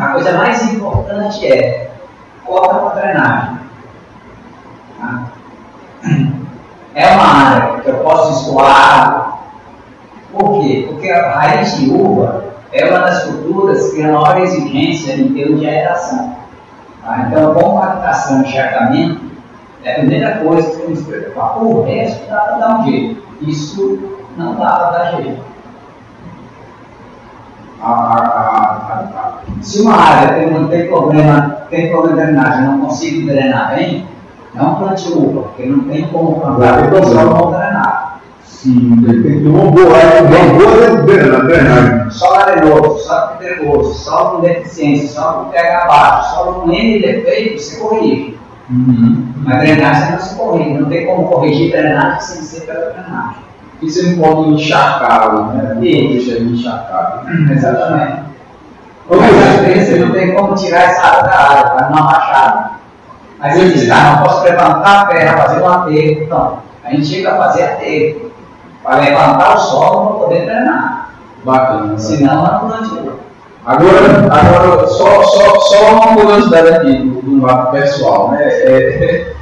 a 0.00 0.08
coisa 0.12 0.32
mais 0.32 0.72
importante 0.72 1.46
é 1.46 1.90
corta 2.44 2.74
para 2.74 3.00
drenagem. 3.00 3.58
Tá? 4.98 5.22
É 6.94 7.14
uma 7.14 7.26
área 7.26 7.80
que 7.80 7.90
eu 7.90 7.96
posso 7.96 8.40
escoar 8.40 9.00
água. 9.00 9.25
Por 10.36 10.60
quê? 10.60 10.86
Porque 10.88 11.10
a 11.10 11.30
raiz 11.30 11.78
de 11.78 11.90
uva 11.90 12.44
é 12.70 12.84
uma 12.90 12.98
das 12.98 13.24
culturas 13.24 13.88
que 13.88 13.96
tem 13.96 14.04
a 14.04 14.12
maior 14.12 14.38
exigência 14.42 15.14
em 15.14 15.32
termos 15.32 15.60
de 15.60 15.66
aeração. 15.66 16.36
Tá? 17.02 17.26
Então, 17.26 17.54
compactação 17.54 18.38
e 18.38 18.42
encharcamento 18.42 19.20
é 19.82 19.92
a 19.92 19.94
primeira 20.00 20.38
coisa 20.38 20.70
que 20.70 20.76
temos 20.76 20.98
que 21.00 21.04
preocupar. 21.06 21.62
O 21.62 21.84
resto 21.84 22.28
dá 22.28 22.40
para 22.40 22.58
dar 22.58 22.80
um 22.80 22.84
jeito. 22.84 23.22
Isso 23.40 23.98
não 24.36 24.56
dá 24.56 24.70
para 24.70 24.90
dar 24.90 25.16
jeito. 25.16 25.40
A, 27.82 27.90
a, 27.90 29.02
a, 29.14 29.62
se 29.62 29.80
uma 29.80 29.96
área 29.96 30.34
tem, 30.34 30.66
tem, 30.68 30.88
problema, 30.88 31.56
tem 31.70 31.90
problema 31.90 32.16
de 32.16 32.22
drenagem, 32.22 32.64
não 32.64 32.80
consigo 32.80 33.26
drenar 33.26 33.74
bem, 33.74 34.06
não 34.54 34.74
plante 34.76 35.12
uva, 35.12 35.42
porque 35.42 35.66
não 35.66 35.84
tem 35.84 36.08
como 36.08 36.40
plantar 36.40 36.90
Não 36.90 36.98
o 36.98 37.24
não 37.24 37.50
uma 38.66 39.70
boa 39.70 39.86
uma 40.20 41.00
boa 41.02 41.42
drenagem. 41.42 42.10
Solo 42.10 42.34
arenoso, 42.34 42.98
solo 43.04 43.28
pedregoso, 43.38 43.94
solo 43.94 44.30
com 44.30 44.40
deficiência, 44.42 45.08
solo 45.08 45.44
com 45.44 45.50
pH 45.50 45.86
baixo, 45.86 46.34
solo 46.34 46.52
com 46.60 46.72
N 46.72 47.00
defeitos, 47.00 47.64
você 47.64 47.80
corrige. 47.80 48.38
Uhum. 48.68 49.26
Mas 49.44 49.58
drenagem 49.60 50.12
não 50.12 50.20
se 50.20 50.34
corrige, 50.34 50.78
não 50.78 50.88
tem 50.88 51.06
como 51.06 51.28
corrigir 51.28 51.70
drenagem 51.70 52.20
sem 52.20 52.42
ser 52.42 52.66
pela 52.66 52.90
drenagem. 52.90 53.46
E 53.82 53.90
você 53.90 54.02
não 54.10 54.22
pode 54.22 54.50
encharcar, 54.50 55.54
né? 55.54 55.76
Deixa 55.78 56.32
ele 56.32 56.54
encharcado. 56.54 57.30
Exatamente. 57.52 58.22
Mas 59.08 59.20
às 59.20 59.60
Luiz, 59.60 59.66
vezes 59.66 59.88
você 59.88 60.04
não 60.04 60.12
tem 60.12 60.34
como 60.34 60.54
tirar 60.54 60.82
essa 60.82 61.02
água 61.02 61.22
da 61.22 61.38
área, 61.38 61.70
para 61.70 61.90
não 61.90 62.02
rachar. 62.02 62.80
Aí 63.38 63.52
você 63.52 63.68
diz, 63.68 63.88
tá, 63.88 64.16
não 64.16 64.22
posso 64.24 64.44
levantar 64.44 65.02
a 65.02 65.06
terra, 65.06 65.36
fazer 65.36 65.62
um 65.62 65.68
aterro. 65.68 66.22
Então, 66.22 66.58
a 66.82 66.90
gente 66.90 67.06
chega 67.06 67.32
a 67.32 67.36
fazer 67.36 67.62
aterro. 67.64 68.26
Para 68.86 69.00
levantar 69.00 69.56
o 69.56 69.58
solo 69.58 70.06
para 70.06 70.18
poder 70.20 70.44
drenar. 70.46 71.10
Bacana. 71.44 71.98
Senão 71.98 72.42
não 72.42 72.68
plantio. 72.70 73.18
Agora, 73.66 74.28
agora 74.30 74.86
só, 74.86 75.22
só, 75.24 75.58
só 75.58 75.92
uma 75.92 76.14
curiosidade 76.14 76.68
aqui 76.68 76.98
do, 76.98 77.20
do 77.20 77.32
mapa 77.42 77.72
pessoal, 77.72 78.30
né? 78.30 78.44
É, 78.44 79.32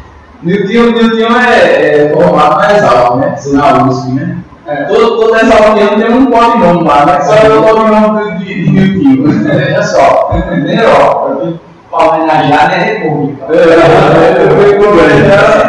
Nilton, 0.43 0.99
Nilton 0.99 1.37
é, 1.37 2.07
é 2.07 2.12
formado 2.15 2.57
na 2.57 2.75
Exalc, 2.75 3.16
né? 3.16 3.37
Na 3.53 3.85
USP, 3.85 4.12
né? 4.12 4.39
É, 4.66 4.85
todo, 4.85 5.21
toda 5.21 5.43
Exalc 5.43 5.75
tem 5.75 6.11
um 6.11 6.31
codinome 6.31 6.89
lá, 6.89 7.05
né? 7.05 7.21
Só 7.21 7.35
é 7.35 7.49
o 7.51 7.62
codinome 7.62 8.39
de, 8.39 8.65
de 8.65 8.71
Nilton. 8.71 9.45
Veja 9.45 9.83
só, 9.83 10.31
entendeu? 10.35 10.89
Ó, 10.89 11.53
Para 11.91 12.15
homenagear 12.15 12.71
na 12.71 12.77
República. 12.77 13.45
É, 13.51 13.57
é, 13.57 14.43
eu 14.43 14.57
fui 14.57 14.75
com 14.75 14.99
ele. 15.01 15.27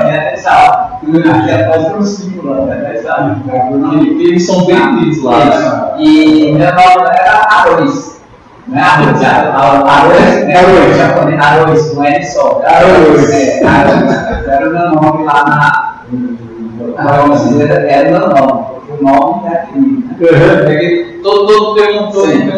É, 0.10 0.34
exato. 0.34 0.84
Aqui 1.07 1.52
atrás 1.52 1.86
tem 1.86 1.95
um 1.95 2.03
símbolo, 2.03 2.65
né? 2.65 2.95
Exato. 2.95 3.41
E 4.02 4.23
eles 4.27 4.45
são 4.45 4.65
bem 4.65 4.82
unidos 4.82 5.23
lá, 5.23 5.45
né? 5.45 5.94
E 5.99 6.52
era 6.57 6.76
Arroz. 7.49 8.15
Não 8.68 8.80
é 8.80 8.82
arroz, 8.82 9.23
arroz, 9.23 10.45
né? 10.45 10.56
Arroz. 10.56 10.98
Japonês, 10.98 11.40
arroz, 11.40 11.94
não 11.94 12.03
é 12.03 12.22
só. 12.23 12.61
Arroz. 12.65 13.30
É, 13.32 13.64
arroz. 13.64 14.48
Era 14.48 14.69
o 14.69 14.73
meu 14.73 14.90
nome 14.90 15.23
lá 15.26 15.44
na. 15.45 15.95
Era 16.98 17.23
o 17.23 18.11
meu 18.11 18.30
nome. 18.30 18.76
O 18.88 19.03
nome 19.03 19.49
é 19.49 19.57
aqui. 19.57 21.19
Todo, 21.22 21.48
todo 21.48 21.80
Sim. 22.11 22.49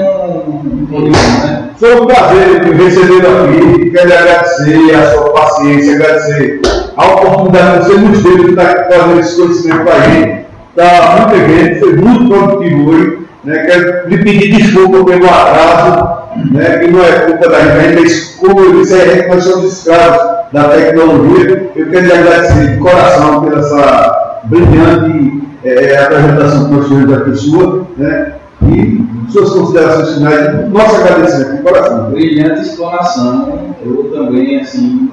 tem 0.90 1.02
um, 1.02 1.10
né? 1.10 1.69
Foi 1.78 2.02
um 2.02 2.06
prazer 2.06 2.61
te 2.61 2.72
recebê-lo 2.72 3.45
aqui. 3.45 3.91
Quero 3.91 4.14
agradecer 4.14 4.95
a 4.95 5.11
sua 5.11 5.30
paciência, 5.34 5.95
agradecer 5.95 6.61
a 6.98 7.06
oportunidade 7.06 7.86
que 7.86 7.91
você 7.91 7.99
nos 7.99 8.24
deu 8.24 8.38
de 8.38 8.49
estar 8.49 8.88
fazendo 8.90 9.19
esse 9.19 9.41
conhecimento 9.41 9.84
com 9.84 9.91
a 9.91 9.99
gente. 9.99 10.45
Está 10.76 11.15
muito 11.18 11.36
evento, 11.36 11.80
foi 11.80 11.95
muito 11.95 12.28
produtivo 12.28 12.90
hoje. 12.90 13.18
Né? 13.44 13.65
Quero 13.65 14.10
lhe 14.10 14.18
pedir 14.18 14.57
desculpa 14.57 15.06
pelo 15.06 15.26
atraso, 15.26 16.18
né? 16.52 16.80
que 16.80 16.91
não 16.91 17.03
é 17.03 17.11
culpa 17.22 17.49
da 17.49 17.60
gente, 17.60 18.02
mas 18.02 18.36
como 18.40 18.60
eu 18.60 18.80
disse, 18.80 18.99
é 18.99 19.28
nós 19.28 19.44
somos 19.44 19.74
escravos 19.74 20.38
da 20.52 20.64
tecnologia. 20.69 21.72
Eu 21.76 21.90
quero 21.90 22.06
lhe 22.06 22.11
agradecer 22.11 22.68
de 22.68 22.78
coração 22.78 23.41
pela 23.44 23.60
essa 23.60 24.41
brilhante 24.45 25.44
eh, 25.64 25.98
apresentação 25.98 26.65
que 26.65 26.74
nós 26.74 27.07
da 27.07 27.19
pessoa. 27.22 27.88
Né? 27.98 28.34
E 28.64 29.06
suas 29.32 29.52
considerações 29.52 30.15
finais, 30.15 30.69
nosso 30.69 30.95
agradecimento 30.95 31.57
de 31.57 31.61
coração. 31.64 32.11
brilhante 32.11 32.61
explanação. 32.61 33.76
Eu 33.86 34.11
também, 34.14 34.61
assim, 34.61 35.10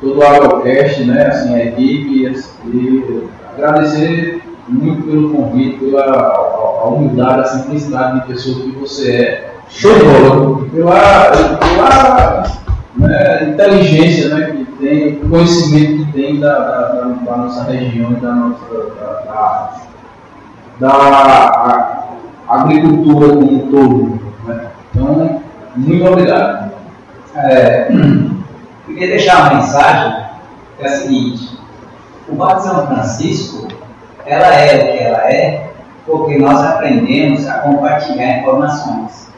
todo 0.00 0.18
o 0.18 0.22
Agrocast, 0.22 1.04
né, 1.04 1.26
assim, 1.26 1.54
a 1.54 1.64
equipe, 1.66 2.26
e 2.66 3.28
agradecer 3.54 4.42
muito 4.68 5.02
pelo 5.02 5.30
convite, 5.30 5.78
pela 5.78 6.02
a, 6.02 6.82
a 6.82 6.88
humildade, 6.88 7.40
a 7.40 7.44
simplicidade 7.44 8.20
de 8.20 8.26
pessoa 8.28 8.62
que 8.62 8.70
você 8.72 9.12
é. 9.12 9.50
Show 9.68 9.94
de 9.94 10.04
bola. 10.04 10.66
Pela, 10.72 11.30
pela 11.58 12.42
né, 12.96 13.50
inteligência 13.50 14.34
né, 14.34 14.50
que 14.50 14.64
tem, 14.84 15.16
conhecimento 15.16 16.06
que 16.06 16.12
tem 16.12 16.40
da, 16.40 16.58
da, 16.58 16.88
da- 16.88 17.36
nossa 17.36 17.64
região 17.64 18.12
e 18.12 18.16
da 18.16 18.34
nossa 18.34 18.58
da, 20.80 20.88
da, 20.88 22.04
agricultura 22.48 23.28
como 23.28 23.52
um 23.52 23.70
todo. 23.70 24.20
Né? 24.46 24.66
Então, 24.90 25.40
muito 25.76 26.04
obrigado. 26.04 26.72
É, 27.36 27.88
queria 28.94 29.08
deixar 29.08 29.40
uma 29.40 29.54
mensagem 29.54 30.24
que 30.76 30.84
é 30.84 30.88
a 30.88 30.96
seguinte: 30.96 31.58
o 32.28 32.34
de 32.34 32.62
São 32.62 32.86
Francisco, 32.86 33.68
ela 34.26 34.54
é 34.54 34.76
o 34.76 34.92
que 34.92 35.04
ela 35.04 35.32
é 35.32 35.70
porque 36.06 36.38
nós 36.38 36.60
aprendemos 36.60 37.46
a 37.46 37.58
compartilhar 37.58 38.40
informações. 38.40 39.28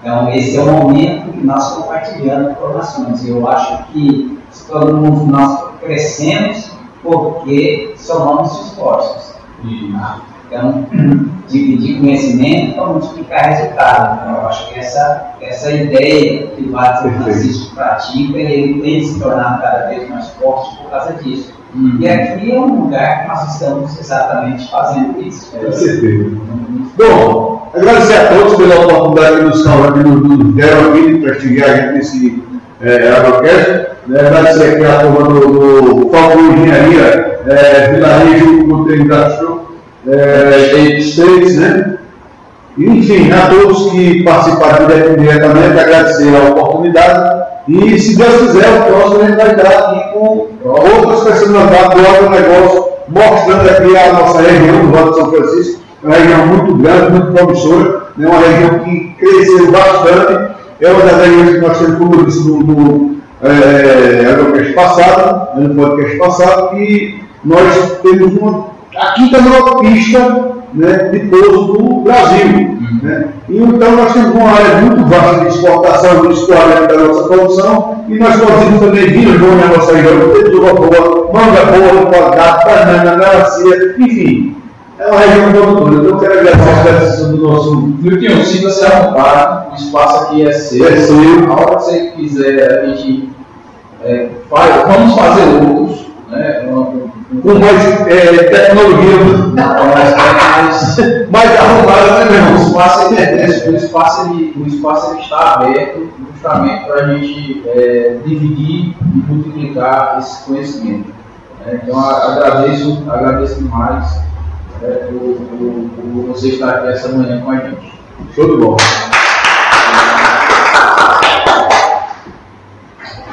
Então, 0.00 0.28
esse 0.32 0.56
é 0.56 0.60
o 0.60 0.66
momento 0.66 1.32
que 1.32 1.44
nós 1.44 1.72
compartilhamos 1.72 2.52
informações. 2.52 3.26
Eu 3.26 3.48
acho 3.48 3.84
que 3.86 4.38
todo 4.68 4.96
mundo 4.96 5.26
nós 5.26 5.80
crescemos 5.80 6.70
porque 7.02 7.94
somamos 7.96 8.66
esforços. 8.66 9.34
Então, 10.50 10.86
dividir 11.48 12.00
conhecimento 12.00 12.74
para 12.74 12.86
multiplicar 12.86 13.44
resultado. 13.50 14.20
Então, 14.22 14.42
eu 14.42 14.48
acho 14.48 14.72
que 14.72 14.80
essa, 14.80 15.32
essa 15.40 15.70
ideia 15.70 16.46
que 16.48 16.62
o 16.62 16.66
de 16.66 16.72
São 16.72 17.22
Francisco 17.22 17.74
pratica, 17.74 18.38
ele 18.38 18.80
tem 18.80 19.04
se 19.04 19.20
tornado 19.20 19.62
cada 19.62 19.88
vez 19.88 20.08
mais 20.08 20.28
forte 20.30 20.76
por 20.78 20.90
causa 20.90 21.14
disso. 21.22 21.58
E 21.74 22.08
aqui 22.08 22.50
é 22.50 22.58
um 22.58 22.84
lugar 22.84 23.22
que 23.22 23.28
nós 23.28 23.52
estamos 23.52 23.98
exatamente 23.98 24.70
fazendo 24.70 25.20
isso. 25.20 25.54
Com 25.54 25.70
certeza. 25.70 26.30
Bom, 26.96 27.70
agradecer 27.74 28.14
a 28.14 28.28
todos 28.28 28.56
pela 28.56 28.86
oportunidade 28.86 29.36
que 29.36 29.42
nos, 29.44 29.64
nos 30.22 30.54
deram 30.54 30.90
aqui 30.90 31.12
de 31.12 31.20
prestigiar 31.20 31.70
a 31.70 31.76
gente 31.76 31.92
nesse 31.92 32.42
é, 32.80 33.12
Agrocast. 33.12 33.88
Né, 34.06 34.20
agradecer 34.20 34.74
aqui 34.74 34.84
a 34.86 35.00
turma 35.00 35.28
do, 35.28 35.40
do 35.82 36.10
Foco 36.10 36.40
Engenharia, 36.40 37.40
é, 37.46 37.92
Vilarejo 37.92 38.66
Monteiro 38.66 39.04
Gastro, 39.04 39.67
é, 40.06 40.98
States, 41.00 41.56
né? 41.56 41.98
E, 42.76 42.84
Enfim, 42.86 43.30
a 43.32 43.48
todos 43.48 43.90
que 43.90 44.22
participaram 44.22 44.86
dire- 44.86 45.16
diretamente, 45.16 45.80
agradecer 45.80 46.28
a 46.36 46.50
oportunidade. 46.50 47.48
E, 47.66 47.98
se 47.98 48.16
Deus 48.16 48.36
quiser, 48.40 48.68
o 48.68 48.84
próximo 48.84 49.22
a 49.22 49.26
gente 49.26 49.36
vai 49.36 49.50
estar 49.50 49.68
aqui 49.68 50.12
com 50.12 50.48
outras 50.64 51.20
personalidades 51.24 52.00
do 52.00 52.06
agronegócio, 52.06 52.84
mostrando 53.08 53.68
aqui 53.68 53.96
a 53.96 54.12
nossa 54.12 54.40
região 54.42 54.80
do 54.86 54.92
Vale 54.92 55.10
de 55.10 55.16
São 55.16 55.30
Francisco, 55.30 55.80
uma 56.04 56.14
região 56.14 56.46
muito 56.46 56.74
grande, 56.76 57.10
muito 57.10 57.32
promissora, 57.32 58.02
né? 58.16 58.28
uma 58.28 58.38
região 58.38 58.78
que 58.78 59.14
cresceu 59.18 59.70
bastante. 59.72 60.58
É 60.80 60.92
uma 60.92 61.02
das 61.02 61.20
regiões 61.26 61.50
que 61.50 61.58
nós 61.58 61.78
temos, 61.78 61.98
como 61.98 62.14
eu 62.14 62.24
disse 62.26 62.48
no, 62.48 63.16
é, 63.42 64.30
agrocast 64.30 64.72
passado, 64.74 65.60
no 65.60 65.74
podcast 65.74 66.16
passado, 66.18 66.70
que 66.70 67.24
nós 67.44 67.98
temos 68.02 68.32
uma, 68.40 68.66
a 68.96 69.12
quinta 69.12 69.40
maior 69.40 69.80
pista 69.80 70.58
né, 70.74 70.96
de 71.10 71.20
pouso 71.20 71.72
do 71.72 72.00
Brasil. 72.02 72.78
Né? 73.02 73.28
E 73.48 73.58
então 73.58 73.96
nós 73.96 74.12
temos 74.12 74.34
uma 74.34 74.50
área 74.50 74.76
muito 74.80 75.04
vasta 75.04 75.40
de 75.40 75.48
exportação 75.48 76.20
do 76.20 76.32
escoamento 76.32 76.88
da 76.88 77.04
nossa 77.04 77.28
produção 77.28 78.04
e 78.08 78.18
nós 78.18 78.36
produzimos 78.36 78.80
também 78.80 79.06
vinho 79.08 79.38
bom 79.38 79.54
na 79.54 79.76
nossa 79.76 79.94
região, 79.94 80.32
temos 80.32 80.54
uva 80.54 80.74
boa, 80.74 81.30
manga 81.32 81.64
boa, 81.66 82.06
qualidade, 82.06 82.64
banana, 82.64 83.16
melancia, 83.16 83.94
enfim. 83.98 84.56
É 84.98 85.06
uma 85.06 85.20
região 85.20 85.52
produtora, 85.52 85.94
então 85.94 86.10
eu 86.10 86.18
quero 86.18 86.40
agradecer 86.40 86.70
a 86.70 86.82
presença 86.82 87.24
do 87.28 87.36
nosso 87.36 87.76
Milton, 87.76 88.42
sinta-se 88.42 88.84
à 88.84 89.00
vontade, 89.00 89.70
o 89.70 89.74
espaço 89.76 90.24
aqui 90.24 90.44
é 90.44 90.52
seu. 90.52 90.88
É 90.88 90.96
seu. 90.96 91.52
A 91.52 91.54
hora 91.54 91.76
que 91.76 91.84
você 91.84 92.06
quiser, 92.16 92.80
a 92.80 92.86
gente 92.86 93.30
é, 94.02 94.28
faz, 94.50 94.82
vamos 94.88 95.14
fazer 95.14 95.42
outros, 95.64 96.06
né? 96.28 96.66
Com 97.42 97.54
mais 97.58 97.84
é, 98.06 98.42
tecnologia, 98.44 99.18
mais, 99.54 101.28
mais 101.30 101.60
arrumada, 101.60 102.24
né, 102.24 102.30
meu 102.30 102.32
o 102.32 102.46
irmão? 102.46 102.62
espaço, 102.66 103.14
ele, 103.14 103.70
o, 103.70 103.76
espaço, 103.76 104.30
ele, 104.30 104.54
o 104.56 104.66
espaço 104.66 105.10
ele 105.12 105.20
está 105.20 105.54
aberto 105.54 106.08
justamente 106.32 106.84
para 106.86 106.94
a 107.04 107.06
gente 107.14 107.62
é, 107.66 108.16
dividir 108.24 108.96
e 109.14 109.18
multiplicar 109.28 110.16
esse 110.20 110.42
conhecimento. 110.44 111.12
né? 111.66 111.80
Então, 111.82 111.98
agradeço, 112.00 113.04
agradeço 113.08 113.56
demais 113.56 114.22
né, 114.80 114.88
por, 115.10 115.34
por- 115.34 115.90
por 115.96 116.26
você 116.28 116.48
estar 116.48 116.70
aqui 116.70 116.88
essa 116.88 117.08
manhã 117.10 117.40
com 117.42 117.50
a 117.50 117.56
gente. 117.56 117.92
Show 118.34 118.50
de 118.50 118.56
bola. 118.62 118.76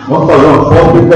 Vamos 0.08 0.32
fazer 0.32 0.46
uma 0.46 0.66
foto 0.66 1.06